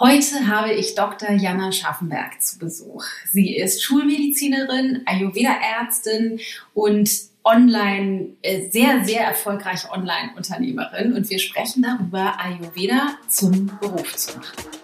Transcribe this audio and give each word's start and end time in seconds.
Heute 0.00 0.46
habe 0.46 0.72
ich 0.72 0.94
Dr. 0.94 1.30
Jana 1.32 1.72
Schaffenberg 1.72 2.40
zu 2.40 2.58
Besuch. 2.58 3.04
Sie 3.30 3.54
ist 3.54 3.82
Schulmedizinerin, 3.82 5.02
Ayurveda-Ärztin 5.04 6.40
und 6.72 7.10
online, 7.44 8.28
äh, 8.40 8.70
sehr, 8.70 9.04
sehr 9.04 9.26
erfolgreiche 9.26 9.90
Online-Unternehmerin. 9.90 11.12
Und 11.12 11.28
wir 11.28 11.38
sprechen 11.38 11.82
darüber, 11.82 12.40
Ayurveda 12.40 13.10
zum 13.28 13.78
Beruf 13.78 14.16
zu 14.16 14.38
machen. 14.38 14.79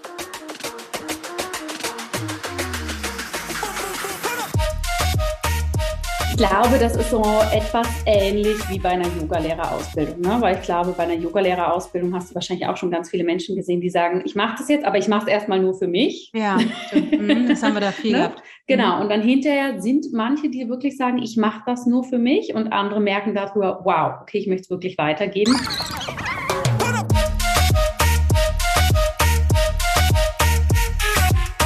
Ich 6.38 6.46
glaube, 6.46 6.78
das 6.78 6.94
ist 6.94 7.08
so 7.08 7.22
etwas 7.50 7.88
ähnlich 8.04 8.58
wie 8.68 8.78
bei 8.78 8.90
einer 8.90 9.06
Yogalehrerausbildung. 9.18 10.20
Ne? 10.20 10.36
Weil 10.38 10.56
ich 10.56 10.62
glaube, 10.62 10.92
bei 10.92 11.04
einer 11.04 11.14
Yogalehrerausbildung 11.14 12.14
hast 12.14 12.28
du 12.28 12.34
wahrscheinlich 12.34 12.68
auch 12.68 12.76
schon 12.76 12.90
ganz 12.90 13.08
viele 13.08 13.24
Menschen 13.24 13.56
gesehen, 13.56 13.80
die 13.80 13.88
sagen, 13.88 14.20
ich 14.26 14.34
mache 14.34 14.56
das 14.58 14.68
jetzt, 14.68 14.84
aber 14.84 14.98
ich 14.98 15.08
mache 15.08 15.22
es 15.22 15.28
erstmal 15.28 15.60
nur 15.60 15.72
für 15.72 15.86
mich. 15.86 16.30
Ja, 16.34 16.58
mhm, 16.92 17.48
das 17.48 17.62
haben 17.62 17.72
wir 17.72 17.80
da 17.80 17.90
viel 17.90 18.12
ne? 18.12 18.18
gehabt. 18.18 18.42
Genau, 18.66 18.96
mhm. 18.96 19.02
und 19.02 19.08
dann 19.08 19.22
hinterher 19.22 19.80
sind 19.80 20.12
manche, 20.12 20.50
die 20.50 20.68
wirklich 20.68 20.98
sagen, 20.98 21.22
ich 21.22 21.38
mache 21.38 21.62
das 21.64 21.86
nur 21.86 22.04
für 22.04 22.18
mich 22.18 22.52
und 22.52 22.70
andere 22.70 23.00
merken 23.00 23.34
darüber, 23.34 23.80
wow, 23.84 24.20
okay, 24.20 24.36
ich 24.36 24.46
möchte 24.46 24.64
es 24.64 24.70
wirklich 24.70 24.98
weitergeben. 24.98 25.56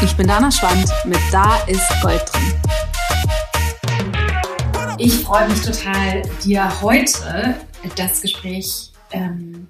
Ich 0.00 0.16
bin 0.16 0.28
Dana 0.28 0.52
Schwand 0.52 0.86
mit 1.06 1.18
Da 1.32 1.56
ist 1.66 1.90
Gold 2.02 2.22
drin. 2.32 2.69
Ich 5.02 5.14
freue 5.14 5.48
mich 5.48 5.62
total, 5.62 6.20
dir 6.44 6.82
heute 6.82 7.56
das 7.96 8.20
Gespräch 8.20 8.90
ähm, 9.12 9.66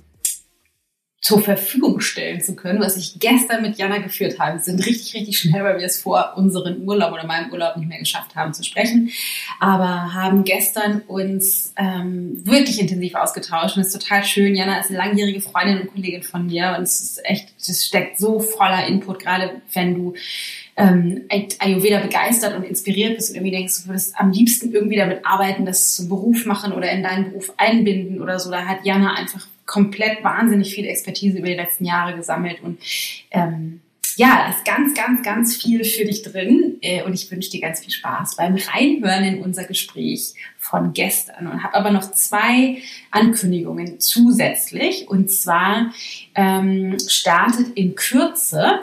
zur 1.21 1.41
Verfügung 1.41 2.01
stellen 2.01 2.41
zu 2.41 2.57
können, 2.57 2.81
was 2.81 2.97
ich 2.97 3.21
gestern 3.21 3.63
mit 3.63 3.79
Jana 3.79 3.99
geführt 3.99 4.41
habe. 4.41 4.57
Wir 4.57 4.65
sind 4.65 4.85
richtig, 4.85 5.15
richtig 5.15 5.39
schnell, 5.39 5.63
weil 5.63 5.79
wir 5.79 5.87
es 5.87 6.03
vor 6.03 6.33
unseren 6.37 6.83
Urlaub 6.83 7.13
oder 7.13 7.29
meinem 7.29 7.53
Urlaub 7.53 7.77
nicht 7.77 7.89
mehr 7.89 8.01
geschafft 8.01 8.35
haben 8.35 8.53
zu 8.55 8.65
sprechen, 8.65 9.13
aber 9.61 10.13
haben 10.15 10.43
gestern 10.43 11.03
uns 11.03 11.75
ähm, 11.77 12.45
wirklich 12.45 12.81
intensiv 12.81 13.15
ausgetauscht 13.15 13.77
und 13.77 13.83
es 13.83 13.95
ist 13.95 14.03
total 14.03 14.25
schön. 14.25 14.57
Jana 14.57 14.81
ist 14.81 14.89
eine 14.89 14.99
langjährige 14.99 15.41
Freundin 15.41 15.83
und 15.83 15.93
Kollegin 15.93 16.25
von 16.25 16.47
mir 16.47 16.75
und 16.77 16.83
es 16.83 17.01
ist 17.01 17.25
echt, 17.25 17.51
es 17.57 17.87
steckt 17.87 18.19
so 18.19 18.41
voller 18.41 18.85
Input, 18.89 19.21
gerade 19.21 19.63
wenn 19.75 19.95
du 19.95 20.15
ähm, 20.81 21.23
Ayurveda 21.59 22.01
begeistert 22.01 22.57
und 22.57 22.65
inspiriert 22.65 23.17
bist 23.17 23.31
und 23.31 23.37
irgendwie 23.37 23.57
denkst, 23.57 23.83
du 23.83 23.89
würdest 23.89 24.15
am 24.19 24.31
liebsten 24.33 24.73
irgendwie 24.73 24.97
damit 24.97 25.25
arbeiten, 25.25 25.67
das 25.67 25.95
zum 25.95 26.09
Beruf 26.09 26.47
machen 26.47 26.73
oder 26.73 26.91
in 26.91 27.03
deinen 27.03 27.31
Beruf 27.31 27.53
einbinden 27.57 28.21
oder 28.21 28.39
so, 28.39 28.51
da 28.51 28.65
hat 28.65 28.85
Jana 28.85 29.15
einfach 29.15 29.47
komplett 29.67 30.25
wahnsinnig 30.25 30.75
viel 30.75 30.87
Expertise 30.87 31.39
über 31.39 31.49
die 31.49 31.55
letzten 31.55 31.85
Jahre 31.85 32.17
gesammelt 32.17 32.63
und 32.63 32.79
ähm, 33.31 33.81
ja, 34.17 34.45
da 34.45 34.51
ist 34.51 34.65
ganz, 34.65 34.95
ganz, 34.95 35.23
ganz 35.23 35.57
viel 35.57 35.85
für 35.85 36.05
dich 36.05 36.23
drin 36.23 36.77
äh, 36.83 37.03
und 37.03 37.15
ich 37.15 37.31
wünsche 37.31 37.51
dir 37.51 37.61
ganz 37.61 37.81
viel 37.81 37.93
Spaß 37.93 38.37
beim 38.37 38.55
Reinhören 38.55 39.25
in 39.25 39.43
unser 39.43 39.65
Gespräch 39.65 40.35
von 40.59 40.93
gestern 40.93 41.47
und 41.47 41.63
habe 41.63 41.75
aber 41.75 41.91
noch 41.91 42.13
zwei 42.13 42.83
Ankündigungen 43.11 43.99
zusätzlich. 43.99 45.09
Und 45.09 45.31
zwar 45.31 45.93
ähm, 46.35 46.99
startet 47.09 47.69
in 47.77 47.95
Kürze 47.95 48.81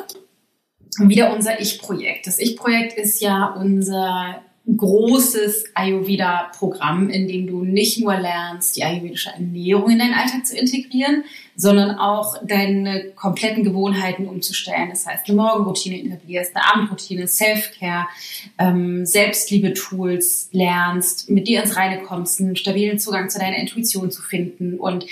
wieder 1.00 1.34
unser 1.34 1.59
Ich-Projekt. 1.59 2.28
Das 2.28 2.40
Ich-Projekt 2.40 2.98
ist 2.98 3.22
ja 3.22 3.56
unser 3.59 4.42
großes 4.76 5.72
Ayurveda-Programm, 5.76 7.09
in 7.09 7.28
dem 7.28 7.48
du 7.48 7.64
nicht 7.64 8.00
nur 8.00 8.17
lernst, 8.17 8.76
die 8.76 8.84
ayurvedische 8.84 9.30
Ernährung 9.30 9.89
in 9.89 10.00
deinen 10.00 10.14
Alltag 10.14 10.45
zu 10.45 10.58
integrieren, 10.58 11.23
sondern 11.56 11.98
auch 11.98 12.36
deine 12.45 13.12
kompletten 13.16 13.64
Gewohnheiten 13.64 14.28
umzustellen. 14.28 14.89
Das 14.89 15.06
heißt, 15.06 15.28
eine 15.28 15.38
Morgenroutine 15.38 16.04
etablierst, 16.04 16.54
eine 16.54 16.66
Abendroutine, 16.66 17.28
Self-Care, 17.28 18.08
ähm, 18.58 19.06
Selbstliebe-Tools 19.06 20.50
lernst, 20.52 21.30
mit 21.30 21.48
dir 21.48 21.64
ins 21.64 21.78
Reine 21.78 22.04
kommst, 22.04 22.42
einen 22.42 22.58
stabilen 22.58 23.00
Zugang 23.00 23.30
zu 23.30 23.39
deiner 23.39 23.58
Intuition 23.58 24.11
zu 24.11 24.21
finden 24.21 24.77
und 24.77 25.05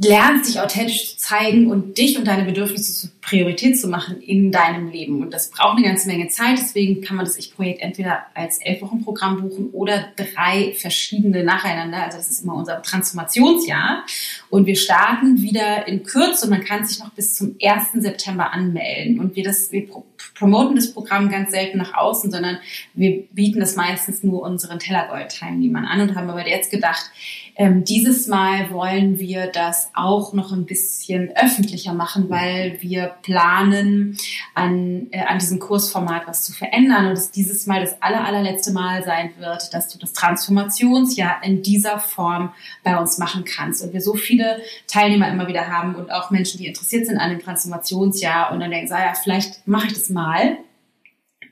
lernst 0.00 0.48
dich 0.48 0.60
authentisch 0.60 1.10
zu 1.10 1.16
zeigen 1.18 1.70
und 1.70 1.98
dich 1.98 2.18
und 2.18 2.26
deine 2.26 2.44
Bedürfnisse 2.44 2.92
zur 2.92 3.10
Priorität 3.20 3.78
zu 3.78 3.88
machen 3.88 4.20
in 4.22 4.50
deinem 4.50 4.88
Leben. 4.88 5.22
Und 5.22 5.34
das 5.34 5.50
braucht 5.50 5.76
eine 5.76 5.86
ganze 5.86 6.08
Menge 6.08 6.28
Zeit. 6.28 6.58
Deswegen 6.58 7.02
kann 7.02 7.16
man 7.16 7.26
das 7.26 7.36
Ich-Projekt 7.36 7.82
entweder 7.82 8.22
als 8.34 8.58
elf 8.60 8.80
Wochen 8.80 9.04
Programm 9.04 9.42
buchen 9.42 9.70
oder 9.70 10.08
drei 10.16 10.72
verschiedene 10.74 11.44
nacheinander. 11.44 12.02
Also 12.04 12.18
das 12.18 12.30
ist 12.30 12.42
immer 12.42 12.54
unser 12.54 12.80
Transformationsjahr. 12.82 14.04
Und 14.48 14.66
wir 14.66 14.76
starten 14.76 15.42
wieder 15.42 15.86
in 15.86 16.04
Kürze 16.04 16.46
und 16.46 16.50
man 16.50 16.64
kann 16.64 16.86
sich 16.86 16.98
noch 17.00 17.10
bis 17.10 17.34
zum 17.34 17.56
1. 17.62 18.02
September 18.02 18.52
anmelden. 18.52 19.20
Und 19.20 19.36
wir 19.36 19.44
das, 19.44 19.70
wir 19.72 19.86
promoten 20.34 20.76
das 20.76 20.92
Programm 20.92 21.28
ganz 21.28 21.50
selten 21.50 21.78
nach 21.78 21.94
außen, 21.94 22.30
sondern 22.30 22.58
wir 22.94 23.24
bieten 23.32 23.60
das 23.60 23.76
meistens 23.76 24.22
nur 24.22 24.42
unseren 24.42 24.78
Tellergold-Teilnehmern 24.78 25.84
an 25.84 26.00
und 26.00 26.14
haben 26.14 26.30
aber 26.30 26.46
jetzt 26.46 26.70
gedacht, 26.70 27.10
ähm, 27.58 27.82
dieses 27.82 28.28
Mal 28.28 28.70
wollen 28.70 29.18
wir 29.18 29.48
das 29.48 29.90
auch 29.92 30.32
noch 30.32 30.52
ein 30.52 30.64
bisschen 30.64 31.32
öffentlicher 31.36 31.92
machen, 31.92 32.30
weil 32.30 32.78
wir 32.80 33.16
planen, 33.22 34.16
an, 34.54 35.08
äh, 35.10 35.24
an 35.24 35.40
diesem 35.40 35.58
Kursformat 35.58 36.28
was 36.28 36.44
zu 36.44 36.52
verändern 36.52 37.06
und 37.06 37.14
es 37.14 37.32
dieses 37.32 37.66
Mal 37.66 37.80
das 37.80 38.00
aller, 38.00 38.24
allerletzte 38.24 38.70
Mal 38.70 39.02
sein 39.02 39.32
wird, 39.38 39.74
dass 39.74 39.88
du 39.88 39.98
das 39.98 40.12
Transformationsjahr 40.12 41.42
in 41.42 41.62
dieser 41.62 41.98
Form 41.98 42.52
bei 42.84 42.96
uns 42.96 43.18
machen 43.18 43.44
kannst. 43.44 43.82
Und 43.82 43.92
wir 43.92 44.02
so 44.02 44.14
viele 44.14 44.60
Teilnehmer 44.86 45.28
immer 45.28 45.48
wieder 45.48 45.66
haben 45.66 45.96
und 45.96 46.12
auch 46.12 46.30
Menschen, 46.30 46.58
die 46.58 46.68
interessiert 46.68 47.06
sind 47.06 47.18
an 47.18 47.30
dem 47.30 47.40
Transformationsjahr 47.40 48.52
und 48.52 48.60
dann 48.60 48.70
denken, 48.70 48.92
ja, 48.92 49.14
vielleicht 49.20 49.66
mache 49.66 49.88
ich 49.88 49.94
das 49.94 50.10
mal. 50.10 50.58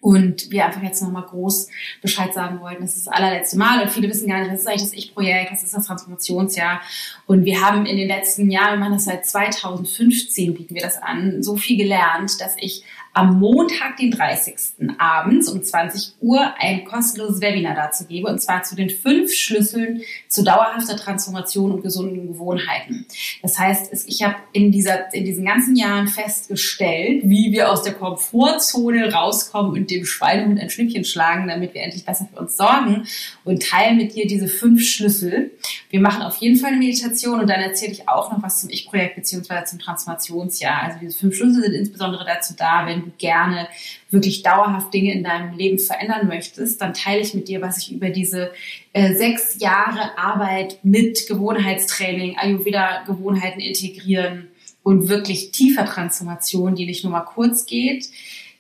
Und 0.07 0.53
wir 0.53 0.65
einfach 0.65 0.85
jetzt 0.85 1.03
nochmal 1.03 1.25
groß 1.25 1.69
Bescheid 2.01 2.33
sagen 2.33 2.61
wollten. 2.61 2.83
Das 2.83 2.97
ist 2.97 3.09
das 3.09 3.13
allerletzte 3.13 3.59
Mal 3.59 3.83
und 3.83 3.91
viele 3.91 4.09
wissen 4.09 4.29
gar 4.29 4.39
nicht, 4.39 4.53
was 4.53 4.61
ist 4.61 4.69
eigentlich 4.69 4.83
das 4.83 4.93
Ich-Projekt, 4.93 5.51
was 5.51 5.65
ist 5.65 5.75
das 5.75 5.85
Transformationsjahr. 5.85 6.81
Und 7.27 7.45
wir 7.45 7.61
haben 7.61 7.87
in 7.87 7.97
den 7.97 8.07
letzten 8.07 8.49
Jahren, 8.49 8.75
wir 8.75 8.79
machen 8.79 8.93
das 8.93 9.07
seit 9.07 9.27
2015, 9.27 10.55
bieten 10.55 10.77
wir 10.77 10.83
das 10.83 11.03
an, 11.03 11.43
so 11.43 11.57
viel 11.57 11.77
gelernt, 11.77 12.41
dass 12.41 12.55
ich 12.57 12.85
am 13.17 13.41
Montag, 13.41 13.97
den 13.97 14.11
30. 14.11 14.55
abends 14.99 15.49
um 15.49 15.63
20 15.63 16.17
Uhr 16.21 16.55
ein 16.59 16.85
kostenloses 16.85 17.41
Webinar 17.41 17.75
dazu 17.75 18.05
gebe, 18.05 18.29
und 18.29 18.43
zwar 18.43 18.63
zu 18.63 18.77
den 18.77 18.91
fünf 18.91 19.33
Schlüsseln 19.33 20.03
zu 20.29 20.45
dauerhafter 20.45 20.97
Transformation 20.97 21.73
und 21.73 21.83
gesunden 21.83 22.27
Gewohnheiten. 22.27 23.07
Das 23.41 23.59
heißt, 23.59 24.07
ich 24.07 24.23
habe 24.23 24.37
in, 24.53 24.71
dieser, 24.71 25.15
in 25.15 25.25
diesen 25.25 25.47
ganzen 25.47 25.77
Jahren 25.77 26.09
festgestellt, 26.09 27.23
wie 27.25 27.53
wir 27.53 27.73
aus 27.73 27.83
der 27.83 27.95
Komfortzone 27.95 29.11
rauskommen 29.11 29.73
und 29.73 29.91
dem 29.91 30.05
Schweinehund 30.05 30.61
ein 30.61 30.69
Schnippchen 30.69 31.07
schlagen, 31.07 31.49
damit 31.49 31.73
wir 31.73 31.81
endlich 31.81 32.05
besser 32.05 32.29
für 32.31 32.39
uns 32.39 32.59
sorgen 32.59 33.07
und 33.45 33.63
teilen 33.63 33.97
mit 33.97 34.15
dir 34.15 34.27
diese 34.27 34.47
fünf 34.47 34.85
Schlüssel. 34.85 35.53
Wir 35.89 36.01
machen 36.01 36.21
auf 36.21 36.37
jeden 36.37 36.57
Fall 36.57 36.73
eine 36.73 36.79
Meditation 36.79 37.41
und 37.41 37.49
dann 37.49 37.61
erzähle 37.61 37.93
ich 37.93 38.11
auch 38.11 38.31
noch 38.31 38.43
was 38.43 38.61
zum 38.61 38.69
Ich-Projekt 38.69 39.17
beziehungsweise 39.17 39.71
zum 39.71 39.79
Transformationsjahr. 39.79 40.83
Also 40.83 40.99
diese 41.01 41.17
fünf 41.17 41.35
Schlüssel 41.35 41.63
sind 41.63 41.73
insbesondere 41.73 42.27
dazu 42.27 42.53
da, 42.55 42.85
wenn 42.85 43.06
gerne 43.19 43.69
wirklich 44.11 44.43
dauerhaft 44.43 44.93
Dinge 44.93 45.13
in 45.13 45.25
deinem 45.25 45.57
Leben 45.57 45.79
verändern 45.79 46.29
möchtest, 46.29 46.81
dann 46.81 46.95
teile 46.95 47.21
ich 47.21 47.35
mit 47.35 47.49
dir, 47.49 47.61
was 47.61 47.79
ich 47.79 47.93
über 47.93 48.11
diese 48.11 48.53
äh, 48.93 49.15
sechs 49.15 49.61
Jahre 49.61 50.19
Arbeit 50.19 50.79
mit 50.83 51.27
Gewohnheitstraining, 51.29 52.37
Ayurveda-Gewohnheiten 52.39 53.61
integrieren 53.61 54.49
und 54.83 55.09
wirklich 55.09 55.51
tiefer 55.51 55.85
Transformation, 55.85 56.75
die 56.75 56.87
nicht 56.87 57.03
nur 57.03 57.13
mal 57.13 57.23
kurz 57.23 57.67
geht, 57.67 58.09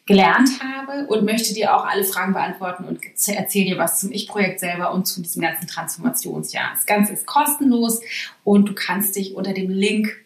gelernt 0.06 0.50
habe 0.60 1.06
und 1.08 1.24
möchte 1.24 1.52
dir 1.52 1.76
auch 1.76 1.84
alle 1.84 2.04
Fragen 2.04 2.32
beantworten 2.32 2.84
und 2.84 3.00
erzähle 3.04 3.64
dir 3.64 3.78
was 3.78 4.00
zum 4.00 4.12
Ich-Projekt 4.12 4.60
selber 4.60 4.94
und 4.94 5.06
zu 5.06 5.20
diesem 5.20 5.42
ganzen 5.42 5.66
Transformationsjahr. 5.66 6.70
Das 6.74 6.86
Ganze 6.86 7.12
ist 7.12 7.26
kostenlos 7.26 8.00
und 8.44 8.68
du 8.68 8.74
kannst 8.74 9.16
dich 9.16 9.34
unter 9.34 9.52
dem 9.52 9.68
Link 9.68 10.16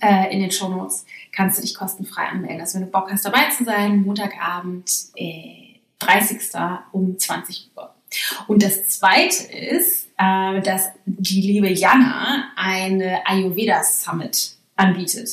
äh, 0.00 0.32
in 0.32 0.40
den 0.40 0.50
Show 0.50 0.68
Notes 0.68 1.04
kannst 1.32 1.58
du 1.58 1.62
dich 1.62 1.74
kostenfrei 1.74 2.26
anmelden. 2.26 2.60
Also 2.60 2.78
wenn 2.78 2.86
du 2.86 2.90
Bock 2.90 3.10
hast 3.10 3.24
dabei 3.24 3.50
zu 3.50 3.64
sein, 3.64 4.02
Montagabend, 4.02 4.90
äh, 5.16 5.76
30. 5.98 6.40
um 6.92 7.18
20 7.18 7.70
Uhr. 7.76 7.94
Und 8.46 8.62
das 8.62 8.86
zweite 8.88 9.52
ist, 9.52 10.08
äh, 10.18 10.60
dass 10.60 10.88
die 11.04 11.40
liebe 11.40 11.70
Jana 11.70 12.52
eine 12.56 13.26
Ayurveda 13.26 13.82
Summit 13.82 14.52
anbietet. 14.76 15.30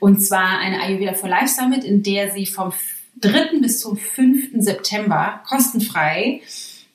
Und 0.00 0.20
zwar 0.20 0.58
eine 0.58 0.80
Ayurveda 0.80 1.14
for 1.14 1.28
Life 1.28 1.48
Summit, 1.48 1.84
in 1.84 2.02
der 2.02 2.32
sie 2.32 2.46
vom 2.46 2.72
3. 3.20 3.60
bis 3.60 3.80
zum 3.80 3.96
5. 3.96 4.62
September 4.62 5.42
kostenfrei 5.48 6.42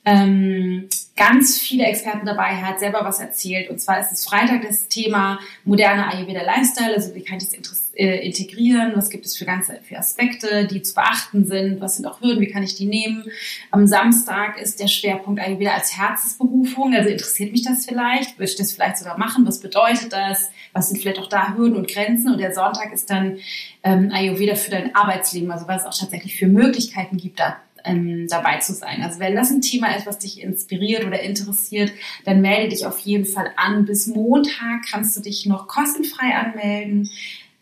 ähm, 0.03 0.89
ganz 1.15 1.59
viele 1.59 1.86
Experten 1.86 2.25
dabei, 2.25 2.56
hat 2.56 2.80
selber 2.80 3.01
was 3.03 3.19
erzählt. 3.19 3.69
Und 3.69 3.80
zwar 3.80 4.00
ist 4.00 4.12
es 4.12 4.25
Freitag 4.25 4.63
das 4.63 4.88
Thema 4.88 5.39
moderne 5.63 6.12
Ayurveda 6.12 6.42
Lifestyle, 6.42 6.95
also 6.95 7.13
wie 7.13 7.21
kann 7.21 7.38
ich 7.38 7.50
das 7.50 7.92
äh, 7.94 8.25
integrieren, 8.25 8.94
was 8.95 9.09
gibt 9.09 9.25
es 9.25 9.38
für 9.38 9.45
ganze 9.45 9.80
für 9.83 9.98
Aspekte, 9.98 10.65
die 10.65 10.81
zu 10.81 10.95
beachten 10.95 11.45
sind, 11.45 11.81
was 11.81 11.98
sind 11.98 12.07
auch 12.07 12.21
Hürden, 12.21 12.42
wie 12.42 12.50
kann 12.50 12.63
ich 12.63 12.74
die 12.74 12.88
nehmen. 12.88 13.25
Am 13.69 13.86
Samstag 13.86 14.59
ist 14.59 14.80
der 14.80 14.88
Schwerpunkt 14.88 15.39
Ayurveda 15.39 15.74
als 15.74 15.95
Herzensberufung, 15.98 16.95
also 16.95 17.09
interessiert 17.09 17.51
mich 17.51 17.63
das 17.63 17.86
vielleicht, 17.86 18.39
würde 18.39 18.50
ich 18.50 18.57
das 18.57 18.71
vielleicht 18.71 18.98
sogar 18.98 19.19
machen, 19.19 19.45
was 19.45 19.59
bedeutet 19.59 20.12
das, 20.13 20.50
was 20.74 20.89
sind 20.89 21.00
vielleicht 21.00 21.19
auch 21.19 21.30
da 21.30 21.53
Hürden 21.56 21.75
und 21.75 21.88
Grenzen. 21.88 22.31
Und 22.31 22.39
der 22.39 22.56
Sonntag 22.56 22.92
ist 22.94 23.09
dann 23.09 23.38
ähm, 23.83 24.09
Ayurveda 24.12 24.56
für 24.56 24.71
dein 24.71 24.95
Arbeitsleben, 24.95 25.51
also 25.51 25.68
was 25.68 25.81
es 25.81 25.88
auch 25.88 26.00
tatsächlich 26.00 26.36
für 26.36 26.48
Möglichkeiten 26.48 27.18
gibt, 27.18 27.39
da 27.39 27.57
ähm, 27.83 28.28
dabei 28.30 28.60
zu 28.60 28.74
sein. 28.74 29.01
Also 29.04 29.19
wenn 29.19 29.36
das 29.36 29.51
ein 29.51 29.62
Thema 29.62 29.95
ist, 29.95 30.06
was 30.06 30.19
dich 30.19 30.42
inspiriert 30.42 31.06
oder 31.06 31.22
interessiert, 31.22 31.92
dann 32.25 32.42
melde 32.42 32.69
dich 32.69 32.86
auf 32.86 33.00
jeden 33.00 33.25
Fall 33.25 33.51
an. 33.56 33.86
Bis 33.86 34.07
Montag 34.07 34.83
kannst 34.89 35.18
du 35.18 35.22
dich 35.22 35.45
noch 35.45 35.68
kostenfrei 35.68 36.36
anmelden. 36.36 37.10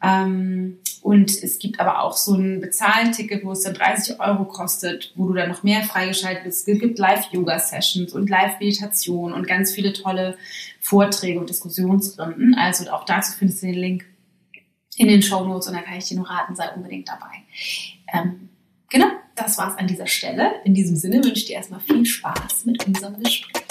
Ähm, 0.01 0.79
und 1.01 1.31
es 1.43 1.59
gibt 1.59 1.79
aber 1.79 2.01
auch 2.01 2.17
so 2.17 2.33
ein 2.35 2.59
Bezahlticket, 2.59 3.45
wo 3.45 3.53
es 3.53 3.61
dann 3.61 3.73
30 3.73 4.19
Euro 4.19 4.45
kostet, 4.45 5.13
wo 5.15 5.27
du 5.27 5.33
dann 5.33 5.49
noch 5.49 5.63
mehr 5.63 5.83
freigeschaltet 5.83 6.43
bist. 6.43 6.67
Es 6.67 6.79
gibt 6.79 6.99
Live-Yoga-Sessions 6.99 8.13
und 8.13 8.29
Live-Meditation 8.29 9.33
und 9.33 9.47
ganz 9.47 9.71
viele 9.71 9.93
tolle 9.93 10.37
Vorträge 10.79 11.39
und 11.39 11.49
Diskussionsrunden. 11.49 12.53
Also 12.55 12.89
auch 12.91 13.05
dazu 13.05 13.31
findest 13.37 13.63
du 13.63 13.67
den 13.67 13.75
Link 13.75 14.05
in 14.97 15.07
den 15.07 15.21
Show 15.21 15.45
Notes 15.45 15.67
und 15.67 15.75
da 15.75 15.81
kann 15.81 15.97
ich 15.97 16.05
dir 16.05 16.17
nur 16.17 16.29
raten, 16.29 16.55
sei 16.55 16.69
unbedingt 16.75 17.07
dabei. 17.07 17.43
Ähm, 18.13 18.48
genau, 18.89 19.07
das 19.35 19.57
war's 19.57 19.77
an 19.77 19.87
dieser 19.87 20.07
Stelle. 20.07 20.61
In 20.65 20.73
diesem 20.73 20.95
Sinne 20.95 21.17
wünsche 21.17 21.33
ich 21.41 21.45
dir 21.45 21.55
erstmal 21.55 21.79
viel 21.79 22.05
Spaß 22.05 22.65
mit 22.65 22.85
unserem 22.85 23.21
Gespräch. 23.21 23.63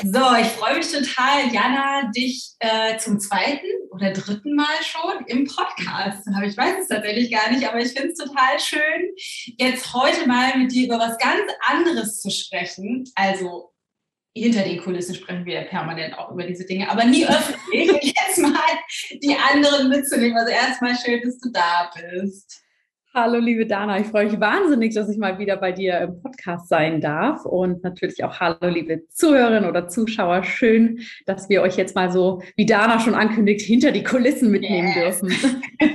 So, 0.00 0.20
ich 0.40 0.46
freue 0.46 0.76
mich 0.76 0.92
total, 0.92 1.52
Jana, 1.52 2.10
dich 2.12 2.52
äh, 2.60 2.96
zum 2.98 3.18
zweiten 3.18 3.66
oder 3.90 4.12
dritten 4.12 4.54
Mal 4.54 4.80
schon 4.82 5.26
im 5.26 5.44
Podcast. 5.44 6.24
Ich 6.46 6.56
weiß 6.56 6.82
es 6.82 6.88
tatsächlich 6.88 7.32
gar 7.32 7.50
nicht, 7.50 7.68
aber 7.68 7.80
ich 7.80 7.92
finde 7.92 8.12
es 8.12 8.18
total 8.18 8.60
schön, 8.60 9.10
jetzt 9.58 9.92
heute 9.92 10.28
mal 10.28 10.56
mit 10.56 10.70
dir 10.70 10.86
über 10.86 11.00
was 11.00 11.18
ganz 11.18 11.50
anderes 11.66 12.20
zu 12.20 12.30
sprechen. 12.30 13.10
Also 13.16 13.72
hinter 14.36 14.62
den 14.62 14.80
Kulissen 14.80 15.16
sprechen 15.16 15.44
wir 15.44 15.54
ja 15.54 15.64
permanent 15.64 16.16
auch 16.16 16.30
über 16.30 16.44
diese 16.44 16.64
Dinge, 16.64 16.88
aber 16.88 17.04
nie 17.04 17.26
öffentlich. 17.26 18.14
Jetzt 18.28 18.38
mal 18.38 18.60
die 19.20 19.36
anderen 19.36 19.88
mitzunehmen. 19.88 20.36
Also 20.36 20.52
erstmal 20.52 20.96
schön, 20.96 21.20
dass 21.22 21.38
du 21.38 21.50
da 21.50 21.90
bist. 21.94 22.62
Hallo, 23.20 23.40
liebe 23.40 23.66
Dana. 23.66 23.98
Ich 23.98 24.06
freue 24.06 24.30
mich 24.30 24.38
wahnsinnig, 24.38 24.94
dass 24.94 25.08
ich 25.08 25.18
mal 25.18 25.40
wieder 25.40 25.56
bei 25.56 25.72
dir 25.72 25.98
im 26.02 26.22
Podcast 26.22 26.68
sein 26.68 27.00
darf. 27.00 27.44
Und 27.44 27.82
natürlich 27.82 28.22
auch 28.22 28.38
hallo, 28.38 28.68
liebe 28.68 29.08
Zuhörerinnen 29.08 29.68
oder 29.68 29.88
Zuschauer. 29.88 30.44
Schön, 30.44 31.00
dass 31.26 31.48
wir 31.48 31.62
euch 31.62 31.76
jetzt 31.76 31.96
mal 31.96 32.12
so, 32.12 32.40
wie 32.54 32.64
Dana 32.64 33.00
schon 33.00 33.16
ankündigt, 33.16 33.62
hinter 33.62 33.90
die 33.90 34.04
Kulissen 34.04 34.52
mitnehmen 34.52 34.92
yes. 34.94 35.20
dürfen. 35.20 35.62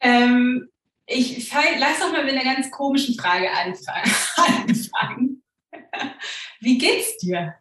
ähm, 0.00 0.70
ich 1.04 1.52
lass 1.52 2.00
doch 2.00 2.10
mal 2.10 2.24
mit 2.24 2.32
einer 2.32 2.54
ganz 2.54 2.70
komischen 2.70 3.14
Frage 3.14 3.48
anfangen. 3.50 5.42
Wie 6.60 6.78
geht's 6.78 7.18
dir? 7.18 7.56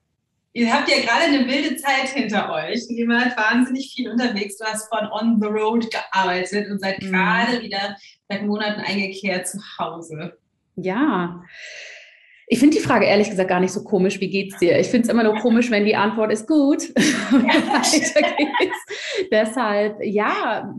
Ihr 0.58 0.74
habt 0.74 0.90
ja 0.90 0.98
gerade 1.02 1.26
eine 1.26 1.48
wilde 1.48 1.76
Zeit 1.76 2.10
hinter 2.16 2.52
euch. 2.52 2.90
Ihr 2.90 3.08
wart 3.08 3.38
wahnsinnig 3.38 3.94
viel 3.96 4.10
unterwegs. 4.10 4.58
Du 4.58 4.66
hast 4.66 4.90
von 4.90 5.08
On 5.12 5.40
the 5.40 5.46
Road 5.46 5.88
gearbeitet 5.92 6.72
und 6.72 6.80
seid 6.80 7.00
mhm. 7.00 7.12
gerade 7.12 7.62
wieder 7.62 7.96
seit 8.28 8.44
Monaten 8.44 8.82
eingekehrt 8.82 9.48
zu 9.48 9.60
Hause. 9.78 10.36
Ja. 10.76 11.44
Ich 12.48 12.58
finde 12.58 12.76
die 12.76 12.82
Frage 12.82 13.06
ehrlich 13.06 13.30
gesagt 13.30 13.50
gar 13.50 13.60
nicht 13.60 13.72
so 13.72 13.84
komisch. 13.84 14.20
Wie 14.20 14.32
geht's 14.32 14.58
dir? 14.58 14.80
Ich 14.80 14.88
finde 14.88 15.04
es 15.08 15.14
immer 15.14 15.24
nur 15.24 15.36
komisch, 15.36 15.70
wenn 15.70 15.86
die 15.86 15.96
Antwort 15.96 16.32
ist 16.32 16.48
gut. 16.48 16.92
Ja. 17.30 17.82
Deshalb, 19.32 19.98
ja, 20.02 20.74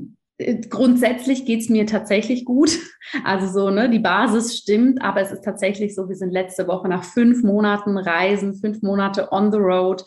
Grundsätzlich 0.71 1.47
geht's 1.47 1.69
mir 1.69 1.85
tatsächlich 1.85 2.45
gut. 2.45 2.79
Also 3.25 3.49
so, 3.49 3.71
ne, 3.71 3.91
die 3.91 3.99
Basis 3.99 4.57
stimmt, 4.57 5.03
aber 5.03 5.21
es 5.21 5.33
ist 5.33 5.43
tatsächlich 5.43 5.97
so, 5.97 6.09
wir 6.09 6.15
sind 6.15 6.31
letzte 6.31 6.69
Woche 6.69 6.89
nach 6.89 7.03
fünf 7.03 7.43
Monaten 7.43 7.97
Reisen, 7.97 8.55
fünf 8.55 8.83
Monate 8.83 9.33
on 9.33 9.51
the 9.51 9.59
road, 9.59 10.05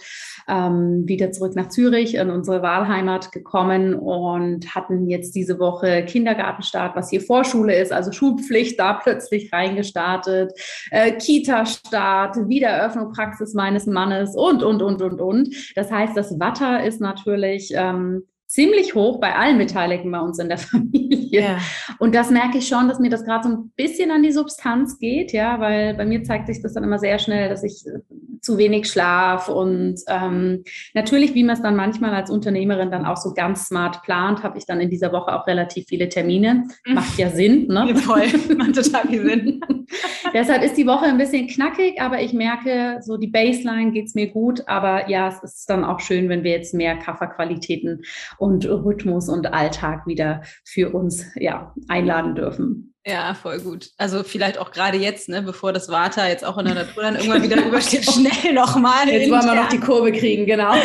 ähm, 0.48 1.04
wieder 1.06 1.32
zurück 1.32 1.56
nach 1.56 1.68
Zürich 1.68 2.16
in 2.16 2.30
unsere 2.30 2.62
Wahlheimat 2.62 3.34
gekommen 3.34 3.94
und 3.94 4.74
hatten 4.74 5.10
jetzt 5.10 5.36
diese 5.36 5.60
Woche 5.60 6.06
Kindergartenstart, 6.06 6.96
was 6.96 7.10
hier 7.10 7.22
Vorschule 7.22 7.78
ist, 7.78 7.92
also 7.92 8.14
Schulpflicht, 8.14 8.80
da 8.80 8.94
plötzlich 8.94 9.52
reingestartet, 9.52 10.54
äh, 10.92 11.12
Kita-Start, 11.14 12.48
Wiedereröffnung 12.48 13.12
Praxis 13.12 13.54
meines 13.54 13.86
Mannes 13.86 14.36
und, 14.36 14.64
und, 14.64 14.82
und, 14.82 15.02
und, 15.02 15.20
und. 15.20 15.74
Das 15.76 15.92
heißt, 15.92 16.16
das 16.16 16.40
Watter 16.40 16.86
ist 16.86 17.02
natürlich 17.02 17.74
ähm, 17.76 18.24
ziemlich 18.52 18.96
hoch 18.96 19.22
bei 19.22 19.34
allen 19.34 19.58
Beteiligten 19.58 20.12
bei 20.12 20.20
uns 20.20 20.38
in 20.38 20.50
der 20.50 20.58
Familie. 20.58 21.42
Ja. 21.42 21.58
Und 22.00 22.14
das 22.14 22.30
merke 22.30 22.58
ich 22.58 22.68
schon, 22.68 22.90
dass 22.90 23.00
mir 23.00 23.10
das 23.10 23.24
gerade 23.24 23.48
so 23.48 23.56
ein 23.56 23.72
bisschen 23.78 24.12
an 24.12 24.24
die 24.24 24.34
Substanz 24.34 25.00
geht, 25.00 25.32
ja, 25.32 25.62
weil 25.62 25.94
bei 25.94 26.06
mir 26.06 26.24
zeigt 26.24 26.48
sich 26.48 26.62
das 26.62 26.74
dann 26.74 26.84
immer 26.84 27.00
sehr 27.00 27.18
schnell, 27.18 27.48
dass 27.48 27.64
ich 27.64 27.86
äh, 27.88 28.00
zu 28.42 28.58
wenig 28.58 28.90
Schlaf 28.90 29.48
und 29.48 30.02
ähm, 30.08 30.64
natürlich, 30.94 31.34
wie 31.34 31.44
man 31.44 31.56
es 31.56 31.62
dann 31.62 31.76
manchmal 31.78 32.14
als 32.14 32.30
Unternehmerin 32.30 32.92
dann 32.92 33.06
auch 33.06 33.18
so 33.18 33.34
ganz 33.34 33.68
smart 33.68 34.02
plant, 34.02 34.44
habe 34.44 34.58
ich 34.58 34.66
dann 34.66 34.82
in 34.82 34.90
dieser 34.90 35.14
Woche 35.14 35.34
auch 35.34 35.48
relativ 35.48 35.86
viele 35.88 36.10
Termine. 36.10 36.66
Mhm. 36.86 36.94
Macht 36.94 37.18
ja 37.18 37.30
Sinn, 37.30 37.68
ne? 37.68 37.96
Voll, 37.96 38.24
macht 38.58 38.76
total 38.76 39.08
viel 39.08 39.30
Sinn. 39.30 39.62
Deshalb 40.34 40.64
ist 40.64 40.76
die 40.76 40.88
Woche 40.88 41.06
ein 41.06 41.18
bisschen 41.18 41.48
knackig, 41.48 42.02
aber 42.02 42.22
ich 42.22 42.34
merke, 42.34 43.00
so 43.02 43.18
die 43.18 43.28
Baseline 43.28 43.92
geht 43.92 44.08
es 44.08 44.16
mir 44.16 44.28
gut, 44.28 44.68
aber 44.68 45.10
ja, 45.10 45.28
es 45.28 45.42
ist 45.44 45.70
dann 45.70 45.84
auch 45.84 46.00
schön, 46.00 46.30
wenn 46.30 46.44
wir 46.44 46.52
jetzt 46.52 46.74
mehr 46.74 46.98
Kafferqualitäten 46.98 48.02
und 48.42 48.66
Rhythmus 48.66 49.30
und 49.30 49.54
Alltag 49.54 50.08
wieder 50.08 50.42
für 50.66 50.96
uns 50.96 51.26
ja, 51.36 51.76
einladen 51.88 52.34
dürfen. 52.34 52.96
Ja, 53.06 53.36
voll 53.36 53.60
gut. 53.60 53.92
Also 53.98 54.24
vielleicht 54.24 54.58
auch 54.58 54.72
gerade 54.72 54.98
jetzt, 54.98 55.30
ne, 55.30 55.44
bevor 55.44 55.74
das 55.74 55.90
Water 55.90 56.28
jetzt 56.28 56.44
auch 56.44 56.58
in 56.58 56.66
der 56.66 56.74
Natur 56.74 57.04
dann 57.04 57.16
irgendwann 57.16 57.44
wieder 57.44 57.64
übersteht, 57.64 58.04
schnell 58.12 58.54
nochmal. 58.54 59.08
Jetzt 59.08 59.30
wollen 59.30 59.46
wir 59.46 59.54
noch 59.54 59.70
die 59.70 59.80
Kurve 59.80 60.12
kriegen, 60.12 60.48
genau. 60.48 60.74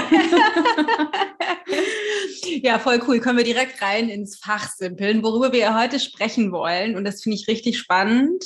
ja, 2.63 2.79
voll 2.79 3.01
cool. 3.09 3.21
Können 3.21 3.39
wir 3.39 3.45
direkt 3.45 3.81
rein 3.81 4.11
ins 4.11 4.37
Fach 4.37 4.69
simpeln. 4.69 5.23
Worüber 5.23 5.51
wir 5.53 5.79
heute 5.79 5.99
sprechen 5.99 6.53
wollen, 6.53 6.95
und 6.95 7.05
das 7.05 7.23
finde 7.23 7.37
ich 7.37 7.49
richtig 7.49 7.79
spannend, 7.79 8.45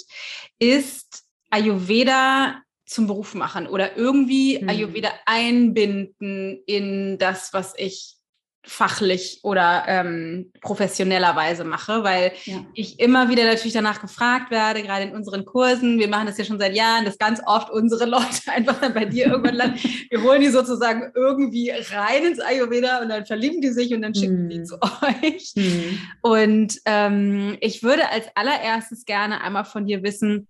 ist 0.60 1.24
Ayurveda 1.50 2.62
zum 2.86 3.08
Beruf 3.08 3.34
machen 3.34 3.66
oder 3.66 3.96
irgendwie 3.96 4.60
hm. 4.60 4.68
Ayurveda 4.68 5.10
einbinden 5.26 6.62
in 6.66 7.18
das, 7.18 7.52
was 7.52 7.74
ich 7.76 8.19
fachlich 8.62 9.40
oder 9.42 9.84
ähm, 9.86 10.52
professionellerweise 10.60 11.64
mache, 11.64 12.04
weil 12.04 12.32
ja. 12.44 12.64
ich 12.74 13.00
immer 13.00 13.30
wieder 13.30 13.44
natürlich 13.44 13.72
danach 13.72 14.02
gefragt 14.02 14.50
werde, 14.50 14.82
gerade 14.82 15.04
in 15.04 15.14
unseren 15.14 15.46
Kursen. 15.46 15.98
Wir 15.98 16.08
machen 16.08 16.26
das 16.26 16.36
ja 16.36 16.44
schon 16.44 16.58
seit 16.58 16.76
Jahren, 16.76 17.06
dass 17.06 17.16
ganz 17.16 17.40
oft 17.46 17.70
unsere 17.70 18.04
Leute 18.10 18.26
einfach 18.48 18.78
dann 18.80 18.92
bei 18.92 19.06
dir 19.06 19.28
irgendwann 19.28 19.54
landen. 19.54 19.80
Wir 20.10 20.22
holen 20.22 20.42
die 20.42 20.48
sozusagen 20.48 21.10
irgendwie 21.14 21.70
rein 21.70 22.24
ins 22.26 22.40
Ayurveda 22.40 23.00
und 23.00 23.08
dann 23.08 23.24
verlieben 23.24 23.62
die 23.62 23.70
sich 23.70 23.94
und 23.94 24.02
dann 24.02 24.14
schicken 24.14 24.46
mm. 24.46 24.50
die 24.50 24.62
zu 24.62 24.78
euch. 24.82 25.52
Mm. 25.54 25.98
Und 26.20 26.80
ähm, 26.84 27.56
ich 27.60 27.82
würde 27.82 28.10
als 28.10 28.26
allererstes 28.34 29.06
gerne 29.06 29.40
einmal 29.40 29.64
von 29.64 29.86
dir 29.86 30.02
wissen, 30.02 30.48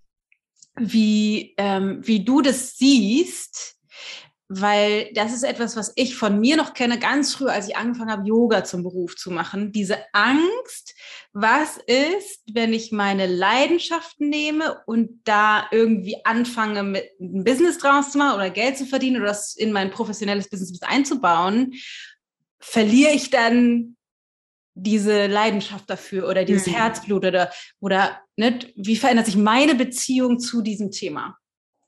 wie, 0.76 1.54
ähm, 1.58 2.00
wie 2.02 2.24
du 2.24 2.42
das 2.42 2.76
siehst, 2.76 3.79
weil 4.52 5.12
das 5.14 5.32
ist 5.32 5.44
etwas, 5.44 5.76
was 5.76 5.92
ich 5.94 6.16
von 6.16 6.40
mir 6.40 6.56
noch 6.56 6.74
kenne, 6.74 6.98
ganz 6.98 7.32
früh, 7.32 7.46
als 7.46 7.68
ich 7.68 7.76
angefangen 7.76 8.10
habe, 8.10 8.26
Yoga 8.26 8.64
zum 8.64 8.82
Beruf 8.82 9.14
zu 9.14 9.30
machen. 9.30 9.70
Diese 9.70 9.98
Angst, 10.12 10.96
was 11.32 11.76
ist, 11.76 12.42
wenn 12.52 12.72
ich 12.72 12.90
meine 12.90 13.28
Leidenschaften 13.28 14.28
nehme 14.28 14.82
und 14.86 15.20
da 15.22 15.68
irgendwie 15.70 16.16
anfange, 16.24 16.82
mit 16.82 17.04
ein 17.20 17.44
Business 17.44 17.78
draus 17.78 18.10
zu 18.10 18.18
machen 18.18 18.34
oder 18.34 18.50
Geld 18.50 18.76
zu 18.76 18.86
verdienen 18.86 19.18
oder 19.18 19.26
das 19.26 19.54
in 19.54 19.70
mein 19.70 19.92
professionelles 19.92 20.50
Business 20.50 20.72
mit 20.72 20.82
einzubauen, 20.82 21.74
verliere 22.58 23.12
ich 23.12 23.30
dann 23.30 23.96
diese 24.74 25.28
Leidenschaft 25.28 25.88
dafür 25.88 26.28
oder 26.28 26.44
dieses 26.44 26.66
mhm. 26.66 26.72
Herzblut 26.72 27.24
oder, 27.24 27.52
oder 27.78 28.20
ne, 28.34 28.58
wie 28.74 28.96
verändert 28.96 29.26
sich 29.26 29.36
meine 29.36 29.76
Beziehung 29.76 30.40
zu 30.40 30.60
diesem 30.60 30.90
Thema? 30.90 31.38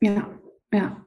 Ja, 0.01 0.39
ja. 0.73 1.05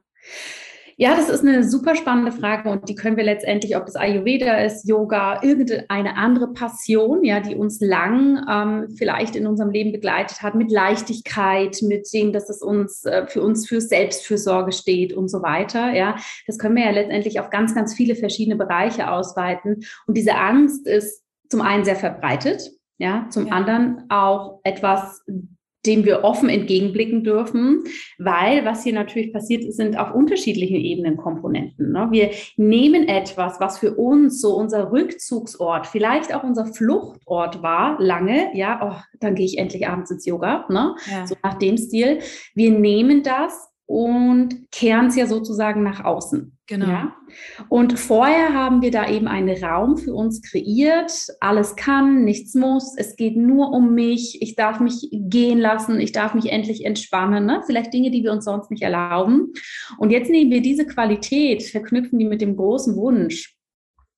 Ja, 0.98 1.14
das 1.14 1.28
ist 1.28 1.42
eine 1.42 1.62
super 1.62 1.94
spannende 1.94 2.32
Frage 2.32 2.70
und 2.70 2.88
die 2.88 2.94
können 2.94 3.18
wir 3.18 3.24
letztendlich, 3.24 3.76
ob 3.76 3.84
das 3.84 3.96
Ayurveda 3.96 4.64
ist, 4.64 4.88
Yoga, 4.88 5.42
irgendeine 5.42 6.16
andere 6.16 6.54
Passion, 6.54 7.22
ja, 7.22 7.40
die 7.40 7.54
uns 7.54 7.80
lang 7.80 8.42
ähm, 8.50 8.88
vielleicht 8.96 9.36
in 9.36 9.46
unserem 9.46 9.70
Leben 9.70 9.92
begleitet 9.92 10.40
hat, 10.40 10.54
mit 10.54 10.70
Leichtigkeit, 10.70 11.76
mit 11.82 12.08
dem, 12.14 12.32
dass 12.32 12.48
es 12.48 12.62
uns 12.62 13.04
äh, 13.04 13.26
für 13.26 13.42
uns 13.42 13.68
für 13.68 13.82
Selbstfürsorge 13.82 14.72
steht 14.72 15.12
und 15.12 15.28
so 15.28 15.42
weiter. 15.42 15.92
Ja, 15.92 16.16
das 16.46 16.58
können 16.58 16.76
wir 16.76 16.86
ja 16.86 16.92
letztendlich 16.92 17.40
auf 17.40 17.50
ganz, 17.50 17.74
ganz 17.74 17.92
viele 17.92 18.14
verschiedene 18.14 18.56
Bereiche 18.56 19.10
ausweiten. 19.10 19.84
Und 20.06 20.16
diese 20.16 20.34
Angst 20.34 20.86
ist 20.86 21.22
zum 21.50 21.60
einen 21.60 21.84
sehr 21.84 21.96
verbreitet, 21.96 22.70
ja, 22.96 23.26
zum 23.28 23.48
ja. 23.48 23.52
anderen 23.52 24.06
auch 24.08 24.60
etwas 24.64 25.22
dem 25.86 26.04
wir 26.04 26.24
offen 26.24 26.48
entgegenblicken 26.48 27.24
dürfen, 27.24 27.84
weil 28.18 28.64
was 28.64 28.82
hier 28.82 28.92
natürlich 28.92 29.32
passiert 29.32 29.64
ist, 29.64 29.76
sind 29.76 29.98
auf 29.98 30.14
unterschiedlichen 30.14 30.76
Ebenen 30.76 31.16
Komponenten. 31.16 31.92
Ne? 31.92 32.08
Wir 32.10 32.30
nehmen 32.56 33.08
etwas, 33.08 33.60
was 33.60 33.78
für 33.78 33.94
uns 33.94 34.40
so 34.40 34.56
unser 34.56 34.92
Rückzugsort, 34.92 35.86
vielleicht 35.86 36.34
auch 36.34 36.42
unser 36.42 36.66
Fluchtort 36.66 37.62
war, 37.62 38.00
lange, 38.00 38.50
ja, 38.54 38.80
oh, 38.82 39.02
dann 39.20 39.34
gehe 39.34 39.46
ich 39.46 39.58
endlich 39.58 39.88
abends 39.88 40.10
ins 40.10 40.26
Yoga, 40.26 40.66
ne? 40.68 40.96
Ja. 41.10 41.26
so 41.26 41.36
nach 41.42 41.54
dem 41.54 41.76
Stil. 41.76 42.20
Wir 42.54 42.70
nehmen 42.70 43.22
das 43.22 43.68
und 43.86 44.70
kehren 44.72 45.06
es 45.06 45.16
ja 45.16 45.26
sozusagen 45.26 45.82
nach 45.82 46.04
außen. 46.04 46.55
Genau. 46.68 46.86
Ja? 46.86 47.16
Und 47.68 47.98
vorher 47.98 48.52
haben 48.52 48.82
wir 48.82 48.90
da 48.90 49.08
eben 49.08 49.28
einen 49.28 49.62
Raum 49.62 49.96
für 49.96 50.12
uns 50.12 50.42
kreiert. 50.42 51.12
Alles 51.40 51.76
kann, 51.76 52.24
nichts 52.24 52.54
muss. 52.54 52.94
Es 52.96 53.14
geht 53.14 53.36
nur 53.36 53.72
um 53.72 53.94
mich. 53.94 54.42
Ich 54.42 54.56
darf 54.56 54.80
mich 54.80 55.08
gehen 55.12 55.58
lassen. 55.58 56.00
Ich 56.00 56.10
darf 56.10 56.34
mich 56.34 56.50
endlich 56.50 56.84
entspannen. 56.84 57.46
Ne? 57.46 57.62
Vielleicht 57.66 57.94
Dinge, 57.94 58.10
die 58.10 58.24
wir 58.24 58.32
uns 58.32 58.44
sonst 58.44 58.70
nicht 58.70 58.82
erlauben. 58.82 59.52
Und 59.98 60.10
jetzt 60.10 60.28
nehmen 60.28 60.50
wir 60.50 60.60
diese 60.60 60.86
Qualität, 60.86 61.62
verknüpfen 61.62 62.18
die 62.18 62.24
mit 62.24 62.40
dem 62.40 62.56
großen 62.56 62.96
Wunsch, 62.96 63.54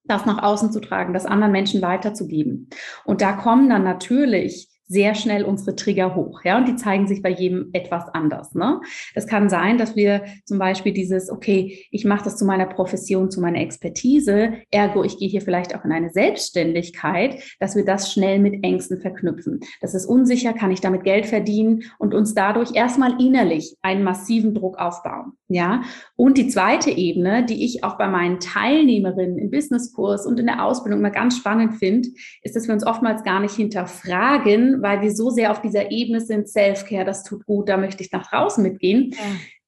das 0.05 0.25
nach 0.25 0.43
außen 0.43 0.73
zu 0.73 0.81
tragen, 0.81 1.13
das 1.13 1.27
anderen 1.27 1.53
Menschen 1.53 1.83
weiterzugeben. 1.83 2.71
Und 3.05 3.21
da 3.21 3.33
kommen 3.33 3.69
dann 3.69 3.85
natürlich 3.85 4.68
sehr 4.89 5.15
schnell 5.15 5.45
unsere 5.45 5.77
Trigger 5.77 6.15
hoch, 6.15 6.41
ja, 6.45 6.57
und 6.57 6.67
die 6.67 6.77
zeigen 6.77 7.07
sich 7.07 7.23
bei 7.23 7.29
jedem 7.29 7.69
etwas 7.73 8.05
anders. 8.13 8.55
Ne? 8.55 8.81
Es 9.15 9.27
kann 9.27 9.49
sein, 9.49 9.79
dass 9.79 9.95
wir 9.97 10.25
zum 10.45 10.59
Beispiel 10.59 10.93
dieses, 10.93 11.31
okay, 11.31 11.87
ich 11.91 12.05
mache 12.05 12.25
das 12.25 12.37
zu 12.37 12.45
meiner 12.45 12.67
Profession, 12.67 13.31
zu 13.31 13.41
meiner 13.41 13.61
Expertise, 13.61 14.55
ergo 14.71 15.05
ich 15.05 15.19
gehe 15.19 15.29
hier 15.29 15.43
vielleicht 15.43 15.75
auch 15.77 15.85
in 15.85 15.93
eine 15.93 16.11
Selbstständigkeit, 16.11 17.43
dass 17.61 17.77
wir 17.77 17.85
das 17.85 18.13
schnell 18.13 18.39
mit 18.39 18.65
Ängsten 18.65 19.01
verknüpfen. 19.01 19.61
Das 19.81 19.95
ist 19.95 20.07
unsicher, 20.07 20.55
kann 20.55 20.71
ich 20.71 20.81
damit 20.81 21.05
Geld 21.05 21.27
verdienen 21.27 21.85
und 21.99 22.15
uns 22.15 22.35
dadurch 22.35 22.75
erstmal 22.75 23.21
innerlich 23.21 23.77
einen 23.83 24.03
massiven 24.03 24.55
Druck 24.55 24.79
aufbauen, 24.79 25.33
ja. 25.49 25.83
Und 26.17 26.39
die 26.39 26.49
zweite 26.49 26.91
Ebene, 26.91 27.45
die 27.45 27.65
ich 27.65 27.85
auch 27.85 27.99
bei 27.99 28.09
meinen 28.09 28.41
Teilnehmerinnen 28.41 29.39
im 29.39 29.51
Businesskurs 29.51 30.27
und 30.27 30.41
in 30.41 30.47
der 30.47 30.65
Ausbildung 30.65 31.01
immer 31.01 31.11
ganz 31.11 31.37
spannend 31.37 31.75
finde, 31.75 32.09
ist, 32.43 32.57
dass 32.57 32.67
wir 32.67 32.75
uns 32.75 32.87
oftmals 32.87 33.23
gar 33.23 33.41
nicht 33.41 33.55
hinterfragen, 33.55 34.78
weil 34.83 35.03
wir 35.03 35.11
so 35.11 35.31
sehr 35.31 35.51
auf 35.51 35.61
dieser 35.61 35.91
Ebene 35.91 36.21
sind, 36.21 36.49
Self-Care, 36.49 37.05
das 37.05 37.25
tut 37.25 37.47
gut, 37.47 37.69
da 37.69 37.77
möchte 37.77 38.03
ich 38.03 38.13
nach 38.13 38.29
draußen 38.29 38.63
mitgehen, 38.63 39.13
ja. 39.13 39.19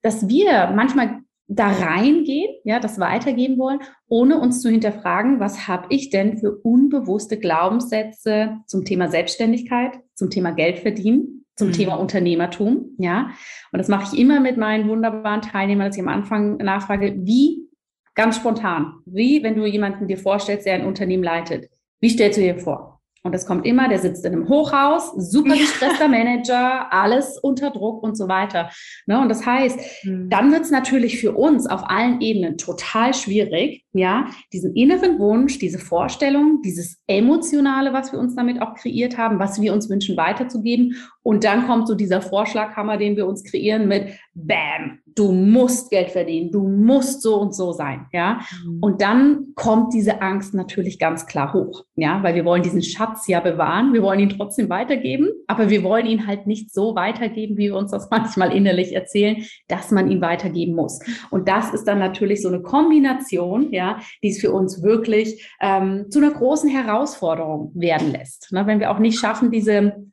dass 0.03 0.29
wir 0.29 0.73
manchmal 0.75 1.21
da 1.53 1.67
reingehen, 1.67 2.55
ja, 2.63 2.79
das 2.79 3.01
weitergeben 3.01 3.59
wollen, 3.59 3.81
ohne 4.09 4.39
uns 4.39 4.63
zu 4.63 4.71
hinterfragen, 4.71 5.41
was 5.41 5.67
habe 5.67 5.87
ich 5.89 6.11
denn 6.11 6.39
für 6.39 6.53
unbewusste 6.53 7.39
Glaubenssätze 7.39 8.59
zum 8.67 8.85
Thema 8.85 9.09
Selbstständigkeit, 9.09 9.99
zum 10.15 10.31
Thema 10.31 10.53
Geld 10.53 10.79
verdienen, 10.79 11.45
zum 11.57 11.69
mhm. 11.69 11.73
Thema 11.73 11.95
Unternehmertum, 11.97 12.95
ja. 12.99 13.31
Und 13.73 13.79
das 13.79 13.89
mache 13.89 14.15
ich 14.15 14.21
immer 14.21 14.39
mit 14.39 14.59
meinen 14.59 14.89
wunderbaren 14.89 15.43
Teilnehmern, 15.43 15.89
dass 15.89 15.97
ich 15.97 16.03
am 16.03 16.09
Anfang 16.09 16.57
nachfrage, 16.59 17.17
wie 17.19 17.69
ganz 18.15 18.37
spontan, 18.37 18.95
wie 19.05 19.43
wenn 19.43 19.57
du 19.57 19.67
jemanden 19.67 20.07
dir 20.07 20.19
vorstellst, 20.19 20.67
der 20.67 20.75
ein 20.75 20.87
Unternehmen 20.87 21.25
leitet, 21.25 21.69
wie 22.01 22.11
stellst 22.11 22.39
du 22.39 22.43
dir 22.43 22.59
vor? 22.59 22.90
Und 23.23 23.35
es 23.35 23.45
kommt 23.45 23.67
immer, 23.67 23.89
der 23.89 23.99
sitzt 23.99 24.25
in 24.25 24.33
einem 24.33 24.49
Hochhaus, 24.49 25.13
super 25.31 25.55
gestresster 25.55 26.05
ja. 26.05 26.09
Manager, 26.09 26.93
alles 26.93 27.39
unter 27.39 27.71
Druck 27.71 28.03
und 28.03 28.17
so 28.17 28.29
weiter. 28.29 28.71
Ne? 29.07 29.21
Und 29.21 29.29
das 29.29 29.45
heißt, 29.45 29.79
mhm. 30.05 30.31
dann 30.31 30.53
wird 30.53 30.63
es 30.63 30.71
natürlich 30.71 31.21
für 31.21 31.33
uns 31.33 31.67
auf 31.67 31.83
allen 31.89 32.23
Ebenen 32.23 32.57
total 32.57 33.13
schwierig, 33.13 33.85
ja, 33.93 34.27
diesen 34.53 34.75
inneren 34.75 35.19
Wunsch, 35.19 35.59
diese 35.59 35.79
Vorstellung, 35.79 36.63
dieses 36.65 36.99
Emotionale, 37.07 37.93
was 37.93 38.13
wir 38.13 38.19
uns 38.19 38.37
damit 38.37 38.63
auch 38.63 38.75
kreiert 38.75 39.19
haben, 39.19 39.39
was 39.39 39.61
wir 39.61 39.75
uns 39.75 39.91
wünschen 39.91 40.17
weiterzugeben. 40.17 40.97
Und 41.23 41.45
dann 41.45 41.67
kommt 41.67 41.87
so 41.87 41.95
dieser 41.95 42.23
Vorschlaghammer, 42.23 42.97
den 42.97 43.17
wir 43.17 43.27
uns 43.27 43.45
kreieren 43.45 43.89
mit 43.89 44.15
Bam, 44.35 45.01
du 45.15 45.33
musst 45.33 45.91
Geld 45.91 46.11
verdienen, 46.11 46.51
du 46.51 46.67
musst 46.67 47.23
so 47.23 47.37
und 47.41 47.55
so 47.55 47.73
sein, 47.73 48.07
ja. 48.13 48.41
Mhm. 48.65 48.79
Und 48.81 49.03
dann 49.03 49.49
kommt 49.55 49.93
diese 49.93 50.23
Angst 50.23 50.55
natürlich 50.55 50.99
ganz 50.99 51.27
klar 51.27 51.53
hoch, 51.53 51.85
ja, 51.97 52.23
weil 52.23 52.35
wir 52.35 52.45
wollen 52.45 52.63
diesen 52.63 52.83
Schatz 52.83 53.27
ja 53.27 53.41
bewahren, 53.41 53.93
wir 53.93 54.03
wollen 54.03 54.21
ihn 54.21 54.31
trotzdem 54.31 54.69
weitergeben, 54.69 55.29
aber 55.47 55.69
wir 55.69 55.83
wollen 55.83 56.07
ihn 56.07 56.27
halt 56.27 56.47
nicht 56.47 56.73
so 56.73 56.95
weitergeben, 56.95 57.57
wie 57.57 57.69
wir 57.69 57.77
uns 57.77 57.91
das 57.91 58.09
manchmal 58.11 58.55
innerlich 58.55 58.95
erzählen, 58.95 59.45
dass 59.69 59.91
man 59.91 60.11
ihn 60.11 60.21
weitergeben 60.21 60.75
muss. 60.75 61.01
Und 61.31 61.49
das 61.49 61.75
ist 61.75 61.85
dann 61.85 61.99
natürlich 61.99 62.43
so 62.43 62.49
eine 62.49 62.63
Kombination, 62.63 63.73
ja, 63.73 63.99
die 64.23 64.31
es 64.31 64.41
für 64.41 64.53
uns 64.53 64.83
wirklich 64.83 65.51
ähm, 65.61 66.07
zu 66.11 66.19
einer 66.21 66.31
großen 66.31 66.71
Herausforderung 66.71 67.73
werden 67.75 68.13
lässt. 68.13 68.53
Ne? 68.53 68.67
Wenn 68.67 68.81
wir 68.81 68.91
auch 68.91 68.99
nicht 68.99 69.19
schaffen, 69.19 69.51
diese 69.51 70.10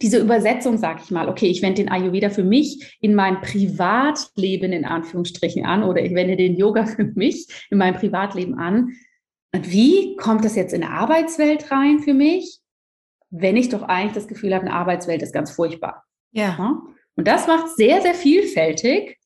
diese 0.00 0.18
Übersetzung, 0.18 0.76
sage 0.76 1.00
ich 1.04 1.10
mal, 1.10 1.28
okay, 1.28 1.46
ich 1.46 1.62
wende 1.62 1.82
den 1.82 1.90
Ayurveda 1.90 2.30
für 2.30 2.44
mich 2.44 2.98
in 3.00 3.14
meinem 3.14 3.40
Privatleben 3.40 4.72
in 4.72 4.84
Anführungsstrichen 4.84 5.64
an 5.64 5.82
oder 5.82 6.02
ich 6.02 6.14
wende 6.14 6.36
den 6.36 6.56
Yoga 6.56 6.86
für 6.86 7.04
mich 7.14 7.46
in 7.70 7.78
meinem 7.78 7.96
Privatleben 7.96 8.58
an. 8.58 8.92
Und 9.54 9.70
wie 9.70 10.16
kommt 10.16 10.44
das 10.44 10.56
jetzt 10.56 10.72
in 10.72 10.82
eine 10.82 10.92
Arbeitswelt 10.92 11.70
rein 11.70 12.00
für 12.00 12.14
mich, 12.14 12.60
wenn 13.30 13.56
ich 13.56 13.68
doch 13.68 13.82
eigentlich 13.82 14.14
das 14.14 14.28
Gefühl 14.28 14.54
habe, 14.54 14.66
eine 14.66 14.74
Arbeitswelt 14.74 15.22
ist 15.22 15.32
ganz 15.32 15.50
furchtbar? 15.50 16.04
Ja. 16.32 16.82
Und 17.16 17.28
das 17.28 17.46
macht 17.46 17.68
sehr, 17.76 18.00
sehr 18.00 18.14
vielfältig 18.14 19.18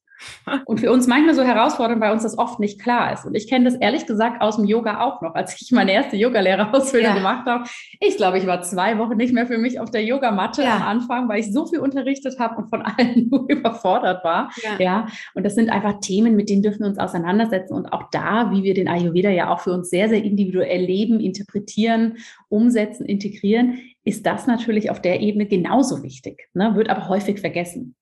und 0.65 0.81
für 0.81 0.91
uns 0.91 1.07
manchmal 1.07 1.35
so 1.35 1.43
herausfordernd, 1.43 2.01
weil 2.01 2.13
uns 2.13 2.23
das 2.23 2.39
oft 2.39 2.61
nicht 2.61 2.81
klar 2.81 3.13
ist. 3.13 3.25
Und 3.25 3.35
ich 3.35 3.49
kenne 3.49 3.65
das 3.65 3.75
ehrlich 3.75 4.07
gesagt 4.07 4.41
aus 4.43 4.57
dem 4.57 4.65
Yoga 4.65 5.01
auch 5.01 5.21
noch, 5.23 5.35
als 5.35 5.61
ich 5.61 5.71
meine 5.73 5.93
erste 5.93 6.17
Yogalehrerausbildung 6.17 7.11
ja. 7.11 7.17
gemacht 7.17 7.47
habe. 7.47 7.65
Ich 8.01 8.17
glaube, 8.17 8.39
ich 8.39 8.47
war 8.47 8.63
zwei 8.63 8.99
Wochen 8.99 9.17
nicht 9.17 9.33
mehr 9.33 9.47
für 9.47 9.59
mich 9.59 9.81
auf 9.81 9.91
der 9.91 10.05
Yogamatte 10.05 10.63
ja. 10.63 10.77
am 10.77 10.83
Anfang, 10.83 11.29
weil 11.29 11.41
ich 11.41 11.53
so 11.53 11.67
viel 11.67 11.81
unterrichtet 11.81 12.39
habe 12.39 12.57
und 12.57 12.69
von 12.69 12.83
allen 12.99 13.29
nur 13.29 13.47
überfordert 13.49 14.25
war. 14.25 14.51
Ja. 14.63 14.79
ja. 14.79 15.07
Und 15.35 15.45
das 15.45 15.55
sind 15.55 15.71
einfach 15.71 16.01
Themen, 16.01 16.37
mit 16.37 16.49
denen 16.49 16.63
dürfen 16.63 16.81
wir 16.81 16.87
uns 16.87 16.99
auseinandersetzen. 16.99 17.75
Und 17.75 17.93
auch 17.93 18.11
da, 18.11 18.51
wie 18.53 18.63
wir 18.63 18.75
den 18.75 18.89
Ayurveda 18.89 19.31
ja 19.31 19.51
auch 19.51 19.61
für 19.61 19.73
uns 19.73 19.91
sehr, 19.91 20.09
sehr 20.09 20.23
individuell 20.23 20.81
leben, 20.81 21.21
interpretieren, 21.21 22.17
umsetzen, 22.49 23.05
integrieren, 23.05 23.79
ist 24.05 24.25
das 24.25 24.47
natürlich 24.47 24.91
auf 24.91 25.03
der 25.03 25.21
Ebene 25.21 25.47
genauso 25.47 26.03
wichtig, 26.03 26.49
ne? 26.55 26.75
wird 26.77 26.89
aber 26.89 27.09
häufig 27.09 27.41
vergessen. 27.41 27.97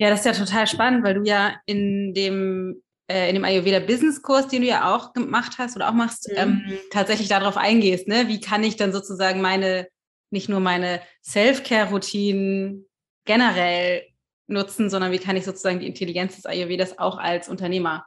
Ja, 0.00 0.08
das 0.08 0.20
ist 0.20 0.26
ja 0.26 0.32
total 0.32 0.66
spannend, 0.66 1.04
weil 1.04 1.14
du 1.14 1.22
ja 1.24 1.56
in 1.66 2.14
dem 2.14 2.82
äh, 3.06 3.28
in 3.28 3.34
dem 3.34 3.44
Ayurveda 3.44 3.80
Business 3.80 4.22
Kurs, 4.22 4.48
den 4.48 4.62
du 4.62 4.68
ja 4.68 4.94
auch 4.94 5.12
gemacht 5.12 5.58
hast 5.58 5.76
oder 5.76 5.90
auch 5.90 5.94
machst, 5.94 6.28
mhm. 6.30 6.36
ähm, 6.38 6.78
tatsächlich 6.90 7.28
darauf 7.28 7.58
eingehst, 7.58 8.08
ne? 8.08 8.26
Wie 8.28 8.40
kann 8.40 8.64
ich 8.64 8.76
dann 8.76 8.92
sozusagen 8.92 9.42
meine, 9.42 9.88
nicht 10.30 10.48
nur 10.48 10.60
meine 10.60 11.02
Self-Care-Routinen 11.22 12.86
generell 13.26 14.04
nutzen, 14.46 14.88
sondern 14.88 15.12
wie 15.12 15.18
kann 15.18 15.36
ich 15.36 15.44
sozusagen 15.44 15.80
die 15.80 15.86
Intelligenz 15.86 16.36
des 16.36 16.46
Ayurvedas 16.46 16.98
auch 16.98 17.18
als 17.18 17.50
Unternehmer 17.50 18.06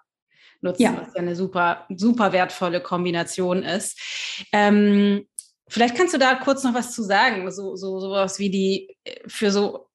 nutzen, 0.61 0.81
ja. 0.81 0.97
was 0.99 1.13
ja 1.13 1.21
eine 1.21 1.35
super, 1.35 1.85
super 1.95 2.33
wertvolle 2.33 2.81
Kombination 2.81 3.61
ist. 3.61 3.99
Ähm, 4.51 5.27
vielleicht 5.67 5.95
kannst 5.95 6.15
du 6.15 6.17
da 6.17 6.33
kurz 6.35 6.63
noch 6.63 6.73
was 6.73 6.91
zu 6.91 7.03
sagen, 7.03 7.51
so, 7.51 7.75
so 7.75 7.99
sowas 7.99 8.39
wie 8.39 8.49
die 8.49 8.97
äh, 9.03 9.19
für 9.27 9.51
so 9.51 9.89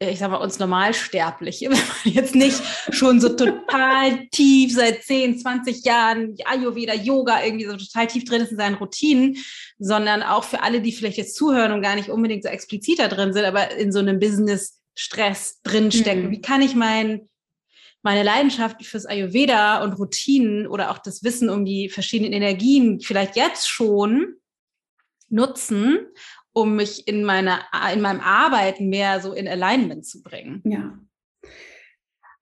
ich 0.00 0.20
sag 0.20 0.30
mal, 0.30 0.36
uns 0.36 0.58
Normalsterbliche, 0.58 1.66
wenn 1.70 1.78
man 1.78 2.14
jetzt 2.14 2.34
nicht 2.34 2.62
schon 2.90 3.20
so 3.20 3.30
total 3.30 4.28
tief 4.28 4.74
seit 4.74 5.02
10, 5.02 5.38
20 5.40 5.84
Jahren 5.84 6.36
Ayurveda, 6.44 6.94
Yoga 6.94 7.44
irgendwie 7.44 7.66
so 7.66 7.76
total 7.76 8.06
tief 8.06 8.24
drin 8.24 8.42
ist 8.42 8.52
in 8.52 8.58
seinen 8.58 8.76
Routinen, 8.76 9.36
sondern 9.78 10.22
auch 10.22 10.44
für 10.44 10.62
alle, 10.62 10.80
die 10.80 10.92
vielleicht 10.92 11.18
jetzt 11.18 11.36
zuhören 11.36 11.72
und 11.72 11.82
gar 11.82 11.96
nicht 11.96 12.10
unbedingt 12.10 12.44
so 12.44 12.48
explizit 12.48 13.00
da 13.00 13.08
drin 13.08 13.32
sind, 13.32 13.44
aber 13.44 13.72
in 13.72 13.90
so 13.90 13.98
einem 13.98 14.20
Business-Stress 14.20 15.62
drinstecken. 15.62 16.26
Mhm. 16.26 16.30
Wie 16.30 16.40
kann 16.40 16.62
ich 16.62 16.76
mein, 16.76 17.28
meine 18.02 18.22
Leidenschaft 18.22 18.84
fürs 18.84 19.06
Ayurveda 19.06 19.82
und 19.82 19.94
Routinen 19.94 20.68
oder 20.68 20.92
auch 20.92 20.98
das 20.98 21.24
Wissen 21.24 21.50
um 21.50 21.64
die 21.64 21.88
verschiedenen 21.88 22.32
Energien 22.32 23.00
vielleicht 23.00 23.34
jetzt 23.34 23.68
schon 23.68 24.36
nutzen, 25.30 26.06
um 26.52 26.76
mich 26.76 27.06
in, 27.06 27.24
meiner, 27.24 27.60
in 27.92 28.00
meinem 28.00 28.20
Arbeiten 28.20 28.88
mehr 28.88 29.20
so 29.20 29.32
in 29.32 29.48
Alignment 29.48 30.06
zu 30.06 30.22
bringen. 30.22 30.62
Ja. 30.64 30.98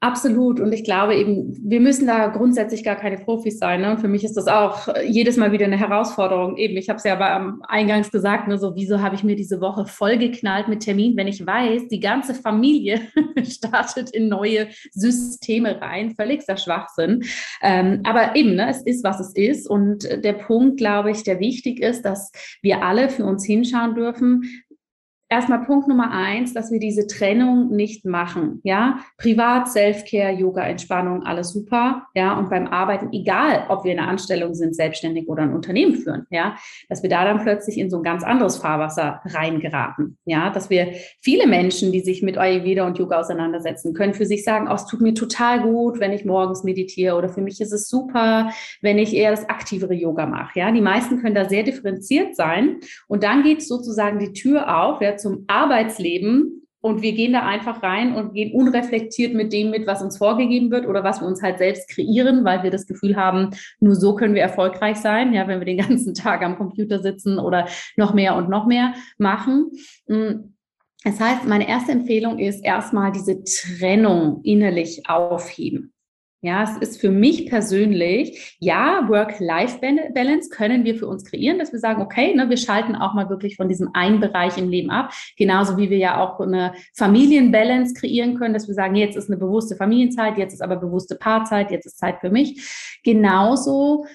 Absolut. 0.00 0.60
Und 0.60 0.72
ich 0.72 0.84
glaube 0.84 1.16
eben, 1.16 1.56
wir 1.64 1.80
müssen 1.80 2.06
da 2.06 2.26
grundsätzlich 2.26 2.84
gar 2.84 2.96
keine 2.96 3.16
Profis 3.16 3.58
sein. 3.58 3.80
Ne? 3.80 3.92
Und 3.92 3.98
für 3.98 4.08
mich 4.08 4.24
ist 4.24 4.36
das 4.36 4.46
auch 4.46 4.88
jedes 5.02 5.38
Mal 5.38 5.52
wieder 5.52 5.64
eine 5.64 5.78
Herausforderung. 5.78 6.58
Eben, 6.58 6.76
ich 6.76 6.90
habe 6.90 6.98
es 6.98 7.04
ja 7.04 7.14
beim 7.14 7.62
Eingangs 7.66 8.12
gesagt, 8.12 8.46
ne, 8.46 8.58
so 8.58 8.76
wieso 8.76 9.00
habe 9.00 9.14
ich 9.14 9.24
mir 9.24 9.36
diese 9.36 9.62
Woche 9.62 9.86
vollgeknallt 9.86 10.68
mit 10.68 10.80
Termin, 10.80 11.16
wenn 11.16 11.28
ich 11.28 11.46
weiß, 11.46 11.88
die 11.88 12.00
ganze 12.00 12.34
Familie 12.34 13.00
startet 13.42 14.10
in 14.10 14.28
neue 14.28 14.68
Systeme 14.92 15.80
rein. 15.80 16.14
Völligster 16.14 16.58
Schwachsinn. 16.58 17.24
Ähm, 17.62 18.02
aber 18.04 18.36
eben, 18.36 18.54
ne, 18.54 18.68
es 18.68 18.82
ist, 18.82 19.02
was 19.02 19.18
es 19.18 19.34
ist. 19.34 19.66
Und 19.68 20.04
der 20.04 20.34
Punkt, 20.34 20.76
glaube 20.76 21.10
ich, 21.10 21.22
der 21.22 21.40
wichtig 21.40 21.80
ist, 21.80 22.02
dass 22.02 22.32
wir 22.60 22.84
alle 22.84 23.08
für 23.08 23.24
uns 23.24 23.46
hinschauen 23.46 23.94
dürfen, 23.94 24.42
erstmal 25.28 25.64
Punkt 25.64 25.88
Nummer 25.88 26.12
eins, 26.12 26.54
dass 26.54 26.70
wir 26.70 26.78
diese 26.78 27.06
Trennung 27.06 27.70
nicht 27.70 28.04
machen. 28.04 28.60
Ja, 28.62 29.00
privat, 29.18 29.68
Selfcare, 29.68 30.32
Yoga, 30.32 30.62
Entspannung, 30.62 31.24
alles 31.24 31.50
super. 31.50 32.06
Ja, 32.14 32.38
und 32.38 32.50
beim 32.50 32.66
Arbeiten, 32.68 33.08
egal, 33.12 33.66
ob 33.68 33.84
wir 33.84 33.92
in 33.92 33.98
einer 33.98 34.08
Anstellung 34.08 34.54
sind, 34.54 34.76
selbstständig 34.76 35.28
oder 35.28 35.42
ein 35.42 35.52
Unternehmen 35.52 35.96
führen. 35.96 36.26
Ja, 36.30 36.56
dass 36.88 37.02
wir 37.02 37.10
da 37.10 37.24
dann 37.24 37.42
plötzlich 37.42 37.78
in 37.78 37.90
so 37.90 37.98
ein 37.98 38.02
ganz 38.02 38.22
anderes 38.22 38.56
Fahrwasser 38.58 39.20
reingeraten. 39.24 40.16
Ja, 40.24 40.50
dass 40.50 40.70
wir 40.70 40.92
viele 41.20 41.46
Menschen, 41.46 41.92
die 41.92 42.00
sich 42.00 42.22
mit 42.22 42.38
Ayurveda 42.38 42.86
und 42.86 42.98
Yoga 42.98 43.20
auseinandersetzen, 43.20 43.94
können 43.94 44.14
für 44.14 44.26
sich 44.26 44.44
sagen, 44.44 44.68
oh, 44.70 44.74
es 44.74 44.86
tut 44.86 45.00
mir 45.00 45.14
total 45.14 45.62
gut, 45.62 45.98
wenn 45.98 46.12
ich 46.12 46.24
morgens 46.24 46.62
meditiere 46.62 47.16
oder 47.16 47.28
für 47.28 47.40
mich 47.40 47.60
ist 47.60 47.72
es 47.72 47.88
super, 47.88 48.50
wenn 48.80 48.98
ich 48.98 49.14
eher 49.14 49.32
das 49.32 49.48
aktivere 49.48 49.94
Yoga 49.94 50.26
mache. 50.26 50.58
Ja, 50.58 50.70
die 50.70 50.80
meisten 50.80 51.20
können 51.20 51.34
da 51.34 51.48
sehr 51.48 51.64
differenziert 51.64 52.36
sein 52.36 52.76
und 53.08 53.24
dann 53.24 53.42
geht 53.42 53.62
sozusagen 53.62 54.18
die 54.18 54.32
Tür 54.32 54.76
auf. 54.76 55.00
Ja, 55.00 55.15
zum 55.16 55.44
Arbeitsleben 55.46 56.66
und 56.86 57.02
wir 57.02 57.14
gehen 57.14 57.32
da 57.32 57.44
einfach 57.44 57.82
rein 57.82 58.14
und 58.14 58.32
gehen 58.32 58.52
unreflektiert 58.52 59.34
mit 59.34 59.52
dem 59.52 59.70
mit, 59.70 59.88
was 59.88 60.02
uns 60.02 60.18
vorgegeben 60.18 60.70
wird 60.70 60.86
oder 60.86 61.02
was 61.02 61.20
wir 61.20 61.26
uns 61.26 61.42
halt 61.42 61.58
selbst 61.58 61.88
kreieren, 61.88 62.44
weil 62.44 62.62
wir 62.62 62.70
das 62.70 62.86
Gefühl 62.86 63.16
haben, 63.16 63.50
nur 63.80 63.96
so 63.96 64.14
können 64.14 64.36
wir 64.36 64.42
erfolgreich 64.42 64.98
sein, 64.98 65.32
ja, 65.32 65.48
wenn 65.48 65.58
wir 65.58 65.66
den 65.66 65.78
ganzen 65.88 66.14
Tag 66.14 66.42
am 66.42 66.56
Computer 66.56 67.00
sitzen 67.00 67.40
oder 67.40 67.66
noch 67.96 68.14
mehr 68.14 68.36
und 68.36 68.48
noch 68.48 68.66
mehr 68.66 68.94
machen. 69.18 69.72
Mm. 70.06 70.52
Das 71.02 71.20
heißt, 71.20 71.44
meine 71.44 71.68
erste 71.68 71.92
Empfehlung 71.92 72.38
ist 72.38 72.64
erstmal 72.64 73.10
diese 73.12 73.42
Trennung 73.42 74.40
innerlich 74.44 75.08
aufheben. 75.08 75.92
Ja, 76.46 76.62
es 76.62 76.76
ist 76.76 77.00
für 77.00 77.10
mich 77.10 77.46
persönlich, 77.46 78.56
ja, 78.60 79.08
Work-Life-Balance 79.08 80.48
können 80.50 80.84
wir 80.84 80.94
für 80.94 81.08
uns 81.08 81.24
kreieren, 81.24 81.58
dass 81.58 81.72
wir 81.72 81.80
sagen, 81.80 82.00
okay, 82.00 82.36
ne, 82.36 82.48
wir 82.48 82.56
schalten 82.56 82.94
auch 82.94 83.14
mal 83.14 83.28
wirklich 83.28 83.56
von 83.56 83.68
diesem 83.68 83.90
einen 83.94 84.20
Bereich 84.20 84.56
im 84.56 84.68
Leben 84.68 84.90
ab. 84.90 85.12
Genauso 85.36 85.76
wie 85.76 85.90
wir 85.90 85.98
ja 85.98 86.20
auch 86.20 86.38
eine 86.38 86.72
Familienbalance 86.94 87.94
kreieren 87.94 88.36
können, 88.38 88.54
dass 88.54 88.68
wir 88.68 88.76
sagen, 88.76 88.94
jetzt 88.94 89.16
ist 89.16 89.28
eine 89.28 89.38
bewusste 89.38 89.74
Familienzeit, 89.74 90.38
jetzt 90.38 90.52
ist 90.52 90.62
aber 90.62 90.76
bewusste 90.76 91.16
Paarzeit, 91.16 91.72
jetzt 91.72 91.86
ist 91.86 91.98
Zeit 91.98 92.20
für 92.20 92.30
mich. 92.30 93.00
Genauso 93.02 94.06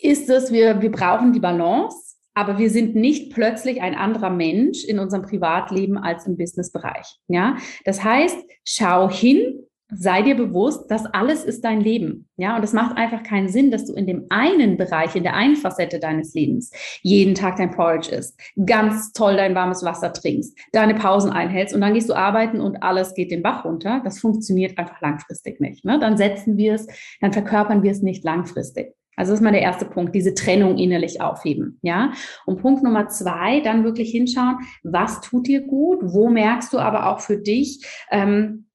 ist 0.00 0.28
es, 0.28 0.50
wir, 0.50 0.82
wir 0.82 0.90
brauchen 0.90 1.32
die 1.32 1.38
Balance. 1.38 2.16
Aber 2.34 2.58
wir 2.58 2.70
sind 2.70 2.96
nicht 2.96 3.32
plötzlich 3.32 3.80
ein 3.80 3.94
anderer 3.94 4.30
Mensch 4.30 4.84
in 4.84 4.98
unserem 4.98 5.22
Privatleben 5.22 5.96
als 5.96 6.26
im 6.26 6.36
Businessbereich. 6.36 7.18
Ja, 7.28 7.56
das 7.84 8.02
heißt, 8.02 8.36
schau 8.64 9.08
hin, 9.08 9.66
sei 9.88 10.22
dir 10.22 10.34
bewusst, 10.34 10.90
das 10.90 11.06
alles 11.06 11.44
ist 11.44 11.64
dein 11.64 11.80
Leben. 11.80 12.28
Ja, 12.36 12.56
und 12.56 12.64
es 12.64 12.72
macht 12.72 12.96
einfach 12.96 13.22
keinen 13.22 13.48
Sinn, 13.48 13.70
dass 13.70 13.86
du 13.86 13.94
in 13.94 14.06
dem 14.06 14.26
einen 14.30 14.76
Bereich, 14.76 15.14
in 15.14 15.22
der 15.22 15.34
einen 15.34 15.56
Facette 15.56 16.00
deines 16.00 16.34
Lebens 16.34 16.70
jeden 17.02 17.34
Tag 17.34 17.56
dein 17.56 17.70
Porridge 17.70 18.10
isst, 18.10 18.38
ganz 18.66 19.12
toll 19.12 19.36
dein 19.36 19.54
warmes 19.54 19.84
Wasser 19.84 20.12
trinkst, 20.12 20.58
deine 20.72 20.94
Pausen 20.94 21.30
einhältst 21.30 21.74
und 21.74 21.80
dann 21.80 21.94
gehst 21.94 22.08
du 22.08 22.14
arbeiten 22.14 22.60
und 22.60 22.82
alles 22.82 23.14
geht 23.14 23.30
den 23.30 23.42
Bach 23.42 23.64
runter. 23.64 24.00
Das 24.04 24.18
funktioniert 24.18 24.76
einfach 24.78 25.00
langfristig 25.00 25.60
nicht. 25.60 25.84
Ne? 25.84 25.98
Dann 26.00 26.16
setzen 26.16 26.56
wir 26.56 26.74
es, 26.74 26.86
dann 27.20 27.32
verkörpern 27.32 27.82
wir 27.82 27.92
es 27.92 28.02
nicht 28.02 28.24
langfristig. 28.24 28.92
Also 29.16 29.32
das 29.32 29.40
ist 29.40 29.44
mal 29.44 29.52
der 29.52 29.62
erste 29.62 29.86
Punkt, 29.86 30.14
diese 30.14 30.34
Trennung 30.34 30.76
innerlich 30.76 31.22
aufheben, 31.22 31.78
ja. 31.80 32.12
Und 32.44 32.60
Punkt 32.60 32.82
Nummer 32.82 33.08
zwei, 33.08 33.60
dann 33.60 33.82
wirklich 33.82 34.10
hinschauen, 34.10 34.58
was 34.84 35.22
tut 35.22 35.46
dir 35.46 35.62
gut, 35.62 36.00
wo 36.02 36.28
merkst 36.28 36.72
du 36.74 36.78
aber 36.78 37.06
auch 37.06 37.20
für 37.20 37.38
dich, 37.38 37.82
ähm, 38.10 38.65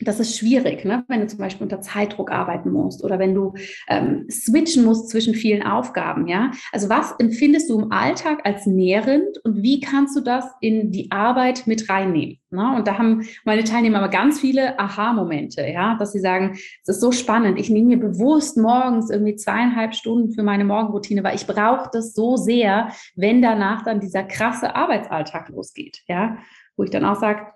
das 0.00 0.20
ist 0.20 0.38
schwierig, 0.38 0.84
ne? 0.84 1.04
wenn 1.08 1.20
du 1.20 1.26
zum 1.26 1.38
Beispiel 1.38 1.64
unter 1.64 1.80
Zeitdruck 1.80 2.30
arbeiten 2.30 2.70
musst 2.70 3.02
oder 3.04 3.18
wenn 3.18 3.34
du 3.34 3.54
ähm, 3.88 4.26
switchen 4.30 4.84
musst 4.84 5.10
zwischen 5.10 5.34
vielen 5.34 5.62
Aufgaben. 5.62 6.26
Ja, 6.26 6.50
also 6.72 6.88
was 6.88 7.14
empfindest 7.18 7.70
du 7.70 7.80
im 7.80 7.92
Alltag 7.92 8.40
als 8.44 8.66
nährend 8.66 9.38
und 9.44 9.62
wie 9.62 9.80
kannst 9.80 10.16
du 10.16 10.20
das 10.20 10.44
in 10.60 10.90
die 10.90 11.10
Arbeit 11.10 11.66
mit 11.66 11.88
reinnehmen? 11.88 12.38
Ne? 12.50 12.74
Und 12.76 12.86
da 12.86 12.98
haben 12.98 13.26
meine 13.44 13.64
Teilnehmer 13.64 13.98
aber 13.98 14.08
ganz 14.08 14.40
viele 14.40 14.78
Aha-Momente, 14.78 15.66
ja, 15.66 15.96
dass 15.98 16.12
sie 16.12 16.20
sagen, 16.20 16.52
es 16.54 16.88
ist 16.88 17.00
so 17.00 17.12
spannend. 17.12 17.58
Ich 17.58 17.70
nehme 17.70 17.88
mir 17.88 18.00
bewusst 18.00 18.56
morgens 18.56 19.10
irgendwie 19.10 19.36
zweieinhalb 19.36 19.94
Stunden 19.94 20.32
für 20.32 20.42
meine 20.42 20.64
Morgenroutine, 20.64 21.24
weil 21.24 21.36
ich 21.36 21.46
brauche 21.46 21.90
das 21.92 22.14
so 22.14 22.36
sehr, 22.36 22.92
wenn 23.14 23.42
danach 23.42 23.82
dann 23.82 24.00
dieser 24.00 24.22
krasse 24.22 24.74
Arbeitsalltag 24.74 25.48
losgeht. 25.48 26.02
Ja, 26.08 26.38
wo 26.76 26.84
ich 26.84 26.90
dann 26.90 27.04
auch 27.04 27.16
sage, 27.16 27.46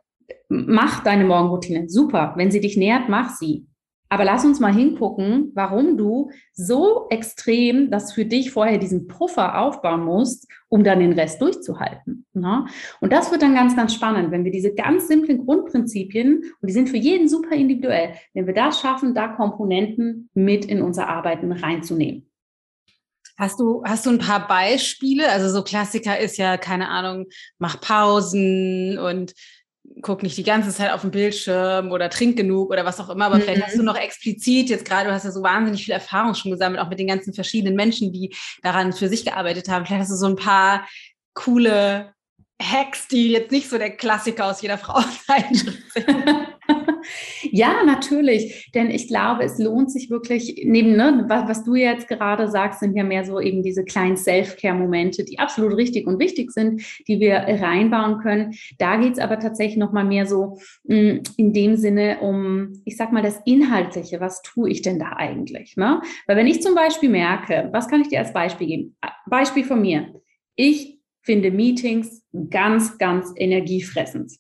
mach 0.49 1.03
deine 1.03 1.25
Morgenroutine. 1.25 1.89
Super. 1.89 2.35
Wenn 2.37 2.51
sie 2.51 2.61
dich 2.61 2.77
nährt, 2.77 3.09
mach 3.09 3.31
sie. 3.37 3.67
Aber 4.13 4.25
lass 4.25 4.45
uns 4.45 4.59
mal 4.59 4.75
hingucken, 4.75 5.53
warum 5.55 5.97
du 5.97 6.33
so 6.53 7.07
extrem 7.11 7.93
das 7.93 8.13
für 8.13 8.25
dich 8.25 8.51
vorher 8.51 8.79
diesen 8.79 9.07
Puffer 9.07 9.57
aufbauen 9.61 10.05
musst, 10.05 10.49
um 10.69 10.83
dann 10.83 10.99
den 10.99 11.13
Rest 11.13 11.41
durchzuhalten. 11.41 12.27
Ne? 12.33 12.67
Und 13.01 13.13
das 13.13 13.31
wird 13.31 13.43
dann 13.43 13.55
ganz, 13.55 13.77
ganz 13.77 13.95
spannend, 13.95 14.33
wenn 14.33 14.45
wir 14.45 14.51
diese 14.51 14.75
ganz 14.75 15.07
simplen 15.07 15.47
Grundprinzipien, 15.47 16.39
und 16.39 16.69
die 16.69 16.73
sind 16.73 16.89
für 16.89 16.97
jeden 16.97 17.29
super 17.29 17.55
individuell, 17.55 18.15
wenn 18.35 18.49
wir 18.49 18.55
das 18.55 18.81
schaffen, 18.81 19.15
da 19.15 19.29
Komponenten 19.29 20.29
mit 20.35 20.65
in 20.65 20.83
unser 20.83 21.09
Arbeiten 21.09 21.53
reinzunehmen. 21.53 22.27
Hast 23.39 23.61
du, 23.61 23.83
hast 23.87 24.05
du 24.05 24.11
ein 24.11 24.19
paar 24.19 24.49
Beispiele? 24.49 25.31
Also 25.31 25.49
so 25.49 25.63
Klassiker 25.63 26.19
ist 26.19 26.37
ja, 26.37 26.57
keine 26.57 26.89
Ahnung, 26.89 27.27
mach 27.59 27.81
Pausen 27.81 28.99
und 28.99 29.35
guck 30.03 30.23
nicht 30.23 30.37
die 30.37 30.45
ganze 30.45 30.71
Zeit 30.71 30.93
auf 30.93 31.03
den 31.03 31.11
Bildschirm 31.11 31.91
oder 31.91 32.11
trink 32.11 32.37
genug 32.37 32.71
oder 32.71 32.85
was 32.85 33.01
auch 33.01 33.11
immer, 33.11 33.27
aber 33.27 33.37
mhm. 33.37 33.43
vielleicht 33.43 33.63
hast 33.67 33.79
du 33.79 33.83
noch 33.83 33.97
explizit 33.97 34.71
jetzt 34.71 34.85
gerade, 34.85 35.09
du 35.09 35.15
hast 35.15 35.25
ja 35.25 35.31
so 35.31 35.43
wahnsinnig 35.43 35.85
viel 35.85 35.95
Erfahrung 35.95 36.35
schon 36.35 36.51
gesammelt, 36.51 36.81
auch 36.81 36.89
mit 36.89 36.99
den 36.99 37.09
ganzen 37.09 37.35
verschiedenen 37.35 37.77
Menschen, 37.77 38.13
die 38.13 38.35
daran 38.63 38.93
für 38.93 39.09
sich 39.09 39.25
gearbeitet 39.25 39.69
haben. 39.69 39.87
Vielleicht 39.87 40.03
hast 40.03 40.13
du 40.13 40.17
so 40.17 40.27
ein 40.27 40.37
paar 40.37 40.87
coole 41.35 42.15
Hacks, 42.61 43.09
die 43.09 43.31
jetzt 43.31 43.53
nicht 43.53 43.69
so 43.69 43.79
der 43.79 43.97
Klassiker 43.97 44.47
aus 44.47 44.61
jeder 44.61 44.79
Frau 44.79 45.01
sein. 45.27 45.79
Ja, 47.53 47.83
natürlich. 47.85 48.71
Denn 48.75 48.91
ich 48.91 49.09
glaube, 49.09 49.45
es 49.45 49.59
lohnt 49.59 49.91
sich 49.91 50.11
wirklich, 50.11 50.63
neben, 50.65 50.97
ne, 50.97 51.25
was, 51.29 51.49
was 51.49 51.65
du 51.65 51.75
jetzt 51.75 52.09
gerade 52.09 52.49
sagst, 52.49 52.81
sind 52.81 52.97
ja 52.97 53.05
mehr 53.05 53.25
so 53.25 53.41
eben 53.41 53.63
diese 53.63 53.85
kleinen 53.85 54.17
Self-Care-Momente, 54.17 55.25
die 55.25 55.39
absolut 55.39 55.77
richtig 55.77 56.07
und 56.07 56.19
wichtig 56.19 56.53
sind, 56.53 56.83
die 57.09 57.21
wir 57.21 57.37
reinbauen 57.37 58.19
können. 58.19 58.55
Da 58.79 58.97
geht 58.97 59.15
es 59.15 59.19
aber 59.19 59.39
tatsächlich 59.39 59.77
nochmal 59.77 60.05
mehr 60.05 60.27
so 60.27 60.59
mh, 60.85 60.97
hm, 60.97 61.23
in 61.37 61.53
dem 61.53 61.77
Sinne 61.77 62.19
um, 62.21 62.83
ich 62.85 62.97
sag 62.97 63.13
mal, 63.13 63.23
das 63.23 63.41
Inhaltliche. 63.45 64.21
Was 64.21 64.43
tue 64.43 64.71
ich 64.71 64.83
denn 64.83 64.99
da 64.99 65.15
eigentlich? 65.17 65.77
Ne? 65.77 66.01
Weil 66.27 66.37
wenn 66.37 66.47
ich 66.47 66.63
zum 66.63 66.75
Beispiel 66.75 67.09
merke, 67.09 67.69
was 67.73 67.89
kann 67.89 68.01
ich 68.01 68.09
dir 68.09 68.21
als 68.21 68.33
Beispiel 68.33 68.67
geben? 68.67 68.97
Beispiel 69.27 69.65
von 69.65 69.81
mir. 69.81 70.15
Ich 70.57 70.99
finde 71.23 71.51
Meetings 71.51 72.23
ganz, 72.51 72.99
ganz 72.99 73.33
energiefressend. 73.37 74.33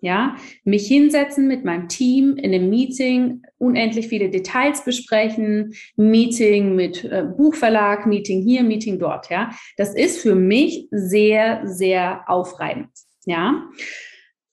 Ja, 0.00 0.36
mich 0.64 0.86
hinsetzen 0.86 1.48
mit 1.48 1.64
meinem 1.64 1.88
Team 1.88 2.36
in 2.36 2.54
einem 2.54 2.70
Meeting, 2.70 3.42
unendlich 3.58 4.06
viele 4.08 4.30
Details 4.30 4.84
besprechen, 4.84 5.74
Meeting 5.96 6.76
mit 6.76 7.04
äh, 7.04 7.24
Buchverlag, 7.36 8.06
Meeting 8.06 8.42
hier, 8.42 8.62
Meeting 8.62 8.98
dort. 8.98 9.28
Ja, 9.28 9.50
das 9.76 9.94
ist 9.94 10.20
für 10.20 10.36
mich 10.36 10.86
sehr, 10.92 11.62
sehr 11.64 12.22
aufreibend. 12.28 12.90
Ja, 13.26 13.68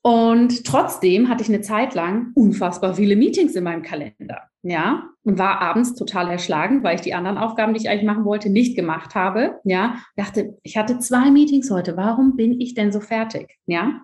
und 0.06 0.66
trotzdem 0.66 1.30
hatte 1.30 1.42
ich 1.42 1.50
eine 1.50 1.62
Zeit 1.62 1.96
lang 1.96 2.32
unfassbar 2.36 2.94
viele 2.94 3.16
Meetings 3.16 3.56
in 3.56 3.64
meinem 3.64 3.82
Kalender. 3.82 4.44
Ja, 4.62 5.10
und 5.24 5.40
war 5.40 5.62
abends 5.62 5.96
total 5.96 6.30
erschlagen, 6.30 6.84
weil 6.84 6.94
ich 6.96 7.02
die 7.02 7.16
anderen 7.16 7.40
Aufgaben, 7.40 7.74
die 7.74 7.80
ich 7.82 7.90
eigentlich 7.90 8.06
machen 8.06 8.24
wollte, 8.24 8.52
nicht 8.52 8.76
gemacht 8.76 9.16
habe. 9.16 9.60
Ja, 9.64 9.98
dachte, 10.16 10.60
ich 10.62 10.78
hatte 10.78 11.00
zwei 11.00 11.32
Meetings 11.32 11.72
heute. 11.72 11.98
Warum 11.98 12.36
bin 12.36 12.62
ich 12.62 12.76
denn 12.76 12.92
so 12.92 13.00
fertig? 13.00 13.58
Ja, 13.66 14.02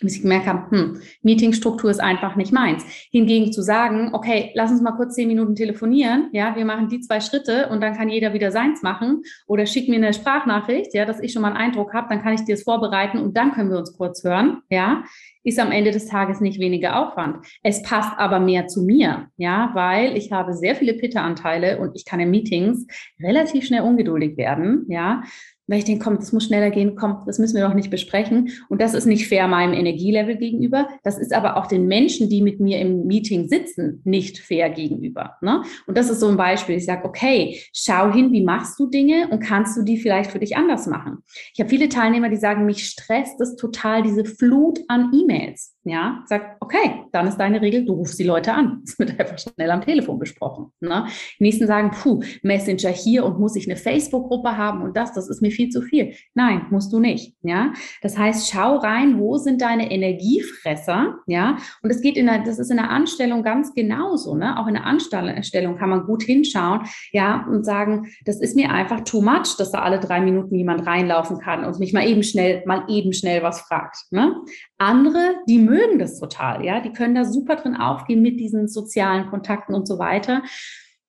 bis 0.00 0.16
ich 0.16 0.22
gemerkt 0.22 0.46
habe, 0.46 0.70
hm, 0.70 1.00
Meetingstruktur 1.22 1.90
ist 1.90 2.00
einfach 2.00 2.36
nicht 2.36 2.52
meins. 2.52 2.84
Hingegen 3.10 3.52
zu 3.52 3.62
sagen, 3.62 4.10
okay, 4.12 4.50
lass 4.54 4.70
uns 4.70 4.82
mal 4.82 4.92
kurz 4.92 5.14
zehn 5.14 5.28
Minuten 5.28 5.54
telefonieren, 5.54 6.30
ja, 6.32 6.56
wir 6.56 6.64
machen 6.64 6.88
die 6.88 7.00
zwei 7.00 7.20
Schritte 7.20 7.68
und 7.68 7.80
dann 7.80 7.96
kann 7.96 8.08
jeder 8.08 8.32
wieder 8.32 8.50
seins 8.50 8.82
machen 8.82 9.22
oder 9.46 9.66
schick 9.66 9.88
mir 9.88 9.96
eine 9.96 10.12
Sprachnachricht, 10.12 10.94
ja, 10.94 11.04
dass 11.04 11.20
ich 11.20 11.32
schon 11.32 11.42
mal 11.42 11.48
einen 11.48 11.56
Eindruck 11.56 11.94
habe, 11.94 12.08
dann 12.08 12.22
kann 12.22 12.34
ich 12.34 12.44
dir 12.44 12.54
das 12.54 12.64
vorbereiten 12.64 13.18
und 13.18 13.36
dann 13.36 13.52
können 13.52 13.70
wir 13.70 13.78
uns 13.78 13.96
kurz 13.96 14.24
hören, 14.24 14.62
ja, 14.68 15.04
ist 15.44 15.58
am 15.58 15.72
Ende 15.72 15.90
des 15.90 16.06
Tages 16.06 16.40
nicht 16.40 16.58
weniger 16.58 16.98
Aufwand. 16.98 17.46
Es 17.62 17.82
passt 17.82 18.18
aber 18.18 18.40
mehr 18.40 18.66
zu 18.66 18.82
mir, 18.82 19.28
ja, 19.36 19.70
weil 19.74 20.16
ich 20.16 20.32
habe 20.32 20.54
sehr 20.54 20.74
viele 20.74 20.94
Pitta-Anteile 20.94 21.78
und 21.78 21.94
ich 21.94 22.04
kann 22.04 22.18
in 22.18 22.30
Meetings 22.30 22.86
relativ 23.22 23.66
schnell 23.66 23.82
ungeduldig 23.82 24.36
werden, 24.36 24.86
ja 24.88 25.22
weil 25.66 25.78
ich 25.78 25.84
denke, 25.84 26.04
komm, 26.04 26.16
das 26.16 26.32
muss 26.32 26.44
schneller 26.44 26.70
gehen, 26.70 26.94
komm, 26.96 27.22
das 27.26 27.38
müssen 27.38 27.56
wir 27.56 27.66
doch 27.66 27.74
nicht 27.74 27.90
besprechen. 27.90 28.50
Und 28.68 28.80
das 28.80 28.94
ist 28.94 29.06
nicht 29.06 29.28
fair 29.28 29.48
meinem 29.48 29.72
Energielevel 29.72 30.36
gegenüber. 30.36 30.88
Das 31.02 31.18
ist 31.18 31.32
aber 31.32 31.56
auch 31.56 31.66
den 31.66 31.86
Menschen, 31.86 32.28
die 32.28 32.42
mit 32.42 32.60
mir 32.60 32.78
im 32.80 33.06
Meeting 33.06 33.48
sitzen, 33.48 34.00
nicht 34.04 34.38
fair 34.38 34.70
gegenüber. 34.70 35.36
Ne? 35.40 35.62
Und 35.86 35.96
das 35.96 36.10
ist 36.10 36.20
so 36.20 36.28
ein 36.28 36.36
Beispiel. 36.36 36.76
Ich 36.76 36.86
sage, 36.86 37.04
okay, 37.04 37.60
schau 37.72 38.12
hin, 38.12 38.32
wie 38.32 38.42
machst 38.42 38.78
du 38.78 38.86
Dinge 38.86 39.28
und 39.30 39.40
kannst 39.40 39.76
du 39.76 39.82
die 39.82 39.98
vielleicht 39.98 40.30
für 40.30 40.38
dich 40.38 40.56
anders 40.56 40.86
machen. 40.86 41.18
Ich 41.52 41.60
habe 41.60 41.70
viele 41.70 41.88
Teilnehmer, 41.88 42.28
die 42.28 42.36
sagen, 42.36 42.66
mich 42.66 42.86
stresst 42.86 43.40
es 43.40 43.56
total, 43.56 44.02
diese 44.02 44.24
Flut 44.24 44.80
an 44.88 45.12
E-Mails. 45.14 45.73
Ja, 45.84 46.22
sagt, 46.26 46.56
okay, 46.60 47.04
dann 47.12 47.26
ist 47.26 47.36
deine 47.36 47.60
Regel, 47.60 47.84
du 47.84 47.92
rufst 47.92 48.18
die 48.18 48.24
Leute 48.24 48.52
an. 48.52 48.82
Das 48.84 48.98
wird 48.98 49.20
einfach 49.20 49.38
schnell 49.38 49.70
am 49.70 49.82
Telefon 49.82 50.18
besprochen. 50.18 50.72
Ne? 50.80 51.06
Die 51.38 51.44
nächsten 51.44 51.66
sagen, 51.66 51.90
puh, 51.90 52.22
Messenger 52.42 52.90
hier 52.90 53.24
und 53.24 53.38
muss 53.38 53.56
ich 53.56 53.68
eine 53.68 53.76
Facebook-Gruppe 53.76 54.56
haben 54.56 54.82
und 54.82 54.96
das, 54.96 55.12
das 55.12 55.28
ist 55.28 55.42
mir 55.42 55.50
viel 55.50 55.68
zu 55.68 55.82
viel. 55.82 56.14
Nein, 56.34 56.66
musst 56.70 56.92
du 56.92 57.00
nicht. 57.00 57.34
Ja, 57.42 57.72
das 58.02 58.16
heißt, 58.16 58.50
schau 58.50 58.76
rein, 58.76 59.18
wo 59.18 59.36
sind 59.36 59.60
deine 59.60 59.90
Energiefresser? 59.90 61.18
Ja, 61.26 61.58
und 61.82 61.90
es 61.90 62.00
geht 62.00 62.16
in 62.16 62.26
der, 62.26 62.42
das 62.42 62.58
ist 62.58 62.70
in 62.70 62.78
der 62.78 62.90
Anstellung 62.90 63.42
ganz 63.42 63.74
genauso. 63.74 64.34
Ne? 64.34 64.58
Auch 64.58 64.66
in 64.66 64.74
der 64.74 64.86
Anstellung 64.86 65.76
kann 65.76 65.90
man 65.90 66.06
gut 66.06 66.22
hinschauen, 66.22 66.80
ja, 67.12 67.46
und 67.46 67.64
sagen, 67.64 68.08
das 68.24 68.40
ist 68.40 68.56
mir 68.56 68.70
einfach 68.70 69.00
too 69.00 69.20
much, 69.20 69.56
dass 69.58 69.70
da 69.70 69.80
alle 69.80 70.00
drei 70.00 70.20
Minuten 70.20 70.54
jemand 70.54 70.86
reinlaufen 70.86 71.38
kann 71.38 71.64
und 71.64 71.78
mich 71.78 71.92
mal 71.92 72.06
eben 72.06 72.22
schnell, 72.22 72.62
mal 72.66 72.84
eben 72.88 73.12
schnell 73.12 73.42
was 73.42 73.60
fragt. 73.60 73.96
Ne? 74.10 74.34
Andere, 74.78 75.36
die 75.48 75.58
mögen 75.74 75.98
das 75.98 76.18
total, 76.18 76.64
ja, 76.64 76.80
die 76.80 76.92
können 76.92 77.14
da 77.14 77.24
super 77.24 77.56
drin 77.56 77.76
aufgehen 77.76 78.22
mit 78.22 78.38
diesen 78.38 78.68
sozialen 78.68 79.26
Kontakten 79.26 79.74
und 79.74 79.86
so 79.86 79.98
weiter. 79.98 80.42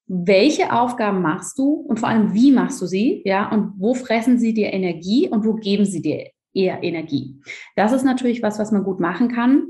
Welche 0.08 0.74
Aufgaben 0.74 1.22
machst 1.22 1.58
du 1.58 1.74
und 1.74 2.00
vor 2.00 2.10
allem 2.10 2.34
wie 2.34 2.52
machst 2.52 2.82
du 2.82 2.86
sie, 2.86 3.22
ja, 3.26 3.50
und 3.52 3.74
wo 3.78 3.94
fressen 3.94 4.38
sie 4.38 4.54
dir 4.54 4.74
Energie 4.74 5.30
und 5.30 5.46
wo 5.46 5.54
geben 5.54 5.86
sie 5.86 6.02
dir 6.02 6.30
eher 6.54 6.84
Energie? 6.84 7.42
Das 7.76 7.92
ist 7.92 8.04
natürlich 8.04 8.42
was, 8.44 8.60
was 8.60 8.72
man 8.72 8.84
gut 8.84 9.00
machen 9.00 9.30
kann. 9.30 9.68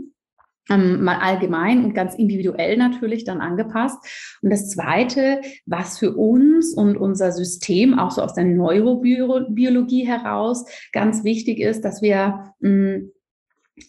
Ähm, 0.67 1.03
mal 1.03 1.17
allgemein 1.17 1.85
und 1.85 1.93
ganz 1.93 2.15
individuell 2.15 2.75
natürlich 2.75 3.23
dann 3.23 3.39
angepasst. 3.39 3.99
Und 4.41 4.49
das 4.49 4.67
Zweite, 4.71 5.41
was 5.67 5.99
für 5.99 6.15
uns 6.15 6.73
und 6.73 6.97
unser 6.97 7.31
System 7.31 7.99
auch 7.99 8.09
so 8.09 8.23
aus 8.23 8.33
der 8.33 8.45
Neurobiologie 8.45 10.07
heraus 10.07 10.65
ganz 10.91 11.23
wichtig 11.23 11.59
ist, 11.59 11.85
dass 11.85 12.01
wir 12.01 12.55
mh, 12.61 12.69
mm, 12.69 13.11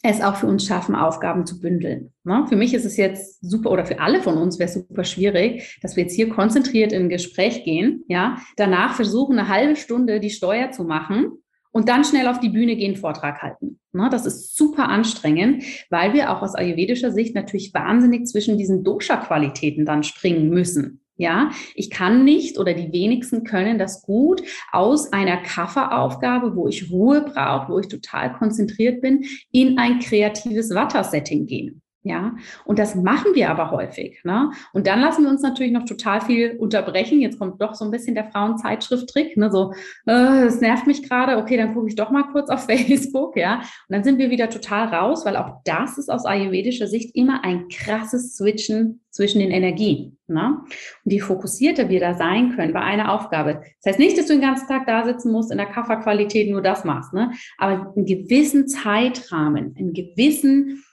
es 0.02 0.20
auch 0.20 0.36
für 0.36 0.46
uns 0.46 0.66
schaffen, 0.66 0.94
Aufgaben 0.94 1.46
zu 1.46 1.60
bündeln. 1.60 2.12
Ne? 2.24 2.44
Für 2.48 2.56
mich 2.56 2.74
ist 2.74 2.84
es 2.84 2.96
jetzt 2.96 3.38
super, 3.40 3.70
oder 3.70 3.86
für 3.86 4.00
alle 4.00 4.20
von 4.20 4.36
uns 4.36 4.58
wäre 4.58 4.68
es 4.68 4.74
super 4.74 5.04
schwierig, 5.04 5.78
dass 5.82 5.96
wir 5.96 6.04
jetzt 6.04 6.16
hier 6.16 6.28
konzentriert 6.28 6.92
in 6.92 7.04
ein 7.04 7.08
Gespräch 7.08 7.64
gehen, 7.64 8.02
ja, 8.08 8.38
danach 8.56 8.94
versuchen, 8.94 9.38
eine 9.38 9.48
halbe 9.48 9.76
Stunde 9.76 10.18
die 10.18 10.30
Steuer 10.30 10.72
zu 10.72 10.84
machen 10.84 11.32
und 11.70 11.88
dann 11.88 12.04
schnell 12.04 12.26
auf 12.26 12.40
die 12.40 12.48
Bühne 12.48 12.74
gehen, 12.74 12.96
Vortrag 12.96 13.42
halten. 13.42 13.78
Ne? 13.92 14.08
Das 14.10 14.26
ist 14.26 14.56
super 14.56 14.88
anstrengend, 14.88 15.62
weil 15.90 16.14
wir 16.14 16.32
auch 16.32 16.42
aus 16.42 16.54
ayurvedischer 16.54 17.12
Sicht 17.12 17.34
natürlich 17.34 17.72
wahnsinnig 17.72 18.26
zwischen 18.26 18.58
diesen 18.58 18.82
Dosha-Qualitäten 18.82 19.84
dann 19.84 20.02
springen 20.02 20.50
müssen. 20.50 21.05
Ja, 21.18 21.50
ich 21.74 21.88
kann 21.88 22.24
nicht 22.24 22.58
oder 22.58 22.74
die 22.74 22.92
wenigsten 22.92 23.44
können 23.44 23.78
das 23.78 24.02
gut 24.02 24.42
aus 24.70 25.12
einer 25.12 25.38
Kafferaufgabe, 25.38 26.54
wo 26.54 26.68
ich 26.68 26.90
Ruhe 26.90 27.22
brauche, 27.22 27.72
wo 27.72 27.78
ich 27.78 27.88
total 27.88 28.34
konzentriert 28.34 29.00
bin, 29.00 29.24
in 29.50 29.78
ein 29.78 29.98
kreatives 30.00 30.74
Watter-Setting 30.74 31.46
gehen. 31.46 31.82
Ja, 32.06 32.36
und 32.64 32.78
das 32.78 32.94
machen 32.94 33.34
wir 33.34 33.50
aber 33.50 33.72
häufig. 33.72 34.20
Ne? 34.22 34.52
Und 34.72 34.86
dann 34.86 35.00
lassen 35.00 35.24
wir 35.24 35.28
uns 35.30 35.42
natürlich 35.42 35.72
noch 35.72 35.84
total 35.84 36.20
viel 36.20 36.56
unterbrechen. 36.56 37.20
Jetzt 37.20 37.40
kommt 37.40 37.60
doch 37.60 37.74
so 37.74 37.84
ein 37.84 37.90
bisschen 37.90 38.14
der 38.14 38.30
Frauenzeitschrift-Trick. 38.30 39.36
Ne? 39.36 39.50
So, 39.50 39.72
äh, 40.06 40.44
es 40.44 40.60
nervt 40.60 40.86
mich 40.86 41.02
gerade. 41.02 41.36
Okay, 41.38 41.56
dann 41.56 41.74
gucke 41.74 41.88
ich 41.88 41.96
doch 41.96 42.10
mal 42.10 42.22
kurz 42.30 42.48
auf 42.48 42.64
Facebook. 42.66 43.36
Ja, 43.36 43.56
und 43.56 43.64
dann 43.88 44.04
sind 44.04 44.18
wir 44.18 44.30
wieder 44.30 44.48
total 44.48 44.86
raus, 44.86 45.26
weil 45.26 45.36
auch 45.36 45.62
das 45.64 45.98
ist 45.98 46.08
aus 46.08 46.24
ayurvedischer 46.26 46.86
Sicht 46.86 47.16
immer 47.16 47.42
ein 47.42 47.66
krasses 47.68 48.36
Switchen 48.36 49.00
zwischen 49.16 49.40
den 49.40 49.50
Energien. 49.50 50.18
Ne? 50.28 50.58
Und 51.04 51.10
je 51.10 51.20
fokussierter 51.20 51.88
wir 51.88 51.98
da 51.98 52.14
sein 52.14 52.54
können 52.54 52.72
bei 52.72 52.82
einer 52.82 53.12
Aufgabe. 53.12 53.62
Das 53.82 53.92
heißt 53.92 53.98
nicht, 53.98 54.18
dass 54.18 54.26
du 54.26 54.34
den 54.34 54.42
ganzen 54.42 54.68
Tag 54.68 54.86
da 54.86 55.04
sitzen 55.04 55.32
musst, 55.32 55.50
in 55.50 55.58
der 55.58 55.66
Kafferqualität 55.66 56.50
nur 56.50 56.62
das 56.62 56.84
machst, 56.84 57.12
ne? 57.14 57.32
aber 57.58 57.92
einen 57.96 58.04
gewissen 58.04 58.68
Zeitrahmen, 58.68 59.74
einen 59.76 59.94
gewissen 59.94 60.84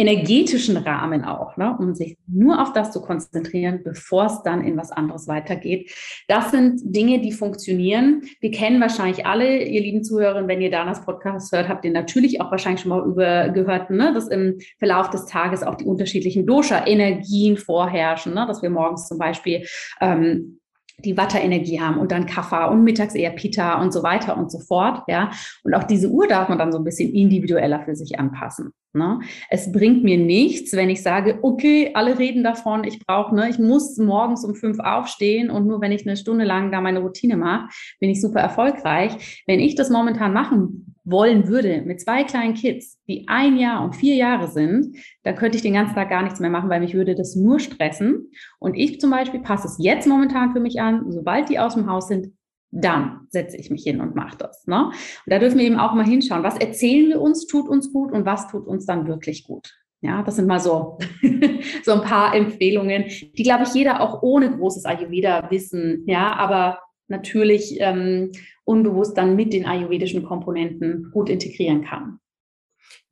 energetischen 0.00 0.78
Rahmen 0.78 1.24
auch, 1.24 1.56
ne, 1.56 1.76
um 1.78 1.94
sich 1.94 2.16
nur 2.26 2.62
auf 2.62 2.72
das 2.72 2.90
zu 2.90 3.02
konzentrieren, 3.02 3.80
bevor 3.84 4.26
es 4.26 4.42
dann 4.42 4.64
in 4.64 4.76
was 4.76 4.90
anderes 4.90 5.28
weitergeht. 5.28 5.90
Das 6.26 6.50
sind 6.50 6.80
Dinge, 6.82 7.20
die 7.20 7.32
funktionieren. 7.32 8.22
Wir 8.40 8.50
kennen 8.50 8.80
wahrscheinlich 8.80 9.26
alle, 9.26 9.62
ihr 9.62 9.80
lieben 9.82 10.02
Zuhörer, 10.02 10.48
wenn 10.48 10.62
ihr 10.62 10.70
Danas 10.70 11.04
Podcast 11.04 11.52
hört, 11.52 11.68
habt 11.68 11.84
ihr 11.84 11.90
natürlich 11.90 12.40
auch 12.40 12.50
wahrscheinlich 12.50 12.80
schon 12.80 12.90
mal 12.90 13.06
über 13.06 13.50
gehört, 13.50 13.90
ne, 13.90 14.12
dass 14.14 14.28
im 14.28 14.58
Verlauf 14.78 15.10
des 15.10 15.26
Tages 15.26 15.62
auch 15.62 15.74
die 15.74 15.84
unterschiedlichen 15.84 16.46
Dosha-Energien 16.46 17.58
vorherrschen, 17.58 18.32
ne, 18.32 18.46
dass 18.46 18.62
wir 18.62 18.70
morgens 18.70 19.06
zum 19.06 19.18
Beispiel 19.18 19.66
ähm, 20.00 20.59
die 21.04 21.16
Watter-Energie 21.16 21.80
haben 21.80 21.98
und 21.98 22.12
dann 22.12 22.26
Kaffa 22.26 22.66
und 22.66 22.84
mittags 22.84 23.14
eher 23.14 23.30
Pita 23.30 23.80
und 23.80 23.92
so 23.92 24.02
weiter 24.02 24.36
und 24.36 24.50
so 24.50 24.58
fort, 24.58 25.02
ja. 25.08 25.30
Und 25.62 25.74
auch 25.74 25.84
diese 25.84 26.08
Uhr 26.08 26.26
darf 26.26 26.48
man 26.48 26.58
dann 26.58 26.72
so 26.72 26.78
ein 26.78 26.84
bisschen 26.84 27.12
individueller 27.12 27.80
für 27.80 27.94
sich 27.94 28.18
anpassen. 28.18 28.72
Ne? 28.92 29.20
Es 29.50 29.70
bringt 29.70 30.02
mir 30.02 30.18
nichts, 30.18 30.72
wenn 30.72 30.90
ich 30.90 31.02
sage, 31.02 31.38
okay, 31.42 31.92
alle 31.94 32.18
reden 32.18 32.42
davon, 32.42 32.82
ich 32.82 32.98
brauche, 32.98 33.34
ne, 33.34 33.48
ich 33.48 33.58
muss 33.58 33.96
morgens 33.98 34.44
um 34.44 34.56
fünf 34.56 34.80
aufstehen 34.80 35.48
und 35.48 35.66
nur 35.66 35.80
wenn 35.80 35.92
ich 35.92 36.06
eine 36.06 36.16
Stunde 36.16 36.44
lang 36.44 36.72
da 36.72 36.80
meine 36.80 36.98
Routine 36.98 37.36
mache, 37.36 37.68
bin 38.00 38.10
ich 38.10 38.20
super 38.20 38.40
erfolgreich. 38.40 39.44
Wenn 39.46 39.60
ich 39.60 39.76
das 39.76 39.90
momentan 39.90 40.32
machen 40.32 40.89
wollen 41.10 41.48
würde 41.48 41.82
mit 41.82 42.00
zwei 42.00 42.24
kleinen 42.24 42.54
Kids, 42.54 42.98
die 43.08 43.26
ein 43.28 43.56
Jahr 43.56 43.84
und 43.84 43.96
vier 43.96 44.14
Jahre 44.14 44.48
sind, 44.48 44.96
dann 45.22 45.36
könnte 45.36 45.56
ich 45.56 45.62
den 45.62 45.74
ganzen 45.74 45.94
Tag 45.94 46.10
gar 46.10 46.22
nichts 46.22 46.40
mehr 46.40 46.50
machen, 46.50 46.70
weil 46.70 46.80
mich 46.80 46.94
würde 46.94 47.14
das 47.14 47.36
nur 47.36 47.58
stressen. 47.60 48.30
Und 48.58 48.74
ich 48.74 49.00
zum 49.00 49.10
Beispiel 49.10 49.40
passe 49.40 49.66
es 49.66 49.76
jetzt 49.78 50.06
momentan 50.06 50.52
für 50.52 50.60
mich 50.60 50.80
an, 50.80 51.10
sobald 51.10 51.48
die 51.48 51.58
aus 51.58 51.74
dem 51.74 51.90
Haus 51.90 52.08
sind, 52.08 52.32
dann 52.72 53.26
setze 53.30 53.56
ich 53.56 53.70
mich 53.70 53.82
hin 53.82 54.00
und 54.00 54.14
mache 54.14 54.38
das. 54.38 54.66
Ne? 54.66 54.86
Und 54.86 54.94
da 55.26 55.38
dürfen 55.38 55.58
wir 55.58 55.66
eben 55.66 55.78
auch 55.78 55.94
mal 55.94 56.06
hinschauen, 56.06 56.44
was 56.44 56.56
erzählen 56.56 57.08
wir 57.08 57.20
uns, 57.20 57.46
tut 57.46 57.68
uns 57.68 57.92
gut 57.92 58.12
und 58.12 58.24
was 58.24 58.48
tut 58.48 58.66
uns 58.66 58.86
dann 58.86 59.08
wirklich 59.08 59.44
gut. 59.44 59.74
Ja, 60.02 60.22
das 60.22 60.36
sind 60.36 60.46
mal 60.46 60.60
so, 60.60 60.98
so 61.82 61.92
ein 61.92 62.02
paar 62.02 62.34
Empfehlungen, 62.34 63.04
die, 63.36 63.42
glaube 63.42 63.64
ich, 63.64 63.74
jeder 63.74 64.00
auch 64.00 64.22
ohne 64.22 64.56
großes 64.56 64.86
Ayurveda 64.86 65.50
wissen, 65.50 66.04
ja, 66.06 66.32
aber 66.36 66.78
natürlich 67.10 67.76
ähm, 67.80 68.32
unbewusst 68.64 69.16
dann 69.16 69.36
mit 69.36 69.52
den 69.52 69.66
ayurvedischen 69.66 70.24
Komponenten 70.24 71.10
gut 71.12 71.28
integrieren 71.28 71.84
kann. 71.84 72.20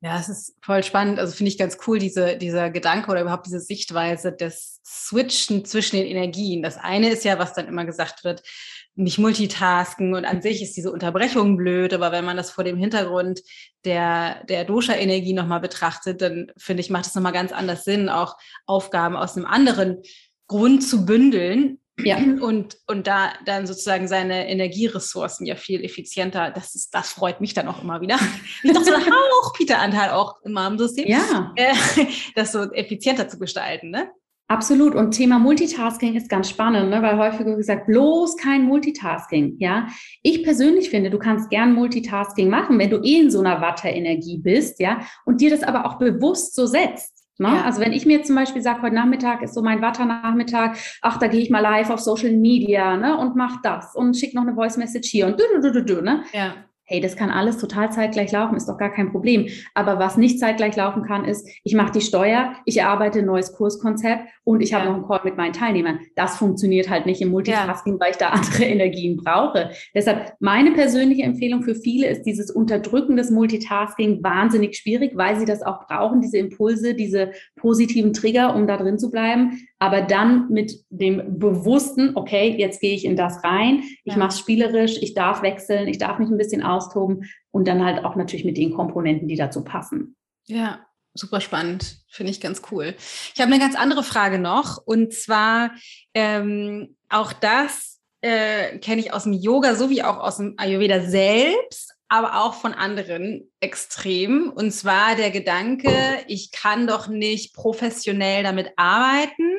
Ja, 0.01 0.17
es 0.17 0.29
ist 0.29 0.55
voll 0.63 0.81
spannend. 0.83 1.19
Also 1.19 1.33
finde 1.33 1.51
ich 1.51 1.57
ganz 1.57 1.77
cool, 1.85 1.99
diese, 1.99 2.37
dieser 2.37 2.69
Gedanke 2.69 3.11
oder 3.11 3.21
überhaupt 3.21 3.45
diese 3.45 3.59
Sichtweise 3.59 4.31
des 4.31 4.79
Switchen 4.85 5.65
zwischen 5.65 5.97
den 5.97 6.05
Energien. 6.05 6.63
Das 6.63 6.77
eine 6.77 7.09
ist 7.09 7.25
ja, 7.25 7.37
was 7.37 7.53
dann 7.53 7.67
immer 7.67 7.83
gesagt 7.83 8.23
wird, 8.23 8.41
nicht 8.95 9.17
multitasken 9.17 10.13
und 10.13 10.25
an 10.25 10.41
sich 10.41 10.61
ist 10.61 10.75
diese 10.75 10.91
Unterbrechung 10.91 11.57
blöd, 11.57 11.93
aber 11.93 12.11
wenn 12.11 12.25
man 12.25 12.37
das 12.37 12.51
vor 12.51 12.63
dem 12.63 12.77
Hintergrund 12.77 13.41
der, 13.85 14.43
der 14.45 14.65
Dosha-Energie 14.65 15.33
nochmal 15.33 15.61
betrachtet, 15.61 16.21
dann 16.21 16.51
finde 16.57 16.81
ich, 16.81 16.89
macht 16.89 17.05
es 17.05 17.15
nochmal 17.15 17.31
ganz 17.31 17.51
anders 17.51 17.85
Sinn, 17.85 18.09
auch 18.09 18.35
Aufgaben 18.65 19.15
aus 19.15 19.37
einem 19.37 19.45
anderen 19.45 20.01
Grund 20.47 20.83
zu 20.83 21.05
bündeln. 21.05 21.79
Ja. 22.03 22.17
Und, 22.39 22.77
und 22.87 23.07
da 23.07 23.33
dann 23.45 23.67
sozusagen 23.67 24.07
seine 24.07 24.49
Energieressourcen 24.49 25.45
ja 25.45 25.55
viel 25.55 25.83
effizienter, 25.83 26.51
das 26.51 26.73
ist, 26.75 26.93
das 26.93 27.11
freut 27.11 27.41
mich 27.41 27.53
dann 27.53 27.67
auch 27.67 27.83
immer 27.83 28.01
wieder. 28.01 28.17
Ich 28.63 28.71
dachte, 28.71 28.85
so 28.85 28.93
ein 28.95 29.05
Hauch 29.05 29.53
Peter-Anteil 29.53 30.11
auch 30.11 30.41
immer 30.43 30.67
im 30.67 30.77
System. 30.77 31.07
Ja. 31.07 31.53
Äh, 31.55 31.73
das 32.35 32.51
so 32.51 32.71
effizienter 32.71 33.27
zu 33.27 33.39
gestalten, 33.39 33.89
ne? 33.89 34.09
Absolut. 34.49 34.95
Und 34.95 35.11
Thema 35.11 35.37
Multitasking 35.37 36.15
ist 36.15 36.27
ganz 36.27 36.49
spannend, 36.49 36.89
ne? 36.89 37.03
weil 37.03 37.19
häufig 37.19 37.45
gesagt, 37.45 37.85
bloß 37.85 38.35
kein 38.35 38.63
Multitasking. 38.63 39.57
Ja, 39.59 39.87
ich 40.23 40.43
persönlich 40.43 40.89
finde, 40.89 41.11
du 41.11 41.19
kannst 41.19 41.51
gern 41.51 41.73
Multitasking 41.75 42.49
machen, 42.49 42.79
wenn 42.79 42.89
du 42.89 42.97
eh 43.03 43.19
in 43.19 43.29
so 43.29 43.41
einer 43.41 43.61
Watter-Energie 43.61 44.39
bist, 44.39 44.79
ja, 44.79 45.01
und 45.25 45.39
dir 45.39 45.51
das 45.51 45.61
aber 45.61 45.85
auch 45.85 45.99
bewusst 45.99 46.55
so 46.55 46.65
setzt. 46.65 47.18
Ne? 47.39 47.47
Ja. 47.47 47.63
Also 47.63 47.81
wenn 47.81 47.93
ich 47.93 48.05
mir 48.05 48.23
zum 48.23 48.35
Beispiel 48.35 48.61
sage, 48.61 48.81
heute 48.81 48.95
Nachmittag 48.95 49.41
ist 49.41 49.53
so 49.53 49.61
mein 49.61 49.81
Watter-Nachmittag, 49.81 50.77
ach, 51.01 51.17
da 51.17 51.27
gehe 51.27 51.41
ich 51.41 51.49
mal 51.49 51.61
live 51.61 51.89
auf 51.89 51.99
Social 51.99 52.31
Media 52.31 52.97
ne, 52.97 53.17
und 53.17 53.35
mach 53.35 53.61
das 53.61 53.95
und 53.95 54.17
schick 54.17 54.33
noch 54.33 54.43
eine 54.43 54.55
Voice-Message 54.55 55.09
hier 55.09 55.27
und 55.27 55.39
du, 55.39 55.61
du, 55.61 55.71
du, 55.71 55.83
du, 55.83 56.01
ne? 56.01 56.23
Ja 56.33 56.53
hey, 56.89 56.99
das 56.99 57.15
kann 57.15 57.29
alles 57.29 57.59
total 57.59 57.91
zeitgleich 57.91 58.31
laufen, 58.31 58.55
ist 58.55 58.67
doch 58.67 58.79
gar 58.79 58.91
kein 58.91 59.11
Problem. 59.11 59.47
Aber 59.75 59.99
was 59.99 60.17
nicht 60.17 60.39
zeitgleich 60.39 60.75
laufen 60.75 61.03
kann, 61.03 61.23
ist, 61.23 61.47
ich 61.63 61.75
mache 61.75 61.91
die 61.91 62.01
Steuer, 62.01 62.55
ich 62.65 62.77
erarbeite 62.77 63.19
ein 63.19 63.25
neues 63.25 63.53
Kurskonzept 63.53 64.23
und 64.43 64.61
ich 64.61 64.71
ja. 64.71 64.79
habe 64.79 64.89
noch 64.89 64.95
einen 64.95 65.07
Call 65.07 65.21
mit 65.23 65.37
meinen 65.37 65.53
Teilnehmern. 65.53 65.99
Das 66.15 66.37
funktioniert 66.37 66.89
halt 66.89 67.05
nicht 67.05 67.21
im 67.21 67.29
Multitasking, 67.29 67.93
ja. 67.93 67.99
weil 67.99 68.11
ich 68.11 68.17
da 68.17 68.29
andere 68.29 68.63
Energien 68.63 69.17
brauche. 69.17 69.69
Deshalb 69.93 70.33
meine 70.39 70.71
persönliche 70.71 71.21
Empfehlung 71.21 71.61
für 71.61 71.75
viele 71.75 72.07
ist 72.07 72.23
dieses 72.23 72.49
Unterdrücken 72.49 73.17
des 73.17 73.29
Multitasking 73.29 74.23
wahnsinnig 74.23 74.75
schwierig, 74.75 75.11
weil 75.13 75.37
sie 75.37 75.45
das 75.45 75.61
auch 75.61 75.85
brauchen, 75.85 76.21
diese 76.21 76.39
Impulse, 76.39 76.95
diese 76.95 77.33
positiven 77.55 78.13
Trigger, 78.13 78.55
um 78.55 78.65
da 78.65 78.77
drin 78.77 78.97
zu 78.97 79.11
bleiben 79.11 79.59
aber 79.79 80.01
dann 80.01 80.49
mit 80.49 80.83
dem 80.89 81.39
bewussten, 81.39 82.11
okay, 82.15 82.55
jetzt 82.57 82.81
gehe 82.81 82.93
ich 82.93 83.05
in 83.05 83.15
das 83.15 83.43
rein, 83.43 83.83
ich 84.03 84.13
ja. 84.13 84.17
mache 84.17 84.29
es 84.29 84.39
spielerisch, 84.39 84.97
ich 85.01 85.13
darf 85.13 85.41
wechseln, 85.41 85.87
ich 85.87 85.97
darf 85.97 86.19
mich 86.19 86.29
ein 86.29 86.37
bisschen 86.37 86.61
austoben 86.61 87.29
und 87.51 87.67
dann 87.67 87.83
halt 87.83 88.03
auch 88.03 88.15
natürlich 88.15 88.45
mit 88.45 88.57
den 88.57 88.73
Komponenten, 88.73 89.29
die 89.29 89.37
dazu 89.37 89.63
passen. 89.63 90.17
Ja, 90.47 90.85
super 91.13 91.39
spannend, 91.39 92.01
finde 92.09 92.31
ich 92.31 92.41
ganz 92.41 92.61
cool. 92.71 92.93
Ich 93.33 93.39
habe 93.39 93.51
eine 93.51 93.59
ganz 93.59 93.75
andere 93.75 94.03
Frage 94.03 94.37
noch 94.37 94.77
und 94.85 95.13
zwar 95.13 95.71
ähm, 96.13 96.97
auch 97.07 97.31
das 97.31 97.99
äh, 98.21 98.77
kenne 98.79 98.99
ich 98.99 99.13
aus 99.13 99.23
dem 99.23 99.33
Yoga 99.33 99.75
sowie 99.75 100.03
auch 100.03 100.17
aus 100.17 100.37
dem 100.37 100.55
Ayurveda 100.57 101.01
selbst 101.01 101.88
aber 102.09 102.43
auch 102.43 102.55
von 102.55 102.73
anderen 102.73 103.49
extrem. 103.59 104.49
Und 104.49 104.71
zwar 104.71 105.15
der 105.15 105.31
Gedanke, 105.31 105.91
ich 106.27 106.51
kann 106.51 106.87
doch 106.87 107.07
nicht 107.07 107.53
professionell 107.53 108.43
damit 108.43 108.71
arbeiten, 108.75 109.53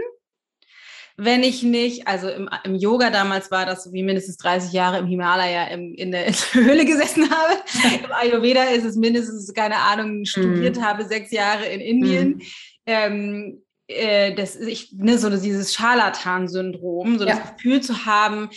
wenn 1.23 1.43
ich 1.43 1.63
nicht, 1.63 2.09
also 2.09 2.29
im, 2.31 2.49
im, 2.65 2.75
Yoga 2.75 3.11
damals 3.11 3.51
war 3.51 3.67
das 3.67 3.85
so 3.85 3.93
wie 3.93 4.03
mindestens 4.03 4.39
30 4.39 4.73
Jahre 4.73 4.99
im 4.99 5.07
Himalaya 5.07 5.65
im, 5.65 5.95
in 5.95 6.13
der 6.13 6.27
Höhle 6.53 6.87
gesessen 6.87 7.29
habe. 7.31 7.53
Im 8.05 8.13
Ayurveda 8.13 8.65
ist 8.65 8.85
es 8.85 8.97
mindestens, 8.97 9.53
keine 9.53 9.77
Ahnung, 9.77 10.25
studiert 10.25 10.79
mm. 10.79 10.83
habe, 10.83 11.05
sechs 11.05 11.31
Jahre 11.31 11.67
in 11.67 11.81
Indien. 11.81 12.29
Mm. 12.29 12.43
Ähm, 12.87 13.63
äh, 13.87 14.35
das, 14.35 14.57
ich, 14.57 14.93
ne, 14.93 15.19
so 15.19 15.29
dieses 15.29 15.75
Scharlatan-Syndrom, 15.75 17.19
so 17.19 17.27
ja. 17.27 17.37
das 17.37 17.57
Gefühl 17.57 17.83
zu 17.83 18.07
haben, 18.07 18.49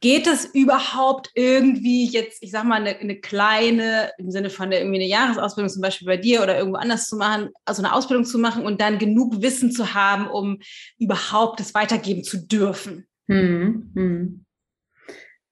Geht 0.00 0.28
es 0.28 0.44
überhaupt 0.44 1.30
irgendwie 1.34 2.06
jetzt, 2.06 2.42
ich 2.42 2.52
sag 2.52 2.64
mal, 2.64 2.80
eine, 2.80 2.96
eine 2.98 3.16
kleine, 3.16 4.12
im 4.18 4.30
Sinne 4.30 4.48
von 4.48 4.70
der, 4.70 4.80
irgendwie 4.80 4.98
eine 4.98 5.08
Jahresausbildung 5.08 5.72
zum 5.72 5.82
Beispiel 5.82 6.06
bei 6.06 6.16
dir 6.16 6.42
oder 6.42 6.56
irgendwo 6.56 6.78
anders 6.78 7.08
zu 7.08 7.16
machen, 7.16 7.50
also 7.64 7.82
eine 7.82 7.92
Ausbildung 7.92 8.24
zu 8.24 8.38
machen 8.38 8.64
und 8.64 8.80
dann 8.80 8.98
genug 8.98 9.42
Wissen 9.42 9.72
zu 9.72 9.94
haben, 9.94 10.28
um 10.28 10.60
überhaupt 10.98 11.58
es 11.60 11.74
weitergeben 11.74 12.22
zu 12.22 12.46
dürfen? 12.46 13.06
Hm, 13.26 13.90
hm. 13.94 14.44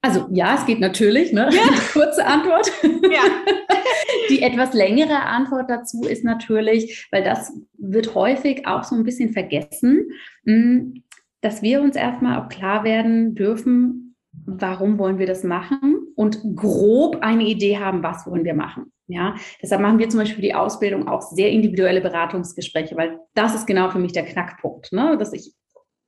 Also 0.07 0.29
ja, 0.31 0.55
es 0.55 0.65
geht 0.67 0.79
natürlich, 0.79 1.33
ne? 1.33 1.49
Ja. 1.51 1.63
Kurze 1.93 2.25
Antwort. 2.25 2.71
Ja. 2.85 3.23
Die 4.31 4.43
etwas 4.43 4.73
längere 4.73 5.23
Antwort 5.23 5.69
dazu 5.69 6.05
ist 6.05 6.25
natürlich, 6.25 7.09
weil 7.11 7.25
das 7.25 7.53
wird 7.77 8.15
häufig 8.15 8.67
auch 8.67 8.85
so 8.85 8.95
ein 8.95 9.03
bisschen 9.03 9.33
vergessen, 9.33 10.11
hm, 10.45 11.03
dass 11.41 11.63
wir 11.63 11.83
uns 11.83 11.97
erstmal 11.97 12.41
auch 12.41 12.49
klar 12.49 12.85
werden 12.85 13.35
dürfen, 13.35 14.06
warum 14.47 14.99
wollen 14.99 15.19
wir 15.19 15.27
das 15.27 15.45
machen 15.45 16.07
und 16.15 16.41
grob 16.57 17.19
eine 17.21 17.45
Idee 17.45 17.79
haben, 17.79 18.03
was 18.03 18.27
wollen 18.27 18.45
wir 18.45 18.55
machen. 18.55 18.93
Ja, 19.09 19.37
deshalb 19.63 19.83
machen 19.83 20.01
wir 20.01 20.09
zum 20.09 20.21
Beispiel 20.21 20.43
die 20.43 20.55
Ausbildung 20.55 21.07
auch 21.07 21.23
sehr 21.23 21.51
individuelle 21.51 22.01
Beratungsgespräche, 22.01 22.97
weil 22.97 23.21
das 23.35 23.55
ist 23.55 23.67
genau 23.67 23.89
für 23.91 24.01
mich 24.01 24.13
der 24.13 24.25
Knackpunkt, 24.25 24.93
ne? 24.93 25.17
dass 25.17 25.33
ich 25.33 25.53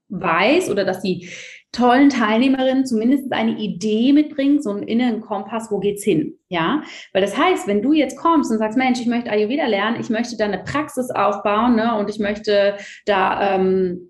weiß 0.09 0.69
oder 0.69 0.83
dass 0.83 1.01
die 1.01 1.29
tollen 1.71 2.09
Teilnehmerinnen 2.09 2.85
zumindest 2.85 3.31
eine 3.31 3.57
Idee 3.57 4.11
mitbringen, 4.11 4.61
so 4.61 4.71
einen 4.71 4.83
inneren 4.83 5.21
Kompass, 5.21 5.69
wo 5.69 5.79
geht's 5.79 6.03
hin? 6.03 6.33
Ja, 6.49 6.81
weil 7.13 7.21
das 7.21 7.37
heißt, 7.37 7.67
wenn 7.67 7.83
du 7.83 7.93
jetzt 7.93 8.17
kommst 8.17 8.51
und 8.51 8.57
sagst, 8.57 8.77
Mensch, 8.77 8.99
ich 8.99 9.07
möchte 9.07 9.29
Ayurveda 9.29 9.67
lernen, 9.67 9.99
ich 9.99 10.09
möchte 10.09 10.35
da 10.35 10.45
eine 10.45 10.63
Praxis 10.63 11.11
aufbauen, 11.11 11.75
ne, 11.75 11.95
und 11.97 12.09
ich 12.09 12.17
möchte 12.17 12.75
da 13.05 13.55
ähm, 13.55 14.08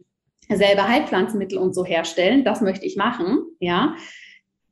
selber 0.50 0.88
Heilpflanzenmittel 0.88 1.58
und 1.58 1.74
so 1.74 1.86
herstellen, 1.86 2.44
das 2.44 2.62
möchte 2.62 2.86
ich 2.86 2.96
machen, 2.98 3.40
ja, 3.60 3.96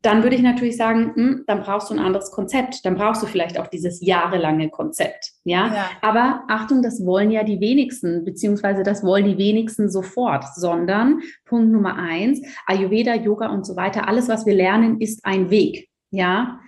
dann 0.07 0.23
würde 0.23 0.35
ich 0.35 0.41
natürlich 0.41 0.77
sagen, 0.77 1.11
hm, 1.15 1.43
dann 1.47 1.61
brauchst 1.63 1.89
du 1.89 1.93
ein 1.93 1.99
anderes 1.99 2.31
Konzept. 2.31 2.85
Dann 2.85 2.95
brauchst 2.95 3.21
du 3.23 3.25
vielleicht 3.25 3.59
auch 3.59 3.67
dieses 3.67 3.99
jahrelange 4.05 4.69
Konzept. 4.69 5.33
Ja? 5.43 5.67
ja? 5.73 5.89
Aber 6.01 6.43
Achtung, 6.47 6.81
das 6.81 7.05
wollen 7.05 7.31
ja 7.31 7.43
die 7.43 7.59
wenigsten, 7.59 8.23
beziehungsweise 8.23 8.83
das 8.83 9.03
wollen 9.03 9.25
die 9.25 9.37
wenigsten 9.37 9.89
sofort, 9.89 10.45
sondern 10.55 11.21
Punkt 11.45 11.71
Nummer 11.71 11.95
eins, 11.95 12.41
Ayurveda, 12.67 13.15
Yoga 13.15 13.47
und 13.47 13.65
so 13.65 13.75
weiter, 13.75 14.07
alles, 14.07 14.29
was 14.29 14.45
wir 14.45 14.53
lernen, 14.53 15.01
ist 15.01 15.25
ein 15.25 15.49
Weg. 15.49 15.89
Ja, 16.11 16.59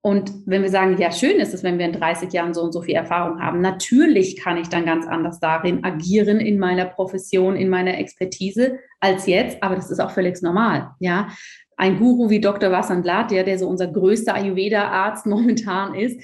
und 0.00 0.32
wenn 0.46 0.62
wir 0.62 0.70
sagen, 0.70 0.96
ja, 0.98 1.10
schön 1.10 1.38
ist 1.38 1.54
es, 1.54 1.64
wenn 1.64 1.78
wir 1.78 1.86
in 1.86 1.92
30 1.92 2.32
Jahren 2.32 2.54
so 2.54 2.62
und 2.62 2.72
so 2.72 2.82
viel 2.82 2.94
Erfahrung 2.94 3.40
haben, 3.40 3.60
natürlich 3.60 4.40
kann 4.40 4.56
ich 4.56 4.68
dann 4.68 4.84
ganz 4.84 5.06
anders 5.06 5.40
darin 5.40 5.84
agieren 5.84 6.38
in 6.38 6.58
meiner 6.58 6.84
Profession, 6.84 7.56
in 7.56 7.68
meiner 7.68 7.98
Expertise 7.98 8.78
als 9.00 9.26
jetzt, 9.26 9.62
aber 9.62 9.74
das 9.74 9.90
ist 9.90 10.00
auch 10.00 10.10
völlig 10.10 10.40
normal, 10.42 10.90
ja. 11.00 11.28
Ein 11.76 11.98
Guru 11.98 12.28
wie 12.28 12.40
Dr. 12.40 12.72
Vasant 12.72 13.06
der, 13.06 13.44
der 13.44 13.56
so 13.56 13.68
unser 13.68 13.86
größter 13.86 14.34
Ayurveda-Arzt 14.34 15.26
momentan 15.26 15.94
ist, 15.94 16.20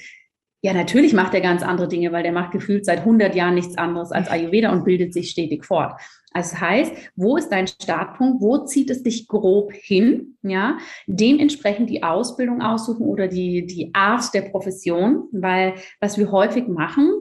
ja, 0.65 0.73
natürlich 0.73 1.13
macht 1.13 1.35
er 1.35 1.41
ganz 1.41 1.61
andere 1.61 1.87
Dinge, 1.87 2.11
weil 2.11 2.23
der 2.23 2.31
macht 2.31 2.51
gefühlt 2.51 2.85
seit 2.85 3.01
100 3.01 3.35
Jahren 3.35 3.53
nichts 3.53 3.77
anderes 3.77 4.11
als 4.11 4.31
Ayurveda 4.31 4.71
und 4.71 4.83
bildet 4.83 5.13
sich 5.13 5.29
stetig 5.29 5.63
fort. 5.63 5.93
Also 6.33 6.53
das 6.53 6.59
heißt, 6.59 6.91
wo 7.15 7.37
ist 7.37 7.49
dein 7.49 7.67
Startpunkt? 7.67 8.41
Wo 8.41 8.65
zieht 8.65 8.89
es 8.89 9.03
dich 9.03 9.27
grob 9.27 9.71
hin? 9.73 10.39
Ja, 10.41 10.79
dementsprechend 11.05 11.91
die 11.91 12.01
Ausbildung 12.01 12.63
aussuchen 12.63 13.05
oder 13.05 13.27
die, 13.27 13.67
die 13.67 13.91
Art 13.93 14.33
der 14.33 14.41
Profession, 14.41 15.25
weil 15.31 15.75
was 15.99 16.17
wir 16.17 16.31
häufig 16.31 16.67
machen, 16.67 17.11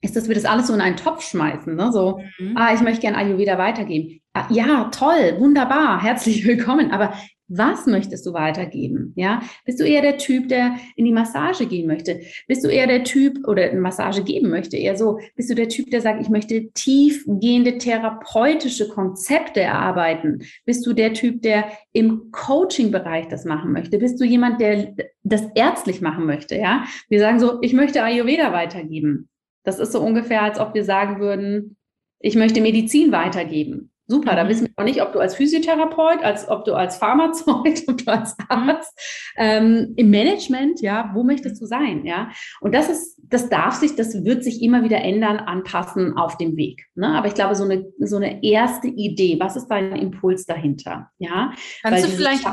ist, 0.00 0.14
dass 0.14 0.28
wir 0.28 0.36
das 0.36 0.44
alles 0.44 0.68
so 0.68 0.74
in 0.74 0.80
einen 0.80 0.96
Topf 0.96 1.28
schmeißen. 1.28 1.74
Ne? 1.74 1.90
So, 1.90 2.20
mhm. 2.38 2.56
ah, 2.56 2.72
ich 2.72 2.80
möchte 2.80 3.00
gerne 3.00 3.18
Ayurveda 3.18 3.58
weitergeben. 3.58 4.20
Ah, 4.34 4.46
ja, 4.50 4.88
toll, 4.92 5.34
wunderbar, 5.40 6.00
herzlich 6.00 6.44
willkommen. 6.46 6.92
Aber 6.92 7.12
was 7.48 7.86
möchtest 7.86 8.26
du 8.26 8.34
weitergeben? 8.34 9.12
Ja, 9.16 9.42
bist 9.64 9.80
du 9.80 9.84
eher 9.84 10.02
der 10.02 10.18
Typ, 10.18 10.48
der 10.48 10.76
in 10.96 11.06
die 11.06 11.12
Massage 11.12 11.66
gehen 11.66 11.86
möchte? 11.86 12.20
Bist 12.46 12.64
du 12.64 12.68
eher 12.68 12.86
der 12.86 13.04
Typ 13.04 13.46
oder 13.48 13.62
eine 13.64 13.80
Massage 13.80 14.22
geben 14.22 14.50
möchte? 14.50 14.76
Eher 14.76 14.96
so, 14.96 15.18
bist 15.34 15.50
du 15.50 15.54
der 15.54 15.68
Typ, 15.68 15.90
der 15.90 16.02
sagt, 16.02 16.20
ich 16.20 16.28
möchte 16.28 16.70
tiefgehende 16.72 17.78
therapeutische 17.78 18.88
Konzepte 18.88 19.60
erarbeiten? 19.60 20.42
Bist 20.66 20.86
du 20.86 20.92
der 20.92 21.14
Typ, 21.14 21.42
der 21.42 21.64
im 21.92 22.30
Coaching-Bereich 22.30 23.28
das 23.28 23.44
machen 23.44 23.72
möchte? 23.72 23.98
Bist 23.98 24.20
du 24.20 24.24
jemand, 24.24 24.60
der 24.60 24.94
das 25.22 25.42
ärztlich 25.54 26.00
machen 26.00 26.26
möchte? 26.26 26.56
Ja, 26.56 26.84
wir 27.08 27.20
sagen 27.20 27.40
so, 27.40 27.58
ich 27.62 27.72
möchte 27.72 28.02
Ayurveda 28.02 28.52
weitergeben. 28.52 29.28
Das 29.64 29.78
ist 29.78 29.92
so 29.92 30.00
ungefähr, 30.00 30.42
als 30.42 30.58
ob 30.58 30.74
wir 30.74 30.84
sagen 30.84 31.20
würden, 31.20 31.76
ich 32.20 32.36
möchte 32.36 32.60
Medizin 32.60 33.12
weitergeben. 33.12 33.90
Super, 34.10 34.34
da 34.34 34.44
mhm. 34.44 34.48
wissen 34.48 34.66
wir 34.66 34.72
auch 34.76 34.84
nicht, 34.84 35.02
ob 35.02 35.12
du 35.12 35.18
als 35.18 35.34
Physiotherapeut, 35.36 36.24
als 36.24 36.48
ob 36.48 36.64
du 36.64 36.74
als 36.74 36.96
Pharmazeut, 36.96 37.82
ob 37.88 37.98
du 37.98 38.10
als 38.10 38.34
Arzt 38.48 38.98
ähm, 39.36 39.92
im 39.96 40.08
Management, 40.10 40.80
ja, 40.80 41.10
wo 41.14 41.22
möchtest 41.22 41.60
du 41.60 41.66
sein, 41.66 42.06
ja? 42.06 42.30
Und 42.60 42.74
das 42.74 42.88
ist, 42.88 43.20
das 43.24 43.50
darf 43.50 43.74
sich, 43.74 43.96
das 43.96 44.24
wird 44.24 44.42
sich 44.42 44.62
immer 44.62 44.82
wieder 44.82 45.02
ändern, 45.02 45.36
anpassen 45.36 46.16
auf 46.16 46.38
dem 46.38 46.56
Weg. 46.56 46.86
Ne? 46.94 47.08
Aber 47.08 47.28
ich 47.28 47.34
glaube, 47.34 47.54
so 47.54 47.64
eine 47.64 47.84
so 47.98 48.16
eine 48.16 48.42
erste 48.42 48.88
Idee, 48.88 49.38
was 49.38 49.56
ist 49.56 49.68
dein 49.68 49.94
Impuls 49.94 50.46
dahinter, 50.46 51.10
ja? 51.18 51.52
Kannst 51.82 52.02
Weil 52.02 52.10
du 52.10 52.16
vielleicht 52.16 52.44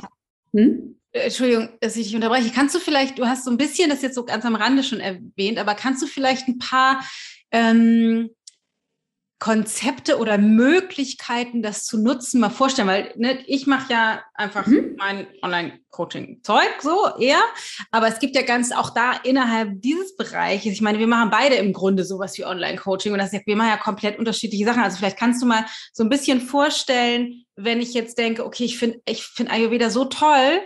hm? 0.53 0.95
Äh, 1.15 1.25
Entschuldigung, 1.25 1.69
dass 1.79 1.95
ich 1.95 2.13
unterbreche. 2.13 2.51
Kannst 2.53 2.75
du 2.75 2.79
vielleicht, 2.79 3.17
du 3.17 3.25
hast 3.25 3.45
so 3.45 3.51
ein 3.51 3.57
bisschen 3.57 3.89
das 3.89 4.01
jetzt 4.01 4.15
so 4.15 4.25
ganz 4.25 4.43
am 4.43 4.55
Rande 4.55 4.83
schon 4.83 4.99
erwähnt, 4.99 5.57
aber 5.57 5.73
kannst 5.75 6.03
du 6.03 6.07
vielleicht 6.07 6.47
ein 6.47 6.59
paar 6.59 7.01
ähm, 7.51 8.29
Konzepte 9.45 10.17
oder 10.17 10.39
Möglichkeiten, 10.39 11.61
das 11.61 11.85
zu 11.85 12.01
nutzen, 12.01 12.41
mal 12.41 12.49
vorstellen, 12.49 12.87
weil 12.87 13.13
ne, 13.15 13.37
ich 13.45 13.67
mache 13.67 13.93
ja 13.93 14.23
einfach 14.33 14.65
mhm. 14.65 14.95
mein 14.97 15.27
Online-Coaching-Zeug 15.43 16.81
so 16.81 17.09
eher, 17.19 17.43
aber 17.91 18.07
es 18.07 18.17
gibt 18.17 18.35
ja 18.35 18.41
ganz 18.41 18.71
auch 18.71 18.89
da 18.89 19.11
innerhalb 19.23 19.83
dieses 19.83 20.17
Bereiches, 20.17 20.73
ich 20.73 20.81
meine, 20.81 20.97
wir 20.97 21.05
machen 21.05 21.29
beide 21.29 21.57
im 21.57 21.73
Grunde 21.73 22.05
sowas 22.05 22.35
wie 22.39 22.45
Online-Coaching 22.45 23.13
und 23.13 23.19
das 23.19 23.33
ist, 23.33 23.45
wir 23.45 23.55
machen 23.55 23.69
ja 23.69 23.77
komplett 23.77 24.17
unterschiedliche 24.17 24.65
Sachen. 24.65 24.81
Also 24.81 24.97
vielleicht 24.97 25.19
kannst 25.19 25.43
du 25.43 25.45
mal 25.45 25.67
so 25.93 26.01
ein 26.01 26.09
bisschen 26.09 26.41
vorstellen, 26.41 27.45
wenn 27.55 27.81
ich 27.81 27.93
jetzt 27.93 28.17
denke, 28.17 28.47
okay, 28.47 28.63
ich 28.63 28.79
finde 28.79 28.99
ich 29.07 29.25
finde 29.25 29.51
Ayurveda 29.51 29.91
so 29.91 30.05
toll 30.05 30.59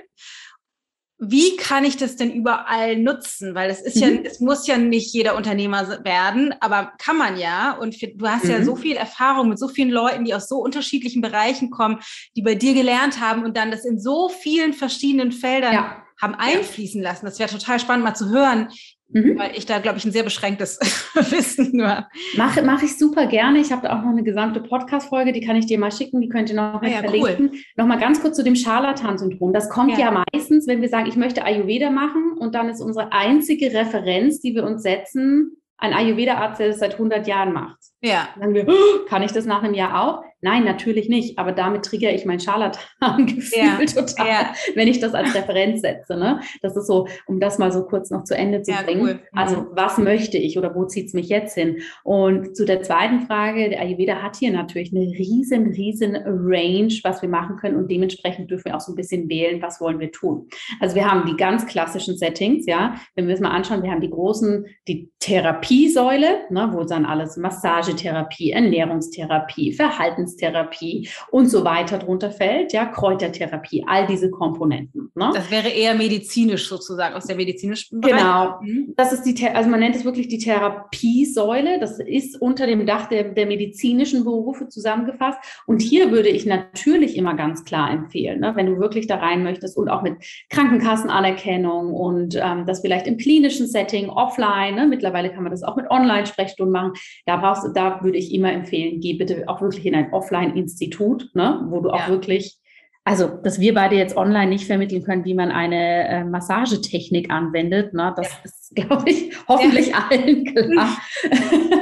wie 1.22 1.58
kann 1.58 1.84
ich 1.84 1.98
das 1.98 2.16
denn 2.16 2.32
überall 2.32 2.96
nutzen? 2.96 3.54
Weil 3.54 3.70
es 3.70 3.82
ist 3.82 3.98
mhm. 3.98 4.02
ja, 4.02 4.10
es 4.24 4.40
muss 4.40 4.66
ja 4.68 4.78
nicht 4.78 5.14
jeder 5.14 5.36
Unternehmer 5.36 6.04
werden, 6.06 6.56
aber 6.62 6.94
kann 6.98 7.18
man 7.18 7.38
ja. 7.38 7.74
Und 7.74 7.96
für, 7.96 8.08
du 8.08 8.26
hast 8.26 8.46
mhm. 8.46 8.52
ja 8.52 8.64
so 8.64 8.78
viel 8.78 8.96
Erfahrung 8.96 9.50
mit 9.50 9.60
so 9.60 9.68
vielen 9.68 9.92
Leuten, 9.92 10.24
die 10.24 10.34
aus 10.34 10.48
so 10.48 10.58
unterschiedlichen 10.58 11.22
Bereichen 11.22 11.72
kommen, 11.72 12.00
die 12.38 12.42
bei 12.42 12.56
dir 12.56 12.74
gelernt 12.74 13.20
haben 13.20 13.44
und 13.44 13.58
dann 13.58 13.70
das 13.70 13.84
in 13.84 14.00
so 14.00 14.30
vielen 14.30 14.72
verschiedenen 14.72 15.34
Feldern 15.34 15.74
ja. 15.74 16.04
haben 16.22 16.36
einfließen 16.36 17.02
lassen. 17.02 17.26
Das 17.26 17.38
wäre 17.38 17.50
total 17.50 17.82
spannend 17.82 18.06
mal 18.06 18.16
zu 18.16 18.30
hören, 18.30 18.70
Mhm. 19.12 19.40
Weil 19.40 19.52
ich 19.56 19.66
da, 19.66 19.80
glaube 19.80 19.98
ich, 19.98 20.06
ein 20.06 20.12
sehr 20.12 20.24
beschränktes 20.24 20.80
Wissen 21.32 21.76
nur 21.76 21.88
habe. 21.88 22.08
Mache 22.38 22.62
mach 22.62 22.84
ich 22.84 22.98
super 22.98 23.26
gerne. 23.26 23.60
Ich 23.60 23.72
habe 23.72 23.88
da 23.88 23.98
auch 23.98 24.04
noch 24.04 24.12
eine 24.12 24.24
gesamte 24.24 24.62
Podcast-Folge, 24.62 25.32
die 25.34 25.42
kann 25.42 25.56
ich 25.56 25.66
dir 25.66 25.80
mal 25.80 25.92
schicken, 25.92 26.22
die 26.22 26.30
könnt 26.30 26.50
ihr 26.50 26.56
noch 26.56 26.82
ah, 26.82 26.88
ja, 26.88 27.00
verlinken. 27.00 27.50
Cool. 27.52 27.60
Nochmal 27.76 28.00
ganz 28.00 28.22
kurz 28.22 28.36
zu 28.36 28.44
dem 28.44 28.56
Scharlatan-Syndrom. 28.56 29.52
Das 29.52 29.70
kommt 29.70 29.98
ja. 29.98 30.12
ja 30.12 30.24
meistens, 30.32 30.68
wenn 30.68 30.82
wir 30.82 30.90
sagen, 30.90 31.08
ich 31.08 31.16
möchte 31.16 31.44
Ayurveda 31.44 31.90
machen 31.90 32.34
und 32.38 32.54
dann 32.54 32.70
ist 32.70 32.82
unsere 32.82 33.12
einzige 33.12 33.74
Referenz, 33.74 34.42
die 34.42 34.54
wir 34.54 34.64
uns 34.64 34.84
setzen, 34.84 35.58
ein 35.78 35.94
Ayurveda-Arzt, 35.94 36.60
der 36.60 36.68
das 36.68 36.80
seit 36.80 36.94
100 36.94 37.26
Jahren 37.26 37.54
macht. 37.54 37.80
Ja. 38.02 38.30
Dann 38.40 38.54
wir, 38.54 38.68
oh, 38.68 39.06
kann 39.08 39.24
ich 39.24 39.32
das 39.32 39.46
nach 39.46 39.64
einem 39.64 39.74
Jahr 39.74 40.02
auch? 40.02 40.24
Nein, 40.42 40.64
natürlich 40.64 41.10
nicht. 41.10 41.38
Aber 41.38 41.52
damit 41.52 41.84
triggere 41.84 42.14
ich 42.14 42.26
mein 42.26 42.40
Scharlatan-Gefühl 42.40 43.60
ja. 43.60 43.78
total, 43.86 44.28
ja. 44.28 44.54
wenn 44.76 44.88
ich 44.88 45.00
das 45.00 45.14
als 45.14 45.36
Referenz 45.36 45.82
setze. 45.82 46.16
Ne? 46.16 46.40
Das 46.62 46.78
ist 46.78 46.88
so, 46.88 47.08
um 47.28 47.40
das 47.40 47.58
mal 47.58 47.72
so 47.72 47.84
kurz 47.84 48.10
noch 48.10 48.24
zu 48.24 48.36
Ende 48.36 48.62
zu 48.62 48.72
ja, 48.72 48.84
bringen. 48.84 49.02
Cool. 49.02 49.20
Also, 49.34 49.58
mhm. 49.58 49.68
was 49.72 49.98
möchte 49.98 50.38
ich 50.38 50.58
oder 50.58 50.74
wo 50.76 50.86
zieht 50.86 51.08
es 51.08 51.14
mich 51.14 51.28
jetzt 51.28 51.56
hin? 51.56 51.80
Und 52.04 52.56
zu 52.56 52.66
der 52.66 52.82
zweiten 52.84 53.22
Frage, 53.22 53.70
der 53.70 53.82
Ayurveda 53.82 54.22
hat 54.22 54.38
hier 54.38 54.52
natürlich 54.52 54.96
eine 54.96 55.06
riesen, 55.06 55.68
riesen 55.68 56.16
Range, 56.16 56.94
was 57.04 57.22
wir 57.22 57.30
machen 57.30 57.58
können. 57.58 57.76
Und 57.76 57.92
dementsprechend 57.92 58.50
dürfen 58.50 58.66
wir 58.66 58.78
auch 58.78 58.82
so 58.82 58.94
ein 58.94 58.96
bisschen 58.96 59.28
wählen, 59.28 59.62
was 59.62 59.82
wollen 59.82 60.00
wir 60.00 60.12
tun. 60.12 60.48
Also, 60.80 60.96
wir 60.96 61.10
haben 61.10 61.28
die 61.28 61.36
ganz 61.36 61.66
klassischen 61.66 62.18
Settings, 62.18 62.66
ja. 62.66 62.96
Wenn 63.16 63.28
wir 63.28 63.34
es 63.34 63.42
mal 63.42 63.52
anschauen, 63.52 63.84
wir 63.84 63.92
haben 63.92 64.02
die 64.02 64.10
großen, 64.10 64.66
die 64.88 65.12
Therapiesäule, 65.20 66.46
ne, 66.50 66.70
wo 66.72 66.86
dann 66.86 67.06
alles 67.06 67.36
Massage, 67.36 67.89
Massagetherapie, 67.90 68.52
Ernährungstherapie, 68.52 69.74
Verhaltenstherapie 69.74 71.10
und 71.32 71.48
so 71.48 71.64
weiter 71.64 71.98
drunter 71.98 72.32
fällt, 72.32 72.74
ja, 72.74 72.86
Kräutertherapie, 72.86 73.84
all 73.88 74.08
diese 74.08 74.30
Komponenten. 74.30 75.12
Ne? 75.16 75.32
Das 75.34 75.50
wäre 75.52 75.70
eher 75.70 75.96
medizinisch 75.96 76.68
sozusagen, 76.68 77.16
aus 77.16 77.26
der 77.26 77.36
medizinischen 77.36 78.02
Bereich. 78.02 78.18
Genau. 78.18 78.60
Mhm. 78.62 78.94
Das 78.96 79.14
ist 79.14 79.24
die, 79.24 79.48
also 79.48 79.70
man 79.70 79.80
nennt 79.80 79.96
es 79.96 80.06
wirklich 80.06 80.28
die 80.28 80.38
Therapiesäule. 80.38 81.80
Das 81.80 82.00
ist 82.00 82.42
unter 82.42 82.68
dem 82.68 82.86
Dach 82.86 83.08
der, 83.08 83.24
der 83.34 83.46
medizinischen 83.46 84.24
Berufe 84.24 84.68
zusammengefasst. 84.68 85.40
Und 85.66 85.82
hier 85.82 86.12
würde 86.12 86.30
ich 86.30 86.46
natürlich 86.46 87.18
immer 87.18 87.36
ganz 87.36 87.64
klar 87.66 87.92
empfehlen, 87.92 88.40
ne, 88.40 88.56
wenn 88.56 88.68
du 88.68 88.80
wirklich 88.80 89.08
da 89.08 89.18
rein 89.18 89.44
möchtest 89.44 89.78
und 89.78 89.90
auch 89.90 90.02
mit 90.02 90.16
Krankenkassenanerkennung 90.50 91.94
und 91.94 92.36
ähm, 92.36 92.66
das 92.66 92.82
vielleicht 92.82 93.08
im 93.08 93.18
klinischen 93.18 93.68
Setting, 93.68 94.10
offline, 94.10 94.76
ne, 94.76 94.88
mittlerweile 94.88 95.32
kann 95.32 95.44
man 95.44 95.52
das 95.52 95.64
auch 95.64 95.76
mit 95.76 95.90
Online-Sprechstunden 95.90 96.72
machen. 96.72 96.94
Da 97.26 97.38
brauchst 97.38 97.64
du, 97.64 97.70
da 97.80 98.04
würde 98.04 98.18
ich 98.18 98.34
immer 98.34 98.52
empfehlen, 98.52 99.00
geh 99.00 99.14
bitte 99.14 99.44
auch 99.48 99.62
wirklich 99.62 99.86
in 99.86 99.96
ein 99.96 100.12
Offline-Institut, 100.12 101.30
ne, 101.34 101.66
wo 101.70 101.80
du 101.80 101.90
auch 101.90 102.08
ja. 102.08 102.10
wirklich 102.10 102.60
also, 103.06 103.28
dass 103.28 103.60
wir 103.60 103.74
beide 103.74 103.96
jetzt 103.96 104.16
online 104.18 104.50
nicht 104.50 104.66
vermitteln 104.66 105.04
können, 105.04 105.26
wie 105.26 105.34
man 105.34 105.52
eine 105.52 106.08
äh, 106.10 106.24
Massagetechnik 106.26 107.32
anwendet, 107.32 107.94
ne, 107.94 108.14
das 108.16 108.28
ja. 108.28 108.38
ist, 108.44 108.76
glaube 108.76 109.10
ich, 109.10 109.32
hoffentlich 109.48 109.88
ja. 109.88 110.10
allen 110.10 110.46
klar. 110.46 110.98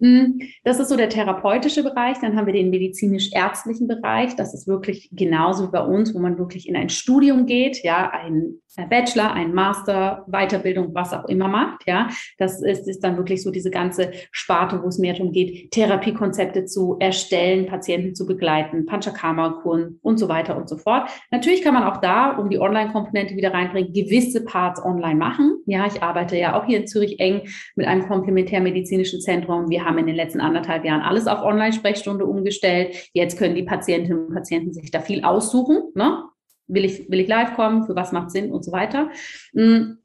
Hm, 0.00 0.38
das 0.64 0.80
ist 0.80 0.88
so 0.88 0.96
der 0.96 1.08
therapeutische 1.08 1.82
Bereich. 1.82 2.18
Dann 2.20 2.36
haben 2.36 2.46
wir 2.46 2.52
den 2.52 2.70
medizinisch-ärztlichen 2.70 3.88
Bereich. 3.88 4.36
Das 4.36 4.54
ist 4.54 4.66
wirklich 4.66 5.10
genauso 5.12 5.68
wie 5.68 5.72
bei 5.72 5.82
uns, 5.82 6.14
wo 6.14 6.18
man 6.18 6.38
wirklich 6.38 6.68
in 6.68 6.76
ein 6.76 6.88
Studium 6.88 7.46
geht, 7.46 7.82
ja, 7.82 8.10
ein 8.10 8.60
Bachelor, 8.90 9.32
ein 9.32 9.54
Master, 9.54 10.24
Weiterbildung, 10.26 10.94
was 10.94 11.12
auch 11.12 11.26
immer 11.26 11.48
macht, 11.48 11.86
ja. 11.86 12.08
Das 12.38 12.60
ist, 12.60 12.88
ist 12.88 13.04
dann 13.04 13.16
wirklich 13.16 13.42
so 13.42 13.50
diese 13.50 13.70
ganze 13.70 14.10
Sparte, 14.32 14.82
wo 14.82 14.88
es 14.88 14.98
mehr 14.98 15.14
darum 15.14 15.32
geht, 15.32 15.70
Therapiekonzepte 15.70 16.64
zu 16.64 16.96
erstellen, 16.98 17.66
Patienten 17.66 18.14
zu 18.14 18.26
begleiten, 18.26 18.86
Panchakarma-Kuren 18.86 20.00
und 20.02 20.18
so 20.18 20.28
weiter 20.28 20.56
und 20.56 20.68
so 20.68 20.76
fort. 20.76 21.08
Natürlich 21.30 21.62
kann 21.62 21.74
man 21.74 21.84
auch 21.84 21.98
da, 21.98 22.36
um 22.36 22.50
die 22.50 22.58
Online-Komponente 22.58 23.36
wieder 23.36 23.54
reinbringen, 23.54 23.92
gewisse 23.92 24.44
Parts 24.44 24.84
online 24.84 25.16
machen. 25.16 25.58
Ja, 25.66 25.86
ich 25.86 26.02
arbeite 26.02 26.36
ja 26.36 26.58
auch 26.58 26.66
hier 26.66 26.78
in 26.78 26.86
Zürich 26.86 27.20
eng 27.20 27.42
mit 27.76 27.86
einem 27.86 28.08
komplementärmedizinischen 28.08 29.20
Zentrum. 29.20 29.33
Wir 29.42 29.84
haben 29.84 29.98
in 29.98 30.06
den 30.06 30.16
letzten 30.16 30.40
anderthalb 30.40 30.84
Jahren 30.84 31.00
alles 31.00 31.26
auf 31.26 31.42
Online-Sprechstunde 31.42 32.24
umgestellt. 32.24 33.10
Jetzt 33.12 33.38
können 33.38 33.54
die 33.54 33.62
Patientinnen 33.64 34.26
und 34.26 34.34
Patienten 34.34 34.72
sich 34.72 34.90
da 34.90 35.00
viel 35.00 35.24
aussuchen. 35.24 35.82
Ne? 35.94 36.24
Will 36.66 36.84
ich, 36.84 37.10
will 37.10 37.20
ich 37.20 37.28
live 37.28 37.54
kommen? 37.54 37.84
Für 37.84 37.96
was 37.96 38.12
macht 38.12 38.30
Sinn 38.30 38.52
und 38.52 38.64
so 38.64 38.72
weiter? 38.72 39.10
Hm, 39.54 39.98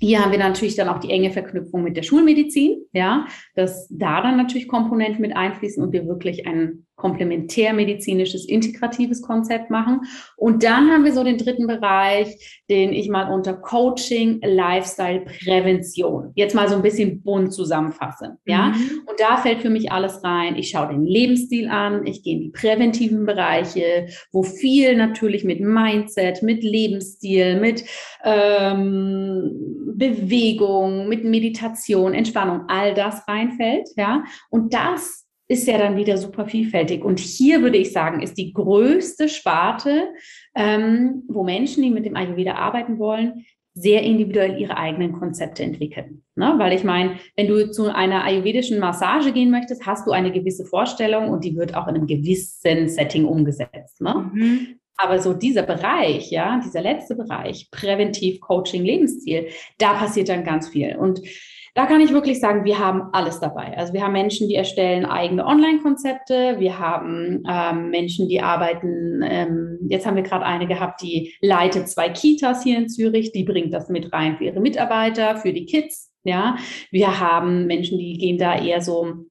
hier 0.00 0.24
haben 0.24 0.32
wir 0.32 0.38
natürlich 0.38 0.76
dann 0.76 0.88
auch 0.88 0.98
die 0.98 1.10
enge 1.10 1.30
Verknüpfung 1.30 1.82
mit 1.82 1.96
der 1.96 2.02
Schulmedizin, 2.02 2.86
ja, 2.92 3.26
dass 3.54 3.86
da 3.90 4.22
dann 4.22 4.38
natürlich 4.38 4.66
Komponenten 4.66 5.20
mit 5.20 5.36
einfließen 5.36 5.82
und 5.82 5.92
wir 5.92 6.06
wirklich 6.06 6.46
ein 6.46 6.86
komplementärmedizinisches, 7.00 8.46
integratives 8.46 9.22
Konzept 9.22 9.70
machen. 9.70 10.02
Und 10.36 10.62
dann 10.62 10.90
haben 10.90 11.04
wir 11.04 11.12
so 11.12 11.24
den 11.24 11.38
dritten 11.38 11.66
Bereich, 11.66 12.62
den 12.68 12.92
ich 12.92 13.08
mal 13.08 13.32
unter 13.32 13.54
Coaching, 13.54 14.40
Lifestyle, 14.42 15.22
Prävention 15.22 16.32
jetzt 16.34 16.54
mal 16.54 16.68
so 16.68 16.76
ein 16.76 16.82
bisschen 16.82 17.22
bunt 17.22 17.52
zusammenfasse. 17.52 18.38
Ja, 18.44 18.68
mhm. 18.68 19.02
und 19.06 19.18
da 19.18 19.36
fällt 19.36 19.60
für 19.60 19.70
mich 19.70 19.92
alles 19.92 20.22
rein. 20.24 20.56
Ich 20.56 20.70
schaue 20.70 20.88
den 20.88 21.04
Lebensstil 21.04 21.68
an, 21.68 22.06
ich 22.06 22.22
gehe 22.22 22.34
in 22.34 22.40
die 22.40 22.50
präventiven 22.50 23.26
Bereiche, 23.26 24.06
wo 24.32 24.42
viel 24.42 24.96
natürlich 24.96 25.44
mit 25.44 25.60
Mindset, 25.60 26.42
mit 26.42 26.62
Lebensstil, 26.62 27.60
mit 27.60 27.84
ähm, 28.24 29.52
Bewegung, 29.94 31.08
mit 31.08 31.24
Meditation, 31.24 32.14
Entspannung, 32.14 32.62
all 32.68 32.94
das 32.94 33.26
reinfällt. 33.28 33.88
Ja, 33.96 34.24
und 34.50 34.74
das 34.74 35.26
ist 35.50 35.66
ja 35.66 35.78
dann 35.78 35.96
wieder 35.96 36.16
super 36.16 36.46
vielfältig. 36.46 37.04
Und 37.04 37.18
hier 37.18 37.60
würde 37.60 37.76
ich 37.76 37.92
sagen, 37.92 38.22
ist 38.22 38.38
die 38.38 38.52
größte 38.52 39.28
Sparte, 39.28 40.08
ähm, 40.54 41.24
wo 41.26 41.42
Menschen, 41.42 41.82
die 41.82 41.90
mit 41.90 42.06
dem 42.06 42.14
Ayurveda 42.14 42.54
arbeiten 42.54 43.00
wollen, 43.00 43.44
sehr 43.74 44.02
individuell 44.02 44.60
ihre 44.60 44.76
eigenen 44.76 45.12
Konzepte 45.12 45.64
entwickeln. 45.64 46.22
Ne? 46.36 46.54
Weil 46.58 46.72
ich 46.72 46.84
meine, 46.84 47.16
wenn 47.34 47.48
du 47.48 47.68
zu 47.72 47.92
einer 47.92 48.22
ayurvedischen 48.24 48.78
Massage 48.78 49.32
gehen 49.32 49.50
möchtest, 49.50 49.86
hast 49.86 50.06
du 50.06 50.12
eine 50.12 50.30
gewisse 50.30 50.64
Vorstellung 50.64 51.30
und 51.30 51.44
die 51.44 51.56
wird 51.56 51.74
auch 51.74 51.88
in 51.88 51.96
einem 51.96 52.06
gewissen 52.06 52.88
Setting 52.88 53.24
umgesetzt. 53.24 54.00
Ne? 54.00 54.30
Mhm. 54.32 54.80
Aber 54.98 55.18
so 55.18 55.32
dieser 55.32 55.62
Bereich, 55.62 56.30
ja, 56.30 56.60
dieser 56.64 56.82
letzte 56.82 57.16
Bereich, 57.16 57.70
Präventiv, 57.72 58.40
Coaching, 58.40 58.84
Lebensstil, 58.84 59.48
da 59.78 59.94
passiert 59.94 60.28
dann 60.28 60.44
ganz 60.44 60.68
viel. 60.68 60.94
Und 60.96 61.22
da 61.74 61.86
kann 61.86 62.00
ich 62.00 62.12
wirklich 62.12 62.40
sagen, 62.40 62.64
wir 62.64 62.78
haben 62.78 63.02
alles 63.12 63.40
dabei. 63.40 63.76
Also 63.76 63.92
wir 63.92 64.02
haben 64.02 64.12
Menschen, 64.12 64.48
die 64.48 64.54
erstellen 64.54 65.06
eigene 65.06 65.46
Online-Konzepte. 65.46 66.56
Wir 66.58 66.78
haben 66.78 67.42
ähm, 67.48 67.90
Menschen, 67.90 68.28
die 68.28 68.40
arbeiten, 68.40 69.22
ähm, 69.22 69.78
jetzt 69.88 70.06
haben 70.06 70.16
wir 70.16 70.22
gerade 70.22 70.44
eine 70.44 70.66
gehabt, 70.66 71.02
die 71.02 71.34
leitet 71.40 71.88
zwei 71.88 72.08
Kitas 72.08 72.62
hier 72.62 72.78
in 72.78 72.88
Zürich. 72.88 73.32
Die 73.32 73.44
bringt 73.44 73.72
das 73.72 73.88
mit 73.88 74.12
rein 74.12 74.36
für 74.36 74.44
ihre 74.44 74.60
Mitarbeiter, 74.60 75.36
für 75.36 75.52
die 75.52 75.66
Kids. 75.66 76.12
Ja, 76.22 76.56
wir 76.90 77.18
haben 77.18 77.66
Menschen, 77.66 77.98
die 77.98 78.18
gehen 78.18 78.36
da 78.36 78.58
eher 78.58 78.82
so 78.82 79.24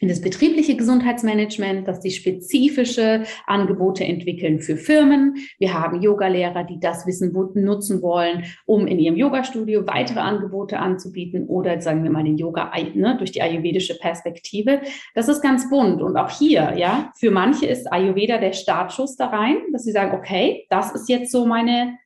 in 0.00 0.08
das 0.08 0.20
betriebliche 0.20 0.76
Gesundheitsmanagement, 0.76 1.86
dass 1.86 2.00
die 2.00 2.10
spezifische 2.10 3.24
Angebote 3.46 4.04
entwickeln 4.04 4.60
für 4.60 4.76
Firmen. 4.76 5.36
Wir 5.58 5.72
haben 5.72 6.02
Yogalehrer, 6.02 6.64
die 6.64 6.80
das 6.80 7.06
Wissen 7.06 7.32
nutzen 7.54 8.02
wollen, 8.02 8.44
um 8.66 8.86
in 8.86 8.98
ihrem 8.98 9.16
Yogastudio 9.16 9.86
weitere 9.86 10.20
Angebote 10.20 10.78
anzubieten 10.78 11.46
oder 11.46 11.80
sagen 11.80 12.02
wir 12.02 12.10
mal 12.10 12.24
den 12.24 12.36
Yoga 12.36 12.72
ne, 12.94 13.16
durch 13.18 13.30
die 13.30 13.42
ayurvedische 13.42 13.96
Perspektive. 13.98 14.80
Das 15.14 15.28
ist 15.28 15.42
ganz 15.42 15.70
bunt 15.70 16.02
und 16.02 16.16
auch 16.16 16.30
hier, 16.30 16.74
ja, 16.76 17.12
für 17.16 17.30
manche 17.30 17.66
ist 17.66 17.90
Ayurveda 17.92 18.38
der 18.38 18.52
Startschuss 18.52 19.16
da 19.16 19.26
rein, 19.28 19.56
dass 19.72 19.84
sie 19.84 19.92
sagen, 19.92 20.16
okay, 20.16 20.66
das 20.70 20.92
ist 20.92 21.08
jetzt 21.08 21.30
so 21.30 21.46
meine 21.46 21.98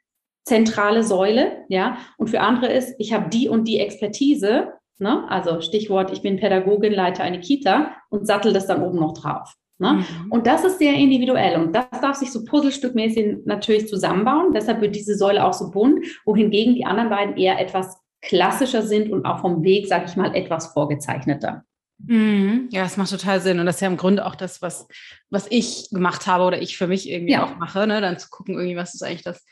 zentrale 0.44 1.02
Säule, 1.04 1.64
ja, 1.68 1.98
und 2.16 2.28
für 2.28 2.40
andere 2.40 2.72
ist, 2.72 2.94
ich 2.98 3.12
habe 3.12 3.28
die 3.28 3.48
und 3.48 3.68
die 3.68 3.78
Expertise 3.78 4.72
Ne? 4.98 5.28
Also 5.30 5.60
Stichwort, 5.60 6.12
ich 6.12 6.22
bin 6.22 6.36
Pädagogin, 6.36 6.92
leite 6.92 7.22
eine 7.22 7.40
Kita 7.40 7.92
und 8.10 8.26
sattel 8.26 8.52
das 8.52 8.66
dann 8.66 8.82
oben 8.82 8.98
noch 8.98 9.14
drauf. 9.14 9.54
Ne? 9.78 9.92
Mhm. 9.94 10.32
Und 10.32 10.46
das 10.46 10.64
ist 10.64 10.78
sehr 10.78 10.94
individuell 10.94 11.60
und 11.60 11.72
das 11.72 11.86
darf 12.02 12.16
sich 12.16 12.32
so 12.32 12.44
puzzlestückmäßig 12.44 13.44
natürlich 13.44 13.86
zusammenbauen. 13.88 14.52
Deshalb 14.52 14.80
wird 14.80 14.96
diese 14.96 15.16
Säule 15.16 15.44
auch 15.44 15.52
so 15.52 15.70
bunt, 15.70 16.04
wohingegen 16.24 16.74
die 16.74 16.84
anderen 16.84 17.10
beiden 17.10 17.36
eher 17.36 17.60
etwas 17.60 17.96
klassischer 18.20 18.82
sind 18.82 19.12
und 19.12 19.24
auch 19.24 19.40
vom 19.40 19.62
Weg, 19.62 19.86
sag 19.86 20.08
ich 20.08 20.16
mal, 20.16 20.34
etwas 20.34 20.72
vorgezeichneter. 20.72 21.62
Mhm. 21.98 22.68
Ja, 22.72 22.82
das 22.82 22.96
macht 22.96 23.10
total 23.10 23.40
Sinn. 23.40 23.60
Und 23.60 23.66
das 23.66 23.76
ist 23.76 23.80
ja 23.80 23.88
im 23.88 23.96
Grunde 23.96 24.26
auch 24.26 24.34
das, 24.34 24.62
was, 24.62 24.88
was 25.30 25.46
ich 25.50 25.88
gemacht 25.90 26.26
habe 26.26 26.44
oder 26.44 26.60
ich 26.60 26.76
für 26.76 26.88
mich 26.88 27.08
irgendwie 27.08 27.32
ja. 27.32 27.44
auch 27.44 27.56
mache, 27.56 27.86
ne? 27.86 28.00
dann 28.00 28.18
zu 28.18 28.28
gucken, 28.30 28.54
irgendwie, 28.54 28.76
was 28.76 28.94
ist 28.94 29.02
eigentlich 29.02 29.22
das, 29.22 29.44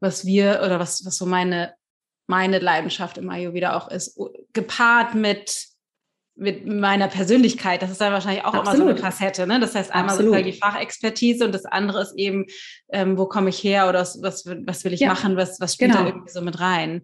was 0.00 0.26
wir 0.26 0.60
oder 0.64 0.78
was, 0.78 1.04
was 1.06 1.16
so 1.16 1.24
meine 1.24 1.74
meine 2.30 2.60
Leidenschaft 2.60 3.18
im 3.18 3.28
Ayurveda 3.28 3.76
auch 3.76 3.88
ist, 3.88 4.18
gepaart 4.54 5.14
mit 5.14 5.69
mit 6.40 6.66
meiner 6.66 7.08
Persönlichkeit. 7.08 7.82
Das 7.82 7.90
ist 7.90 8.00
dann 8.00 8.14
wahrscheinlich 8.14 8.44
auch 8.46 8.54
Absolut. 8.54 8.66
immer 8.66 8.76
so 8.76 8.88
eine 8.88 8.96
Facette. 8.96 9.46
Ne? 9.46 9.60
Das 9.60 9.74
heißt, 9.74 9.92
einmal 9.92 10.14
Absolut. 10.14 10.32
sozusagen 10.32 10.52
die 10.52 10.58
Fachexpertise 10.58 11.44
und 11.44 11.54
das 11.54 11.66
andere 11.66 12.00
ist 12.00 12.14
eben, 12.16 12.46
ähm, 12.92 13.18
wo 13.18 13.26
komme 13.26 13.50
ich 13.50 13.62
her 13.62 13.90
oder 13.90 14.00
was, 14.00 14.22
was, 14.22 14.46
was 14.46 14.84
will 14.84 14.94
ich 14.94 15.00
ja. 15.00 15.08
machen, 15.08 15.36
was, 15.36 15.60
was 15.60 15.74
spielt 15.74 15.92
genau. 15.92 16.04
da 16.04 16.08
irgendwie 16.08 16.30
so 16.30 16.40
mit 16.40 16.58
rein. 16.58 17.02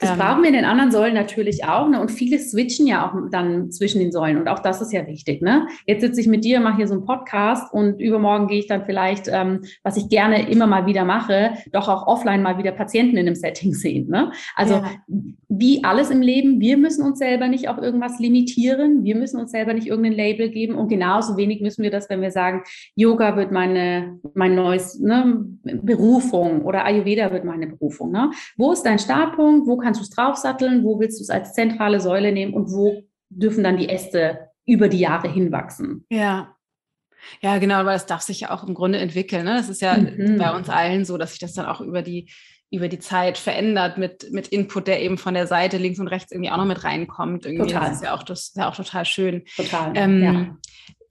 Das 0.00 0.10
ähm, 0.10 0.18
brauchen 0.18 0.42
wir 0.42 0.48
in 0.48 0.56
den 0.56 0.64
anderen 0.64 0.90
Säulen 0.90 1.14
natürlich 1.14 1.64
auch. 1.64 1.88
Ne? 1.88 2.00
Und 2.00 2.10
viele 2.10 2.40
switchen 2.40 2.88
ja 2.88 3.06
auch 3.06 3.14
dann 3.30 3.70
zwischen 3.70 4.00
den 4.00 4.10
Säulen. 4.10 4.36
Und 4.36 4.48
auch 4.48 4.58
das 4.58 4.82
ist 4.82 4.92
ja 4.92 5.06
wichtig. 5.06 5.42
Ne? 5.42 5.68
Jetzt 5.86 6.00
sitze 6.00 6.20
ich 6.20 6.26
mit 6.26 6.44
dir, 6.44 6.58
mache 6.58 6.78
hier 6.78 6.88
so 6.88 6.94
einen 6.94 7.04
Podcast 7.04 7.72
und 7.72 8.00
übermorgen 8.00 8.48
gehe 8.48 8.58
ich 8.58 8.66
dann 8.66 8.84
vielleicht, 8.84 9.28
ähm, 9.28 9.60
was 9.84 9.96
ich 9.96 10.08
gerne 10.08 10.50
immer 10.50 10.66
mal 10.66 10.86
wieder 10.86 11.04
mache, 11.04 11.52
doch 11.70 11.88
auch 11.88 12.08
offline 12.08 12.42
mal 12.42 12.58
wieder 12.58 12.72
Patienten 12.72 13.16
in 13.16 13.28
einem 13.28 13.36
Setting 13.36 13.74
sehen. 13.74 14.08
Ne? 14.08 14.32
Also 14.56 14.74
ja. 14.74 14.90
wie 15.48 15.84
alles 15.84 16.10
im 16.10 16.20
Leben, 16.20 16.58
wir 16.58 16.76
müssen 16.76 17.06
uns 17.06 17.20
selber 17.20 17.46
nicht 17.46 17.68
auf 17.68 17.78
irgendwas 17.78 18.18
limitieren 18.18 18.71
definieren. 18.76 19.04
Wir 19.04 19.16
müssen 19.16 19.40
uns 19.40 19.50
selber 19.50 19.74
nicht 19.74 19.86
irgendein 19.86 20.12
Label 20.12 20.50
geben 20.50 20.74
und 20.74 20.88
genauso 20.88 21.36
wenig 21.36 21.60
müssen 21.60 21.82
wir 21.82 21.90
das, 21.90 22.08
wenn 22.10 22.20
wir 22.20 22.30
sagen, 22.30 22.62
Yoga 22.94 23.36
wird 23.36 23.52
meine, 23.52 24.20
mein 24.34 24.54
neues 24.54 24.98
ne, 24.98 25.44
Berufung 25.62 26.62
oder 26.62 26.84
Ayurveda 26.84 27.32
wird 27.32 27.44
meine 27.44 27.66
Berufung. 27.66 28.12
Ne? 28.12 28.30
Wo 28.56 28.72
ist 28.72 28.82
dein 28.82 28.98
Startpunkt? 28.98 29.66
Wo 29.66 29.76
kannst 29.76 30.00
du 30.00 30.04
es 30.04 30.10
draufsatteln? 30.10 30.84
Wo 30.84 30.98
willst 31.00 31.18
du 31.18 31.22
es 31.22 31.30
als 31.30 31.54
zentrale 31.54 32.00
Säule 32.00 32.32
nehmen 32.32 32.54
und 32.54 32.70
wo 32.70 33.02
dürfen 33.30 33.64
dann 33.64 33.76
die 33.76 33.88
Äste 33.88 34.50
über 34.66 34.88
die 34.88 35.00
Jahre 35.00 35.28
hinwachsen? 35.28 36.04
Ja, 36.10 36.56
ja, 37.40 37.58
genau, 37.58 37.84
weil 37.84 37.94
das 37.94 38.06
darf 38.06 38.22
sich 38.22 38.40
ja 38.40 38.50
auch 38.50 38.66
im 38.66 38.74
Grunde 38.74 38.98
entwickeln. 38.98 39.44
Ne? 39.44 39.54
Das 39.54 39.68
ist 39.68 39.80
ja 39.80 39.96
mhm. 39.96 40.38
bei 40.38 40.56
uns 40.56 40.68
allen 40.68 41.04
so, 41.04 41.16
dass 41.16 41.30
sich 41.30 41.38
das 41.38 41.52
dann 41.52 41.66
auch 41.66 41.80
über 41.80 42.02
die 42.02 42.28
über 42.72 42.88
die 42.88 42.98
Zeit 42.98 43.36
verändert 43.36 43.98
mit, 43.98 44.32
mit 44.32 44.48
Input, 44.48 44.88
der 44.88 45.02
eben 45.02 45.18
von 45.18 45.34
der 45.34 45.46
Seite 45.46 45.76
links 45.76 46.00
und 46.00 46.08
rechts 46.08 46.32
irgendwie 46.32 46.50
auch 46.50 46.56
noch 46.56 46.64
mit 46.64 46.82
reinkommt. 46.82 47.44
Irgendwie. 47.44 47.70
Total. 47.70 47.88
Das 47.88 47.96
ist 47.96 48.04
ja 48.04 48.14
auch, 48.14 48.22
das 48.22 48.40
ist 48.40 48.56
ja 48.56 48.68
auch 48.68 48.74
total 48.74 49.04
schön. 49.04 49.44
Total. 49.56 49.92
Ähm, 49.94 50.22
ja. 50.22 50.56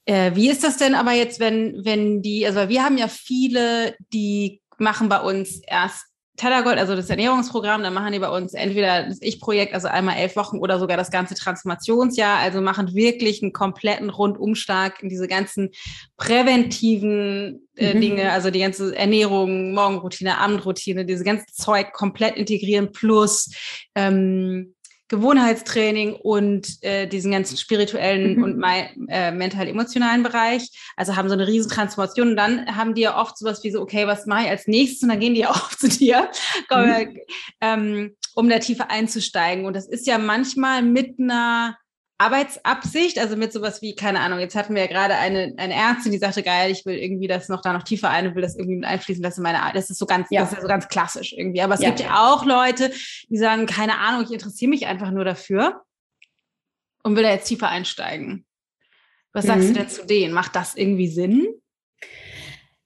Äh, 0.05 0.35
wie 0.35 0.49
ist 0.49 0.63
das 0.63 0.77
denn 0.77 0.95
aber 0.95 1.11
jetzt, 1.11 1.39
wenn, 1.39 1.85
wenn 1.85 2.23
die, 2.23 2.47
also 2.47 2.67
wir 2.67 2.83
haben 2.83 2.97
ja 2.97 3.07
viele, 3.07 3.95
die 4.11 4.59
machen 4.79 5.07
bei 5.07 5.21
uns 5.21 5.61
erst 5.67 6.07
Tellergold, 6.41 6.79
also 6.79 6.95
das 6.95 7.07
Ernährungsprogramm, 7.11 7.83
dann 7.83 7.93
machen 7.93 8.13
die 8.13 8.19
bei 8.19 8.29
uns 8.29 8.55
entweder 8.55 9.03
das 9.03 9.21
Ich-Projekt, 9.21 9.75
also 9.75 9.87
einmal 9.87 10.17
elf 10.17 10.35
Wochen 10.35 10.57
oder 10.57 10.79
sogar 10.79 10.97
das 10.97 11.11
ganze 11.11 11.35
Transformationsjahr, 11.35 12.39
also 12.39 12.61
machen 12.61 12.95
wirklich 12.95 13.43
einen 13.43 13.53
kompletten 13.53 14.09
Rundumschlag 14.09 15.03
in 15.03 15.09
diese 15.09 15.27
ganzen 15.27 15.69
präventiven 16.17 17.67
äh, 17.75 17.93
mhm. 17.93 18.01
Dinge, 18.01 18.31
also 18.31 18.49
die 18.49 18.59
ganze 18.59 18.95
Ernährung, 18.95 19.75
Morgenroutine, 19.75 20.39
Abendroutine, 20.39 21.05
diese 21.05 21.23
ganze 21.23 21.45
Zeug 21.53 21.93
komplett 21.93 22.37
integrieren 22.37 22.91
plus 22.91 23.51
ähm, 23.93 24.73
Gewohnheitstraining 25.11 26.13
und 26.13 26.81
äh, 26.83 27.05
diesen 27.05 27.31
ganzen 27.33 27.57
spirituellen 27.57 28.37
mhm. 28.37 28.43
und 28.43 28.63
äh, 29.09 29.31
mental-emotionalen 29.31 30.23
Bereich. 30.23 30.69
Also 30.95 31.17
haben 31.17 31.27
so 31.27 31.33
eine 31.33 31.47
riesen 31.47 31.69
Transformation. 31.69 32.29
Und 32.29 32.35
dann 32.37 32.77
haben 32.77 32.95
die 32.95 33.01
ja 33.01 33.19
oft 33.19 33.37
sowas 33.37 33.61
wie 33.65 33.71
so, 33.71 33.81
okay, 33.81 34.07
was 34.07 34.25
mache 34.25 34.45
ich 34.45 34.49
als 34.49 34.67
nächstes? 34.67 35.03
Und 35.03 35.09
dann 35.09 35.19
gehen 35.19 35.33
die 35.33 35.41
ja 35.41 35.49
auch 35.51 35.69
zu 35.69 35.89
dir, 35.89 36.29
mhm. 36.69 37.17
ähm, 37.59 38.15
um 38.35 38.47
da 38.47 38.59
tiefer 38.59 38.89
einzusteigen. 38.89 39.65
Und 39.65 39.75
das 39.75 39.85
ist 39.85 40.07
ja 40.07 40.17
manchmal 40.17 40.81
mit 40.81 41.19
einer 41.19 41.77
Arbeitsabsicht, 42.21 43.17
also 43.17 43.35
mit 43.35 43.51
sowas 43.51 43.81
wie, 43.81 43.95
keine 43.95 44.19
Ahnung, 44.19 44.39
jetzt 44.39 44.55
hatten 44.55 44.75
wir 44.75 44.83
ja 44.83 44.87
gerade 44.87 45.15
eine, 45.15 45.55
eine 45.57 45.73
Ärztin, 45.73 46.11
die 46.11 46.19
sagte, 46.19 46.43
geil, 46.43 46.69
ich 46.69 46.85
will 46.85 46.95
irgendwie 46.95 47.27
das 47.27 47.49
noch 47.49 47.61
da 47.61 47.73
noch 47.73 47.81
tiefer 47.81 48.11
ein 48.11 48.27
und 48.27 48.35
will 48.35 48.43
das 48.43 48.55
irgendwie 48.55 48.75
mit 48.75 48.85
einfließen 48.85 49.23
lassen 49.23 49.39
in 49.39 49.43
meine 49.43 49.61
Arbeit. 49.61 49.77
Das 49.77 49.89
ist 49.89 49.97
so 49.97 50.05
ganz, 50.05 50.27
ja. 50.29 50.41
das 50.41 50.53
ist 50.53 50.61
so 50.61 50.67
ganz 50.67 50.87
klassisch 50.87 51.33
irgendwie. 51.33 51.61
Aber 51.61 51.73
es 51.73 51.81
ja. 51.81 51.87
gibt 51.87 52.01
ja 52.01 52.31
auch 52.31 52.45
Leute, 52.45 52.91
die 53.29 53.37
sagen, 53.37 53.65
keine 53.65 53.97
Ahnung, 53.97 54.23
ich 54.23 54.31
interessiere 54.31 54.69
mich 54.69 54.85
einfach 54.85 55.09
nur 55.09 55.25
dafür 55.25 55.81
und 57.03 57.15
will 57.15 57.23
da 57.23 57.31
jetzt 57.31 57.47
tiefer 57.47 57.69
einsteigen. 57.69 58.45
Was 59.33 59.45
mhm. 59.45 59.47
sagst 59.47 59.63
du 59.63 59.71
mhm. 59.71 59.75
denn 59.75 59.89
zu 59.89 60.05
denen? 60.05 60.33
Macht 60.33 60.55
das 60.55 60.75
irgendwie 60.75 61.07
Sinn? 61.07 61.47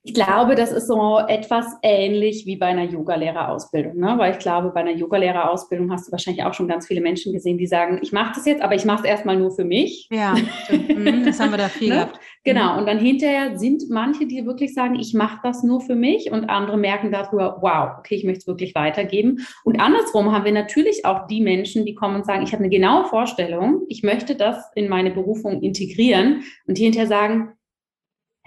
Ich 0.07 0.13
glaube, 0.13 0.53
das 0.53 0.71
ist 0.71 0.85
so 0.85 1.17
etwas 1.27 1.65
ähnlich 1.81 2.45
wie 2.45 2.57
bei 2.57 2.67
einer 2.67 2.83
Yogalehrerausbildung, 2.83 3.97
ne? 3.97 4.13
weil 4.17 4.33
ich 4.33 4.37
glaube, 4.37 4.69
bei 4.69 4.81
einer 4.81 4.93
Yogalehrerausbildung 4.93 5.91
hast 5.91 6.07
du 6.07 6.11
wahrscheinlich 6.11 6.45
auch 6.45 6.53
schon 6.53 6.67
ganz 6.67 6.85
viele 6.85 7.01
Menschen 7.01 7.33
gesehen, 7.33 7.57
die 7.57 7.65
sagen, 7.65 7.99
ich 8.03 8.11
mache 8.11 8.33
das 8.35 8.45
jetzt, 8.45 8.61
aber 8.61 8.75
ich 8.75 8.85
mache 8.85 8.99
es 8.99 9.09
erstmal 9.09 9.35
nur 9.35 9.49
für 9.49 9.65
mich. 9.65 10.07
Ja, 10.11 10.35
mhm, 10.69 11.25
das 11.25 11.39
haben 11.39 11.49
wir 11.49 11.57
da 11.57 11.69
viel 11.69 11.89
ne? 11.89 11.95
gehabt. 11.95 12.19
Genau, 12.43 12.73
mhm. 12.73 12.79
und 12.79 12.85
dann 12.85 12.99
hinterher 12.99 13.57
sind 13.57 13.81
manche, 13.89 14.27
die 14.27 14.45
wirklich 14.45 14.75
sagen, 14.75 14.93
ich 14.93 15.15
mache 15.15 15.39
das 15.41 15.63
nur 15.63 15.81
für 15.81 15.95
mich 15.95 16.31
und 16.31 16.51
andere 16.51 16.77
merken 16.77 17.11
darüber, 17.11 17.57
wow, 17.61 17.97
okay, 17.97 18.13
ich 18.13 18.23
möchte 18.23 18.41
es 18.41 18.47
wirklich 18.47 18.75
weitergeben. 18.75 19.39
Und 19.63 19.81
andersrum 19.81 20.31
haben 20.31 20.45
wir 20.45 20.51
natürlich 20.51 21.03
auch 21.05 21.25
die 21.25 21.41
Menschen, 21.41 21.83
die 21.83 21.95
kommen 21.95 22.17
und 22.17 22.27
sagen, 22.27 22.43
ich 22.43 22.53
habe 22.53 22.63
eine 22.63 22.69
genaue 22.69 23.05
Vorstellung, 23.05 23.81
ich 23.87 24.03
möchte 24.03 24.35
das 24.35 24.63
in 24.75 24.87
meine 24.87 25.09
Berufung 25.09 25.63
integrieren 25.63 26.43
und 26.67 26.77
die 26.77 26.83
hinterher 26.83 27.07
sagen, 27.07 27.54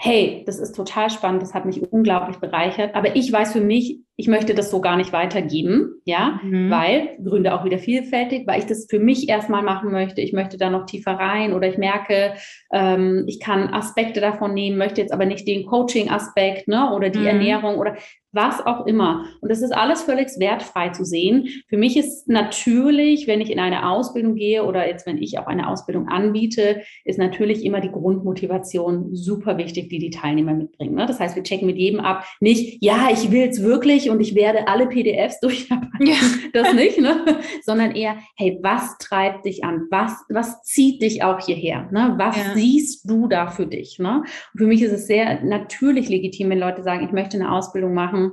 hey, 0.00 0.44
das 0.46 0.60
ist 0.60 0.76
total 0.76 1.10
spannend, 1.10 1.42
das 1.42 1.54
hat 1.54 1.66
mich 1.66 1.82
unglaublich 1.92 2.38
bereichert, 2.38 2.94
aber 2.94 3.16
ich 3.16 3.32
weiß 3.32 3.52
für 3.52 3.60
mich, 3.60 3.98
ich 4.20 4.26
möchte 4.26 4.52
das 4.52 4.72
so 4.72 4.80
gar 4.80 4.96
nicht 4.96 5.12
weitergeben, 5.12 6.02
ja, 6.04 6.40
mhm. 6.42 6.68
weil 6.70 7.16
Gründe 7.22 7.54
auch 7.54 7.64
wieder 7.64 7.78
vielfältig, 7.78 8.48
weil 8.48 8.58
ich 8.58 8.66
das 8.66 8.88
für 8.90 8.98
mich 8.98 9.28
erstmal 9.28 9.62
machen 9.62 9.92
möchte. 9.92 10.20
Ich 10.20 10.32
möchte 10.32 10.58
da 10.58 10.70
noch 10.70 10.86
tiefer 10.86 11.12
rein 11.12 11.52
oder 11.52 11.68
ich 11.68 11.78
merke, 11.78 12.34
ähm, 12.72 13.26
ich 13.28 13.38
kann 13.38 13.72
Aspekte 13.72 14.20
davon 14.20 14.54
nehmen, 14.54 14.76
möchte 14.76 15.00
jetzt 15.00 15.12
aber 15.12 15.24
nicht 15.24 15.46
den 15.46 15.66
Coaching-Aspekt, 15.66 16.66
ne, 16.66 16.92
oder 16.92 17.10
die 17.10 17.20
mhm. 17.20 17.26
Ernährung 17.26 17.78
oder 17.78 17.94
was 18.32 18.64
auch 18.64 18.86
immer. 18.86 19.24
Und 19.40 19.50
das 19.50 19.62
ist 19.62 19.72
alles 19.72 20.02
völlig 20.02 20.28
wertfrei 20.38 20.90
zu 20.90 21.04
sehen. 21.04 21.48
Für 21.68 21.78
mich 21.78 21.96
ist 21.96 22.28
natürlich, 22.28 23.26
wenn 23.26 23.40
ich 23.40 23.50
in 23.50 23.58
eine 23.58 23.88
Ausbildung 23.88 24.34
gehe 24.34 24.64
oder 24.64 24.86
jetzt, 24.86 25.06
wenn 25.06 25.18
ich 25.18 25.38
auch 25.38 25.46
eine 25.46 25.68
Ausbildung 25.68 26.08
anbiete, 26.08 26.82
ist 27.04 27.18
natürlich 27.18 27.64
immer 27.64 27.80
die 27.80 27.90
Grundmotivation 27.90 29.14
super 29.14 29.56
wichtig, 29.56 29.88
die 29.88 29.98
die 29.98 30.10
Teilnehmer 30.10 30.52
mitbringen. 30.52 30.94
Ne? 30.94 31.06
Das 31.06 31.20
heißt, 31.20 31.36
wir 31.36 31.42
checken 31.42 31.66
mit 31.66 31.78
jedem 31.78 32.00
ab, 32.00 32.24
nicht, 32.40 32.82
ja, 32.82 33.08
ich 33.10 33.30
will 33.30 33.48
es 33.48 33.62
wirklich 33.62 34.07
und 34.10 34.20
ich 34.20 34.34
werde 34.34 34.68
alle 34.68 34.86
PDFs 34.86 35.40
durcharbeiten, 35.42 36.06
ja. 36.06 36.16
das 36.52 36.72
nicht, 36.74 36.98
ne? 37.00 37.40
sondern 37.62 37.92
eher, 37.92 38.18
hey, 38.36 38.58
was 38.62 38.96
treibt 38.98 39.44
dich 39.44 39.64
an? 39.64 39.86
Was, 39.90 40.12
was 40.28 40.62
zieht 40.62 41.02
dich 41.02 41.22
auch 41.22 41.44
hierher? 41.44 41.88
Ne? 41.90 42.14
Was 42.16 42.36
ja. 42.36 42.54
siehst 42.54 43.08
du 43.08 43.28
da 43.28 43.48
für 43.48 43.66
dich? 43.66 43.98
Ne? 43.98 44.22
Und 44.52 44.58
für 44.58 44.66
mich 44.66 44.82
ist 44.82 44.92
es 44.92 45.06
sehr 45.06 45.42
natürlich 45.42 46.08
legitim, 46.08 46.50
wenn 46.50 46.58
Leute 46.58 46.82
sagen, 46.82 47.04
ich 47.04 47.12
möchte 47.12 47.36
eine 47.36 47.52
Ausbildung 47.52 47.94
machen, 47.94 48.32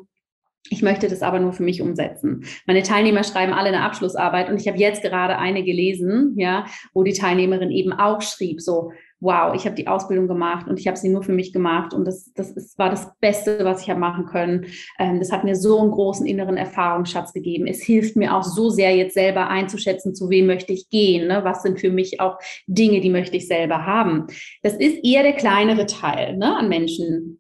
ich 0.69 0.81
möchte 0.81 1.07
das 1.07 1.21
aber 1.21 1.39
nur 1.39 1.53
für 1.53 1.63
mich 1.63 1.81
umsetzen. 1.81 2.43
Meine 2.65 2.81
Teilnehmer 2.81 3.23
schreiben 3.23 3.53
alle 3.53 3.67
eine 3.67 3.83
Abschlussarbeit 3.83 4.49
und 4.49 4.59
ich 4.59 4.67
habe 4.67 4.79
jetzt 4.79 5.03
gerade 5.03 5.37
eine 5.37 5.63
gelesen, 5.63 6.33
ja, 6.37 6.65
wo 6.93 7.03
die 7.03 7.13
Teilnehmerin 7.13 7.69
eben 7.69 7.93
auch 7.93 8.21
schrieb, 8.21 8.61
so, 8.61 8.91
wow, 9.19 9.55
ich 9.55 9.65
habe 9.65 9.75
die 9.75 9.87
Ausbildung 9.87 10.27
gemacht 10.27 10.67
und 10.67 10.79
ich 10.79 10.87
habe 10.87 10.97
sie 10.97 11.09
nur 11.09 11.23
für 11.23 11.31
mich 11.31 11.53
gemacht 11.53 11.93
und 11.93 12.05
das, 12.05 12.31
das 12.33 12.51
ist, 12.51 12.77
war 12.77 12.89
das 12.89 13.11
Beste, 13.19 13.59
was 13.63 13.81
ich 13.81 13.89
habe 13.89 13.99
machen 13.99 14.25
können. 14.25 14.65
Ähm, 14.99 15.19
das 15.19 15.31
hat 15.31 15.43
mir 15.43 15.55
so 15.55 15.79
einen 15.79 15.91
großen 15.91 16.25
inneren 16.25 16.57
Erfahrungsschatz 16.57 17.33
gegeben. 17.33 17.65
Es 17.65 17.81
hilft 17.81 18.15
mir 18.15 18.35
auch 18.35 18.43
so 18.43 18.69
sehr, 18.69 18.95
jetzt 18.95 19.13
selber 19.13 19.47
einzuschätzen, 19.47 20.13
zu 20.13 20.29
wem 20.29 20.47
möchte 20.47 20.73
ich 20.73 20.89
gehen, 20.89 21.27
ne? 21.27 21.43
was 21.43 21.63
sind 21.63 21.79
für 21.79 21.89
mich 21.89 22.19
auch 22.19 22.37
Dinge, 22.67 23.01
die 23.01 23.09
möchte 23.09 23.37
ich 23.37 23.47
selber 23.47 23.85
haben. 23.85 24.27
Das 24.63 24.73
ist 24.73 25.03
eher 25.03 25.23
der 25.23 25.33
kleinere 25.33 25.85
Teil 25.85 26.37
ne, 26.37 26.57
an 26.57 26.69
Menschen, 26.69 27.39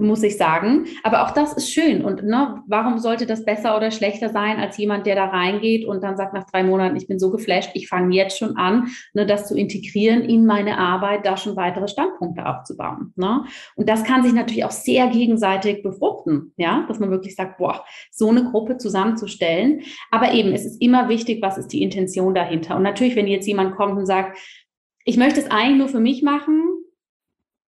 muss 0.00 0.22
ich 0.22 0.36
sagen. 0.36 0.86
Aber 1.02 1.24
auch 1.24 1.30
das 1.30 1.52
ist 1.54 1.70
schön. 1.70 2.04
Und 2.04 2.22
ne, 2.22 2.62
warum 2.66 2.98
sollte 2.98 3.26
das 3.26 3.44
besser 3.44 3.76
oder 3.76 3.90
schlechter 3.90 4.28
sein 4.28 4.58
als 4.58 4.76
jemand, 4.76 5.06
der 5.06 5.14
da 5.14 5.26
reingeht 5.26 5.84
und 5.84 6.02
dann 6.02 6.16
sagt 6.16 6.34
nach 6.34 6.44
drei 6.50 6.62
Monaten, 6.62 6.96
ich 6.96 7.06
bin 7.06 7.18
so 7.18 7.30
geflasht, 7.30 7.70
ich 7.74 7.88
fange 7.88 8.14
jetzt 8.14 8.38
schon 8.38 8.56
an, 8.56 8.88
ne, 9.14 9.26
das 9.26 9.48
zu 9.48 9.56
integrieren 9.56 10.22
in 10.22 10.46
meine 10.46 10.78
Arbeit, 10.78 11.26
da 11.26 11.36
schon 11.36 11.56
weitere 11.56 11.88
Standpunkte 11.88 12.46
aufzubauen. 12.46 13.12
Ne? 13.16 13.44
Und 13.74 13.88
das 13.88 14.04
kann 14.04 14.22
sich 14.22 14.32
natürlich 14.32 14.64
auch 14.64 14.70
sehr 14.70 15.08
gegenseitig 15.08 15.82
befruchten, 15.82 16.52
ja, 16.56 16.84
dass 16.88 16.98
man 16.98 17.10
wirklich 17.10 17.34
sagt, 17.34 17.58
boah, 17.58 17.84
so 18.10 18.28
eine 18.28 18.44
Gruppe 18.44 18.78
zusammenzustellen. 18.78 19.82
Aber 20.10 20.32
eben, 20.32 20.52
es 20.52 20.64
ist 20.64 20.80
immer 20.80 21.08
wichtig, 21.08 21.42
was 21.42 21.58
ist 21.58 21.68
die 21.68 21.82
Intention 21.82 22.34
dahinter. 22.34 22.76
Und 22.76 22.82
natürlich, 22.82 23.16
wenn 23.16 23.26
jetzt 23.26 23.46
jemand 23.46 23.76
kommt 23.76 23.96
und 23.96 24.06
sagt, 24.06 24.38
ich 25.04 25.16
möchte 25.16 25.40
es 25.40 25.50
eigentlich 25.50 25.78
nur 25.78 25.88
für 25.88 26.00
mich 26.00 26.22
machen, 26.22 26.75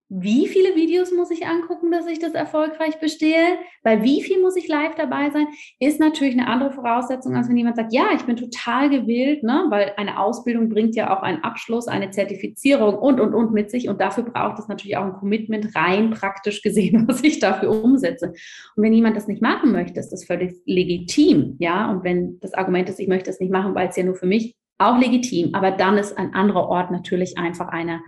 wie 0.09 0.47
viele 0.47 0.75
Videos 0.75 1.11
muss 1.11 1.29
ich 1.29 1.45
angucken, 1.45 1.91
dass 1.91 2.07
ich 2.07 2.17
das 2.17 2.33
erfolgreich 2.33 2.99
bestehe? 2.99 3.59
Bei 3.83 4.03
wie 4.03 4.23
viel 4.23 4.41
muss 4.41 4.55
ich 4.55 4.67
live 4.67 4.95
dabei 4.95 5.29
sein? 5.29 5.45
Ist 5.79 5.99
natürlich 5.99 6.33
eine 6.33 6.47
andere 6.47 6.71
Voraussetzung, 6.71 7.35
als 7.35 7.47
wenn 7.47 7.57
jemand 7.57 7.75
sagt, 7.75 7.93
ja, 7.93 8.07
ich 8.15 8.23
bin 8.23 8.35
total 8.35 8.89
gewillt, 8.89 9.43
ne? 9.43 9.65
weil 9.69 9.93
eine 9.97 10.19
Ausbildung 10.19 10.67
bringt 10.67 10.95
ja 10.95 11.15
auch 11.15 11.21
einen 11.21 11.43
Abschluss, 11.43 11.87
eine 11.87 12.09
Zertifizierung 12.09 12.97
und, 12.97 13.19
und, 13.19 13.35
und 13.35 13.53
mit 13.53 13.69
sich. 13.69 13.87
Und 13.87 14.01
dafür 14.01 14.23
braucht 14.23 14.57
es 14.57 14.67
natürlich 14.67 14.97
auch 14.97 15.05
ein 15.05 15.13
Commitment 15.13 15.75
rein 15.75 16.09
praktisch 16.09 16.63
gesehen, 16.63 17.05
was 17.07 17.23
ich 17.23 17.37
dafür 17.37 17.69
umsetze. 17.69 18.33
Und 18.75 18.83
wenn 18.83 18.93
jemand 18.93 19.15
das 19.15 19.27
nicht 19.27 19.43
machen 19.43 19.71
möchte, 19.71 19.99
ist 19.99 20.09
das 20.09 20.25
völlig 20.25 20.55
legitim. 20.65 21.55
Ja, 21.59 21.91
und 21.91 22.03
wenn 22.03 22.39
das 22.39 22.55
Argument 22.55 22.89
ist, 22.89 22.99
ich 22.99 23.07
möchte 23.07 23.29
es 23.29 23.39
nicht 23.39 23.51
machen, 23.51 23.75
weil 23.75 23.89
es 23.89 23.95
ja 23.95 24.03
nur 24.03 24.15
für 24.15 24.25
mich 24.25 24.55
auch 24.79 24.97
legitim. 24.97 25.53
Aber 25.53 25.71
dann 25.71 25.97
ist 25.97 26.17
ein 26.17 26.33
anderer 26.33 26.67
Ort 26.67 26.89
natürlich 26.89 27.37
einfach 27.37 27.67
einer, 27.67 28.01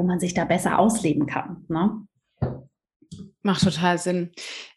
wo 0.00 0.06
man 0.06 0.18
sich 0.18 0.32
da 0.32 0.46
besser 0.46 0.78
ausleben 0.78 1.26
kann. 1.26 1.66
Ne? 1.68 2.06
Macht 3.42 3.62
total 3.62 3.98
Sinn. 3.98 4.32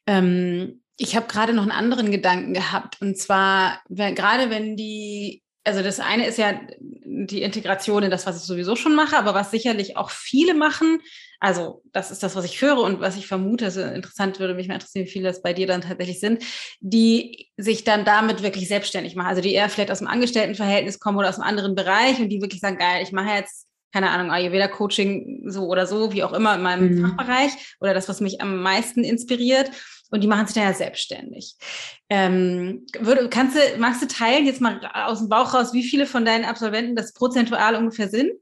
Ähm, 0.05 0.81
ich 0.97 1.15
habe 1.15 1.27
gerade 1.27 1.53
noch 1.53 1.63
einen 1.63 1.71
anderen 1.71 2.11
Gedanken 2.11 2.53
gehabt 2.53 3.01
und 3.01 3.17
zwar, 3.17 3.81
gerade 3.87 4.49
wenn 4.49 4.75
die, 4.75 5.41
also 5.63 5.81
das 5.81 6.01
eine 6.01 6.27
ist 6.27 6.37
ja 6.37 6.59
die 7.05 7.41
Integration 7.41 8.03
in 8.03 8.11
das, 8.11 8.27
was 8.27 8.35
ich 8.35 8.43
sowieso 8.43 8.75
schon 8.75 8.95
mache, 8.95 9.17
aber 9.17 9.33
was 9.33 9.49
sicherlich 9.49 9.95
auch 9.95 10.09
viele 10.09 10.53
machen, 10.53 10.99
also 11.39 11.81
das 11.93 12.11
ist 12.11 12.21
das, 12.21 12.35
was 12.35 12.43
ich 12.43 12.61
höre 12.61 12.79
und 12.79 12.99
was 12.99 13.15
ich 13.15 13.25
vermute, 13.25 13.65
also 13.65 13.81
interessant 13.81 14.41
würde 14.41 14.55
mich 14.55 14.67
mal 14.67 14.75
interessieren, 14.75 15.05
wie 15.05 15.11
viele 15.11 15.29
das 15.29 15.41
bei 15.41 15.53
dir 15.53 15.67
dann 15.67 15.81
tatsächlich 15.81 16.19
sind, 16.19 16.43
die 16.81 17.49
sich 17.55 17.85
dann 17.85 18.03
damit 18.03 18.43
wirklich 18.43 18.67
selbstständig 18.67 19.15
machen, 19.15 19.27
also 19.27 19.41
die 19.41 19.53
eher 19.53 19.69
vielleicht 19.69 19.91
aus 19.91 19.99
dem 19.99 20.07
Angestelltenverhältnis 20.07 20.99
kommen 20.99 21.17
oder 21.17 21.29
aus 21.29 21.39
einem 21.39 21.47
anderen 21.47 21.75
Bereich 21.75 22.19
und 22.19 22.27
die 22.27 22.41
wirklich 22.41 22.59
sagen, 22.59 22.77
geil, 22.77 23.01
ich 23.01 23.13
mache 23.13 23.35
jetzt 23.35 23.69
keine 23.93 24.09
Ahnung, 24.09 24.31
Ayurveda-Coaching 24.31 25.43
so 25.45 25.67
oder 25.67 25.85
so, 25.85 26.11
wie 26.11 26.23
auch 26.23 26.33
immer 26.33 26.55
in 26.55 26.63
meinem 26.63 26.95
mhm. 26.95 27.01
Fachbereich 27.05 27.51
oder 27.79 27.93
das, 27.93 28.09
was 28.09 28.21
mich 28.21 28.41
am 28.41 28.61
meisten 28.61 29.03
inspiriert. 29.03 29.69
Und 30.09 30.21
die 30.21 30.27
machen 30.27 30.47
sich 30.47 30.55
dann 30.55 30.65
ja 30.65 30.73
selbstständig. 30.73 31.55
Ähm, 32.09 32.85
würde, 32.99 33.29
kannst 33.29 33.55
du, 33.55 33.59
magst 33.79 34.01
du 34.01 34.07
teilen, 34.07 34.45
jetzt 34.45 34.61
mal 34.61 34.79
aus 34.93 35.19
dem 35.19 35.29
Bauch 35.29 35.53
raus, 35.53 35.73
wie 35.73 35.83
viele 35.83 36.05
von 36.05 36.25
deinen 36.25 36.45
Absolventen 36.45 36.95
das 36.95 37.13
prozentual 37.13 37.75
ungefähr 37.75 38.09
sind? 38.09 38.37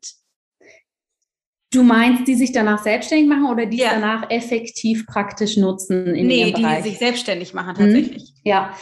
Du 1.74 1.84
meinst, 1.84 2.28
die 2.28 2.36
sich 2.36 2.52
danach 2.52 2.84
selbstständig 2.84 3.30
machen 3.30 3.46
oder 3.46 3.66
die 3.66 3.78
ja. 3.78 3.92
danach 3.92 4.30
effektiv 4.30 5.06
praktisch 5.06 5.56
nutzen 5.56 6.08
in 6.16 6.28
nee, 6.28 6.42
ihrem 6.42 6.62
Bereich? 6.62 6.78
Nee, 6.78 6.84
die 6.84 6.90
sich 6.90 7.00
selbstständig 7.00 7.54
machen 7.54 7.76
tatsächlich. 7.76 8.22
Mhm. 8.24 8.42
Ja. 8.44 8.76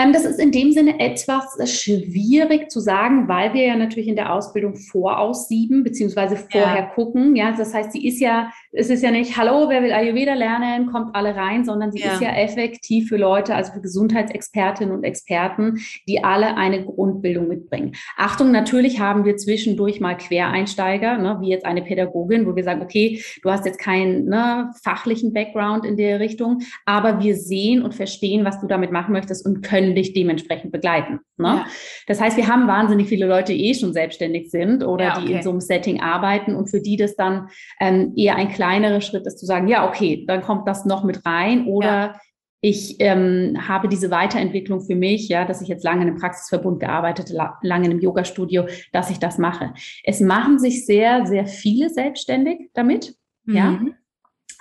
Ähm, 0.00 0.12
das 0.12 0.24
ist 0.24 0.38
in 0.38 0.52
dem 0.52 0.72
Sinne 0.72 0.98
etwas 0.98 1.58
schwierig 1.70 2.70
zu 2.70 2.80
sagen, 2.80 3.28
weil 3.28 3.52
wir 3.54 3.66
ja 3.66 3.76
natürlich 3.76 4.08
in 4.08 4.16
der 4.16 4.32
Ausbildung 4.32 4.76
voraussieben, 4.76 5.84
beziehungsweise 5.84 6.36
vorher 6.36 6.82
ja. 6.82 6.86
gucken. 6.94 7.36
Ja, 7.36 7.52
das 7.52 7.74
heißt, 7.74 7.92
sie 7.92 8.06
ist 8.06 8.20
ja, 8.20 8.50
es 8.72 8.88
ist 8.88 9.02
ja 9.02 9.10
nicht, 9.10 9.36
hallo, 9.36 9.68
wer 9.68 9.82
will 9.82 9.92
Ayurveda 9.92 10.34
lernen, 10.34 10.86
kommt 10.86 11.16
alle 11.16 11.34
rein, 11.34 11.64
sondern 11.64 11.90
sie 11.90 12.00
ja. 12.00 12.12
ist 12.12 12.20
ja 12.20 12.30
effektiv 12.30 13.08
für 13.08 13.16
Leute, 13.16 13.54
also 13.54 13.72
für 13.72 13.80
Gesundheitsexpertinnen 13.80 14.94
und 14.94 15.02
Experten, 15.02 15.80
die 16.06 16.22
alle 16.22 16.56
eine 16.56 16.84
Grundbildung 16.84 17.48
mitbringen. 17.48 17.96
Achtung, 18.16 18.52
natürlich 18.52 19.00
haben 19.00 19.24
wir 19.24 19.36
zwischendurch 19.36 20.00
mal 20.00 20.16
Quereinsteiger, 20.16 21.18
ne, 21.18 21.38
wie 21.40 21.48
jetzt 21.48 21.64
eine 21.64 21.82
Pädagogin, 21.82 22.46
wo 22.46 22.54
wir 22.54 22.62
sagen, 22.62 22.82
okay, 22.82 23.20
du 23.42 23.50
hast 23.50 23.66
jetzt 23.66 23.80
keinen 23.80 24.26
ne, 24.26 24.70
fachlichen 24.84 25.32
Background 25.32 25.84
in 25.84 25.96
der 25.96 26.20
Richtung, 26.20 26.62
aber 26.86 27.20
wir 27.20 27.34
sehen 27.34 27.82
und 27.82 27.94
verstehen, 27.94 28.44
was 28.44 28.60
du 28.60 28.68
damit 28.68 28.92
machen 28.92 29.12
möchtest 29.12 29.44
und 29.44 29.62
können 29.62 29.96
dich 29.96 30.12
dementsprechend 30.12 30.70
begleiten. 30.70 31.18
Ne? 31.38 31.48
Ja. 31.48 31.66
Das 32.06 32.20
heißt, 32.20 32.36
wir 32.36 32.46
haben 32.46 32.68
wahnsinnig 32.68 33.08
viele 33.08 33.26
Leute, 33.26 33.52
die 33.52 33.68
eh 33.68 33.74
schon 33.74 33.92
selbstständig 33.92 34.50
sind 34.50 34.84
oder 34.84 35.04
ja, 35.04 35.16
okay. 35.16 35.26
die 35.26 35.32
in 35.32 35.42
so 35.42 35.50
einem 35.50 35.60
Setting 35.60 36.00
arbeiten 36.00 36.54
und 36.54 36.68
für 36.68 36.80
die 36.80 36.96
das 36.96 37.16
dann 37.16 37.48
ähm, 37.80 38.12
eher 38.16 38.36
ein 38.36 38.48
kleinerer 38.60 39.00
Schritt 39.00 39.26
ist, 39.26 39.38
zu 39.38 39.46
sagen, 39.46 39.68
ja, 39.68 39.88
okay, 39.88 40.24
dann 40.26 40.42
kommt 40.42 40.68
das 40.68 40.84
noch 40.84 41.02
mit 41.02 41.24
rein 41.24 41.66
oder 41.66 41.86
ja. 41.86 42.20
Ich 42.62 42.96
ähm, 42.98 43.56
habe 43.68 43.88
diese 43.88 44.10
Weiterentwicklung 44.10 44.82
für 44.82 44.94
mich, 44.94 45.30
ja, 45.30 45.46
dass 45.46 45.62
ich 45.62 45.68
jetzt 45.68 45.82
lange 45.82 46.02
in 46.02 46.08
einem 46.08 46.18
Praxisverbund 46.18 46.78
gearbeitet, 46.78 47.30
lange 47.30 47.86
in 47.86 47.90
einem 47.90 48.00
Yoga-Studio, 48.00 48.66
dass 48.92 49.08
ich 49.08 49.18
das 49.18 49.38
mache. 49.38 49.72
Es 50.04 50.20
machen 50.20 50.58
sich 50.58 50.84
sehr, 50.84 51.24
sehr 51.24 51.46
viele 51.46 51.88
selbstständig 51.88 52.68
damit, 52.74 53.14
mhm. 53.46 53.56
ja. 53.56 53.80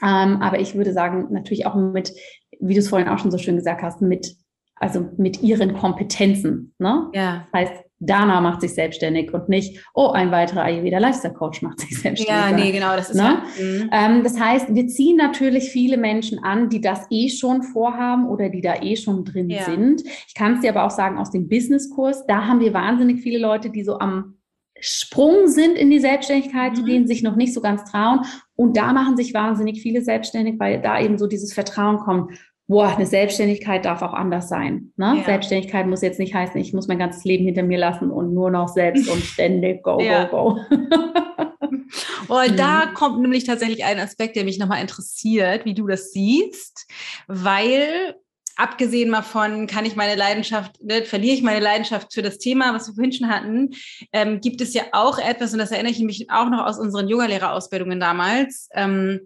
Ähm, 0.01 0.41
aber 0.41 0.61
ich 0.61 0.75
würde 0.75 0.93
sagen, 0.93 1.27
natürlich 1.31 1.65
auch 1.65 1.75
mit, 1.75 2.13
wie 2.61 2.73
du 2.73 2.79
es 2.79 2.87
vorhin 2.87 3.09
auch 3.09 3.19
schon 3.19 3.31
so 3.31 3.37
schön 3.37 3.57
gesagt 3.57 3.81
hast, 3.81 4.01
mit 4.01 4.33
also 4.79 5.09
mit 5.17 5.41
ihren 5.43 5.73
Kompetenzen. 5.73 6.73
Ne? 6.79 7.09
Ja. 7.13 7.45
Das 7.51 7.61
heißt, 7.61 7.83
Dana 7.99 8.39
macht 8.39 8.61
sich 8.61 8.73
selbstständig 8.73 9.33
und 9.33 9.49
nicht, 9.49 9.85
oh, 9.93 10.09
ein 10.09 10.31
weiterer 10.31 10.63
Ayurveda 10.63 10.99
Lifestyle 10.99 11.33
Coach 11.33 11.61
macht 11.61 11.81
sich 11.81 11.99
selbstständig. 11.99 12.27
Ja, 12.27 12.51
nee, 12.51 12.71
genau, 12.71 12.95
das 12.95 13.09
ist 13.09 13.17
ne? 13.17 13.41
ja. 13.57 13.63
Mhm. 13.63 13.89
Ähm, 13.91 14.23
das 14.23 14.39
heißt, 14.39 14.73
wir 14.73 14.87
ziehen 14.87 15.17
natürlich 15.17 15.69
viele 15.69 15.97
Menschen 15.97 16.39
an, 16.43 16.69
die 16.69 16.79
das 16.79 17.07
eh 17.09 17.29
schon 17.29 17.61
vorhaben 17.61 18.27
oder 18.27 18.49
die 18.49 18.61
da 18.61 18.81
eh 18.81 18.95
schon 18.95 19.25
drin 19.25 19.49
ja. 19.49 19.63
sind. 19.63 20.03
Ich 20.27 20.33
kann 20.33 20.55
es 20.55 20.61
dir 20.61 20.69
aber 20.69 20.85
auch 20.85 20.91
sagen 20.91 21.17
aus 21.17 21.31
dem 21.31 21.49
Businesskurs, 21.49 22.25
da 22.25 22.45
haben 22.45 22.61
wir 22.61 22.73
wahnsinnig 22.73 23.21
viele 23.21 23.39
Leute, 23.39 23.69
die 23.69 23.83
so 23.83 23.99
am 23.99 24.35
Sprung 24.81 25.47
sind 25.47 25.75
in 25.75 25.89
die 25.89 25.99
Selbstständigkeit, 25.99 26.77
mhm. 26.77 26.85
denen 26.85 27.07
sich 27.07 27.21
noch 27.21 27.35
nicht 27.35 27.53
so 27.53 27.59
ganz 27.59 27.83
trauen. 27.91 28.21
Und 28.55 28.77
da 28.77 28.93
machen 28.93 29.17
sich 29.17 29.33
wahnsinnig 29.33 29.81
viele 29.81 30.01
selbstständig, 30.01 30.55
weil 30.57 30.81
da 30.81 31.01
eben 31.01 31.17
so 31.17 31.27
dieses 31.27 31.53
Vertrauen 31.53 31.97
kommt 31.97 32.31
boah, 32.69 32.95
eine 32.95 33.07
Selbstständigkeit 33.07 33.83
darf 33.83 34.03
auch 34.03 34.13
anders 34.13 34.47
sein. 34.47 34.93
Ne? 34.95 35.15
Ja. 35.17 35.23
Selbstständigkeit 35.25 35.87
muss 35.87 36.03
jetzt 36.03 36.19
nicht 36.19 36.35
heißen, 36.35 36.61
ich 36.61 36.71
muss 36.71 36.87
mein 36.87 36.99
ganzes 36.99 37.23
Leben 37.23 37.43
hinter 37.43 37.63
mir 37.63 37.79
lassen 37.79 38.11
und 38.11 38.31
nur 38.31 38.51
noch 38.51 38.67
selbst 38.67 39.09
und 39.09 39.23
ständig 39.23 39.81
go, 39.81 39.99
ja. 39.99 40.25
go, 40.25 40.59
go. 42.27 42.41
da 42.55 42.85
mhm. 42.85 42.93
kommt 42.93 43.21
nämlich 43.21 43.45
tatsächlich 43.45 43.83
ein 43.85 43.99
Aspekt, 43.99 44.35
der 44.35 44.43
mich 44.43 44.59
nochmal 44.59 44.81
interessiert, 44.81 45.65
wie 45.65 45.73
du 45.73 45.87
das 45.87 46.11
siehst, 46.11 46.85
weil 47.27 48.15
abgesehen 48.55 49.09
mal 49.09 49.23
von, 49.23 49.65
kann 49.65 49.85
ich 49.85 49.95
meine 49.95 50.13
Leidenschaft, 50.13 50.79
ne, 50.83 51.03
verliere 51.05 51.33
ich 51.33 51.41
meine 51.41 51.61
Leidenschaft 51.61 52.13
für 52.13 52.21
das 52.21 52.37
Thema, 52.37 52.75
was 52.75 52.87
wir 52.87 52.93
vorhin 52.93 53.13
schon 53.13 53.29
hatten, 53.29 53.71
ähm, 54.13 54.41
gibt 54.41 54.61
es 54.61 54.75
ja 54.75 54.83
auch 54.91 55.17
etwas, 55.17 55.53
und 55.53 55.59
das 55.59 55.71
erinnere 55.71 55.93
ich 55.93 56.01
mich 56.01 56.29
auch 56.29 56.49
noch 56.51 56.67
aus 56.67 56.77
unseren 56.77 57.07
Yogalehrerausbildungen 57.07 57.99
damals, 57.99 58.69
ähm, 58.75 59.21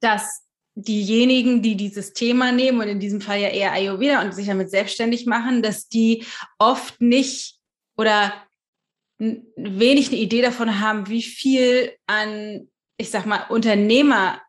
dass 0.00 0.45
diejenigen, 0.76 1.62
die 1.62 1.74
dieses 1.74 2.12
Thema 2.12 2.52
nehmen 2.52 2.80
und 2.80 2.88
in 2.88 3.00
diesem 3.00 3.22
Fall 3.22 3.40
ja 3.40 3.48
eher 3.48 3.72
Ayurveda 3.72 4.22
und 4.22 4.34
sich 4.34 4.46
damit 4.46 4.70
selbstständig 4.70 5.24
machen, 5.26 5.62
dass 5.62 5.88
die 5.88 6.24
oft 6.58 7.00
nicht 7.00 7.56
oder 7.96 8.34
wenig 9.18 10.08
eine 10.08 10.18
Idee 10.18 10.42
davon 10.42 10.80
haben, 10.80 11.08
wie 11.08 11.22
viel 11.22 11.92
an, 12.06 12.68
ich 12.98 13.10
sag 13.10 13.24
mal, 13.24 13.46
Unternehmer 13.48 14.42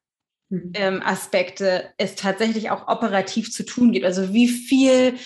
mhm. 0.50 0.74
ähm, 0.76 1.02
Aspekte 1.02 1.94
es 1.98 2.16
tatsächlich 2.16 2.70
auch 2.72 2.90
operativ 2.90 3.50
zu 3.50 3.64
tun 3.64 3.94
gibt. 3.94 4.06
Also 4.06 4.34
wie 4.34 4.50
viel 4.50 5.18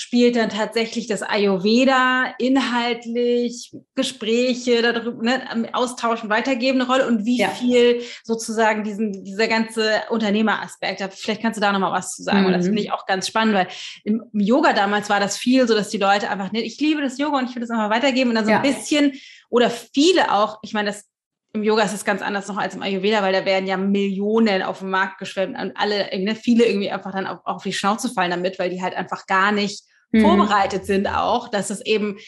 spielt 0.00 0.34
dann 0.36 0.48
tatsächlich 0.48 1.08
das 1.08 1.20
Ayurveda 1.22 2.32
inhaltlich, 2.38 3.70
Gespräche 3.94 4.80
darüber, 4.80 5.22
ne, 5.22 5.68
austauschen, 5.74 6.30
weitergeben 6.30 6.80
eine 6.80 6.90
Rolle 6.90 7.06
und 7.06 7.26
wie 7.26 7.40
ja. 7.40 7.50
viel 7.50 8.00
sozusagen 8.24 8.82
diesen, 8.82 9.24
dieser 9.24 9.46
ganze 9.46 9.90
Unternehmeraspekt. 10.08 11.02
Vielleicht 11.12 11.42
kannst 11.42 11.58
du 11.58 11.60
da 11.60 11.70
nochmal 11.70 11.92
was 11.92 12.16
zu 12.16 12.22
sagen. 12.22 12.40
Mhm. 12.40 12.46
Und 12.46 12.52
das 12.54 12.64
finde 12.64 12.80
ich 12.80 12.92
auch 12.92 13.04
ganz 13.04 13.28
spannend, 13.28 13.54
weil 13.54 13.68
im 14.04 14.22
Yoga 14.32 14.72
damals 14.72 15.10
war 15.10 15.20
das 15.20 15.36
viel 15.36 15.68
so, 15.68 15.74
dass 15.74 15.90
die 15.90 15.98
Leute 15.98 16.30
einfach, 16.30 16.50
ne, 16.50 16.62
ich 16.62 16.80
liebe 16.80 17.02
das 17.02 17.18
Yoga 17.18 17.36
und 17.36 17.50
ich 17.50 17.54
will 17.54 17.60
das 17.60 17.68
nochmal 17.68 17.90
weitergeben 17.90 18.30
und 18.30 18.36
dann 18.36 18.46
so 18.46 18.52
ja. 18.52 18.62
ein 18.62 18.62
bisschen 18.62 19.12
oder 19.50 19.68
viele 19.68 20.32
auch, 20.32 20.60
ich 20.62 20.72
meine, 20.72 20.88
das 20.88 21.04
im 21.52 21.62
Yoga 21.62 21.82
ist 21.82 21.92
es 21.92 22.06
ganz 22.06 22.22
anders 22.22 22.48
noch 22.48 22.56
als 22.56 22.74
im 22.74 22.80
Ayurveda, 22.80 23.22
weil 23.22 23.34
da 23.34 23.44
werden 23.44 23.66
ja 23.66 23.76
Millionen 23.76 24.62
auf 24.62 24.78
den 24.78 24.88
Markt 24.88 25.18
geschwemmt 25.18 25.58
und 25.58 25.76
alle, 25.76 26.08
ne, 26.18 26.34
viele 26.36 26.64
irgendwie 26.64 26.90
einfach 26.90 27.12
dann 27.12 27.26
auch 27.26 27.44
auf 27.44 27.64
die 27.64 27.74
Schnauze 27.74 28.08
fallen 28.08 28.30
damit, 28.30 28.58
weil 28.58 28.70
die 28.70 28.80
halt 28.80 28.94
einfach 28.94 29.26
gar 29.26 29.52
nicht 29.52 29.89
mhm. 30.12 30.22
vorbereitet 30.22 30.86
sind 30.86 31.06
auch, 31.06 31.48
dass 31.48 31.70
es 31.70 31.84
eben, 31.84 32.18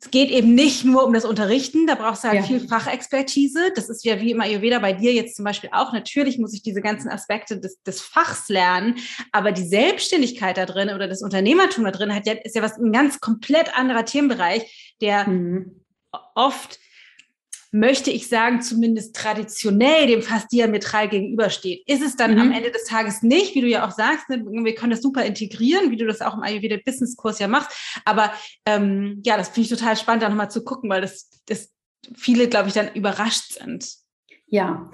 es 0.00 0.10
geht 0.10 0.30
eben 0.30 0.54
nicht 0.54 0.84
nur 0.84 1.04
um 1.04 1.12
das 1.12 1.24
Unterrichten, 1.24 1.86
da 1.86 1.94
brauchst 1.94 2.24
du 2.24 2.28
halt 2.28 2.40
ja. 2.40 2.46
viel 2.46 2.66
Fachexpertise. 2.66 3.72
Das 3.74 3.88
ist 3.88 4.04
ja 4.04 4.20
wie 4.20 4.32
im 4.32 4.40
Ayurveda 4.40 4.80
bei 4.80 4.92
dir 4.92 5.12
jetzt 5.12 5.36
zum 5.36 5.44
Beispiel 5.44 5.70
auch. 5.72 5.92
Natürlich 5.92 6.38
muss 6.38 6.54
ich 6.54 6.62
diese 6.62 6.80
ganzen 6.80 7.08
Aspekte 7.08 7.60
des, 7.60 7.80
des 7.82 8.00
Fachs 8.00 8.48
lernen, 8.48 8.96
aber 9.30 9.52
die 9.52 9.66
Selbstständigkeit 9.66 10.56
da 10.56 10.66
drin 10.66 10.90
oder 10.90 11.06
das 11.06 11.22
Unternehmertum 11.22 11.84
da 11.84 11.92
drin 11.92 12.14
hat 12.14 12.26
ja, 12.26 12.32
ist 12.32 12.56
ja 12.56 12.62
was 12.62 12.78
ein 12.78 12.92
ganz 12.92 13.20
komplett 13.20 13.76
anderer 13.78 14.04
Themenbereich, 14.04 14.96
der 15.00 15.28
mhm. 15.28 15.84
oft 16.34 16.80
möchte 17.72 18.10
ich 18.10 18.28
sagen, 18.28 18.60
zumindest 18.60 19.16
traditionell 19.16 20.06
dem 20.06 20.22
fast 20.22 20.52
diametral 20.52 21.08
gegenübersteht. 21.08 21.82
Ist 21.86 22.02
es 22.02 22.16
dann 22.16 22.34
mhm. 22.34 22.40
am 22.40 22.52
Ende 22.52 22.70
des 22.70 22.84
Tages 22.84 23.22
nicht, 23.22 23.54
wie 23.54 23.62
du 23.62 23.66
ja 23.66 23.86
auch 23.86 23.92
sagst, 23.92 24.28
ne, 24.28 24.44
wir 24.44 24.74
können 24.74 24.90
das 24.90 25.00
super 25.00 25.24
integrieren, 25.24 25.90
wie 25.90 25.96
du 25.96 26.06
das 26.06 26.20
auch 26.20 26.34
im 26.34 26.42
Ayurveda 26.42 26.76
Business 26.84 27.16
Kurs 27.16 27.38
ja 27.38 27.48
machst. 27.48 27.70
Aber 28.04 28.32
ähm, 28.66 29.22
ja, 29.24 29.38
das 29.38 29.48
finde 29.48 29.62
ich 29.62 29.68
total 29.70 29.96
spannend, 29.96 30.22
da 30.22 30.28
nochmal 30.28 30.50
zu 30.50 30.62
gucken, 30.62 30.90
weil 30.90 31.00
das, 31.00 31.30
das 31.46 31.70
viele, 32.14 32.46
glaube 32.46 32.68
ich, 32.68 32.74
dann 32.74 32.92
überrascht 32.94 33.54
sind. 33.58 34.01
Ja, 34.52 34.90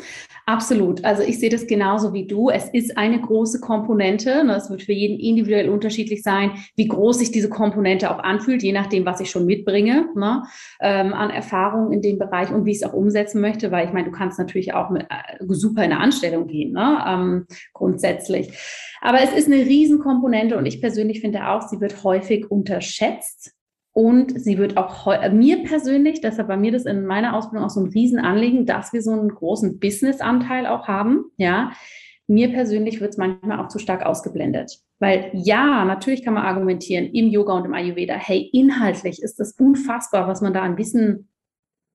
absolut. 0.47 1.05
Also 1.05 1.25
ich 1.25 1.41
sehe 1.41 1.51
das 1.51 1.67
genauso 1.67 2.13
wie 2.13 2.29
du. 2.29 2.49
Es 2.49 2.69
ist 2.69 2.97
eine 2.97 3.21
große 3.21 3.59
Komponente. 3.59 4.45
Ne, 4.45 4.55
es 4.55 4.71
wird 4.71 4.85
für 4.85 4.93
jeden 4.93 5.19
individuell 5.19 5.69
unterschiedlich 5.69 6.23
sein, 6.23 6.53
wie 6.77 6.87
groß 6.87 7.19
sich 7.19 7.33
diese 7.33 7.49
Komponente 7.49 8.09
auch 8.09 8.21
anfühlt, 8.21 8.63
je 8.63 8.71
nachdem, 8.71 9.05
was 9.05 9.19
ich 9.19 9.33
schon 9.33 9.47
mitbringe 9.47 10.11
ne, 10.15 10.45
ähm, 10.81 11.13
an 11.13 11.31
Erfahrung 11.31 11.91
in 11.91 12.03
dem 12.03 12.19
Bereich 12.21 12.53
und 12.53 12.67
wie 12.67 12.71
ich 12.71 12.77
es 12.77 12.85
auch 12.85 12.93
umsetzen 12.93 13.41
möchte. 13.41 13.73
Weil 13.73 13.89
ich 13.89 13.93
meine, 13.93 14.05
du 14.05 14.13
kannst 14.13 14.39
natürlich 14.39 14.75
auch 14.75 14.91
mit, 14.91 15.07
äh, 15.11 15.45
super 15.49 15.83
in 15.83 15.91
eine 15.91 16.01
Anstellung 16.01 16.47
gehen, 16.47 16.71
ne, 16.71 17.05
ähm, 17.05 17.47
grundsätzlich. 17.73 18.57
Aber 19.01 19.21
es 19.21 19.33
ist 19.33 19.49
eine 19.49 19.67
Riesenkomponente 19.67 20.57
und 20.57 20.67
ich 20.67 20.81
persönlich 20.81 21.21
finde 21.21 21.49
auch, 21.49 21.63
sie 21.63 21.81
wird 21.81 22.05
häufig 22.05 22.49
unterschätzt. 22.49 23.58
Und 23.99 24.41
sie 24.41 24.59
wird 24.59 24.77
auch 24.77 25.09
äh, 25.09 25.29
mir 25.29 25.65
persönlich, 25.65 26.21
deshalb 26.21 26.47
war 26.47 26.57
mir 26.57 26.71
das 26.71 26.85
in 26.85 27.05
meiner 27.05 27.35
Ausbildung 27.35 27.67
auch 27.67 27.71
so 27.71 27.81
ein 27.81 27.89
Riesenanliegen, 27.89 28.65
dass 28.65 28.93
wir 28.93 29.03
so 29.03 29.11
einen 29.11 29.29
großen 29.29 29.81
Business-Anteil 29.81 30.69
auch 30.69 30.87
haben. 30.87 31.33
Ja, 31.37 31.73
mir 32.29 32.53
persönlich 32.53 33.01
wird 33.01 33.11
es 33.11 33.17
manchmal 33.17 33.59
auch 33.59 33.67
zu 33.67 33.81
stark 33.81 34.07
ausgeblendet. 34.07 34.79
Weil 35.01 35.33
ja, 35.35 35.85
natürlich 35.85 36.25
kann 36.25 36.35
man 36.35 36.45
argumentieren 36.45 37.07
im 37.07 37.27
Yoga 37.27 37.55
und 37.55 37.65
im 37.65 37.75
Ayurveda, 37.75 38.15
hey, 38.15 38.49
inhaltlich 38.53 39.21
ist 39.21 39.41
das 39.41 39.55
unfassbar, 39.59 40.29
was 40.29 40.43
man 40.43 40.55
da 40.55 40.63
an 40.63 40.79
Wissen 40.79 41.29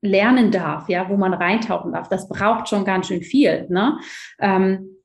lernen 0.02 0.52
darf, 0.52 0.90
ja, 0.90 1.08
wo 1.10 1.16
man 1.16 1.34
reintauchen 1.34 1.94
darf. 1.94 2.10
Das 2.10 2.28
braucht 2.28 2.68
schon 2.68 2.84
ganz 2.84 3.08
schön 3.08 3.22
viel. 3.22 3.66
Ne? 3.70 3.98
Ähm, 4.42 4.98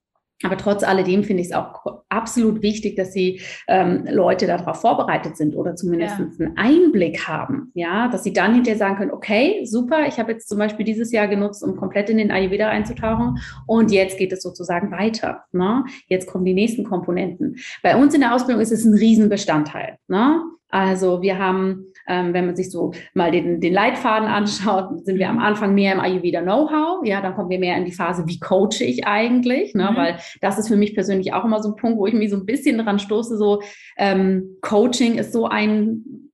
aber 0.43 0.57
trotz 0.57 0.85
alledem 0.85 1.25
finde 1.25 1.43
ich 1.43 1.49
es 1.49 1.55
auch 1.55 2.03
absolut 2.09 2.63
wichtig, 2.63 2.97
dass 2.97 3.13
sie 3.13 3.41
ähm, 3.67 4.07
Leute 4.09 4.47
darauf 4.47 4.81
vorbereitet 4.81 5.37
sind 5.37 5.57
oder 5.57 5.75
zumindest 5.75 6.19
ja. 6.19 6.27
einen 6.47 6.57
Einblick 6.57 7.27
haben. 7.27 7.73
Ja, 7.75 8.09
dass 8.09 8.23
sie 8.23 8.33
dann 8.33 8.55
hinterher 8.55 8.79
sagen 8.79 8.97
können, 8.97 9.11
okay, 9.11 9.65
super, 9.65 10.07
ich 10.07 10.19
habe 10.19 10.33
jetzt 10.33 10.49
zum 10.49 10.59
Beispiel 10.59 10.85
dieses 10.85 11.11
Jahr 11.11 11.27
genutzt, 11.27 11.65
um 11.65 11.77
komplett 11.77 12.09
in 12.11 12.19
den 12.19 12.31
Ayurveda 12.31 12.69
einzutauchen 12.69 13.39
und 13.67 13.91
jetzt 13.91 14.19
geht 14.19 14.33
es 14.33 14.43
sozusagen 14.43 14.93
weiter. 14.93 15.45
Ne? 15.53 15.85
Jetzt 16.07 16.29
kommen 16.29 16.45
die 16.45 16.55
nächsten 16.55 16.85
Komponenten. 16.85 17.57
Bei 17.83 17.97
uns 17.97 18.15
in 18.15 18.21
der 18.21 18.35
Ausbildung 18.35 18.63
ist 18.63 18.73
es 18.73 18.85
ein 18.85 18.95
Riesenbestandteil. 18.95 19.99
Ne? 20.07 20.41
Also 20.71 21.23
wir 21.23 21.39
haben, 21.39 21.87
ähm, 22.09 22.33
wenn 22.33 22.47
man 22.47 22.57
sich 22.57 22.71
so 22.71 22.93
mal 23.15 23.31
den, 23.31 23.61
den 23.61 23.73
Leitfaden 23.73 24.29
anschaut, 24.29 25.05
sind 25.05 25.19
wir 25.19 25.29
am 25.29 25.39
Anfang 25.39 25.75
mehr 25.75 25.93
im 25.93 26.01
Ayurveda 26.01 26.43
Know-how. 26.43 27.05
Ja, 27.05 27.21
dann 27.21 27.35
kommen 27.35 27.51
wir 27.51 27.59
mehr 27.59 27.77
in 27.77 27.85
die 27.85 27.93
Phase, 27.93 28.27
wie 28.27 28.41
coache 28.41 28.83
ich 28.83 29.07
eigentlich? 29.07 29.75
Ne? 29.75 29.91
Mhm. 29.91 29.97
Weil 29.97 30.19
das 30.41 30.59
ist 30.59 30.69
für 30.69 30.77
mich 30.77 30.95
persönlich 30.95 31.33
auch 31.33 31.45
immer 31.45 31.63
so 31.63 31.71
ein 31.71 31.77
Punkt, 31.77 31.99
wo 31.99 32.07
ich 32.07 32.15
mich 32.15 32.31
so 32.31 32.37
ein 32.37 32.47
bisschen 32.47 32.79
dran 32.79 32.99
stoße. 32.99 33.37
So 33.37 33.63
ähm, 33.97 34.57
Coaching 34.63 35.19
ist 35.19 35.33
so 35.33 35.47
ein 35.47 36.28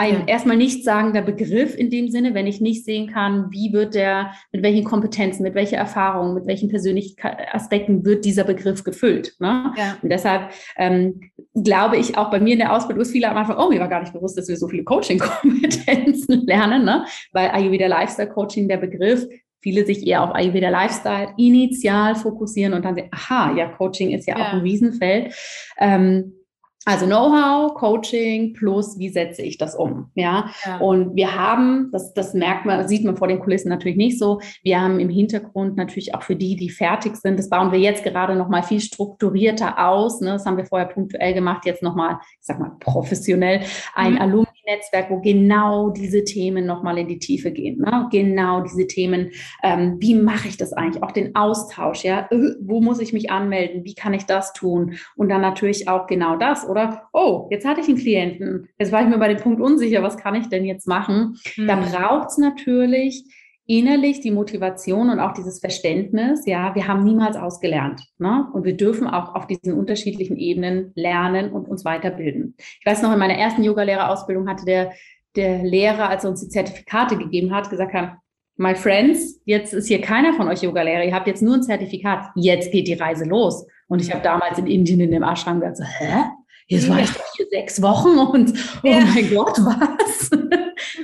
ein 0.00 0.20
ja. 0.20 0.24
erstmal 0.28 0.56
nicht 0.56 0.82
sagender 0.82 1.20
Begriff 1.20 1.76
in 1.76 1.90
dem 1.90 2.08
Sinne, 2.08 2.32
wenn 2.32 2.46
ich 2.46 2.62
nicht 2.62 2.86
sehen 2.86 3.12
kann, 3.12 3.50
wie 3.50 3.74
wird 3.74 3.94
der, 3.94 4.32
mit 4.50 4.62
welchen 4.62 4.82
Kompetenzen, 4.82 5.42
mit 5.42 5.54
welcher 5.54 5.76
Erfahrung, 5.76 6.32
mit 6.32 6.46
welchen 6.46 6.70
persönlichen 6.70 7.16
Aspekten 7.52 8.02
wird 8.02 8.24
dieser 8.24 8.44
Begriff 8.44 8.82
gefüllt. 8.82 9.34
Ne? 9.40 9.74
Ja. 9.76 9.98
Und 10.00 10.10
deshalb 10.10 10.52
ähm, 10.78 11.20
glaube 11.52 11.98
ich 11.98 12.16
auch 12.16 12.30
bei 12.30 12.40
mir 12.40 12.54
in 12.54 12.60
der 12.60 12.74
Ausbildung 12.74 13.02
ist 13.02 13.10
viele 13.10 13.28
am 13.28 13.36
Anfang, 13.36 13.58
oh, 13.58 13.68
mir 13.68 13.78
war 13.78 13.88
gar 13.88 14.00
nicht 14.00 14.14
bewusst, 14.14 14.38
dass 14.38 14.48
wir 14.48 14.56
so 14.56 14.68
viele 14.68 14.84
Coaching-Kompetenzen 14.84 16.40
lernen, 16.46 16.86
ne? 16.86 17.04
weil 17.32 17.50
Ayurveda 17.50 17.86
Lifestyle 17.86 18.30
Coaching 18.30 18.68
der 18.68 18.78
Begriff 18.78 19.26
viele 19.60 19.84
sich 19.84 20.06
eher 20.06 20.22
auf 20.22 20.34
Ayurveda 20.34 20.70
Lifestyle 20.70 21.34
initial 21.36 22.14
fokussieren 22.14 22.72
und 22.72 22.86
dann 22.86 22.94
sehen, 22.94 23.10
aha, 23.12 23.54
ja, 23.54 23.68
Coaching 23.68 24.12
ist 24.12 24.26
ja, 24.26 24.38
ja. 24.38 24.46
auch 24.46 24.52
ein 24.54 24.60
Riesenfeld. 24.60 25.34
Ähm, 25.78 26.39
also 26.86 27.04
Know-how, 27.04 27.74
Coaching 27.74 28.54
plus 28.54 28.98
wie 28.98 29.10
setze 29.10 29.42
ich 29.42 29.58
das 29.58 29.74
um, 29.74 30.10
ja? 30.14 30.50
ja? 30.64 30.78
Und 30.78 31.14
wir 31.14 31.34
haben, 31.34 31.90
das, 31.92 32.14
das 32.14 32.32
merkt 32.32 32.64
man, 32.64 32.88
sieht 32.88 33.04
man 33.04 33.18
vor 33.18 33.28
den 33.28 33.38
Kulissen 33.40 33.68
natürlich 33.68 33.98
nicht 33.98 34.18
so. 34.18 34.40
Wir 34.62 34.80
haben 34.80 34.98
im 34.98 35.10
Hintergrund 35.10 35.76
natürlich 35.76 36.14
auch 36.14 36.22
für 36.22 36.36
die, 36.36 36.56
die 36.56 36.70
fertig 36.70 37.16
sind, 37.16 37.38
das 37.38 37.50
bauen 37.50 37.70
wir 37.70 37.78
jetzt 37.78 38.02
gerade 38.02 38.34
noch 38.34 38.48
mal 38.48 38.62
viel 38.62 38.80
strukturierter 38.80 39.78
aus. 39.78 40.22
Ne? 40.22 40.30
Das 40.30 40.46
haben 40.46 40.56
wir 40.56 40.64
vorher 40.64 40.88
punktuell 40.88 41.34
gemacht, 41.34 41.66
jetzt 41.66 41.82
noch 41.82 41.94
mal, 41.94 42.18
ich 42.40 42.46
sag 42.46 42.58
mal 42.58 42.72
professionell, 42.80 43.60
ein 43.94 44.14
mhm. 44.14 44.20
Alumni 44.20 44.60
Netzwerk, 44.70 45.10
wo 45.10 45.20
genau 45.20 45.90
diese 45.90 46.24
Themen 46.24 46.66
nochmal 46.66 46.98
in 46.98 47.08
die 47.08 47.18
Tiefe 47.18 47.50
gehen. 47.50 47.78
Ne? 47.78 48.08
Genau 48.10 48.60
diese 48.60 48.86
Themen, 48.86 49.30
ähm, 49.62 49.96
wie 50.00 50.14
mache 50.14 50.48
ich 50.48 50.56
das 50.56 50.72
eigentlich? 50.72 51.02
Auch 51.02 51.12
den 51.12 51.34
Austausch, 51.34 52.04
ja, 52.04 52.28
äh, 52.30 52.54
wo 52.60 52.80
muss 52.80 53.00
ich 53.00 53.12
mich 53.12 53.30
anmelden? 53.30 53.84
Wie 53.84 53.94
kann 53.94 54.14
ich 54.14 54.26
das 54.26 54.52
tun? 54.52 54.94
Und 55.16 55.28
dann 55.28 55.40
natürlich 55.40 55.88
auch 55.88 56.06
genau 56.06 56.36
das, 56.36 56.64
oder? 56.70 57.08
Oh, 57.12 57.48
jetzt 57.50 57.66
hatte 57.66 57.80
ich 57.80 57.88
einen 57.88 57.98
Klienten, 57.98 58.68
jetzt 58.78 58.92
war 58.92 59.02
ich 59.02 59.08
mir 59.08 59.18
bei 59.18 59.28
dem 59.28 59.42
Punkt 59.42 59.60
unsicher, 59.60 60.02
was 60.02 60.16
kann 60.16 60.34
ich 60.34 60.48
denn 60.48 60.64
jetzt 60.64 60.86
machen? 60.86 61.36
Mhm. 61.56 61.66
Da 61.66 61.76
braucht 61.76 62.28
es 62.28 62.38
natürlich 62.38 63.24
innerlich 63.66 64.20
die 64.20 64.32
Motivation 64.32 65.10
und 65.10 65.20
auch 65.20 65.32
dieses 65.32 65.60
Verständnis, 65.60 66.44
ja, 66.44 66.74
wir 66.74 66.88
haben 66.88 67.04
niemals 67.04 67.36
ausgelernt. 67.36 68.02
Ne? 68.18 68.48
Und 68.52 68.64
wir 68.64 68.76
dürfen 68.76 69.06
auch 69.06 69.36
auf 69.36 69.46
diesen 69.46 69.74
unterschiedlichen 69.74 70.36
Ebenen 70.36 70.90
lernen 70.96 71.52
und 71.52 71.68
uns 71.68 71.84
weiterbilden. 71.84 72.56
Ich 72.58 72.84
weiß 72.84 73.02
noch, 73.02 73.12
in 73.12 73.18
meiner 73.20 73.36
ersten 73.36 73.62
Yogalehrerausbildung 73.62 74.48
hatte 74.48 74.64
der, 74.64 74.90
der 75.36 75.62
Lehrer, 75.62 76.08
als 76.08 76.24
er 76.24 76.30
uns 76.30 76.40
die 76.40 76.48
Zertifikate 76.48 77.16
gegeben 77.16 77.54
hat, 77.54 77.70
gesagt 77.70 77.94
hat, 77.94 78.16
my 78.56 78.74
friends, 78.74 79.40
jetzt 79.44 79.72
ist 79.72 79.86
hier 79.86 80.00
keiner 80.00 80.34
von 80.34 80.48
euch 80.48 80.62
Yogalehrer, 80.62 81.04
ihr 81.04 81.14
habt 81.14 81.26
jetzt 81.26 81.42
nur 81.42 81.54
ein 81.54 81.62
Zertifikat, 81.62 82.26
jetzt 82.34 82.72
geht 82.72 82.88
die 82.88 82.94
Reise 82.94 83.24
los. 83.24 83.66
Und 83.88 84.02
ich 84.02 84.12
habe 84.12 84.22
damals 84.22 84.58
in 84.58 84.66
Indien 84.66 85.00
in 85.00 85.12
dem 85.12 85.22
Ashram 85.22 85.60
gesagt, 85.60 85.78
so, 85.78 85.84
hä? 85.84 86.24
Jetzt 86.70 86.88
war 86.88 87.00
ich 87.00 87.10
hier 87.36 87.46
sechs 87.50 87.82
Wochen 87.82 88.16
und 88.18 88.52
oh 88.82 88.86
ja. 88.86 89.00
mein 89.00 89.28
Gott, 89.28 89.58
was? 89.58 90.30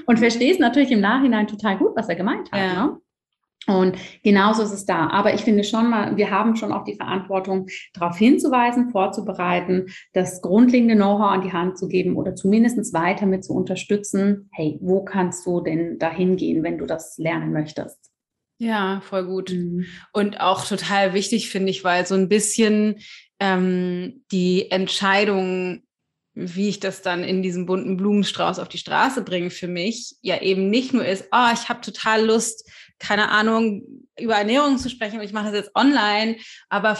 und 0.06 0.18
verstehst 0.18 0.60
natürlich 0.60 0.92
im 0.92 1.00
Nachhinein 1.00 1.48
total 1.48 1.76
gut, 1.76 1.92
was 1.96 2.08
er 2.08 2.14
gemeint 2.14 2.50
hat. 2.52 2.58
Ja. 2.60 2.86
Ne? 2.86 3.00
Und 3.68 3.96
genauso 4.22 4.62
ist 4.62 4.72
es 4.72 4.86
da. 4.86 5.08
Aber 5.08 5.34
ich 5.34 5.40
finde 5.40 5.64
schon 5.64 5.90
mal, 5.90 6.16
wir 6.16 6.30
haben 6.30 6.54
schon 6.54 6.72
auch 6.72 6.84
die 6.84 6.94
Verantwortung, 6.94 7.66
darauf 7.94 8.16
hinzuweisen, 8.16 8.90
vorzubereiten, 8.90 9.86
das 10.12 10.40
grundlegende 10.40 10.94
Know-how 10.94 11.32
an 11.32 11.42
die 11.42 11.52
Hand 11.52 11.76
zu 11.76 11.88
geben 11.88 12.16
oder 12.16 12.36
zumindest 12.36 12.94
weiter 12.94 13.26
mit 13.26 13.44
zu 13.44 13.52
unterstützen. 13.52 14.48
Hey, 14.52 14.78
wo 14.80 15.04
kannst 15.04 15.44
du 15.46 15.60
denn 15.60 15.98
dahin 15.98 16.36
gehen, 16.36 16.62
wenn 16.62 16.78
du 16.78 16.86
das 16.86 17.18
lernen 17.18 17.52
möchtest? 17.52 17.98
Ja, 18.58 19.02
voll 19.02 19.26
gut. 19.26 19.50
Mhm. 19.50 19.84
Und 20.12 20.40
auch 20.40 20.64
total 20.64 21.12
wichtig, 21.12 21.50
finde 21.50 21.70
ich, 21.70 21.82
weil 21.82 22.06
so 22.06 22.14
ein 22.14 22.28
bisschen 22.28 23.00
ähm, 23.40 24.24
die 24.32 24.70
Entscheidung, 24.70 25.82
wie 26.34 26.68
ich 26.68 26.80
das 26.80 27.02
dann 27.02 27.24
in 27.24 27.42
diesem 27.42 27.66
bunten 27.66 27.96
Blumenstrauß 27.96 28.58
auf 28.58 28.68
die 28.68 28.78
Straße 28.78 29.22
bringe 29.22 29.50
für 29.50 29.68
mich, 29.68 30.16
ja 30.20 30.40
eben 30.42 30.68
nicht 30.68 30.92
nur 30.92 31.04
ist, 31.04 31.28
oh, 31.32 31.48
ich 31.52 31.68
habe 31.68 31.80
total 31.80 32.24
Lust, 32.26 32.70
keine 32.98 33.30
Ahnung, 33.30 33.82
über 34.18 34.34
Ernährung 34.34 34.78
zu 34.78 34.90
sprechen 34.90 35.18
und 35.18 35.24
ich 35.24 35.32
mache 35.32 35.46
das 35.46 35.54
jetzt 35.54 35.74
online, 35.74 36.36
aber 36.68 36.98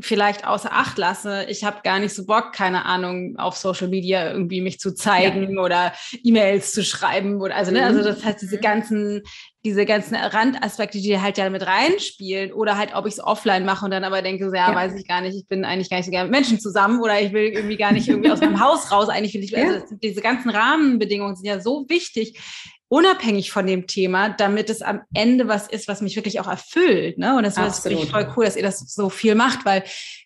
vielleicht 0.00 0.46
außer 0.46 0.72
Acht 0.72 0.98
lasse, 0.98 1.46
ich 1.48 1.64
habe 1.64 1.80
gar 1.82 1.98
nicht 1.98 2.14
so 2.14 2.26
Bock, 2.26 2.52
keine 2.52 2.84
Ahnung, 2.84 3.36
auf 3.38 3.56
Social 3.56 3.88
Media 3.88 4.30
irgendwie 4.30 4.60
mich 4.60 4.78
zu 4.78 4.94
zeigen 4.94 5.54
ja. 5.54 5.62
oder 5.62 5.92
E-Mails 6.22 6.72
zu 6.72 6.84
schreiben 6.84 7.40
oder 7.40 7.56
also, 7.56 7.72
ne, 7.72 7.84
also 7.84 8.00
mhm. 8.00 8.04
das 8.04 8.24
heißt, 8.24 8.42
diese 8.42 8.56
mhm. 8.56 8.62
ganzen 8.62 9.22
diese 9.66 9.84
ganzen 9.84 10.14
Randaspekte, 10.14 10.98
die 10.98 11.20
halt 11.20 11.38
ja 11.38 11.50
mit 11.50 11.66
reinspielen 11.66 12.52
oder 12.52 12.78
halt, 12.78 12.94
ob 12.94 13.04
ich 13.04 13.14
es 13.14 13.20
offline 13.20 13.64
mache 13.64 13.84
und 13.84 13.90
dann 13.90 14.04
aber 14.04 14.22
denke, 14.22 14.48
so, 14.48 14.54
ja, 14.54 14.68
ja, 14.68 14.74
weiß 14.74 14.94
ich 14.94 15.08
gar 15.08 15.20
nicht, 15.20 15.36
ich 15.36 15.48
bin 15.48 15.64
eigentlich 15.64 15.90
gar 15.90 15.96
nicht 15.96 16.06
so 16.06 16.12
gerne 16.12 16.30
mit 16.30 16.38
Menschen 16.38 16.60
zusammen 16.60 17.00
oder 17.00 17.20
ich 17.20 17.32
will 17.32 17.48
irgendwie 17.48 17.76
gar 17.76 17.90
nicht 17.90 18.06
irgendwie 18.06 18.30
aus 18.30 18.40
meinem 18.40 18.60
Haus 18.60 18.92
raus. 18.92 19.08
Eigentlich 19.08 19.34
will 19.34 19.42
ich, 19.42 19.50
ja. 19.50 19.64
also 19.64 19.96
diese 20.00 20.20
ganzen 20.20 20.50
Rahmenbedingungen 20.50 21.34
sind 21.34 21.46
ja 21.46 21.58
so 21.58 21.84
wichtig, 21.88 22.38
unabhängig 22.86 23.50
von 23.50 23.66
dem 23.66 23.88
Thema, 23.88 24.28
damit 24.28 24.70
es 24.70 24.82
am 24.82 25.00
Ende 25.12 25.48
was 25.48 25.66
ist, 25.66 25.88
was 25.88 26.00
mich 26.00 26.14
wirklich 26.14 26.38
auch 26.38 26.46
erfüllt. 26.46 27.18
Ne? 27.18 27.36
Und 27.36 27.42
das 27.42 27.58
ist 27.58 27.84
wirklich 27.84 28.08
voll 28.08 28.32
cool, 28.36 28.44
dass 28.44 28.54
ihr 28.54 28.62
das 28.62 28.78
so 28.78 29.10
viel 29.10 29.34
macht, 29.34 29.64
weil 29.64 29.82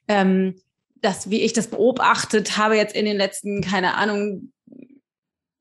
ähm, 0.07 0.55
das, 0.97 1.31
wie 1.31 1.41
ich 1.41 1.55
das 1.55 1.69
beobachtet 1.69 2.59
habe 2.59 2.77
jetzt 2.77 2.95
in 2.95 3.07
den 3.07 3.17
letzten, 3.17 3.63
keine 3.63 3.95
Ahnung, 3.95 4.53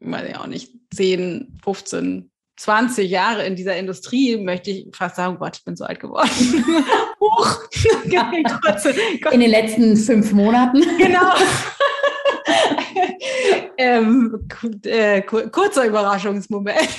weiß 0.02 0.28
ich 0.28 0.36
auch 0.36 0.48
nicht, 0.48 0.74
10, 0.94 1.60
15, 1.64 2.29
20 2.60 3.10
Jahre 3.10 3.46
in 3.46 3.56
dieser 3.56 3.78
Industrie, 3.78 4.36
möchte 4.36 4.72
ich 4.72 4.88
fast 4.94 5.16
sagen, 5.16 5.38
Gott, 5.40 5.56
ich 5.58 5.64
bin 5.64 5.78
so 5.78 5.86
alt 5.86 6.02
geworden. 6.02 6.30
Huch. 7.22 7.60
in 9.32 9.40
den 9.40 9.50
letzten 9.50 9.96
fünf 9.96 10.34
Monaten. 10.34 10.82
Genau. 10.98 11.34
ähm, 13.78 14.46
äh, 14.84 15.22
kurzer 15.22 15.86
Überraschungsmoment. 15.86 16.90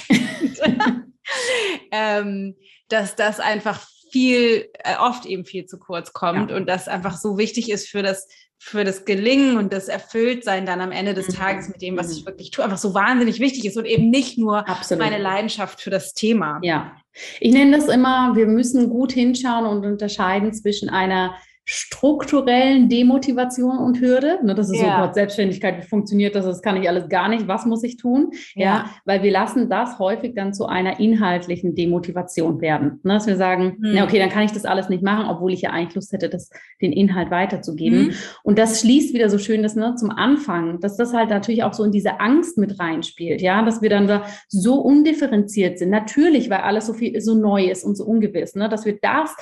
ähm, 1.92 2.56
dass 2.88 3.14
das 3.16 3.38
einfach 3.38 3.86
viel, 4.10 4.70
äh, 4.82 4.96
oft 4.98 5.26
eben 5.26 5.44
viel 5.44 5.66
zu 5.66 5.78
kurz 5.78 6.14
kommt 6.14 6.50
ja. 6.50 6.56
und 6.56 6.70
das 6.70 6.88
einfach 6.88 7.18
so 7.18 7.36
wichtig 7.36 7.70
ist 7.70 7.86
für 7.86 8.02
das 8.02 8.28
für 8.62 8.84
das 8.84 9.06
Gelingen 9.06 9.56
und 9.56 9.72
das 9.72 9.88
Erfülltsein 9.88 10.66
dann 10.66 10.82
am 10.82 10.92
Ende 10.92 11.14
des 11.14 11.28
mhm. 11.28 11.32
Tages 11.32 11.68
mit 11.68 11.80
dem, 11.80 11.96
was 11.96 12.08
mhm. 12.08 12.12
ich 12.12 12.26
wirklich 12.26 12.50
tue, 12.50 12.62
einfach 12.62 12.76
so 12.76 12.92
wahnsinnig 12.92 13.40
wichtig 13.40 13.64
ist 13.64 13.78
und 13.78 13.86
eben 13.86 14.10
nicht 14.10 14.36
nur 14.36 14.68
Absolut. 14.68 15.02
meine 15.02 15.16
Leidenschaft 15.16 15.80
für 15.80 15.88
das 15.88 16.12
Thema. 16.12 16.60
Ja, 16.62 16.94
ich 17.40 17.52
nenne 17.54 17.74
das 17.74 17.88
immer, 17.88 18.36
wir 18.36 18.46
müssen 18.46 18.90
gut 18.90 19.12
hinschauen 19.12 19.64
und 19.64 19.86
unterscheiden 19.86 20.52
zwischen 20.52 20.90
einer 20.90 21.34
strukturellen 21.72 22.88
Demotivation 22.88 23.78
und 23.78 24.00
Hürde. 24.00 24.40
Ne, 24.42 24.56
das 24.56 24.70
ist 24.70 24.82
ja. 24.82 24.96
so 24.96 25.02
Gott, 25.02 25.14
Selbstständigkeit, 25.14 25.78
wie 25.78 25.86
funktioniert 25.86 26.34
das? 26.34 26.44
Das 26.44 26.62
kann 26.62 26.76
ich 26.76 26.88
alles 26.88 27.08
gar 27.08 27.28
nicht. 27.28 27.46
Was 27.46 27.64
muss 27.64 27.84
ich 27.84 27.96
tun? 27.96 28.32
Ja. 28.56 28.64
ja 28.64 28.90
weil 29.04 29.22
wir 29.22 29.30
lassen 29.30 29.70
das 29.70 30.00
häufig 30.00 30.34
dann 30.34 30.52
zu 30.52 30.66
einer 30.66 30.98
inhaltlichen 30.98 31.76
Demotivation 31.76 32.60
werden. 32.60 32.98
Ne, 33.04 33.12
dass 33.12 33.28
wir 33.28 33.36
sagen, 33.36 33.76
mhm. 33.78 33.92
na 33.94 34.02
okay, 34.02 34.18
dann 34.18 34.30
kann 34.30 34.42
ich 34.42 34.50
das 34.50 34.64
alles 34.64 34.88
nicht 34.88 35.04
machen, 35.04 35.26
obwohl 35.30 35.52
ich 35.52 35.62
ja 35.62 35.70
eigentlich 35.70 35.94
Lust 35.94 36.12
hätte, 36.12 36.28
das, 36.28 36.50
den 36.82 36.92
Inhalt 36.92 37.30
weiterzugeben. 37.30 38.06
Mhm. 38.06 38.14
Und 38.42 38.58
das 38.58 38.80
schließt 38.80 39.14
wieder 39.14 39.30
so 39.30 39.38
schön 39.38 39.62
das 39.62 39.76
ne, 39.76 39.94
zum 39.94 40.10
Anfang, 40.10 40.80
dass 40.80 40.96
das 40.96 41.14
halt 41.14 41.30
natürlich 41.30 41.62
auch 41.62 41.72
so 41.72 41.84
in 41.84 41.92
diese 41.92 42.18
Angst 42.18 42.58
mit 42.58 42.80
reinspielt. 42.80 43.40
Ja, 43.42 43.62
dass 43.62 43.80
wir 43.80 43.90
dann 43.90 44.08
da 44.08 44.24
so 44.48 44.80
undifferenziert 44.80 45.78
sind. 45.78 45.90
Natürlich, 45.90 46.50
weil 46.50 46.62
alles 46.62 46.86
so 46.86 46.94
viel 46.94 47.20
so 47.20 47.36
neu 47.36 47.66
ist 47.66 47.84
und 47.84 47.96
so 47.96 48.04
ungewiss, 48.04 48.56
ne, 48.56 48.68
dass 48.68 48.84
wir 48.84 48.98
das 49.00 49.36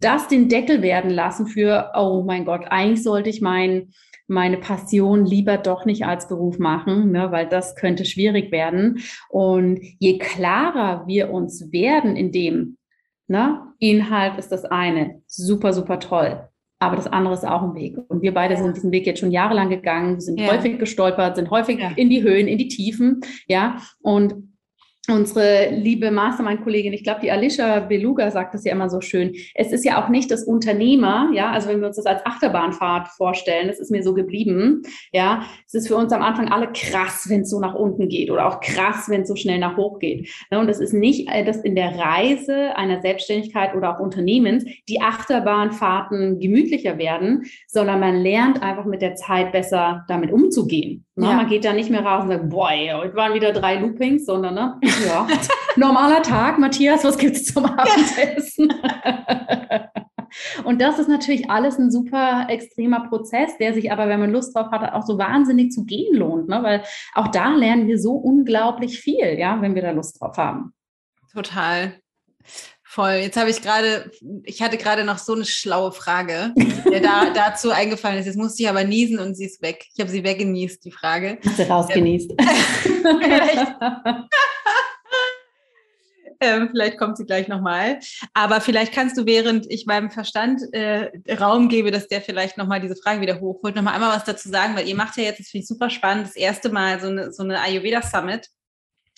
das 0.00 0.28
den 0.28 0.48
Deckel 0.48 0.82
werden 0.82 1.10
lassen 1.10 1.46
für, 1.46 1.92
oh 1.94 2.22
mein 2.26 2.44
Gott, 2.44 2.64
eigentlich 2.68 3.02
sollte 3.02 3.30
ich 3.30 3.40
mein, 3.40 3.92
meine 4.28 4.58
Passion 4.58 5.24
lieber 5.24 5.56
doch 5.56 5.84
nicht 5.84 6.04
als 6.04 6.28
Beruf 6.28 6.58
machen, 6.58 7.12
ne, 7.12 7.30
weil 7.30 7.48
das 7.48 7.76
könnte 7.76 8.04
schwierig 8.04 8.50
werden. 8.50 9.00
Und 9.28 9.80
je 9.98 10.18
klarer 10.18 11.06
wir 11.06 11.30
uns 11.30 11.72
werden 11.72 12.16
in 12.16 12.32
dem, 12.32 12.76
ne, 13.28 13.62
Inhalt 13.78 14.38
ist 14.38 14.50
das 14.52 14.64
eine, 14.64 15.22
super, 15.26 15.72
super 15.72 16.00
toll. 16.00 16.48
Aber 16.78 16.96
das 16.96 17.06
andere 17.06 17.32
ist 17.32 17.46
auch 17.46 17.62
ein 17.62 17.74
Weg. 17.74 17.96
Und 18.08 18.20
wir 18.20 18.34
beide 18.34 18.56
sind 18.56 18.76
diesen 18.76 18.92
Weg 18.92 19.06
jetzt 19.06 19.20
schon 19.20 19.30
jahrelang 19.30 19.70
gegangen, 19.70 20.20
sind 20.20 20.38
ja. 20.38 20.52
häufig 20.52 20.78
gestolpert, 20.78 21.36
sind 21.36 21.50
häufig 21.50 21.78
ja. 21.78 21.92
in 21.96 22.10
die 22.10 22.22
Höhen, 22.22 22.48
in 22.48 22.58
die 22.58 22.68
Tiefen, 22.68 23.20
ja. 23.46 23.78
Und 24.00 24.55
unsere 25.08 25.70
liebe 25.70 26.10
Mastermind-Kollegin, 26.10 26.92
ich 26.92 27.04
glaube, 27.04 27.20
die 27.20 27.30
Alicia 27.30 27.80
Beluga 27.80 28.30
sagt 28.30 28.54
das 28.54 28.64
ja 28.64 28.72
immer 28.72 28.90
so 28.90 29.00
schön. 29.00 29.34
Es 29.54 29.72
ist 29.72 29.84
ja 29.84 30.02
auch 30.02 30.08
nicht 30.08 30.30
das 30.30 30.44
Unternehmer, 30.44 31.30
ja, 31.34 31.50
also 31.50 31.68
wenn 31.68 31.80
wir 31.80 31.86
uns 31.88 31.96
das 31.96 32.06
als 32.06 32.24
Achterbahnfahrt 32.24 33.08
vorstellen, 33.08 33.68
das 33.68 33.78
ist 33.78 33.90
mir 33.90 34.02
so 34.02 34.14
geblieben, 34.14 34.82
ja, 35.12 35.42
es 35.66 35.74
ist 35.74 35.88
für 35.88 35.96
uns 35.96 36.12
am 36.12 36.22
Anfang 36.22 36.48
alle 36.48 36.68
krass, 36.72 37.26
wenn 37.28 37.42
es 37.42 37.50
so 37.50 37.60
nach 37.60 37.74
unten 37.74 38.08
geht 38.08 38.30
oder 38.30 38.46
auch 38.46 38.60
krass, 38.60 39.08
wenn 39.08 39.22
es 39.22 39.28
so 39.28 39.36
schnell 39.36 39.58
nach 39.58 39.76
hoch 39.76 39.98
geht. 39.98 40.28
Ne, 40.50 40.58
und 40.58 40.68
es 40.68 40.80
ist 40.80 40.92
nicht, 40.92 41.28
äh, 41.30 41.44
dass 41.44 41.58
in 41.58 41.74
der 41.74 41.96
Reise 41.98 42.76
einer 42.76 43.00
Selbstständigkeit 43.00 43.74
oder 43.74 43.96
auch 43.96 44.00
Unternehmens 44.00 44.64
die 44.88 45.00
Achterbahnfahrten 45.00 46.40
gemütlicher 46.40 46.98
werden, 46.98 47.44
sondern 47.68 48.00
man 48.00 48.16
lernt 48.16 48.62
einfach 48.62 48.84
mit 48.84 49.02
der 49.02 49.14
Zeit 49.14 49.52
besser 49.52 50.04
damit 50.08 50.32
umzugehen. 50.32 51.04
Ne? 51.18 51.26
Ja. 51.26 51.36
Man 51.36 51.48
geht 51.48 51.64
da 51.64 51.72
nicht 51.72 51.90
mehr 51.90 52.04
raus 52.04 52.24
und 52.24 52.28
sagt, 52.30 52.50
boah, 52.50 52.70
heute 52.70 53.14
waren 53.14 53.32
wieder 53.32 53.52
drei 53.52 53.76
Loopings, 53.76 54.26
sondern 54.26 54.54
ne, 54.54 54.78
ja, 55.04 55.26
normaler 55.76 56.22
Tag. 56.22 56.58
Matthias, 56.58 57.04
was 57.04 57.18
gibt 57.18 57.36
es 57.36 57.46
zum 57.46 57.64
Abendessen? 57.64 58.72
Und 60.64 60.80
das 60.80 60.98
ist 60.98 61.08
natürlich 61.08 61.50
alles 61.50 61.78
ein 61.78 61.90
super 61.90 62.46
extremer 62.48 63.08
Prozess, 63.08 63.56
der 63.58 63.74
sich 63.74 63.92
aber, 63.92 64.08
wenn 64.08 64.20
man 64.20 64.32
Lust 64.32 64.54
drauf 64.54 64.70
hat, 64.70 64.92
auch 64.92 65.06
so 65.06 65.18
wahnsinnig 65.18 65.72
zu 65.72 65.84
gehen 65.84 66.14
lohnt, 66.16 66.48
ne? 66.48 66.62
weil 66.62 66.82
auch 67.14 67.28
da 67.28 67.54
lernen 67.54 67.86
wir 67.86 67.98
so 67.98 68.12
unglaublich 68.12 69.00
viel, 69.00 69.38
ja, 69.38 69.60
wenn 69.60 69.74
wir 69.74 69.82
da 69.82 69.90
Lust 69.92 70.20
drauf 70.20 70.36
haben. 70.36 70.72
Total. 71.32 71.94
Voll. 72.88 73.14
Jetzt 73.14 73.36
habe 73.36 73.50
ich 73.50 73.60
gerade, 73.60 74.10
ich 74.44 74.62
hatte 74.62 74.78
gerade 74.78 75.04
noch 75.04 75.18
so 75.18 75.34
eine 75.34 75.44
schlaue 75.44 75.92
Frage, 75.92 76.54
die 76.56 76.88
mir 76.88 77.02
da, 77.02 77.30
dazu 77.34 77.70
eingefallen 77.70 78.18
ist. 78.18 78.24
Jetzt 78.26 78.38
musste 78.38 78.62
ich 78.62 78.68
aber 78.70 78.84
niesen 78.84 79.18
und 79.18 79.34
sie 79.34 79.44
ist 79.44 79.60
weg. 79.60 79.84
Ich 79.92 80.00
habe 80.00 80.10
sie 80.10 80.24
weggenießt, 80.24 80.82
die 80.82 80.92
Frage. 80.92 81.38
Hast 81.44 81.58
du 81.58 81.68
rausgenießt. 81.68 82.32
ähm, 86.40 86.68
vielleicht 86.70 86.98
kommt 86.98 87.16
sie 87.16 87.24
gleich 87.24 87.48
nochmal. 87.48 87.98
Aber 88.34 88.60
vielleicht 88.60 88.92
kannst 88.92 89.16
du, 89.16 89.26
während 89.26 89.70
ich 89.70 89.86
meinem 89.86 90.10
Verstand 90.10 90.62
äh, 90.72 91.10
Raum 91.34 91.68
gebe, 91.68 91.90
dass 91.90 92.08
der 92.08 92.20
vielleicht 92.20 92.58
nochmal 92.58 92.80
diese 92.80 92.96
Frage 92.96 93.20
wieder 93.20 93.40
hochholt, 93.40 93.76
nochmal 93.76 93.94
einmal 93.94 94.14
was 94.16 94.24
dazu 94.24 94.48
sagen, 94.48 94.76
weil 94.76 94.88
ihr 94.88 94.96
macht 94.96 95.16
ja 95.16 95.24
jetzt, 95.24 95.40
das 95.40 95.48
finde 95.48 95.62
ich 95.62 95.68
super 95.68 95.90
spannend, 95.90 96.26
das 96.26 96.36
erste 96.36 96.70
Mal 96.70 97.00
so 97.00 97.08
eine, 97.08 97.32
so 97.32 97.42
eine 97.42 97.60
Ayurveda 97.60 98.02
Summit 98.02 98.48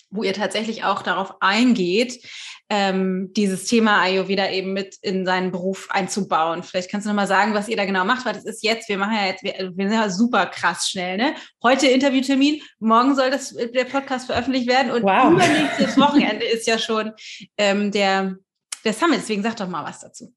wo 0.09 0.23
ihr 0.23 0.33
tatsächlich 0.33 0.83
auch 0.83 1.01
darauf 1.01 1.41
eingeht, 1.41 2.23
ähm, 2.69 3.31
dieses 3.35 3.65
Thema 3.65 4.01
Ayurveda 4.01 4.49
eben 4.51 4.73
mit 4.73 4.95
in 5.01 5.25
seinen 5.25 5.51
Beruf 5.51 5.87
einzubauen. 5.89 6.61
Vielleicht 6.61 6.91
kannst 6.91 7.05
du 7.05 7.09
nochmal 7.09 7.27
sagen, 7.27 7.53
was 7.53 7.67
ihr 7.67 7.77
da 7.77 7.85
genau 7.85 8.05
macht, 8.05 8.25
weil 8.25 8.33
das 8.33 8.45
ist 8.45 8.63
jetzt, 8.63 8.89
wir 8.89 8.97
machen 8.97 9.15
ja 9.15 9.25
jetzt, 9.25 9.43
wir, 9.43 9.53
wir 9.75 9.89
sind 9.89 9.97
ja 9.97 10.09
super 10.09 10.45
krass 10.45 10.89
schnell, 10.89 11.17
ne? 11.17 11.33
Heute 11.63 11.87
Interviewtermin, 11.87 12.61
morgen 12.79 13.15
soll 13.15 13.31
das, 13.31 13.55
der 13.55 13.85
Podcast 13.85 14.27
veröffentlicht 14.27 14.67
werden 14.67 14.91
und 14.91 15.03
wow. 15.03 15.31
übernächstes 15.31 15.97
Wochenende 15.97 16.45
ist 16.45 16.67
ja 16.67 16.77
schon 16.77 17.11
ähm, 17.57 17.91
der, 17.91 18.35
der 18.83 18.93
Summit. 18.93 19.17
Deswegen 19.19 19.43
sag 19.43 19.55
doch 19.57 19.67
mal 19.67 19.85
was 19.85 19.99
dazu. 19.99 20.33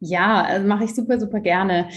Ja, 0.00 0.42
also 0.42 0.66
mache 0.66 0.84
ich 0.84 0.94
super, 0.94 1.18
super 1.20 1.40
gerne. 1.40 1.88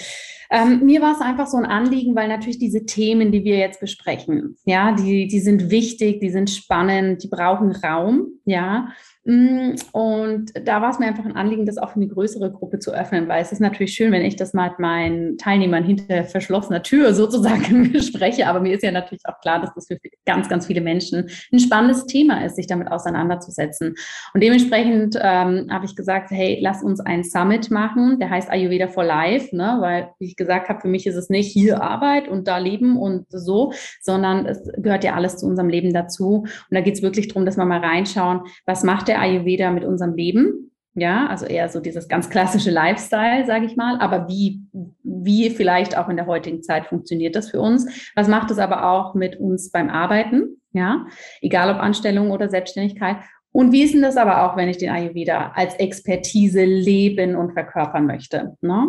Ähm, 0.51 0.85
mir 0.85 1.01
war 1.01 1.13
es 1.13 1.21
einfach 1.21 1.47
so 1.47 1.57
ein 1.57 1.65
Anliegen, 1.65 2.15
weil 2.15 2.27
natürlich 2.27 2.59
diese 2.59 2.85
Themen, 2.85 3.31
die 3.31 3.43
wir 3.43 3.57
jetzt 3.57 3.79
besprechen, 3.79 4.57
ja, 4.65 4.91
die, 4.91 5.27
die 5.27 5.39
sind 5.39 5.71
wichtig, 5.71 6.19
die 6.19 6.29
sind 6.29 6.49
spannend, 6.49 7.23
die 7.23 7.29
brauchen 7.29 7.71
Raum, 7.71 8.27
ja. 8.45 8.89
Mm, 9.28 9.73
und 9.91 10.51
da 10.67 10.84
war 10.84 10.91
es 10.91 10.99
mir 10.99 11.07
einfach 11.07 11.26
ein 11.26 11.36
Anliegen, 11.36 11.65
das 11.65 11.80
auch 11.80 11.89
für 11.89 11.95
eine 11.95 12.07
größere 12.07 12.51
Gruppe 12.51 12.78
zu 12.78 12.91
öffnen, 12.91 13.28
weil 13.28 13.41
es 13.41 13.51
ist 13.51 13.59
natürlich 13.59 13.93
schön, 13.93 14.11
wenn 14.11 14.23
ich 14.23 14.36
das 14.36 14.53
mal 14.53 14.69
mit 14.69 14.80
meinen 14.80 15.38
Teilnehmern 15.39 15.84
hinter 15.84 16.26
verschlossener 16.26 16.84
Tür 16.84 17.11
sozusagen 17.15 17.91
bespreche. 17.93 18.47
Aber 18.47 18.59
mir 18.59 18.76
ist 18.76 18.84
ja 18.84 18.91
natürlich 18.91 19.26
auch 19.26 19.39
klar, 19.41 19.59
dass 19.59 19.73
das 19.73 19.88
für 19.88 19.97
ganz, 20.28 20.47
ganz 20.47 20.67
viele 20.67 20.82
Menschen 20.82 21.28
ein 21.51 21.59
spannendes 21.59 22.05
Thema 22.05 22.45
ist, 22.45 22.55
sich 22.55 22.67
damit 22.67 22.91
auseinanderzusetzen. 22.91 23.95
Und 24.36 24.43
dementsprechend 24.43 25.15
ähm, 25.19 25.69
habe 25.71 25.86
ich 25.86 25.95
gesagt, 25.95 26.30
hey, 26.30 26.59
lass 26.61 26.84
uns 26.84 26.99
ein 26.99 27.23
Summit 27.23 27.71
machen, 27.71 28.19
der 28.19 28.30
heißt 28.30 28.51
Ayurveda 28.51 28.88
for 28.88 29.03
Life, 29.03 29.55
ne? 29.55 29.78
weil, 29.80 30.09
wie 30.19 30.26
ich 30.26 30.36
gesagt 30.36 30.69
habe, 30.69 30.82
für 30.82 30.88
mich 30.88 31.07
ist 31.07 31.15
es 31.15 31.30
nicht 31.30 31.51
hier 31.51 31.82
Arbeit 31.82 32.28
und 32.28 32.47
da 32.47 32.59
Leben 32.59 32.95
und 32.95 33.26
so, 33.30 33.73
sondern 34.01 34.45
es 34.45 34.61
gehört 34.78 35.03
ja 35.03 35.15
alles 35.15 35.38
zu 35.38 35.47
unserem 35.47 35.69
Leben 35.69 35.93
dazu. 35.93 36.41
Und 36.41 36.69
da 36.69 36.82
geht 36.82 36.93
es 36.93 37.01
wirklich 37.01 37.28
darum, 37.28 37.47
dass 37.47 37.57
wir 37.57 37.65
mal 37.65 37.80
reinschauen, 37.80 38.41
was 38.67 38.84
macht 38.84 39.07
der 39.07 39.14
der 39.16 39.22
Ayurveda 39.22 39.72
mit 39.72 39.86
unserem 39.86 40.13
Leben. 40.13 40.72
Ja, 40.97 41.28
also 41.28 41.45
eher 41.45 41.68
so 41.68 41.82
dieses 41.82 42.07
ganz 42.07 42.30
klassische 42.30 42.72
Lifestyle, 42.72 43.45
sage 43.45 43.66
ich 43.66 43.76
mal. 43.76 43.99
Aber 43.99 44.30
wie, 44.30 44.61
wie 45.03 45.49
vielleicht 45.49 45.97
auch 45.97 46.07
in 46.07 46.16
der 46.16 46.26
heutigen 46.26 46.63
Zeit 46.63 46.86
funktioniert 46.86 47.36
das 47.36 47.49
für 47.49 47.59
uns? 47.59 48.11
Was 48.16 48.30
macht 48.30 48.49
es 48.51 48.59
aber 48.59 48.89
auch 48.89 49.13
mit 49.13 49.38
uns 49.38 49.72
beim 49.72 49.89
Arbeiten? 49.89 50.61
Ja, 50.72 51.05
egal 51.41 51.70
ob 51.70 51.82
Anstellung 51.82 52.32
oder 52.32 52.49
Selbstständigkeit. 52.49 53.18
Und 53.51 53.72
wie 53.72 53.84
ist 53.84 53.93
denn 53.93 54.01
das 54.01 54.18
aber 54.18 54.43
auch, 54.43 54.57
wenn 54.57 54.70
ich 54.70 54.78
den 54.78 54.89
Ayurveda 54.89 55.51
als 55.55 55.76
Expertise 55.76 56.63
leben 56.63 57.36
und 57.36 57.53
verkörpern 57.53 58.05
möchte? 58.05 58.55
Ne? 58.61 58.88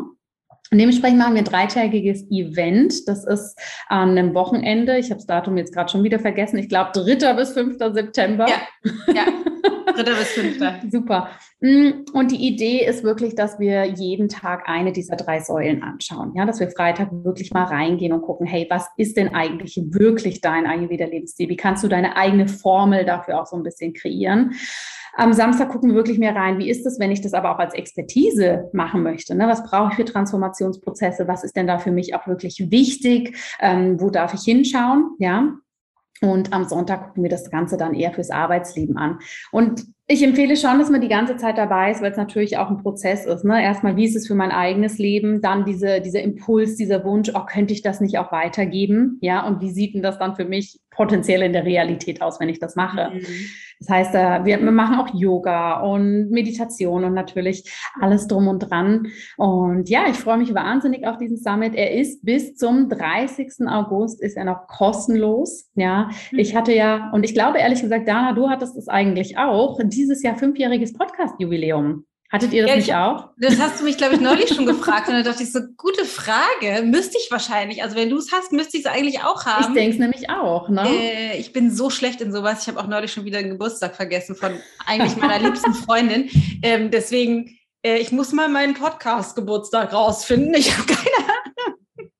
Und 0.70 0.78
dementsprechend 0.78 1.18
machen 1.18 1.34
wir 1.34 1.42
ein 1.42 1.44
dreitägiges 1.44 2.24
Event. 2.30 3.06
Das 3.08 3.24
ist 3.24 3.58
an 3.88 4.10
einem 4.10 4.34
Wochenende. 4.34 4.98
Ich 4.98 5.06
habe 5.06 5.16
das 5.16 5.26
Datum 5.26 5.56
jetzt 5.56 5.72
gerade 5.72 5.90
schon 5.90 6.02
wieder 6.02 6.18
vergessen. 6.18 6.58
Ich 6.58 6.68
glaube, 6.68 6.90
3. 6.92 7.34
bis 7.34 7.52
5. 7.52 7.76
September. 7.78 8.46
Ja, 8.48 9.14
ja. 9.14 9.24
3. 9.94 10.02
bis 10.02 10.28
5. 10.32 10.58
Super. 10.90 11.28
Mm, 11.60 12.04
und 12.12 12.32
die 12.32 12.46
Idee 12.46 12.84
ist 12.84 13.04
wirklich, 13.04 13.34
dass 13.34 13.58
wir 13.58 13.84
jeden 13.84 14.28
Tag 14.28 14.68
eine 14.68 14.92
dieser 14.92 15.16
drei 15.16 15.40
Säulen 15.40 15.82
anschauen. 15.82 16.32
Ja, 16.34 16.44
dass 16.44 16.60
wir 16.60 16.68
Freitag 16.70 17.08
wirklich 17.12 17.52
mal 17.52 17.64
reingehen 17.64 18.12
und 18.12 18.22
gucken, 18.22 18.46
hey, 18.46 18.66
was 18.68 18.88
ist 18.96 19.16
denn 19.16 19.34
eigentlich 19.34 19.80
wirklich 19.90 20.40
dein 20.40 20.66
Ayurveda-Lebensstil? 20.66 21.48
Wie 21.48 21.56
kannst 21.56 21.84
du 21.84 21.88
deine 21.88 22.16
eigene 22.16 22.48
Formel 22.48 23.04
dafür 23.04 23.40
auch 23.40 23.46
so 23.46 23.56
ein 23.56 23.62
bisschen 23.62 23.94
kreieren? 23.94 24.54
Am 25.18 25.32
Samstag 25.32 25.70
gucken 25.70 25.90
wir 25.90 25.96
wirklich 25.96 26.18
mehr 26.18 26.36
rein, 26.36 26.58
wie 26.58 26.68
ist 26.68 26.84
es, 26.84 27.00
wenn 27.00 27.10
ich 27.10 27.22
das 27.22 27.32
aber 27.32 27.54
auch 27.54 27.58
als 27.58 27.72
Expertise 27.72 28.68
machen 28.74 29.02
möchte? 29.02 29.34
Ne? 29.34 29.48
Was 29.48 29.62
brauche 29.62 29.90
ich 29.90 29.96
für 29.96 30.04
Transformationsprozesse? 30.04 31.26
Was 31.26 31.42
ist 31.42 31.56
denn 31.56 31.66
da 31.66 31.78
für 31.78 31.90
mich 31.90 32.14
auch 32.14 32.26
wirklich 32.26 32.70
wichtig? 32.70 33.34
Ähm, 33.58 33.98
wo 33.98 34.10
darf 34.10 34.34
ich 34.34 34.42
hinschauen? 34.42 35.12
Ja. 35.18 35.54
Und 36.20 36.52
am 36.52 36.64
Sonntag 36.64 37.08
gucken 37.08 37.22
wir 37.22 37.30
das 37.30 37.50
Ganze 37.50 37.76
dann 37.76 37.94
eher 37.94 38.12
fürs 38.12 38.30
Arbeitsleben 38.30 38.96
an. 38.96 39.18
Und 39.52 39.84
ich 40.06 40.22
empfehle 40.22 40.56
schon, 40.56 40.78
dass 40.78 40.88
man 40.88 41.00
die 41.00 41.08
ganze 41.08 41.36
Zeit 41.36 41.58
dabei 41.58 41.90
ist, 41.90 42.00
weil 42.00 42.12
es 42.12 42.16
natürlich 42.16 42.58
auch 42.58 42.70
ein 42.70 42.78
Prozess 42.78 43.26
ist. 43.26 43.44
Ne? 43.44 43.62
Erstmal, 43.62 43.96
wie 43.96 44.04
ist 44.04 44.16
es 44.16 44.26
für 44.26 44.34
mein 44.34 44.52
eigenes 44.52 44.98
Leben? 44.98 45.40
Dann 45.40 45.64
diese, 45.64 46.00
dieser 46.00 46.22
Impuls, 46.22 46.76
dieser 46.76 47.04
Wunsch, 47.04 47.30
oh, 47.34 47.44
könnte 47.44 47.74
ich 47.74 47.82
das 47.82 48.00
nicht 48.00 48.18
auch 48.18 48.32
weitergeben? 48.32 49.18
Ja, 49.20 49.46
und 49.46 49.60
wie 49.60 49.70
sieht 49.70 49.94
denn 49.94 50.02
das 50.02 50.18
dann 50.18 50.36
für 50.36 50.44
mich 50.44 50.78
potenziell 50.90 51.42
in 51.42 51.52
der 51.52 51.64
Realität 51.64 52.22
aus, 52.22 52.38
wenn 52.38 52.48
ich 52.48 52.60
das 52.60 52.76
mache? 52.76 53.10
Mhm. 53.14 53.26
Das 53.80 53.88
heißt, 53.88 54.14
äh, 54.14 54.44
wir 54.44 54.58
machen 54.58 54.98
auch 54.98 55.14
Yoga 55.14 55.80
und 55.80 56.30
Meditation 56.30 57.04
und 57.04 57.14
natürlich 57.14 57.70
alles 58.00 58.26
drum 58.26 58.48
und 58.48 58.60
dran. 58.60 59.08
Und 59.36 59.88
ja, 59.88 60.04
ich 60.08 60.16
freue 60.16 60.38
mich 60.38 60.54
wahnsinnig 60.54 61.06
auf 61.06 61.18
diesen 61.18 61.36
Summit. 61.36 61.74
Er 61.74 61.92
ist 61.92 62.24
bis 62.24 62.56
zum 62.56 62.88
30. 62.88 63.66
August 63.66 64.22
ist 64.22 64.36
er 64.36 64.44
noch 64.44 64.66
kostenlos. 64.66 65.70
Ja, 65.74 66.10
mhm. 66.32 66.38
ich 66.38 66.56
hatte 66.56 66.72
ja, 66.72 67.10
und 67.12 67.24
ich 67.24 67.34
glaube 67.34 67.58
ehrlich 67.58 67.82
gesagt, 67.82 68.08
Dana, 68.08 68.32
du 68.32 68.48
hattest 68.48 68.76
es 68.76 68.88
eigentlich 68.88 69.38
auch 69.38 69.78
dieses 69.84 70.22
Jahr 70.22 70.36
fünfjähriges 70.36 70.94
Podcast-Jubiläum. 70.94 72.04
Hattet 72.30 72.52
ihr 72.52 72.62
das 72.62 72.70
ja, 72.70 72.76
nicht 72.76 72.94
auch? 72.94 73.30
Das 73.38 73.60
hast 73.60 73.80
du 73.80 73.84
mich, 73.84 73.96
glaube 73.96 74.14
ich, 74.14 74.20
neulich 74.20 74.48
schon 74.48 74.66
gefragt. 74.66 75.08
Und 75.08 75.14
da 75.14 75.22
dachte 75.22 75.44
ich 75.44 75.52
so, 75.52 75.60
gute 75.76 76.04
Frage. 76.04 76.82
Müsste 76.84 77.18
ich 77.18 77.30
wahrscheinlich. 77.30 77.82
Also 77.82 77.94
wenn 77.94 78.10
du 78.10 78.18
es 78.18 78.32
hast, 78.32 78.52
müsste 78.52 78.76
ich 78.76 78.84
es 78.84 78.90
eigentlich 78.90 79.20
auch 79.20 79.46
haben. 79.46 79.68
Ich 79.68 79.74
denke 79.74 79.92
es 79.94 79.98
nämlich 79.98 80.28
auch. 80.28 80.68
Ne? 80.68 80.88
Äh, 80.88 81.38
ich 81.38 81.52
bin 81.52 81.70
so 81.70 81.88
schlecht 81.88 82.20
in 82.20 82.32
sowas. 82.32 82.62
Ich 82.62 82.68
habe 82.68 82.80
auch 82.80 82.88
neulich 82.88 83.12
schon 83.12 83.24
wieder 83.24 83.38
einen 83.38 83.50
Geburtstag 83.50 83.94
vergessen 83.94 84.34
von 84.34 84.58
eigentlich 84.86 85.16
meiner 85.16 85.38
liebsten 85.38 85.72
Freundin. 85.86 86.28
Ähm, 86.62 86.90
deswegen, 86.90 87.58
äh, 87.82 87.98
ich 87.98 88.10
muss 88.10 88.32
mal 88.32 88.48
meinen 88.48 88.74
Podcast-Geburtstag 88.74 89.92
rausfinden. 89.92 90.54
Ich 90.54 90.76
habe 90.76 90.86
keine 90.86 91.28
Ahnung. 91.28 92.10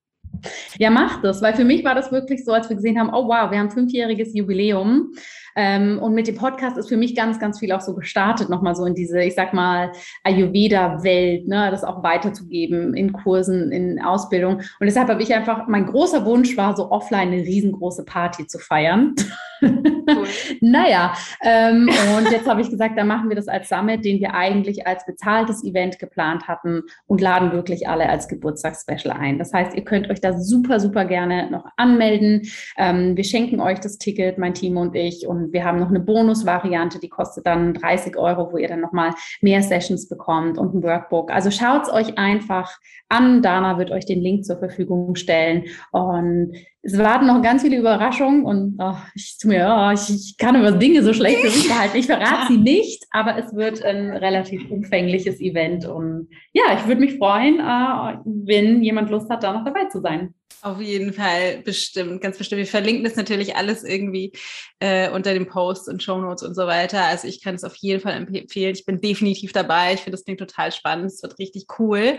Ja, 0.79 0.91
mach 0.91 1.21
das, 1.23 1.43
weil 1.43 1.55
für 1.55 1.65
mich 1.65 1.85
war 1.85 1.95
das 1.95 2.13
wirklich 2.13 2.45
so, 2.45 2.53
als 2.53 2.69
wir 2.69 2.77
gesehen 2.77 3.01
haben, 3.01 3.11
oh 3.13 3.27
wow, 3.27 3.51
wir 3.51 3.59
haben 3.59 3.71
fünfjähriges 3.71 4.35
Jubiläum. 4.35 5.13
Ähm, 5.57 5.99
und 5.99 6.15
mit 6.15 6.29
dem 6.29 6.37
Podcast 6.37 6.77
ist 6.77 6.89
für 6.89 6.99
mich 6.99 7.17
ganz, 7.17 7.41
ganz 7.41 7.59
viel 7.59 7.73
auch 7.73 7.81
so 7.81 7.95
gestartet, 7.95 8.51
nochmal 8.51 8.77
so 8.77 8.85
in 8.85 8.95
diese, 8.95 9.23
ich 9.23 9.35
sag 9.35 9.55
mal, 9.55 9.91
Ayurveda-Welt, 10.23 11.49
ne, 11.49 11.71
das 11.71 11.83
auch 11.83 12.03
weiterzugeben 12.03 12.95
in 12.95 13.13
Kursen, 13.13 13.73
in 13.73 14.01
Ausbildung. 14.01 14.57
Und 14.57 14.87
deshalb 14.87 15.09
habe 15.09 15.23
ich 15.23 15.35
einfach, 15.35 15.67
mein 15.67 15.87
großer 15.87 16.27
Wunsch 16.27 16.57
war, 16.57 16.77
so 16.77 16.91
offline 16.91 17.29
eine 17.29 17.43
riesengroße 17.43 18.05
Party 18.05 18.47
zu 18.47 18.59
feiern. 18.59 19.15
Cool. 20.07 20.27
naja, 20.61 21.15
ähm, 21.43 21.89
und 22.17 22.31
jetzt 22.31 22.49
habe 22.49 22.61
ich 22.61 22.71
gesagt, 22.71 22.97
dann 22.99 23.07
machen 23.07 23.29
wir 23.29 23.37
das 23.37 23.49
als 23.49 23.69
Summit, 23.69 24.05
den 24.05 24.21
wir 24.21 24.35
eigentlich 24.35 24.87
als 24.87 25.05
bezahltes 25.07 25.65
Event 25.65 25.99
geplant 25.99 26.49
hatten 26.49 26.83
und 27.07 27.21
laden 27.21 27.53
wirklich 27.53 27.89
alle 27.89 28.09
als 28.09 28.29
Geburtstagsspecial 28.29 29.17
ein. 29.17 29.39
Das 29.39 29.53
heißt, 29.53 29.75
ihr 29.75 29.85
könnt 29.85 30.11
euch 30.11 30.21
da 30.21 30.39
super, 30.39 30.81
super 30.81 31.05
gerne 31.05 31.51
noch 31.51 31.67
anmelden. 31.77 32.43
Ähm, 32.77 33.17
wir 33.17 33.25
schenken 33.25 33.61
euch 33.61 33.81
das 33.81 33.99
Ticket, 33.99 34.39
mein 34.39 34.55
Team 34.55 34.77
und 34.77 34.95
ich, 34.95 35.27
und 35.27 35.53
wir 35.53 35.65
haben 35.65 35.79
noch 35.79 35.91
eine 35.91 36.01
Bonusvariante, 36.01 36.99
die 37.01 37.09
kostet 37.09 37.47
dann 37.47 37.75
30 37.75 38.17
Euro, 38.17 38.53
wo 38.53 38.59
ihr 38.59 38.69
dann 38.69 38.81
nochmal 38.81 39.13
mehr 39.41 39.63
Sessions 39.63 40.09
bekommt 40.09 40.59
und 40.59 40.75
ein 40.75 40.83
Workbook. 40.83 41.31
Also 41.31 41.51
schaut 41.51 41.85
es 41.85 41.93
euch 41.93 42.19
einfach 42.19 42.79
an. 43.09 43.43
Dana 43.43 43.79
wird 43.79 43.91
euch 43.91 44.07
den 44.07 44.21
Link 44.21 44.45
zur 44.45 44.59
Verfügung 44.59 45.15
stellen. 45.15 45.65
Und 45.93 46.53
es 46.83 46.99
warten 46.99 47.27
noch 47.27 47.43
ganz 47.43 47.63
viele 47.63 47.79
Überraschungen 47.79 48.45
und 48.45 48.77
oh, 48.79 48.95
ich, 49.15 49.37
mir, 49.45 49.75
oh, 49.77 49.93
ich, 49.97 50.15
ich, 50.15 50.37
kann 50.39 50.57
über 50.57 50.73
Dinge 50.73 51.03
so 51.03 51.13
schlecht 51.13 51.39
für 51.41 51.47
mich 51.47 51.69
behalten. 51.69 51.97
Ich 51.97 52.07
verrate 52.07 52.53
sie 52.53 52.59
nicht, 52.59 53.05
aber 53.11 53.37
es 53.39 53.55
wird 53.55 53.83
ein 53.83 54.11
relativ 54.11 54.71
umfängliches 54.71 55.41
Event. 55.41 55.87
Und 55.87 56.29
ja, 56.53 56.65
ich 56.77 56.87
würde 56.87 57.01
mich 57.01 57.17
freuen, 57.17 57.61
äh, 57.61 58.19
wenn 58.25 58.83
jemand 58.83 59.11
Lust 59.11 59.31
hat, 59.31 59.43
da 59.43 59.53
noch 59.53 59.65
dabei 59.65 59.87
zu 59.87 60.01
sein. 60.01 60.35
Auf 60.63 60.81
jeden 60.81 61.13
Fall, 61.13 61.63
bestimmt, 61.65 62.21
ganz 62.21 62.39
bestimmt. 62.39 62.59
Wir 62.59 62.67
verlinken 62.67 63.05
das 63.05 63.15
natürlich 63.15 63.55
alles 63.57 63.85
irgendwie 63.85 64.33
äh, 64.81 65.11
unter 65.11 65.33
dem 65.33 65.47
Post 65.47 65.89
und 65.89 66.03
Show 66.03 66.19
Notes 66.19 66.43
und 66.43 66.55
so 66.55 66.67
weiter. 66.67 67.05
Also 67.05 67.29
ich 67.29 67.43
kann 67.43 67.55
es 67.55 67.65
auf 67.65 67.77
jeden 67.77 68.01
Fall 68.01 68.15
empfehlen. 68.15 68.75
Ich 68.75 68.85
bin 68.85 69.01
definitiv 69.01 69.53
dabei. 69.53 69.95
Ich 69.95 70.01
finde 70.01 70.17
das 70.17 70.25
Ding 70.25 70.37
total 70.37 70.73
spannend. 70.73 71.13
Es 71.13 71.23
wird 71.23 71.39
richtig 71.39 71.67
cool. 71.79 72.19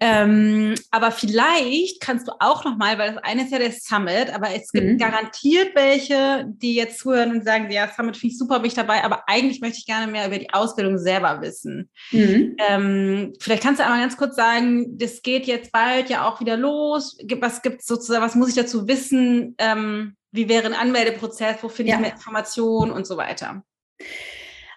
Ähm, 0.00 0.74
aber 0.90 1.12
vielleicht 1.12 2.00
kannst 2.00 2.26
du 2.26 2.32
auch 2.40 2.64
noch 2.64 2.76
mal, 2.76 2.98
weil 2.98 3.14
das 3.14 3.22
eine 3.22 3.44
ist 3.44 3.52
ja 3.52 3.58
der 3.58 3.72
Summit, 3.72 4.34
aber 4.34 4.48
es 4.54 4.72
gibt 4.72 4.86
mhm. 4.86 4.98
garantiert 4.98 5.74
welche, 5.74 6.46
die 6.48 6.74
jetzt 6.74 6.98
zuhören 6.98 7.30
und 7.30 7.44
sagen, 7.44 7.70
ja, 7.70 7.90
Summit 7.94 8.16
finde 8.16 8.32
ich 8.32 8.38
super, 8.38 8.58
bin 8.58 8.68
ich 8.68 8.74
dabei, 8.74 9.04
aber 9.04 9.24
eigentlich 9.28 9.60
möchte 9.60 9.78
ich 9.78 9.86
gerne 9.86 10.10
mehr 10.10 10.26
über 10.26 10.38
die 10.38 10.52
Ausbildung 10.52 10.98
selber 10.98 11.40
wissen. 11.42 11.90
Mhm. 12.10 12.56
Ähm, 12.58 13.32
vielleicht 13.40 13.62
kannst 13.62 13.80
du 13.80 13.84
einmal 13.84 14.00
ganz 14.00 14.16
kurz 14.16 14.36
sagen, 14.36 14.98
das 14.98 15.22
geht 15.22 15.46
jetzt 15.46 15.70
bald 15.70 16.10
ja 16.10 16.28
auch 16.28 16.40
wieder 16.40 16.56
los. 16.56 17.16
Was 17.40 17.62
gibt 17.64 17.84
sozusagen, 17.84 18.22
was 18.22 18.36
muss 18.36 18.50
ich 18.50 18.54
dazu 18.54 18.86
wissen? 18.86 19.56
Ähm, 19.58 20.14
wie 20.30 20.48
wäre 20.48 20.66
ein 20.66 20.74
Anmeldeprozess? 20.74 21.56
Wo 21.62 21.68
finde 21.68 21.90
ja. 21.90 21.96
ich 21.96 22.02
mehr 22.02 22.12
Informationen 22.12 22.92
und 22.92 23.08
so 23.08 23.16
weiter? 23.16 23.64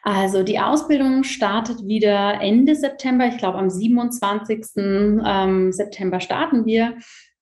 Also 0.02 0.42
die 0.42 0.60
Ausbildung 0.60 1.24
startet 1.24 1.86
wieder 1.86 2.40
Ende 2.42 2.76
September. 2.76 3.28
Ich 3.28 3.38
glaube, 3.38 3.58
am 3.58 3.70
27. 3.70 4.66
Ähm, 4.78 5.72
September 5.72 6.20
starten 6.20 6.66
wir. 6.66 6.98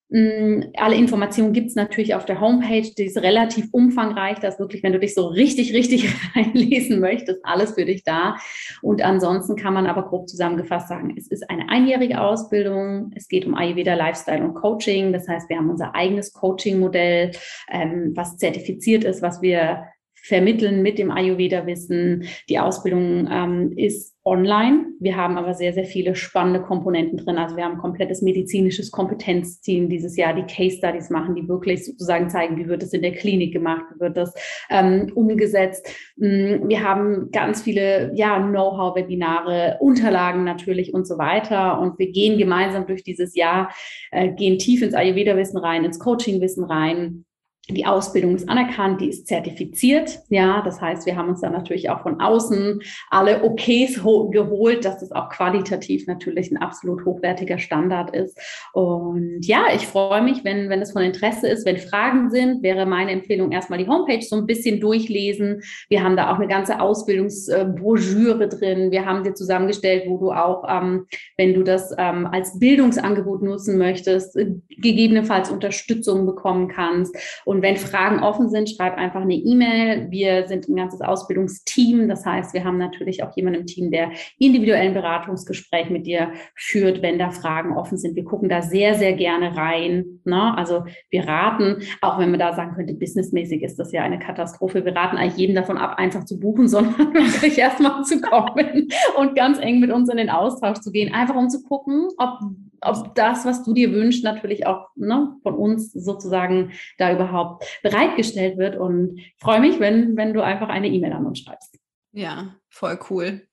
Mm, 0.08 0.62
alle 0.76 0.94
Informationen 0.94 1.52
gibt 1.52 1.68
es 1.68 1.74
natürlich 1.74 2.14
auf 2.14 2.24
der 2.24 2.40
Homepage, 2.40 2.88
die 2.96 3.06
ist 3.06 3.18
relativ 3.18 3.68
umfangreich. 3.72 4.38
Da 4.38 4.48
ist 4.48 4.60
wirklich, 4.60 4.82
wenn 4.82 4.92
du 4.92 5.00
dich 5.00 5.14
so 5.14 5.26
richtig, 5.26 5.74
richtig 5.74 6.08
reinlesen 6.36 7.00
möchtest, 7.00 7.40
alles 7.44 7.72
für 7.74 7.84
dich 7.84 8.04
da. 8.04 8.36
Und 8.82 9.02
ansonsten 9.02 9.56
kann 9.56 9.74
man 9.74 9.86
aber 9.86 10.08
grob 10.08 10.28
zusammengefasst 10.28 10.88
sagen, 10.88 11.14
es 11.16 11.28
ist 11.28 11.50
eine 11.50 11.68
einjährige 11.68 12.20
Ausbildung. 12.20 13.10
Es 13.16 13.26
geht 13.28 13.46
um 13.46 13.54
Ayurveda, 13.54 13.94
Lifestyle 13.94 14.44
und 14.44 14.54
Coaching. 14.54 15.12
Das 15.12 15.26
heißt, 15.28 15.48
wir 15.48 15.56
haben 15.56 15.70
unser 15.70 15.94
eigenes 15.94 16.32
Coaching-Modell, 16.32 17.32
ähm, 17.70 18.12
was 18.14 18.36
zertifiziert 18.36 19.02
ist, 19.02 19.22
was 19.22 19.42
wir 19.42 19.86
vermitteln 20.14 20.82
mit 20.82 20.98
dem 20.98 21.10
Ayurveda-Wissen. 21.10 22.26
Die 22.48 22.58
Ausbildung 22.58 23.28
ähm, 23.30 23.72
ist 23.76 24.15
online. 24.26 24.86
Wir 24.98 25.16
haben 25.16 25.38
aber 25.38 25.54
sehr, 25.54 25.72
sehr 25.72 25.84
viele 25.84 26.16
spannende 26.16 26.60
Komponenten 26.60 27.16
drin. 27.16 27.38
Also 27.38 27.56
wir 27.56 27.64
haben 27.64 27.74
ein 27.74 27.78
komplettes 27.78 28.22
medizinisches 28.22 28.90
Kompetenzteam 28.90 29.88
dieses 29.88 30.16
Jahr, 30.16 30.34
die 30.34 30.42
Case 30.42 30.76
Studies 30.76 31.10
machen, 31.10 31.36
die 31.36 31.48
wirklich 31.48 31.86
sozusagen 31.86 32.28
zeigen, 32.28 32.56
wie 32.56 32.66
wird 32.66 32.82
es 32.82 32.92
in 32.92 33.02
der 33.02 33.12
Klinik 33.12 33.52
gemacht, 33.52 33.84
wie 33.94 34.00
wird 34.00 34.16
das 34.16 34.34
ähm, 34.68 35.12
umgesetzt. 35.14 35.88
Mm, 36.16 36.68
wir 36.68 36.82
haben 36.82 37.30
ganz 37.30 37.62
viele 37.62 38.12
ja, 38.14 38.40
Know-how-Webinare, 38.40 39.76
Unterlagen 39.80 40.42
natürlich 40.42 40.92
und 40.92 41.06
so 41.06 41.18
weiter. 41.18 41.80
Und 41.80 41.98
wir 42.00 42.10
gehen 42.10 42.36
gemeinsam 42.36 42.86
durch 42.86 43.04
dieses 43.04 43.36
Jahr, 43.36 43.70
äh, 44.10 44.32
gehen 44.32 44.58
tief 44.58 44.82
ins 44.82 44.94
Ayurveda-Wissen 44.94 45.58
rein, 45.58 45.84
ins 45.84 46.00
Coaching-Wissen 46.00 46.64
rein, 46.64 47.24
die 47.68 47.84
Ausbildung 47.84 48.36
ist 48.36 48.48
anerkannt, 48.48 49.00
die 49.00 49.08
ist 49.08 49.26
zertifiziert. 49.26 50.20
Ja, 50.28 50.62
das 50.62 50.80
heißt, 50.80 51.04
wir 51.04 51.16
haben 51.16 51.28
uns 51.28 51.40
dann 51.40 51.52
natürlich 51.52 51.90
auch 51.90 52.02
von 52.02 52.20
außen 52.20 52.80
alle 53.10 53.42
OKs 53.42 54.02
geholt, 54.30 54.84
dass 54.84 55.00
das 55.00 55.10
auch 55.10 55.30
qualitativ 55.30 56.06
natürlich 56.06 56.52
ein 56.52 56.58
absolut 56.58 57.04
hochwertiger 57.04 57.58
Standard 57.58 58.14
ist. 58.14 58.38
Und 58.72 59.44
ja, 59.44 59.64
ich 59.74 59.86
freue 59.86 60.22
mich, 60.22 60.44
wenn, 60.44 60.70
wenn 60.70 60.80
es 60.80 60.92
von 60.92 61.02
Interesse 61.02 61.48
ist, 61.48 61.66
wenn 61.66 61.78
Fragen 61.78 62.30
sind, 62.30 62.62
wäre 62.62 62.86
meine 62.86 63.10
Empfehlung 63.10 63.50
erstmal 63.50 63.80
die 63.80 63.88
Homepage 63.88 64.22
so 64.22 64.36
ein 64.36 64.46
bisschen 64.46 64.80
durchlesen. 64.80 65.62
Wir 65.88 66.04
haben 66.04 66.16
da 66.16 66.32
auch 66.32 66.36
eine 66.36 66.48
ganze 66.48 66.80
Ausbildungsbroschüre 66.80 68.48
drin. 68.48 68.92
Wir 68.92 69.06
haben 69.06 69.24
dir 69.24 69.34
zusammengestellt, 69.34 70.04
wo 70.06 70.18
du 70.18 70.30
auch, 70.30 70.64
ähm, 70.68 71.06
wenn 71.36 71.52
du 71.52 71.64
das 71.64 71.92
ähm, 71.98 72.26
als 72.26 72.60
Bildungsangebot 72.60 73.42
nutzen 73.42 73.76
möchtest, 73.76 74.38
gegebenenfalls 74.68 75.50
Unterstützung 75.50 76.26
bekommen 76.26 76.68
kannst. 76.68 77.16
Und 77.44 77.55
und 77.56 77.62
wenn 77.62 77.78
Fragen 77.78 78.22
offen 78.22 78.50
sind, 78.50 78.68
schreib 78.68 78.98
einfach 78.98 79.22
eine 79.22 79.34
E-Mail. 79.34 80.10
Wir 80.10 80.46
sind 80.46 80.68
ein 80.68 80.76
ganzes 80.76 81.00
Ausbildungsteam. 81.00 82.06
Das 82.06 82.26
heißt, 82.26 82.52
wir 82.52 82.64
haben 82.64 82.76
natürlich 82.76 83.22
auch 83.22 83.34
jemanden 83.34 83.60
im 83.60 83.66
Team, 83.66 83.90
der 83.90 84.10
individuellen 84.38 84.92
Beratungsgespräch 84.92 85.88
mit 85.88 86.06
dir 86.06 86.32
führt, 86.54 87.00
wenn 87.00 87.18
da 87.18 87.30
Fragen 87.30 87.74
offen 87.74 87.96
sind. 87.96 88.14
Wir 88.14 88.24
gucken 88.24 88.50
da 88.50 88.60
sehr, 88.60 88.94
sehr 88.94 89.14
gerne 89.14 89.56
rein. 89.56 90.20
Ne? 90.26 90.54
Also 90.54 90.84
wir 91.08 91.26
raten, 91.26 91.78
auch 92.02 92.18
wenn 92.18 92.30
man 92.30 92.40
da 92.40 92.52
sagen 92.52 92.74
könnte, 92.74 92.92
businessmäßig 92.92 93.62
ist 93.62 93.78
das 93.78 93.90
ja 93.90 94.02
eine 94.02 94.18
Katastrophe. 94.18 94.84
Wir 94.84 94.94
raten 94.94 95.16
eigentlich 95.16 95.38
jedem 95.38 95.56
davon 95.56 95.78
ab, 95.78 95.94
einfach 95.96 96.24
zu 96.24 96.38
buchen, 96.38 96.68
sondern 96.68 97.14
wirklich 97.14 97.56
erstmal 97.56 98.04
zu 98.04 98.20
kommen 98.20 98.88
und 99.16 99.34
ganz 99.34 99.58
eng 99.60 99.80
mit 99.80 99.90
uns 99.90 100.10
in 100.10 100.18
den 100.18 100.28
Austausch 100.28 100.80
zu 100.80 100.92
gehen, 100.92 101.14
einfach 101.14 101.36
um 101.36 101.48
zu 101.48 101.62
gucken, 101.62 102.08
ob 102.18 102.38
ob 102.86 103.14
das, 103.14 103.44
was 103.44 103.62
du 103.62 103.72
dir 103.72 103.92
wünschst, 103.92 104.24
natürlich 104.24 104.66
auch 104.66 104.88
ne, 104.96 105.36
von 105.42 105.54
uns 105.54 105.92
sozusagen 105.92 106.72
da 106.98 107.12
überhaupt 107.12 107.45
bereitgestellt 107.82 108.58
wird. 108.58 108.76
Und 108.76 109.20
freue 109.38 109.60
mich, 109.60 109.80
wenn, 109.80 110.16
wenn 110.16 110.34
du 110.34 110.42
einfach 110.42 110.68
eine 110.68 110.88
E-Mail 110.88 111.12
an 111.12 111.26
uns 111.26 111.40
schreibst. 111.40 111.76
Ja, 112.12 112.56
voll 112.68 112.98
cool. 113.10 113.46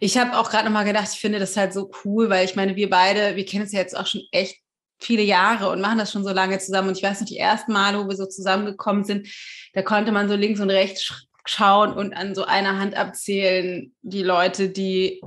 Ich 0.00 0.18
habe 0.18 0.36
auch 0.36 0.50
gerade 0.50 0.64
nochmal 0.64 0.84
gedacht, 0.84 1.08
ich 1.12 1.20
finde 1.20 1.38
das 1.38 1.56
halt 1.56 1.72
so 1.72 1.90
cool, 2.04 2.30
weil 2.30 2.44
ich 2.44 2.56
meine, 2.56 2.76
wir 2.76 2.90
beide, 2.90 3.36
wir 3.36 3.44
kennen 3.44 3.64
es 3.64 3.72
ja 3.72 3.80
jetzt 3.80 3.96
auch 3.96 4.06
schon 4.06 4.22
echt 4.32 4.60
viele 5.00 5.22
Jahre 5.22 5.68
und 5.70 5.80
machen 5.80 5.98
das 5.98 6.12
schon 6.12 6.24
so 6.24 6.32
lange 6.32 6.58
zusammen. 6.58 6.88
Und 6.88 6.96
ich 6.96 7.02
weiß 7.02 7.20
noch, 7.20 7.28
die 7.28 7.38
ersten 7.38 7.72
Male, 7.72 7.98
wo 7.98 8.08
wir 8.08 8.16
so 8.16 8.26
zusammengekommen 8.26 9.04
sind, 9.04 9.28
da 9.72 9.82
konnte 9.82 10.12
man 10.12 10.28
so 10.28 10.34
links 10.34 10.60
und 10.60 10.70
rechts 10.70 11.26
schauen 11.44 11.92
und 11.92 12.14
an 12.14 12.34
so 12.34 12.44
einer 12.44 12.78
Hand 12.78 12.94
abzählen, 12.94 13.94
die 14.02 14.22
Leute, 14.22 14.68
die 14.68 15.20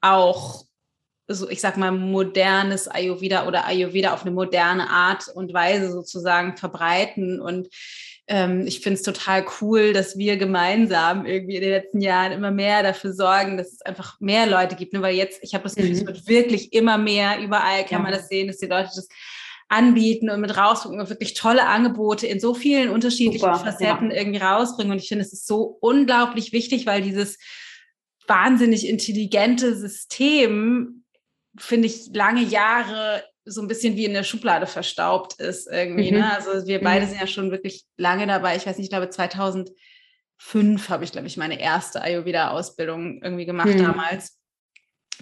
auch 0.00 0.64
so, 1.34 1.48
ich 1.48 1.60
sag 1.60 1.76
mal, 1.76 1.92
modernes 1.92 2.88
Ayurveda 2.88 3.46
oder 3.46 3.66
Ayurveda 3.66 4.12
auf 4.12 4.22
eine 4.22 4.30
moderne 4.30 4.88
Art 4.90 5.28
und 5.34 5.52
Weise 5.52 5.90
sozusagen 5.90 6.56
verbreiten. 6.56 7.40
Und 7.40 7.68
ähm, 8.26 8.66
ich 8.66 8.80
finde 8.80 8.96
es 8.96 9.02
total 9.02 9.44
cool, 9.60 9.92
dass 9.92 10.16
wir 10.16 10.36
gemeinsam 10.36 11.26
irgendwie 11.26 11.56
in 11.56 11.62
den 11.62 11.70
letzten 11.70 12.00
Jahren 12.00 12.32
immer 12.32 12.50
mehr 12.50 12.82
dafür 12.82 13.12
sorgen, 13.12 13.56
dass 13.56 13.72
es 13.72 13.82
einfach 13.82 14.20
mehr 14.20 14.46
Leute 14.46 14.76
gibt. 14.76 14.92
Ne? 14.92 15.02
Weil 15.02 15.16
jetzt, 15.16 15.40
ich 15.42 15.54
habe 15.54 15.64
das 15.64 15.74
Gefühl, 15.74 15.90
mhm. 15.90 15.96
es 15.96 16.06
wird 16.06 16.28
wirklich 16.28 16.72
immer 16.72 16.98
mehr, 16.98 17.40
überall 17.40 17.84
kann 17.84 17.98
ja. 17.98 18.02
man 18.02 18.12
das 18.12 18.28
sehen, 18.28 18.48
dass 18.48 18.58
die 18.58 18.66
Leute 18.66 18.90
das 18.94 19.08
anbieten 19.68 20.30
und 20.30 20.40
mit 20.40 20.56
rausbringen 20.56 21.00
und 21.00 21.10
wirklich 21.10 21.34
tolle 21.34 21.66
Angebote 21.66 22.26
in 22.26 22.40
so 22.40 22.54
vielen 22.54 22.90
unterschiedlichen 22.90 23.54
Super, 23.54 23.56
Facetten 23.56 24.10
ja. 24.10 24.16
irgendwie 24.16 24.40
rausbringen. 24.40 24.92
Und 24.92 24.98
ich 24.98 25.08
finde, 25.08 25.24
es 25.24 25.32
ist 25.32 25.46
so 25.46 25.78
unglaublich 25.80 26.52
wichtig, 26.52 26.86
weil 26.86 27.02
dieses 27.02 27.38
wahnsinnig 28.26 28.88
intelligente 28.88 29.76
System 29.76 30.99
finde 31.60 31.86
ich, 31.86 32.10
lange 32.12 32.42
Jahre 32.42 33.22
so 33.44 33.60
ein 33.62 33.68
bisschen 33.68 33.96
wie 33.96 34.04
in 34.04 34.14
der 34.14 34.22
Schublade 34.22 34.66
verstaubt 34.66 35.40
ist 35.40 35.68
irgendwie. 35.70 36.12
Mhm. 36.12 36.18
Ne? 36.18 36.32
Also 36.34 36.66
wir 36.66 36.80
beide 36.80 37.06
mhm. 37.06 37.10
sind 37.10 37.20
ja 37.20 37.26
schon 37.26 37.50
wirklich 37.50 37.84
lange 37.96 38.26
dabei. 38.26 38.56
Ich 38.56 38.66
weiß 38.66 38.76
nicht, 38.76 38.86
ich 38.86 38.90
glaube 38.90 39.10
2005 39.10 40.88
habe 40.88 41.04
ich, 41.04 41.12
glaube 41.12 41.26
ich, 41.26 41.36
meine 41.36 41.60
erste 41.60 42.02
Ayurveda-Ausbildung 42.02 43.22
irgendwie 43.22 43.46
gemacht 43.46 43.74
mhm. 43.74 43.82
damals. 43.82 44.38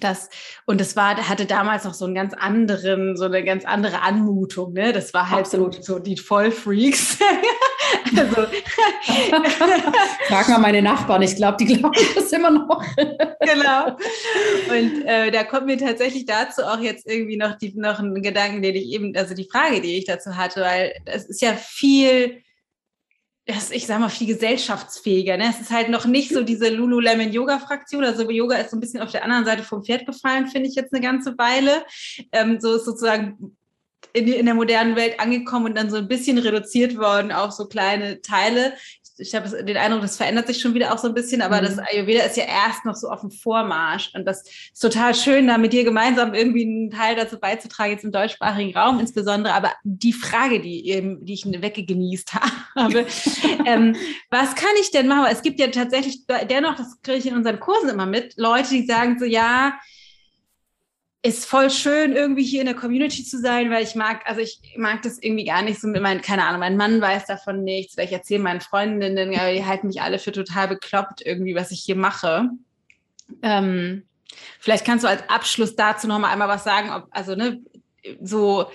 Das, 0.00 0.28
und 0.64 0.80
das 0.80 0.94
war, 0.94 1.16
hatte 1.28 1.46
damals 1.46 1.84
noch 1.84 1.94
so 1.94 2.04
einen 2.04 2.14
ganz 2.14 2.32
anderen, 2.32 3.16
so 3.16 3.24
eine 3.24 3.42
ganz 3.42 3.64
andere 3.64 4.02
Anmutung, 4.02 4.72
ne? 4.72 4.92
Das 4.92 5.12
war 5.12 5.28
halt 5.28 5.46
Absolut. 5.46 5.74
so, 5.74 5.94
so 5.94 5.98
die 5.98 6.16
Vollfreaks. 6.16 7.18
also. 8.16 8.46
Frag 10.28 10.48
mal 10.48 10.58
meine 10.58 10.82
Nachbarn, 10.82 11.22
ich 11.22 11.36
glaube, 11.36 11.56
die 11.58 11.66
glauben 11.66 11.98
das 12.14 12.32
immer 12.32 12.50
noch. 12.50 12.84
genau. 12.96 13.96
Und 14.68 15.04
äh, 15.04 15.30
da 15.30 15.44
kommt 15.44 15.66
mir 15.66 15.78
tatsächlich 15.78 16.26
dazu 16.26 16.62
auch 16.62 16.80
jetzt 16.80 17.06
irgendwie 17.06 17.36
noch, 17.36 17.56
die, 17.56 17.72
noch 17.74 17.98
ein 17.98 18.22
Gedanken, 18.22 18.62
den 18.62 18.76
ich 18.76 18.86
eben, 18.86 19.16
also 19.16 19.34
die 19.34 19.48
Frage, 19.50 19.80
die 19.80 19.98
ich 19.98 20.04
dazu 20.04 20.36
hatte, 20.36 20.60
weil 20.60 20.92
es 21.04 21.26
ist 21.26 21.42
ja 21.42 21.54
viel, 21.54 22.42
das, 23.46 23.70
ich 23.70 23.86
sag 23.86 24.00
mal, 24.00 24.10
viel 24.10 24.26
gesellschaftsfähiger. 24.26 25.36
Ne? 25.36 25.46
Es 25.50 25.60
ist 25.60 25.70
halt 25.70 25.88
noch 25.88 26.04
nicht 26.04 26.32
so 26.32 26.42
diese 26.42 26.68
Lululemon-Yoga-Fraktion. 26.68 28.04
Also 28.04 28.28
Yoga 28.30 28.56
ist 28.56 28.70
so 28.70 28.76
ein 28.76 28.80
bisschen 28.80 29.00
auf 29.00 29.10
der 29.10 29.24
anderen 29.24 29.44
Seite 29.44 29.62
vom 29.62 29.84
Pferd 29.84 30.06
gefallen, 30.06 30.48
finde 30.48 30.68
ich 30.68 30.74
jetzt 30.74 30.92
eine 30.92 31.02
ganze 31.02 31.36
Weile. 31.38 31.84
Ähm, 32.32 32.60
so 32.60 32.76
ist 32.76 32.84
sozusagen 32.84 33.56
in, 34.12 34.26
in 34.28 34.46
der 34.46 34.54
modernen 34.54 34.96
Welt 34.96 35.20
angekommen 35.20 35.66
und 35.66 35.76
dann 35.76 35.90
so 35.90 35.96
ein 35.96 36.08
bisschen 36.08 36.38
reduziert 36.38 36.96
worden 36.96 37.32
auf 37.32 37.52
so 37.52 37.66
kleine 37.66 38.20
Teile. 38.20 38.72
Ich, 39.02 39.28
ich 39.28 39.34
habe 39.34 39.64
den 39.64 39.76
Eindruck, 39.76 40.02
das 40.02 40.16
verändert 40.16 40.46
sich 40.46 40.60
schon 40.60 40.74
wieder 40.74 40.92
auch 40.92 40.98
so 40.98 41.08
ein 41.08 41.14
bisschen, 41.14 41.42
aber 41.42 41.60
mhm. 41.60 41.66
das 41.66 41.78
Ayurveda 41.78 42.22
ist 42.22 42.36
ja 42.36 42.44
erst 42.44 42.84
noch 42.84 42.94
so 42.94 43.08
auf 43.08 43.20
dem 43.20 43.30
Vormarsch 43.30 44.10
und 44.14 44.24
das 44.24 44.42
ist 44.42 44.80
total 44.80 45.14
schön, 45.14 45.48
da 45.48 45.58
mit 45.58 45.72
dir 45.72 45.84
gemeinsam 45.84 46.34
irgendwie 46.34 46.64
einen 46.64 46.90
Teil 46.90 47.16
dazu 47.16 47.38
beizutragen, 47.38 47.92
jetzt 47.92 48.04
im 48.04 48.12
deutschsprachigen 48.12 48.76
Raum 48.76 49.00
insbesondere. 49.00 49.54
Aber 49.54 49.72
die 49.84 50.12
Frage, 50.12 50.60
die 50.60 50.88
eben, 50.88 51.24
die 51.24 51.34
ich 51.34 51.44
weggenießt 51.44 52.32
habe, 52.76 53.06
ähm, 53.66 53.96
was 54.30 54.54
kann 54.54 54.70
ich 54.80 54.90
denn 54.90 55.08
machen? 55.08 55.26
Es 55.30 55.42
gibt 55.42 55.60
ja 55.60 55.68
tatsächlich 55.68 56.24
dennoch, 56.48 56.76
das 56.76 57.00
kriege 57.02 57.18
ich 57.18 57.26
in 57.26 57.36
unseren 57.36 57.60
Kursen 57.60 57.90
immer 57.90 58.06
mit, 58.06 58.34
Leute, 58.36 58.70
die 58.70 58.86
sagen 58.86 59.18
so, 59.18 59.24
ja, 59.24 59.78
ist 61.22 61.46
voll 61.46 61.70
schön, 61.70 62.14
irgendwie 62.14 62.44
hier 62.44 62.60
in 62.60 62.66
der 62.66 62.76
Community 62.76 63.24
zu 63.24 63.40
sein, 63.40 63.70
weil 63.70 63.82
ich 63.82 63.94
mag, 63.96 64.22
also 64.26 64.40
ich 64.40 64.60
mag 64.76 65.02
das 65.02 65.18
irgendwie 65.20 65.44
gar 65.44 65.62
nicht 65.62 65.80
so 65.80 65.88
mit 65.88 66.00
meinen, 66.00 66.22
keine 66.22 66.44
Ahnung, 66.44 66.60
mein 66.60 66.76
Mann 66.76 67.00
weiß 67.00 67.26
davon 67.26 67.64
nichts, 67.64 67.96
weil 67.96 68.04
ich 68.04 68.12
erzähle 68.12 68.42
meinen 68.42 68.60
Freundinnen, 68.60 69.32
die 69.32 69.64
halten 69.66 69.88
mich 69.88 70.00
alle 70.00 70.20
für 70.20 70.30
total 70.30 70.68
bekloppt 70.68 71.22
irgendwie, 71.24 71.56
was 71.56 71.72
ich 71.72 71.80
hier 71.80 71.96
mache. 71.96 72.48
Ähm, 73.42 74.04
vielleicht 74.60 74.84
kannst 74.84 75.04
du 75.04 75.08
als 75.08 75.28
Abschluss 75.28 75.74
dazu 75.74 76.06
noch 76.06 76.20
mal 76.20 76.30
einmal 76.30 76.48
was 76.48 76.62
sagen, 76.62 76.90
ob, 76.90 77.08
also, 77.10 77.34
ne, 77.34 77.60
so, 78.20 78.70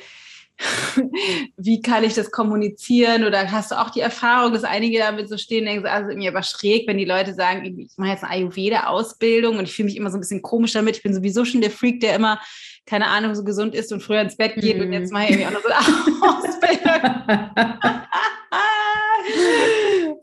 wie 1.58 1.82
kann 1.82 2.04
ich 2.04 2.14
das 2.14 2.32
kommunizieren? 2.32 3.24
Oder 3.26 3.52
hast 3.52 3.72
du 3.72 3.80
auch 3.80 3.90
die 3.90 4.02
Erfahrung, 4.02 4.54
dass 4.54 4.64
einige 4.64 5.00
damit 5.00 5.30
so 5.30 5.38
stehen 5.38 5.66
denken, 5.66 5.86
also 5.86 6.16
mir 6.16 6.32
aber 6.32 6.44
schräg, 6.44 6.88
wenn 6.88 6.98
die 6.98 7.06
Leute 7.06 7.34
sagen, 7.34 7.66
ich 7.66 7.98
mache 7.98 8.12
jetzt 8.12 8.24
eine 8.24 8.34
Ayurveda-Ausbildung 8.34 9.58
und 9.58 9.66
ich 9.66 9.74
fühle 9.74 9.88
mich 9.88 9.98
immer 9.98 10.10
so 10.10 10.18
ein 10.18 10.22
bisschen 10.22 10.42
komisch 10.42 10.74
damit. 10.74 10.98
Ich 10.98 11.04
bin 11.04 11.14
sowieso 11.14 11.46
schon 11.46 11.62
der 11.62 11.72
Freak, 11.72 12.00
der 12.02 12.16
immer, 12.16 12.40
keine 12.86 13.08
Ahnung, 13.08 13.36
so 13.36 13.44
gesund 13.44 13.76
ist 13.76 13.92
und 13.92 14.02
früher 14.02 14.22
ins 14.22 14.38
Bett 14.38 14.56
geht 14.56 14.78
mm. 14.78 14.82
und 14.82 14.94
jetzt 14.94 15.12
mache 15.12 15.26
ich 15.26 15.32
irgendwie 15.32 15.48
auch 15.48 15.52
noch 15.52 15.62
so 15.62 15.70
eine 15.70 15.80
Ausbildung. 16.38 17.04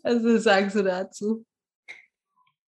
also 0.02 0.28
was 0.34 0.42
sagst 0.42 0.76
du 0.76 0.82
dazu? 0.82 1.44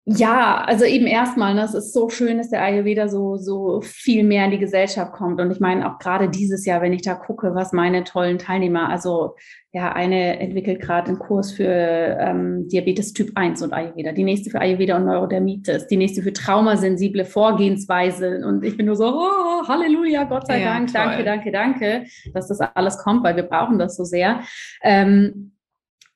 Ja, 0.04 0.64
also 0.66 0.84
eben 0.84 1.06
erstmal, 1.06 1.54
ne, 1.54 1.62
es 1.62 1.74
ist 1.74 1.92
so 1.92 2.08
schön, 2.08 2.38
dass 2.38 2.50
der 2.50 2.60
Ayurveda 2.60 3.06
so, 3.06 3.36
so 3.36 3.80
viel 3.82 4.24
mehr 4.24 4.46
in 4.46 4.50
die 4.50 4.58
Gesellschaft 4.58 5.12
kommt. 5.12 5.40
Und 5.40 5.52
ich 5.52 5.60
meine 5.60 5.88
auch 5.88 6.00
gerade 6.00 6.28
dieses 6.28 6.66
Jahr, 6.66 6.82
wenn 6.82 6.92
ich 6.92 7.02
da 7.02 7.14
gucke, 7.14 7.54
was 7.54 7.72
meine 7.72 8.02
tollen 8.02 8.38
Teilnehmer, 8.38 8.88
also 8.88 9.36
ja, 9.70 9.92
eine 9.92 10.40
entwickelt 10.40 10.80
gerade 10.80 11.08
einen 11.08 11.20
Kurs 11.20 11.52
für 11.52 11.64
ähm, 11.64 12.66
Diabetes 12.66 13.12
Typ 13.12 13.30
1 13.36 13.62
und 13.62 13.72
Ayurveda, 13.72 14.10
die 14.10 14.24
nächste 14.24 14.50
für 14.50 14.60
Ayurveda 14.60 14.96
und 14.96 15.04
Neurodermitis, 15.04 15.86
die 15.86 15.96
nächste 15.96 16.22
für 16.22 16.32
traumasensible 16.32 17.24
Vorgehensweise. 17.24 18.44
Und 18.44 18.64
ich 18.64 18.76
bin 18.76 18.86
nur 18.86 18.96
so, 18.96 19.06
oh, 19.06 19.68
Halleluja, 19.68 20.24
Gott 20.24 20.48
sei 20.48 20.62
ja, 20.62 20.74
Dank, 20.74 20.92
toll. 20.92 21.00
danke, 21.00 21.24
danke, 21.24 21.52
danke, 21.52 22.04
dass 22.34 22.48
das 22.48 22.60
alles 22.60 22.98
kommt, 22.98 23.22
weil 23.22 23.36
wir 23.36 23.44
brauchen 23.44 23.78
das 23.78 23.96
so 23.96 24.02
sehr. 24.02 24.40
Ähm, 24.82 25.51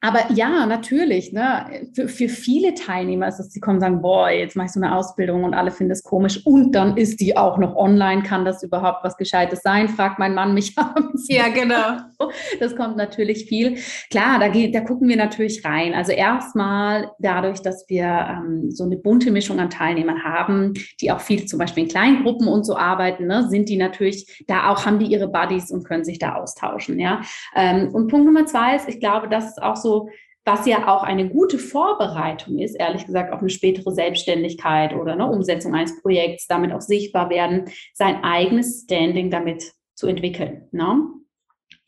aber 0.06 0.30
ja, 0.32 0.66
natürlich. 0.66 1.32
Ne? 1.32 1.88
Für, 1.92 2.06
für 2.06 2.28
viele 2.28 2.74
Teilnehmer 2.74 3.26
ist 3.26 3.40
es, 3.40 3.48
die 3.48 3.58
kommen 3.58 3.78
und 3.78 3.80
sagen, 3.80 4.02
boah, 4.02 4.30
jetzt 4.30 4.54
mache 4.54 4.66
ich 4.66 4.72
so 4.72 4.80
eine 4.80 4.94
Ausbildung 4.94 5.42
und 5.42 5.52
alle 5.52 5.72
finden 5.72 5.90
es 5.90 6.04
komisch. 6.04 6.46
Und 6.46 6.76
dann 6.76 6.96
ist 6.96 7.20
die 7.20 7.36
auch 7.36 7.58
noch 7.58 7.74
online. 7.74 8.22
Kann 8.22 8.44
das 8.44 8.62
überhaupt 8.62 9.02
was 9.02 9.16
Gescheites 9.16 9.62
sein? 9.62 9.88
Fragt 9.88 10.20
mein 10.20 10.32
Mann 10.32 10.54
mich 10.54 10.74
abends. 10.78 11.26
Ja, 11.28 11.48
genau. 11.48 12.02
Das 12.60 12.76
kommt 12.76 12.96
natürlich 12.96 13.46
viel. 13.46 13.78
Klar, 14.08 14.38
da, 14.38 14.46
geht, 14.46 14.76
da 14.76 14.80
gucken 14.80 15.08
wir 15.08 15.16
natürlich 15.16 15.64
rein. 15.64 15.92
Also 15.92 16.12
erstmal 16.12 17.10
dadurch, 17.18 17.60
dass 17.62 17.86
wir 17.88 18.04
ähm, 18.04 18.70
so 18.70 18.84
eine 18.84 18.98
bunte 18.98 19.32
Mischung 19.32 19.58
an 19.58 19.70
Teilnehmern 19.70 20.22
haben, 20.22 20.74
die 21.00 21.10
auch 21.10 21.20
viel 21.20 21.46
zum 21.46 21.58
Beispiel 21.58 21.82
in 21.82 21.88
Kleingruppen 21.88 22.46
und 22.46 22.64
so 22.64 22.76
arbeiten, 22.76 23.26
ne, 23.26 23.48
sind 23.48 23.68
die 23.68 23.76
natürlich 23.76 24.44
da 24.46 24.70
auch, 24.70 24.86
haben 24.86 25.00
die 25.00 25.06
ihre 25.06 25.26
Buddies 25.26 25.72
und 25.72 25.84
können 25.84 26.04
sich 26.04 26.20
da 26.20 26.36
austauschen. 26.36 27.00
Ja? 27.00 27.22
Ähm, 27.56 27.88
und 27.92 28.06
Punkt 28.06 28.26
Nummer 28.26 28.46
zwei 28.46 28.76
ist, 28.76 28.88
ich 28.88 29.00
glaube, 29.00 29.28
das 29.28 29.48
ist 29.48 29.60
auch 29.60 29.74
so 29.74 29.95
was 30.46 30.64
ja 30.64 30.86
auch 30.86 31.02
eine 31.02 31.28
gute 31.28 31.58
Vorbereitung 31.58 32.58
ist, 32.58 32.74
ehrlich 32.74 33.04
gesagt, 33.04 33.32
auf 33.32 33.40
eine 33.40 33.50
spätere 33.50 33.90
Selbstständigkeit 33.92 34.94
oder 34.94 35.12
eine 35.12 35.28
Umsetzung 35.28 35.74
eines 35.74 36.00
Projekts, 36.00 36.46
damit 36.46 36.72
auch 36.72 36.80
sichtbar 36.80 37.30
werden, 37.30 37.64
sein 37.94 38.22
eigenes 38.22 38.82
Standing 38.84 39.30
damit 39.30 39.72
zu 39.96 40.06
entwickeln. 40.06 40.68
Ne? 40.70 41.02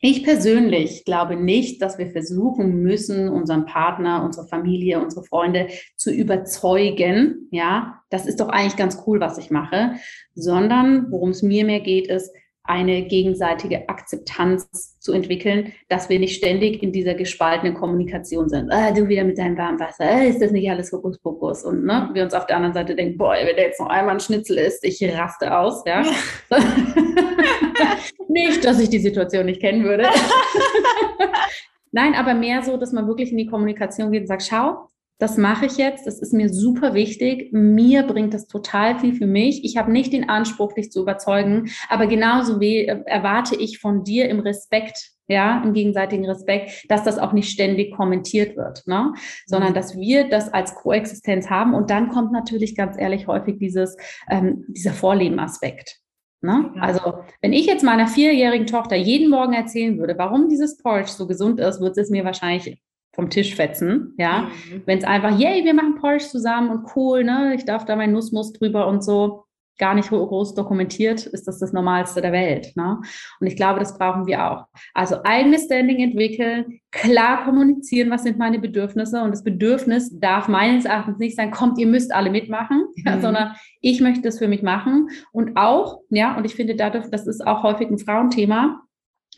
Ich 0.01 0.23
persönlich 0.23 1.03
glaube 1.05 1.35
nicht, 1.35 1.81
dass 1.81 1.97
wir 1.97 2.09
versuchen 2.09 2.81
müssen, 2.81 3.29
unseren 3.29 3.65
Partner, 3.65 4.23
unsere 4.23 4.47
Familie, 4.47 5.01
unsere 5.01 5.25
Freunde 5.25 5.67
zu 5.97 6.11
überzeugen. 6.11 7.47
Ja, 7.51 8.01
das 8.09 8.25
ist 8.25 8.39
doch 8.39 8.49
eigentlich 8.49 8.77
ganz 8.77 9.03
cool, 9.05 9.19
was 9.19 9.37
ich 9.37 9.51
mache, 9.51 9.95
sondern 10.35 11.11
worum 11.11 11.31
es 11.31 11.43
mir 11.43 11.65
mehr 11.65 11.81
geht, 11.81 12.07
ist, 12.07 12.33
eine 12.63 13.03
gegenseitige 13.07 13.89
Akzeptanz 13.89 14.99
zu 14.99 15.11
entwickeln, 15.13 15.73
dass 15.87 16.09
wir 16.09 16.19
nicht 16.19 16.35
ständig 16.35 16.83
in 16.83 16.91
dieser 16.91 17.15
gespaltenen 17.15 17.73
Kommunikation 17.73 18.47
sind. 18.47 18.71
Ah, 18.71 18.91
du 18.91 19.07
wieder 19.07 19.23
mit 19.23 19.37
deinem 19.37 19.57
warmen 19.57 19.79
Wasser, 19.79 20.05
ah, 20.05 20.23
ist 20.23 20.41
das 20.41 20.51
nicht 20.51 20.69
alles 20.69 20.91
Hokuspokus? 20.91 21.63
Und 21.63 21.85
ne, 21.85 22.09
wir 22.13 22.23
uns 22.23 22.33
auf 22.33 22.45
der 22.45 22.57
anderen 22.57 22.73
Seite 22.73 22.95
denken, 22.95 23.17
boah, 23.17 23.33
wenn 23.33 23.55
der 23.55 23.65
jetzt 23.65 23.79
noch 23.79 23.89
einmal 23.89 24.15
ein 24.15 24.19
Schnitzel 24.19 24.57
isst, 24.57 24.83
ich 24.83 25.03
raste 25.03 25.57
aus. 25.57 25.83
Ja? 25.85 26.05
nicht, 28.27 28.63
dass 28.63 28.79
ich 28.79 28.89
die 28.89 28.99
Situation 28.99 29.45
nicht 29.45 29.61
kennen 29.61 29.83
würde. 29.83 30.05
Nein, 31.91 32.13
aber 32.13 32.35
mehr 32.35 32.61
so, 32.61 32.77
dass 32.77 32.91
man 32.91 33.07
wirklich 33.07 33.31
in 33.31 33.37
die 33.37 33.47
Kommunikation 33.47 34.11
geht 34.11 34.21
und 34.21 34.27
sagt, 34.27 34.43
schau, 34.43 34.89
das 35.19 35.37
mache 35.37 35.65
ich 35.65 35.77
jetzt, 35.77 36.07
das 36.07 36.19
ist 36.19 36.33
mir 36.33 36.49
super 36.49 36.93
wichtig, 36.93 37.51
mir 37.51 38.03
bringt 38.03 38.33
das 38.33 38.47
total 38.47 38.97
viel 38.99 39.13
für 39.13 39.27
mich. 39.27 39.65
Ich 39.65 39.75
habe 39.77 39.91
nicht 39.91 40.13
den 40.13 40.29
Anspruch, 40.29 40.73
dich 40.73 40.91
zu 40.91 41.01
überzeugen, 41.01 41.69
aber 41.89 42.07
genauso 42.07 42.59
wie 42.59 42.87
äh, 42.87 43.03
erwarte 43.05 43.55
ich 43.55 43.79
von 43.79 44.05
dir 44.05 44.29
im 44.29 44.39
Respekt, 44.39 45.11
ja, 45.27 45.61
im 45.61 45.73
gegenseitigen 45.73 46.25
Respekt, 46.25 46.85
dass 46.89 47.03
das 47.03 47.19
auch 47.19 47.33
nicht 47.33 47.51
ständig 47.51 47.95
kommentiert 47.95 48.55
wird, 48.55 48.87
ne? 48.87 49.13
sondern 49.45 49.71
mhm. 49.71 49.75
dass 49.75 49.95
wir 49.97 50.29
das 50.29 50.51
als 50.53 50.73
Koexistenz 50.73 51.49
haben 51.49 51.73
und 51.73 51.89
dann 51.89 52.09
kommt 52.09 52.31
natürlich 52.31 52.75
ganz 52.75 52.97
ehrlich 52.97 53.27
häufig 53.27 53.57
dieses, 53.59 53.97
ähm, 54.29 54.63
dieser 54.69 54.93
Vorlebenaspekt. 54.93 55.99
Ne? 56.41 56.71
Ja. 56.75 56.81
Also, 56.81 57.15
wenn 57.41 57.51
ich 57.51 57.65
jetzt 57.65 57.83
meiner 57.83 58.07
vierjährigen 58.07 58.67
Tochter 58.67 58.95
jeden 58.95 59.29
Morgen 59.29 59.53
erzählen 59.53 59.99
würde, 59.99 60.17
warum 60.17 60.47
dieses 60.47 60.77
Porridge 60.77 61.11
so 61.11 61.27
gesund 61.27 61.59
ist, 61.59 61.81
wird 61.81 61.95
sie 61.95 62.01
es 62.01 62.09
mir 62.09 62.23
wahrscheinlich 62.23 62.79
vom 63.13 63.29
Tisch 63.29 63.55
fetzen, 63.55 64.13
ja. 64.17 64.43
Mhm. 64.43 64.83
Wenn 64.85 64.97
es 64.99 65.03
einfach, 65.03 65.37
yay, 65.37 65.63
wir 65.65 65.73
machen 65.73 65.95
Porridge 65.95 66.27
zusammen 66.29 66.69
und 66.69 66.95
cool, 66.95 67.23
ne, 67.23 67.55
ich 67.55 67.65
darf 67.65 67.85
da 67.85 67.95
mein 67.95 68.11
Nussmus 68.11 68.53
drüber 68.53 68.87
und 68.87 69.03
so, 69.03 69.45
gar 69.79 69.95
nicht 69.95 70.09
groß 70.09 70.53
dokumentiert, 70.53 71.25
ist 71.25 71.47
das 71.47 71.57
das 71.57 71.73
Normalste 71.73 72.21
der 72.21 72.33
Welt. 72.33 72.75
Ne? 72.75 72.99
Und 73.39 73.47
ich 73.47 73.55
glaube, 73.55 73.79
das 73.79 73.97
brauchen 73.97 74.27
wir 74.27 74.51
auch. 74.51 74.65
Also 74.93 75.23
eigenes 75.23 75.63
Standing 75.63 75.99
entwickeln, 75.99 76.79
klar 76.91 77.45
kommunizieren, 77.45 78.11
was 78.11 78.23
sind 78.23 78.37
meine 78.37 78.59
Bedürfnisse. 78.59 79.21
Und 79.23 79.31
das 79.31 79.43
Bedürfnis 79.43 80.11
darf 80.19 80.47
meines 80.47 80.85
Erachtens 80.85 81.17
nicht 81.17 81.35
sein, 81.35 81.49
kommt, 81.49 81.79
ihr 81.79 81.87
müsst 81.87 82.13
alle 82.13 82.29
mitmachen, 82.29 82.83
mhm. 82.95 83.03
ja, 83.05 83.19
sondern 83.19 83.55
ich 83.81 84.01
möchte 84.01 84.21
das 84.21 84.37
für 84.37 84.49
mich 84.49 84.61
machen. 84.61 85.09
Und 85.31 85.55
auch, 85.55 86.01
ja, 86.09 86.37
und 86.37 86.45
ich 86.45 86.55
finde 86.55 86.75
dadurch, 86.75 87.09
das 87.09 87.25
ist 87.25 87.47
auch 87.47 87.63
häufig 87.63 87.89
ein 87.89 87.99
Frauenthema, 87.99 88.81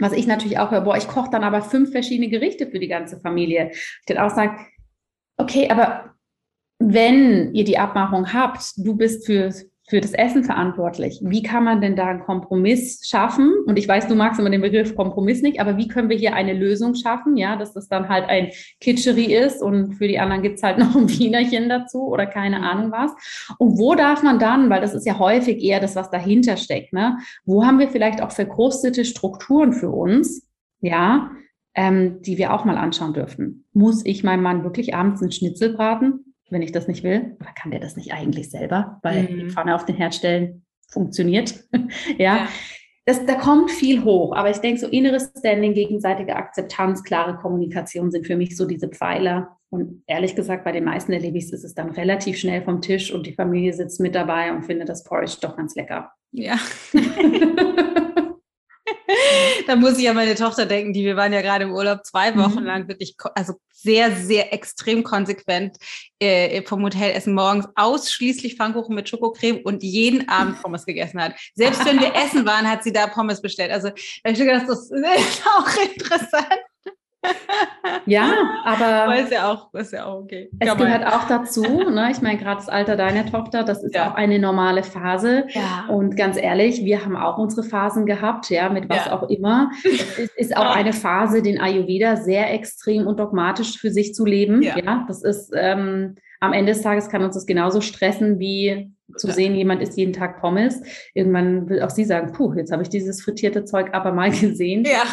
was 0.02 0.14
ich 0.14 0.28
natürlich 0.28 0.60
auch 0.60 0.72
höre, 0.72 0.82
boah, 0.82 0.98
ich 0.98 1.08
koche 1.08 1.30
dann 1.30 1.44
aber 1.44 1.62
fünf 1.62 1.92
verschiedene 1.92 2.30
Gerichte 2.30 2.68
für 2.68 2.80
die 2.80 2.88
ganze 2.88 3.20
Familie. 3.20 3.70
Ich 3.72 4.06
dann 4.08 4.18
auch 4.18 4.34
sage, 4.34 4.58
okay, 5.38 5.70
aber 5.70 6.16
wenn 6.80 7.54
ihr 7.54 7.64
die 7.64 7.78
Abmachung 7.78 8.34
habt, 8.34 8.74
du 8.78 8.96
bist 8.96 9.26
für 9.26 9.54
für 9.92 10.00
das 10.00 10.14
Essen 10.14 10.46
verantwortlich. 10.46 11.20
Wie 11.22 11.44
kann 11.44 11.66
man 11.66 11.82
denn 11.82 11.98
da 11.98 12.08
einen 12.08 12.22
Kompromiss 12.22 13.06
schaffen? 13.06 13.52
Und 13.66 13.78
ich 13.78 13.90
weiß, 13.90 14.08
du 14.08 14.16
magst 14.16 14.40
immer 14.40 14.50
den 14.50 14.62
Begriff 14.62 14.96
Kompromiss 14.96 15.42
nicht, 15.42 15.60
aber 15.60 15.76
wie 15.76 15.90
können 15.90 16.08
wir 16.08 16.16
hier 16.16 16.34
eine 16.34 16.54
Lösung 16.54 16.96
schaffen? 16.96 17.36
Ja, 17.36 17.58
dass 17.58 17.74
das 17.74 17.90
dann 17.90 18.08
halt 18.08 18.30
ein 18.30 18.52
Kitschery 18.80 19.36
ist 19.36 19.62
und 19.62 19.96
für 19.96 20.08
die 20.08 20.18
anderen 20.18 20.44
gibt's 20.44 20.64
halt 20.64 20.78
noch 20.80 20.96
ein 20.96 21.10
Wienerchen 21.10 21.68
dazu 21.68 22.08
oder 22.08 22.26
keine 22.26 22.62
Ahnung 22.62 22.94
was. 22.94 23.12
Und 23.58 23.80
wo 23.80 23.94
darf 23.94 24.24
man 24.24 24.40
dann, 24.40 24.70
weil 24.70 24.80
das 24.80 24.94
ist 24.94 25.06
ja 25.06 25.20
häufig 25.20 25.62
eher 25.62 25.82
das, 25.82 25.98
was 25.98 26.10
dahinter 26.10 26.56
steckt, 26.56 26.94
ne? 26.94 27.18
Wo 27.44 27.66
haben 27.66 27.78
wir 27.78 27.90
vielleicht 27.90 28.24
auch 28.24 28.32
verkrustete 28.32 29.04
Strukturen 29.04 29.74
für 29.74 29.90
uns? 29.90 30.48
Ja, 30.80 31.32
ähm, 31.76 32.22
die 32.22 32.38
wir 32.38 32.54
auch 32.54 32.64
mal 32.64 32.78
anschauen 32.78 33.14
dürfen. 33.14 33.66
Muss 33.74 34.06
ich 34.06 34.24
meinem 34.24 34.44
Mann 34.44 34.64
wirklich 34.64 34.96
abends 34.96 35.22
einen 35.22 35.34
Schnitzel 35.34 35.74
braten? 35.74 36.31
Wenn 36.52 36.62
ich 36.62 36.72
das 36.72 36.88
nicht 36.88 37.04
will? 37.04 37.36
Oder 37.40 37.52
kann 37.60 37.72
der 37.72 37.80
das 37.80 37.96
nicht 37.96 38.14
eigentlich 38.14 38.50
selber? 38.50 39.00
Weil 39.04 39.24
mhm. 39.24 39.28
die 39.28 39.50
Pfanne 39.50 39.76
auf 39.76 39.86
den 39.86 39.96
Herd 39.96 40.14
stellen 40.14 40.66
funktioniert. 40.90 41.64
ja. 42.18 42.36
ja. 42.36 42.48
Das, 43.06 43.26
da 43.26 43.34
kommt 43.34 43.72
viel 43.72 44.04
hoch, 44.04 44.36
aber 44.36 44.52
ich 44.52 44.58
denke, 44.58 44.80
so 44.80 44.88
inneres 44.88 45.32
Standing, 45.36 45.74
gegenseitige 45.74 46.36
Akzeptanz, 46.36 47.04
klare 47.04 47.36
Kommunikation 47.36 48.12
sind 48.12 48.28
für 48.28 48.36
mich 48.36 48.56
so 48.56 48.68
diese 48.68 48.90
Pfeiler. 48.90 49.58
Und 49.72 50.04
ehrlich 50.06 50.36
gesagt, 50.36 50.66
bei 50.66 50.72
den 50.72 50.84
meisten 50.84 51.12
erlebe 51.12 51.38
ich 51.38 51.46
es, 51.46 51.54
ist 51.54 51.64
es 51.64 51.74
dann 51.74 51.90
relativ 51.90 52.38
schnell 52.38 52.62
vom 52.62 52.82
Tisch 52.82 53.12
und 53.12 53.26
die 53.26 53.34
Familie 53.34 53.74
sitzt 53.74 54.00
mit 54.02 54.14
dabei 54.14 54.52
und 54.52 54.64
findet 54.64 54.88
das 54.88 55.04
Porridge 55.04 55.38
doch 55.42 55.58
ganz 55.58 55.74
lecker. 55.76 56.12
Ja. 56.32 56.58
da 59.68 59.76
muss 59.76 59.98
ich 59.98 60.10
an 60.10 60.16
meine 60.16 60.36
Tochter 60.36 60.66
denken, 60.66 60.94
die 60.94 61.06
wir 61.06 61.16
waren 61.16 61.34
ja 61.34 61.42
gerade 61.42 61.66
im 61.66 61.74
Urlaub 61.74 62.06
zwei 62.06 62.36
Wochen 62.38 62.62
mhm. 62.62 62.66
lang 62.66 62.88
wirklich, 62.88 63.16
also 63.36 63.54
sehr, 63.72 64.16
sehr 64.16 64.54
extrem 64.54 65.04
konsequent 65.04 65.78
äh, 66.20 66.62
vom 66.64 66.84
Hotelessen 66.84 67.34
morgens 67.34 67.68
ausschließlich 67.76 68.56
Pfannkuchen 68.56 68.96
mit 68.96 69.10
Schokocreme 69.10 69.62
und 69.64 69.84
jeden 69.84 70.30
Abend 70.30 70.62
Pommes 70.62 70.86
gegessen 70.86 71.22
hat. 71.22 71.34
Selbst 71.56 71.84
wenn 71.86 72.00
wir 72.00 72.14
essen 72.26 72.46
waren, 72.46 72.70
hat 72.70 72.84
sie 72.84 72.94
da 72.94 73.08
Pommes 73.08 73.42
bestellt. 73.42 73.72
Also 73.72 73.90
da 73.90 74.30
habe 74.30 74.34
ich 74.34 74.40
gedacht, 74.40 74.66
das 74.68 74.92
ist 74.92 75.44
auch 75.58 75.70
interessant 75.84 76.62
ja, 78.06 78.34
aber. 78.64 79.18
ist 79.20 79.32
ja 79.32 79.52
auch, 79.52 79.74
ist 79.74 79.94
ja 79.94 80.06
auch 80.06 80.22
okay. 80.22 80.50
Es 80.60 80.76
gehört 80.76 81.06
auch 81.06 81.28
dazu, 81.28 81.62
ne? 81.62 82.10
ich 82.12 82.22
meine, 82.22 82.38
gerade 82.38 82.58
das 82.58 82.70
Alter 82.70 82.96
deiner 82.96 83.26
Tochter, 83.26 83.64
das 83.64 83.84
ist 83.84 83.96
ja. 83.96 84.10
auch 84.10 84.16
eine 84.16 84.40
normale 84.40 84.84
Phase. 84.84 85.46
Ja. 85.50 85.86
Und 85.90 86.16
ganz 86.18 86.38
ehrlich, 86.38 86.84
wir 86.84 87.04
haben 87.06 87.16
auch 87.16 87.38
unsere 87.38 87.64
Phasen 87.64 88.06
gehabt, 88.06 88.50
ja, 88.50 88.70
mit 88.70 88.90
was 88.90 89.06
ja. 89.06 89.14
auch 89.14 89.30
immer. 89.30 89.72
Es 89.84 90.20
ist, 90.20 90.38
ist 90.38 90.58
auch 90.58 90.76
eine 90.76 90.94
Phase, 90.94 91.42
den 91.42 91.60
Ayurveda 91.60 92.18
sehr 92.18 92.54
extrem 92.54 93.08
und 93.08 93.20
dogmatisch 93.20 93.78
für 93.78 93.92
sich 93.92 94.14
zu 94.14 94.26
leben. 94.26 94.62
Ja, 94.62 94.78
ja 94.78 95.06
das 95.08 95.24
ist 95.24 95.52
ähm, 95.56 96.16
am 96.40 96.54
Ende 96.54 96.74
des 96.74 96.82
Tages 96.82 97.08
kann 97.08 97.24
uns 97.24 97.36
das 97.36 97.46
genauso 97.46 97.82
stressen 97.82 98.40
wie 98.40 98.92
zu 99.16 99.32
sehen, 99.32 99.56
jemand 99.56 99.82
isst 99.82 99.98
jeden 99.98 100.14
Tag 100.14 100.42
Pommes. 100.42 100.82
Irgendwann 101.14 101.70
will 101.70 101.82
auch 101.82 101.90
sie 101.90 102.06
sagen, 102.06 102.32
puh, 102.34 102.54
jetzt 102.54 102.72
habe 102.72 102.82
ich 102.82 102.90
dieses 102.90 103.22
frittierte 103.22 103.64
Zeug 103.66 103.90
aber 103.94 104.12
mal 104.12 104.32
gesehen. 104.32 104.84
Ja. 104.86 105.04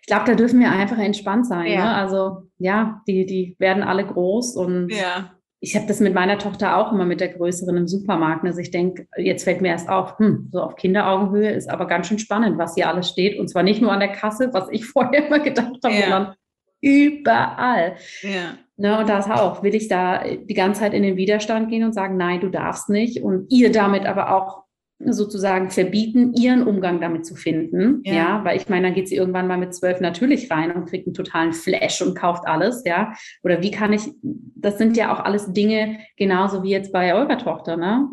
Ich 0.00 0.06
glaube, 0.06 0.24
da 0.26 0.34
dürfen 0.34 0.60
wir 0.60 0.70
einfach 0.70 0.98
entspannt 0.98 1.46
sein. 1.46 1.66
Ja. 1.66 1.84
Ne? 1.84 1.94
Also 1.94 2.48
ja, 2.58 3.02
die, 3.06 3.26
die 3.26 3.56
werden 3.58 3.82
alle 3.82 4.06
groß 4.06 4.56
und 4.56 4.90
ja. 4.90 5.32
ich 5.60 5.76
habe 5.76 5.86
das 5.86 6.00
mit 6.00 6.14
meiner 6.14 6.38
Tochter 6.38 6.76
auch 6.76 6.92
immer 6.92 7.04
mit 7.04 7.20
der 7.20 7.28
größeren 7.28 7.76
im 7.76 7.88
Supermarkt. 7.88 8.44
Also 8.44 8.60
ich 8.60 8.70
denke, 8.70 9.06
jetzt 9.16 9.44
fällt 9.44 9.60
mir 9.60 9.68
erst 9.68 9.88
auf, 9.88 10.18
hm, 10.18 10.48
so 10.52 10.60
auf 10.60 10.76
Kinderaugenhöhe 10.76 11.50
ist 11.50 11.70
aber 11.70 11.86
ganz 11.86 12.08
schön 12.08 12.18
spannend, 12.18 12.58
was 12.58 12.74
hier 12.74 12.88
alles 12.88 13.08
steht. 13.08 13.38
Und 13.38 13.48
zwar 13.48 13.62
nicht 13.62 13.80
nur 13.80 13.92
an 13.92 14.00
der 14.00 14.12
Kasse, 14.12 14.50
was 14.52 14.68
ich 14.70 14.84
vorher 14.86 15.26
immer 15.26 15.38
gedacht 15.40 15.78
habe, 15.82 15.94
ja. 15.94 16.00
sondern 16.02 16.34
überall. 16.80 17.96
Ja. 18.22 18.56
Ne, 18.76 18.98
und 18.98 19.08
das 19.08 19.30
auch, 19.30 19.62
will 19.62 19.74
ich 19.74 19.86
da 19.86 20.24
die 20.24 20.54
ganze 20.54 20.80
Zeit 20.80 20.94
in 20.94 21.02
den 21.04 21.16
Widerstand 21.16 21.68
gehen 21.68 21.84
und 21.84 21.92
sagen, 21.92 22.16
nein, 22.16 22.40
du 22.40 22.48
darfst 22.48 22.88
nicht. 22.88 23.22
Und 23.22 23.46
ihr 23.50 23.70
damit 23.70 24.06
aber 24.06 24.34
auch 24.34 24.61
sozusagen 25.06 25.70
verbieten, 25.70 26.34
ihren 26.34 26.66
Umgang 26.66 27.00
damit 27.00 27.26
zu 27.26 27.34
finden. 27.34 28.00
Ja, 28.04 28.14
ja 28.14 28.44
weil 28.44 28.56
ich 28.56 28.68
meine, 28.68 28.88
dann 28.88 28.94
geht 28.94 29.08
sie 29.08 29.16
irgendwann 29.16 29.46
mal 29.46 29.58
mit 29.58 29.74
zwölf 29.74 30.00
natürlich 30.00 30.50
rein 30.50 30.72
und 30.72 30.86
kriegt 30.88 31.06
einen 31.06 31.14
totalen 31.14 31.52
Flash 31.52 32.02
und 32.02 32.16
kauft 32.16 32.46
alles, 32.46 32.82
ja. 32.84 33.12
Oder 33.42 33.62
wie 33.62 33.70
kann 33.70 33.92
ich, 33.92 34.02
das 34.22 34.78
sind 34.78 34.96
ja 34.96 35.12
auch 35.14 35.20
alles 35.20 35.52
Dinge, 35.52 35.98
genauso 36.16 36.62
wie 36.62 36.70
jetzt 36.70 36.92
bei 36.92 37.14
eurer 37.14 37.38
Tochter, 37.38 37.76
ne? 37.76 38.08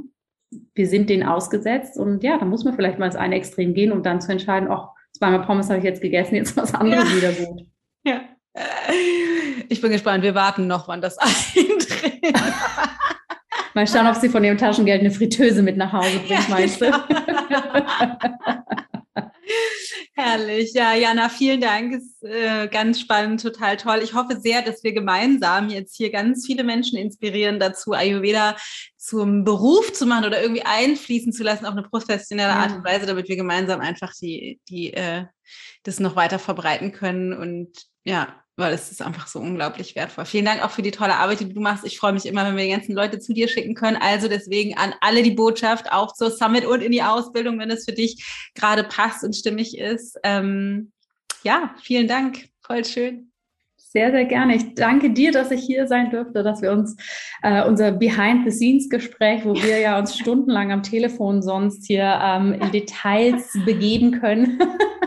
Wir 0.73 0.87
sind 0.87 1.09
denen 1.09 1.23
ausgesetzt 1.23 1.97
und 1.97 2.23
ja, 2.23 2.37
da 2.37 2.45
muss 2.45 2.63
man 2.63 2.73
vielleicht 2.73 2.97
mal 2.97 3.05
ins 3.05 3.15
eine 3.15 3.35
Extrem 3.35 3.73
gehen, 3.75 3.91
um 3.91 4.01
dann 4.01 4.19
zu 4.19 4.31
entscheiden, 4.31 4.69
ach, 4.71 4.89
zweimal 5.15 5.45
Pommes 5.45 5.69
habe 5.69 5.77
ich 5.77 5.85
jetzt 5.85 6.01
gegessen, 6.01 6.35
jetzt 6.35 6.57
was 6.57 6.73
anderes 6.73 7.09
ja. 7.09 7.15
wieder 7.15 7.31
gut. 7.33 7.67
Ja. 8.03 8.21
Ich 9.67 9.81
bin 9.81 9.91
gespannt, 9.91 10.23
wir 10.23 10.33
warten 10.33 10.65
noch, 10.67 10.87
wann 10.87 11.01
das 11.01 11.17
eintritt. 11.19 12.35
Mal 13.73 13.87
schauen, 13.87 14.07
ob 14.07 14.15
sie 14.15 14.29
von 14.29 14.43
ihrem 14.43 14.57
Taschengeld 14.57 15.01
eine 15.01 15.11
Fritteuse 15.11 15.61
mit 15.61 15.77
nach 15.77 15.93
Hause 15.93 16.19
bringt, 16.19 16.29
ja, 16.29 16.45
meinst 16.49 16.79
genau. 16.79 16.97
du? 16.97 17.19
Herrlich. 20.13 20.73
Ja, 20.73 20.93
Jana, 20.93 21.29
vielen 21.29 21.61
Dank. 21.61 21.93
Ist 21.93 22.21
äh, 22.23 22.67
ganz 22.67 22.99
spannend, 22.99 23.41
total 23.41 23.77
toll. 23.77 24.01
Ich 24.03 24.13
hoffe 24.13 24.37
sehr, 24.39 24.61
dass 24.61 24.83
wir 24.83 24.91
gemeinsam 24.91 25.69
jetzt 25.69 25.95
hier 25.95 26.11
ganz 26.11 26.45
viele 26.45 26.65
Menschen 26.65 26.97
inspirieren 26.97 27.59
dazu, 27.59 27.93
Ayurveda 27.93 28.57
zum 28.97 29.45
Beruf 29.45 29.93
zu 29.93 30.05
machen 30.05 30.25
oder 30.25 30.41
irgendwie 30.41 30.65
einfließen 30.65 31.31
zu 31.31 31.43
lassen 31.43 31.65
auf 31.65 31.71
eine 31.71 31.83
professionelle 31.83 32.51
Art 32.51 32.75
und 32.75 32.83
Weise, 32.83 33.05
damit 33.05 33.29
wir 33.29 33.37
gemeinsam 33.37 33.79
einfach 33.79 34.13
die, 34.13 34.59
die, 34.67 34.93
äh, 34.93 35.25
das 35.83 36.01
noch 36.01 36.17
weiter 36.17 36.37
verbreiten 36.37 36.91
können 36.91 37.33
und 37.33 37.69
ja, 38.03 38.38
weil 38.59 38.73
es 38.73 38.91
ist 38.91 39.01
einfach 39.01 39.27
so 39.27 39.39
unglaublich 39.39 39.95
wertvoll. 39.95 40.25
Vielen 40.25 40.45
Dank 40.45 40.63
auch 40.63 40.71
für 40.71 40.81
die 40.81 40.91
tolle 40.91 41.15
Arbeit, 41.15 41.39
die 41.39 41.51
du 41.51 41.61
machst. 41.61 41.85
Ich 41.85 41.97
freue 41.97 42.13
mich 42.13 42.25
immer, 42.25 42.45
wenn 42.45 42.57
wir 42.57 42.65
die 42.65 42.71
ganzen 42.71 42.93
Leute 42.93 43.19
zu 43.19 43.33
dir 43.33 43.47
schicken 43.47 43.73
können. 43.73 43.97
Also 43.97 44.27
deswegen 44.27 44.77
an 44.77 44.93
alle 45.01 45.23
die 45.23 45.31
Botschaft, 45.31 45.91
auch 45.91 46.13
zur 46.13 46.29
Summit 46.29 46.65
und 46.65 46.81
in 46.81 46.91
die 46.91 47.03
Ausbildung, 47.03 47.57
wenn 47.59 47.71
es 47.71 47.85
für 47.85 47.93
dich 47.93 48.51
gerade 48.53 48.83
passt 48.83 49.23
und 49.23 49.35
stimmig 49.35 49.77
ist. 49.77 50.17
Ähm, 50.23 50.91
ja, 51.43 51.73
vielen 51.81 52.07
Dank. 52.07 52.49
Voll 52.61 52.85
schön. 52.85 53.28
Sehr, 53.91 54.11
sehr 54.11 54.25
gerne. 54.25 54.55
Ich 54.55 54.75
danke 54.75 55.09
dir, 55.09 55.31
dass 55.31 55.49
ich 55.49 55.63
hier 55.63 55.87
sein 55.87 56.11
durfte, 56.11 56.43
dass 56.43 56.61
wir 56.61 56.71
uns 56.71 56.95
äh, 57.41 57.65
unser 57.65 57.91
Behind-the-Scenes-Gespräch, 57.91 59.45
wo 59.45 59.55
wir 59.55 59.79
ja 59.79 59.97
uns 59.97 60.15
stundenlang 60.15 60.71
am 60.71 60.83
Telefon 60.83 61.41
sonst 61.41 61.87
hier 61.87 62.19
ähm, 62.23 62.53
in 62.53 62.71
Details 62.71 63.51
begeben 63.65 64.11
können, 64.11 64.59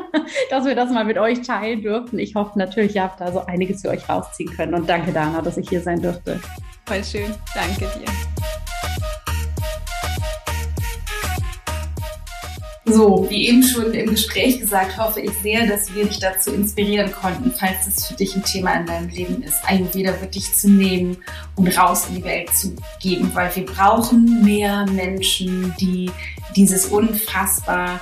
dass 0.51 0.65
wir 0.65 0.75
das 0.75 0.91
mal 0.91 1.05
mit 1.05 1.17
euch 1.17 1.43
teilen 1.43 1.83
durften. 1.83 2.19
Ich 2.19 2.35
hoffe 2.35 2.59
natürlich, 2.59 2.97
ihr 2.97 3.05
habt 3.05 3.21
da 3.21 3.31
so 3.31 3.47
einiges 3.47 3.83
für 3.83 3.91
euch 3.91 4.09
rausziehen 4.09 4.51
können. 4.53 4.75
Und 4.75 4.89
danke, 4.89 5.13
Dana, 5.13 5.41
dass 5.43 5.59
ich 5.59 5.69
hier 5.69 5.81
sein 5.81 6.03
durfte. 6.03 6.41
Voll 6.87 7.05
schön. 7.05 7.31
Danke 7.55 7.87
dir. 8.01 8.72
So, 12.85 13.27
wie 13.31 13.49
eben 13.49 13.63
schon 13.63 13.95
im 13.95 14.11
Gespräch 14.11 14.59
gesagt, 14.59 14.99
hoffe 14.99 15.21
ich 15.21 15.31
sehr, 15.41 15.69
dass 15.69 15.95
wir 15.95 16.05
dich 16.05 16.19
dazu 16.19 16.53
inspirieren 16.53 17.13
konnten, 17.13 17.53
falls 17.53 17.87
es 17.87 18.07
für 18.07 18.15
dich 18.15 18.35
ein 18.35 18.43
Thema 18.43 18.75
in 18.75 18.87
deinem 18.87 19.09
Leben 19.09 19.43
ist, 19.43 19.65
Ayurveda 19.65 20.21
wirklich 20.21 20.53
zu 20.55 20.69
nehmen 20.69 21.17
und 21.55 21.69
raus 21.79 22.07
in 22.09 22.17
die 22.17 22.25
Welt 22.25 22.53
zu 22.53 22.75
geben, 23.01 23.31
weil 23.35 23.55
wir 23.55 23.67
brauchen 23.67 24.43
mehr 24.45 24.85
Menschen, 24.87 25.73
die 25.81 26.11
dieses 26.57 26.87
unfassbar 26.87 28.01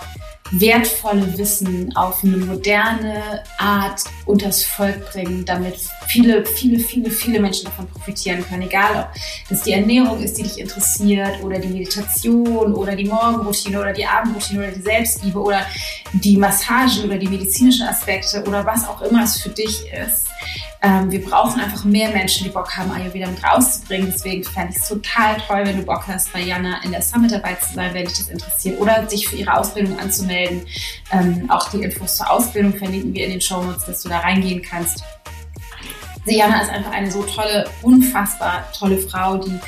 wertvolle 0.52 1.38
Wissen 1.38 1.94
auf 1.96 2.24
eine 2.24 2.36
moderne 2.38 3.44
Art 3.58 4.02
unters 4.26 4.64
Volk 4.64 5.12
bringen, 5.12 5.44
damit 5.44 5.76
viele, 6.06 6.44
viele, 6.44 6.78
viele, 6.78 7.10
viele 7.10 7.40
Menschen 7.40 7.66
davon 7.66 7.86
profitieren 7.86 8.44
können. 8.44 8.62
Egal, 8.62 9.08
ob 9.08 9.08
das 9.48 9.62
die 9.62 9.72
Ernährung 9.72 10.20
ist, 10.22 10.38
die 10.38 10.42
dich 10.42 10.58
interessiert, 10.58 11.42
oder 11.42 11.58
die 11.58 11.68
Meditation, 11.68 12.74
oder 12.74 12.96
die 12.96 13.04
Morgenroutine, 13.04 13.80
oder 13.80 13.92
die 13.92 14.06
Abendroutine, 14.06 14.64
oder 14.64 14.72
die 14.72 14.82
Selbstliebe, 14.82 15.38
oder 15.38 15.66
die 16.12 16.36
Massagen, 16.36 17.04
oder 17.04 17.16
die 17.16 17.28
medizinischen 17.28 17.86
Aspekte, 17.86 18.42
oder 18.46 18.64
was 18.66 18.88
auch 18.88 19.02
immer 19.02 19.24
es 19.24 19.40
für 19.40 19.50
dich 19.50 19.84
ist. 19.92 20.26
Ähm, 20.82 21.10
wir 21.10 21.22
brauchen 21.22 21.60
einfach 21.60 21.84
mehr 21.84 22.10
Menschen, 22.10 22.44
die 22.44 22.50
Bock 22.50 22.74
haben, 22.74 22.90
Ayurveda 22.90 23.26
mit 23.28 23.44
rauszubringen. 23.44 24.10
Deswegen 24.10 24.42
fände 24.44 24.72
ich 24.72 24.80
es 24.80 24.88
total 24.88 25.36
toll, 25.46 25.62
wenn 25.64 25.76
du 25.76 25.82
Bock 25.82 26.06
hast, 26.06 26.32
bei 26.32 26.40
Jana 26.40 26.82
in 26.82 26.92
der 26.92 27.02
Summit 27.02 27.32
dabei 27.32 27.54
zu 27.54 27.74
sein, 27.74 27.92
wenn 27.92 28.06
dich 28.06 28.16
das 28.16 28.28
interessiert. 28.28 28.80
Oder 28.80 29.06
sich 29.08 29.28
für 29.28 29.36
ihre 29.36 29.54
Ausbildung 29.54 29.98
anzumelden. 29.98 30.62
Ähm, 31.12 31.50
auch 31.50 31.70
die 31.70 31.82
Infos 31.82 32.16
zur 32.16 32.30
Ausbildung 32.30 32.74
verlinken 32.74 33.12
wir 33.12 33.26
in 33.26 33.32
den 33.32 33.40
Show 33.42 33.62
Notes, 33.62 33.84
dass 33.84 34.02
du 34.02 34.08
da 34.08 34.20
reingehen 34.20 34.62
kannst. 34.62 35.04
Jana 36.24 36.62
ist 36.62 36.70
einfach 36.70 36.92
eine 36.92 37.10
so 37.10 37.22
tolle, 37.24 37.68
unfassbar 37.82 38.64
tolle 38.72 38.98
Frau, 38.98 39.36
die 39.36 39.58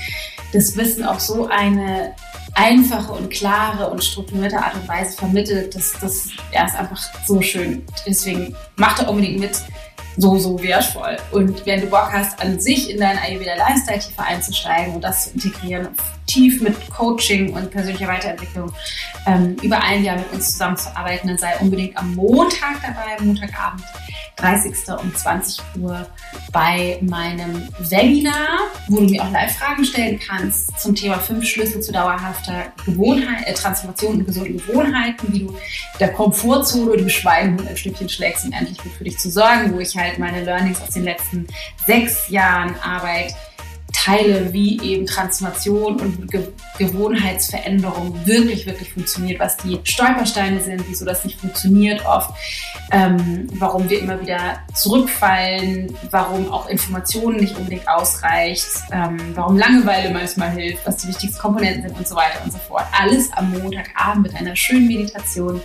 das 0.52 0.76
Wissen 0.76 1.04
auf 1.04 1.20
so 1.20 1.48
eine 1.48 2.14
einfache 2.54 3.12
und 3.12 3.30
klare 3.30 3.90
und 3.90 4.04
strukturierte 4.04 4.58
Art 4.58 4.74
und 4.74 4.86
Weise 4.88 5.16
vermittelt. 5.16 5.74
Das, 5.74 5.92
das 6.00 6.28
ja, 6.52 6.66
ist 6.66 6.74
einfach 6.74 7.00
so 7.26 7.40
schön. 7.40 7.84
Deswegen 8.06 8.54
macht 8.76 9.00
er 9.00 9.08
unbedingt 9.08 9.40
mit 9.40 9.62
so, 10.16 10.38
so 10.38 10.62
wertvoll. 10.62 11.16
Und 11.30 11.64
wenn 11.66 11.80
du 11.80 11.86
Bock 11.86 12.12
hast, 12.12 12.40
an 12.40 12.60
sich 12.60 12.90
in 12.90 12.98
deinen 12.98 13.18
Ayurveda 13.18 13.54
Lifestyle 13.54 13.98
tiefer 13.98 14.24
einzusteigen 14.24 14.94
und 14.94 15.02
das 15.02 15.24
zu 15.24 15.30
integrieren, 15.30 15.88
tief 16.26 16.60
mit 16.60 16.90
Coaching 16.90 17.52
und 17.54 17.70
persönlicher 17.70 18.08
Weiterentwicklung 18.08 18.72
ähm, 19.26 19.56
über 19.62 19.82
ein 19.82 20.04
Jahr 20.04 20.16
mit 20.16 20.32
uns 20.32 20.52
zusammenzuarbeiten, 20.52 21.28
dann 21.28 21.38
sei 21.38 21.56
unbedingt 21.58 21.96
am 21.96 22.14
Montag 22.14 22.80
dabei, 22.82 23.22
Montagabend, 23.22 23.82
30. 24.36 24.72
um 25.00 25.14
20 25.14 25.62
Uhr 25.78 26.06
bei 26.52 26.98
meinem 27.00 27.68
Webinar, 27.78 28.58
wo 28.88 28.96
du 28.96 29.04
mir 29.04 29.22
auch 29.22 29.30
Live-Fragen 29.30 29.84
stellen 29.84 30.18
kannst 30.18 30.78
zum 30.80 30.94
Thema 30.94 31.18
fünf 31.18 31.46
Schlüssel 31.46 31.80
zu 31.80 31.92
dauerhafter 31.92 32.72
Gewohnheit, 32.84 33.46
äh, 33.46 33.54
Transformation 33.54 34.18
und 34.18 34.26
gesunden 34.26 34.56
Gewohnheiten, 34.58 35.32
wie 35.32 35.40
du 35.40 35.56
der 36.00 36.12
Komfortzone 36.12 36.96
dem 36.96 37.08
Schweinehund 37.08 37.68
ein 37.68 37.76
Stückchen 37.76 38.08
schlägst, 38.08 38.44
um 38.44 38.52
endlich 38.52 38.78
gut 38.78 38.92
für 38.92 39.04
dich 39.04 39.18
zu 39.18 39.30
sorgen, 39.30 39.72
wo 39.74 39.78
ich 39.78 39.96
halt 39.96 40.18
meine 40.18 40.44
Learnings 40.44 40.80
aus 40.80 40.90
den 40.90 41.04
letzten 41.04 41.46
sechs 41.86 42.28
Jahren 42.28 42.74
Arbeit 42.80 43.34
Teile 44.02 44.52
wie 44.52 44.80
eben 44.82 45.06
Transformation 45.06 46.00
und 46.00 46.30
Ge 46.30 46.48
Gewohnheitsveränderung 46.78 48.26
wirklich, 48.26 48.66
wirklich 48.66 48.92
funktioniert, 48.92 49.38
was 49.38 49.58
die 49.58 49.78
Stolpersteine 49.84 50.60
sind, 50.60 50.82
wieso 50.88 51.04
das 51.04 51.24
nicht 51.24 51.38
funktioniert 51.38 52.04
oft, 52.06 52.30
ähm, 52.90 53.46
warum 53.52 53.88
wir 53.88 54.00
immer 54.00 54.20
wieder 54.20 54.58
zurückfallen, 54.74 55.94
warum 56.10 56.50
auch 56.50 56.68
Informationen 56.68 57.36
nicht 57.36 57.56
unbedingt 57.56 57.86
ausreicht, 57.88 58.66
ähm, 58.90 59.18
warum 59.34 59.56
Langeweile 59.56 60.10
manchmal 60.10 60.50
hilft, 60.50 60.86
was 60.86 60.96
die 60.96 61.08
wichtigsten 61.08 61.38
Komponenten 61.38 61.82
sind 61.82 61.98
und 61.98 62.08
so 62.08 62.16
weiter 62.16 62.42
und 62.42 62.52
so 62.52 62.58
fort. 62.58 62.86
Alles 62.98 63.30
am 63.34 63.50
Montagabend 63.50 64.22
mit 64.22 64.34
einer 64.34 64.56
schönen 64.56 64.88
Meditation 64.88 65.60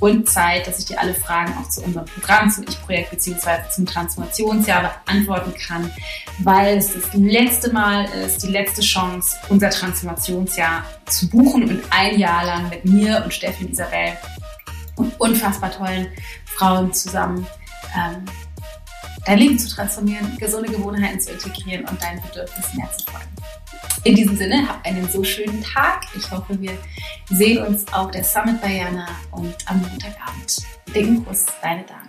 und 0.00 0.28
Zeit, 0.28 0.66
dass 0.66 0.78
ich 0.78 0.86
dir 0.86 1.00
alle 1.00 1.14
Fragen 1.14 1.54
auch 1.58 1.68
zu 1.68 1.82
unserem 1.82 2.06
Programm, 2.06 2.50
zum 2.50 2.64
Ich-Projekt 2.68 3.10
bzw. 3.10 3.68
zum 3.70 3.86
Transformationsjahr 3.86 5.02
beantworten 5.04 5.54
kann, 5.54 5.90
weil 6.38 6.78
es 6.78 6.94
das 6.94 7.14
letzte 7.14 7.72
Mal 7.72 7.80
Mal 7.80 8.04
ist 8.26 8.42
die 8.42 8.48
letzte 8.48 8.82
Chance, 8.82 9.36
unser 9.48 9.70
Transformationsjahr 9.70 10.84
zu 11.06 11.28
buchen 11.28 11.68
und 11.68 11.82
ein 11.90 12.18
Jahr 12.18 12.44
lang 12.44 12.68
mit 12.68 12.84
mir 12.84 13.22
und 13.24 13.32
Steffi 13.32 13.64
und 13.64 13.72
Isabel 13.72 14.12
und 14.96 15.18
unfassbar 15.18 15.70
tollen 15.70 16.06
Frauen 16.44 16.92
zusammen 16.92 17.46
ähm, 17.96 18.24
dein 19.24 19.38
Leben 19.38 19.58
zu 19.58 19.74
transformieren, 19.74 20.36
gesunde 20.38 20.70
Gewohnheiten 20.70 21.18
zu 21.20 21.32
integrieren 21.32 21.84
und 21.86 22.02
deinen 22.02 22.20
Bedürfnissen 22.20 22.76
mehr 22.76 22.90
zu 22.96 23.10
folgen. 23.10 23.28
In 24.04 24.14
diesem 24.14 24.36
Sinne, 24.36 24.66
hab 24.66 24.84
einen 24.86 25.08
so 25.08 25.22
schönen 25.22 25.62
Tag. 25.62 26.06
Ich 26.16 26.30
hoffe, 26.30 26.58
wir 26.60 26.72
sehen 27.28 27.66
uns 27.66 27.90
auf 27.92 28.10
der 28.10 28.24
Summit 28.24 28.60
bei 28.62 28.76
Jana 28.76 29.06
und 29.30 29.54
am 29.66 29.80
Montagabend. 29.80 30.56
Dicken 30.94 31.24
Kuss, 31.24 31.46
deine 31.60 31.84
Dame. 31.84 31.99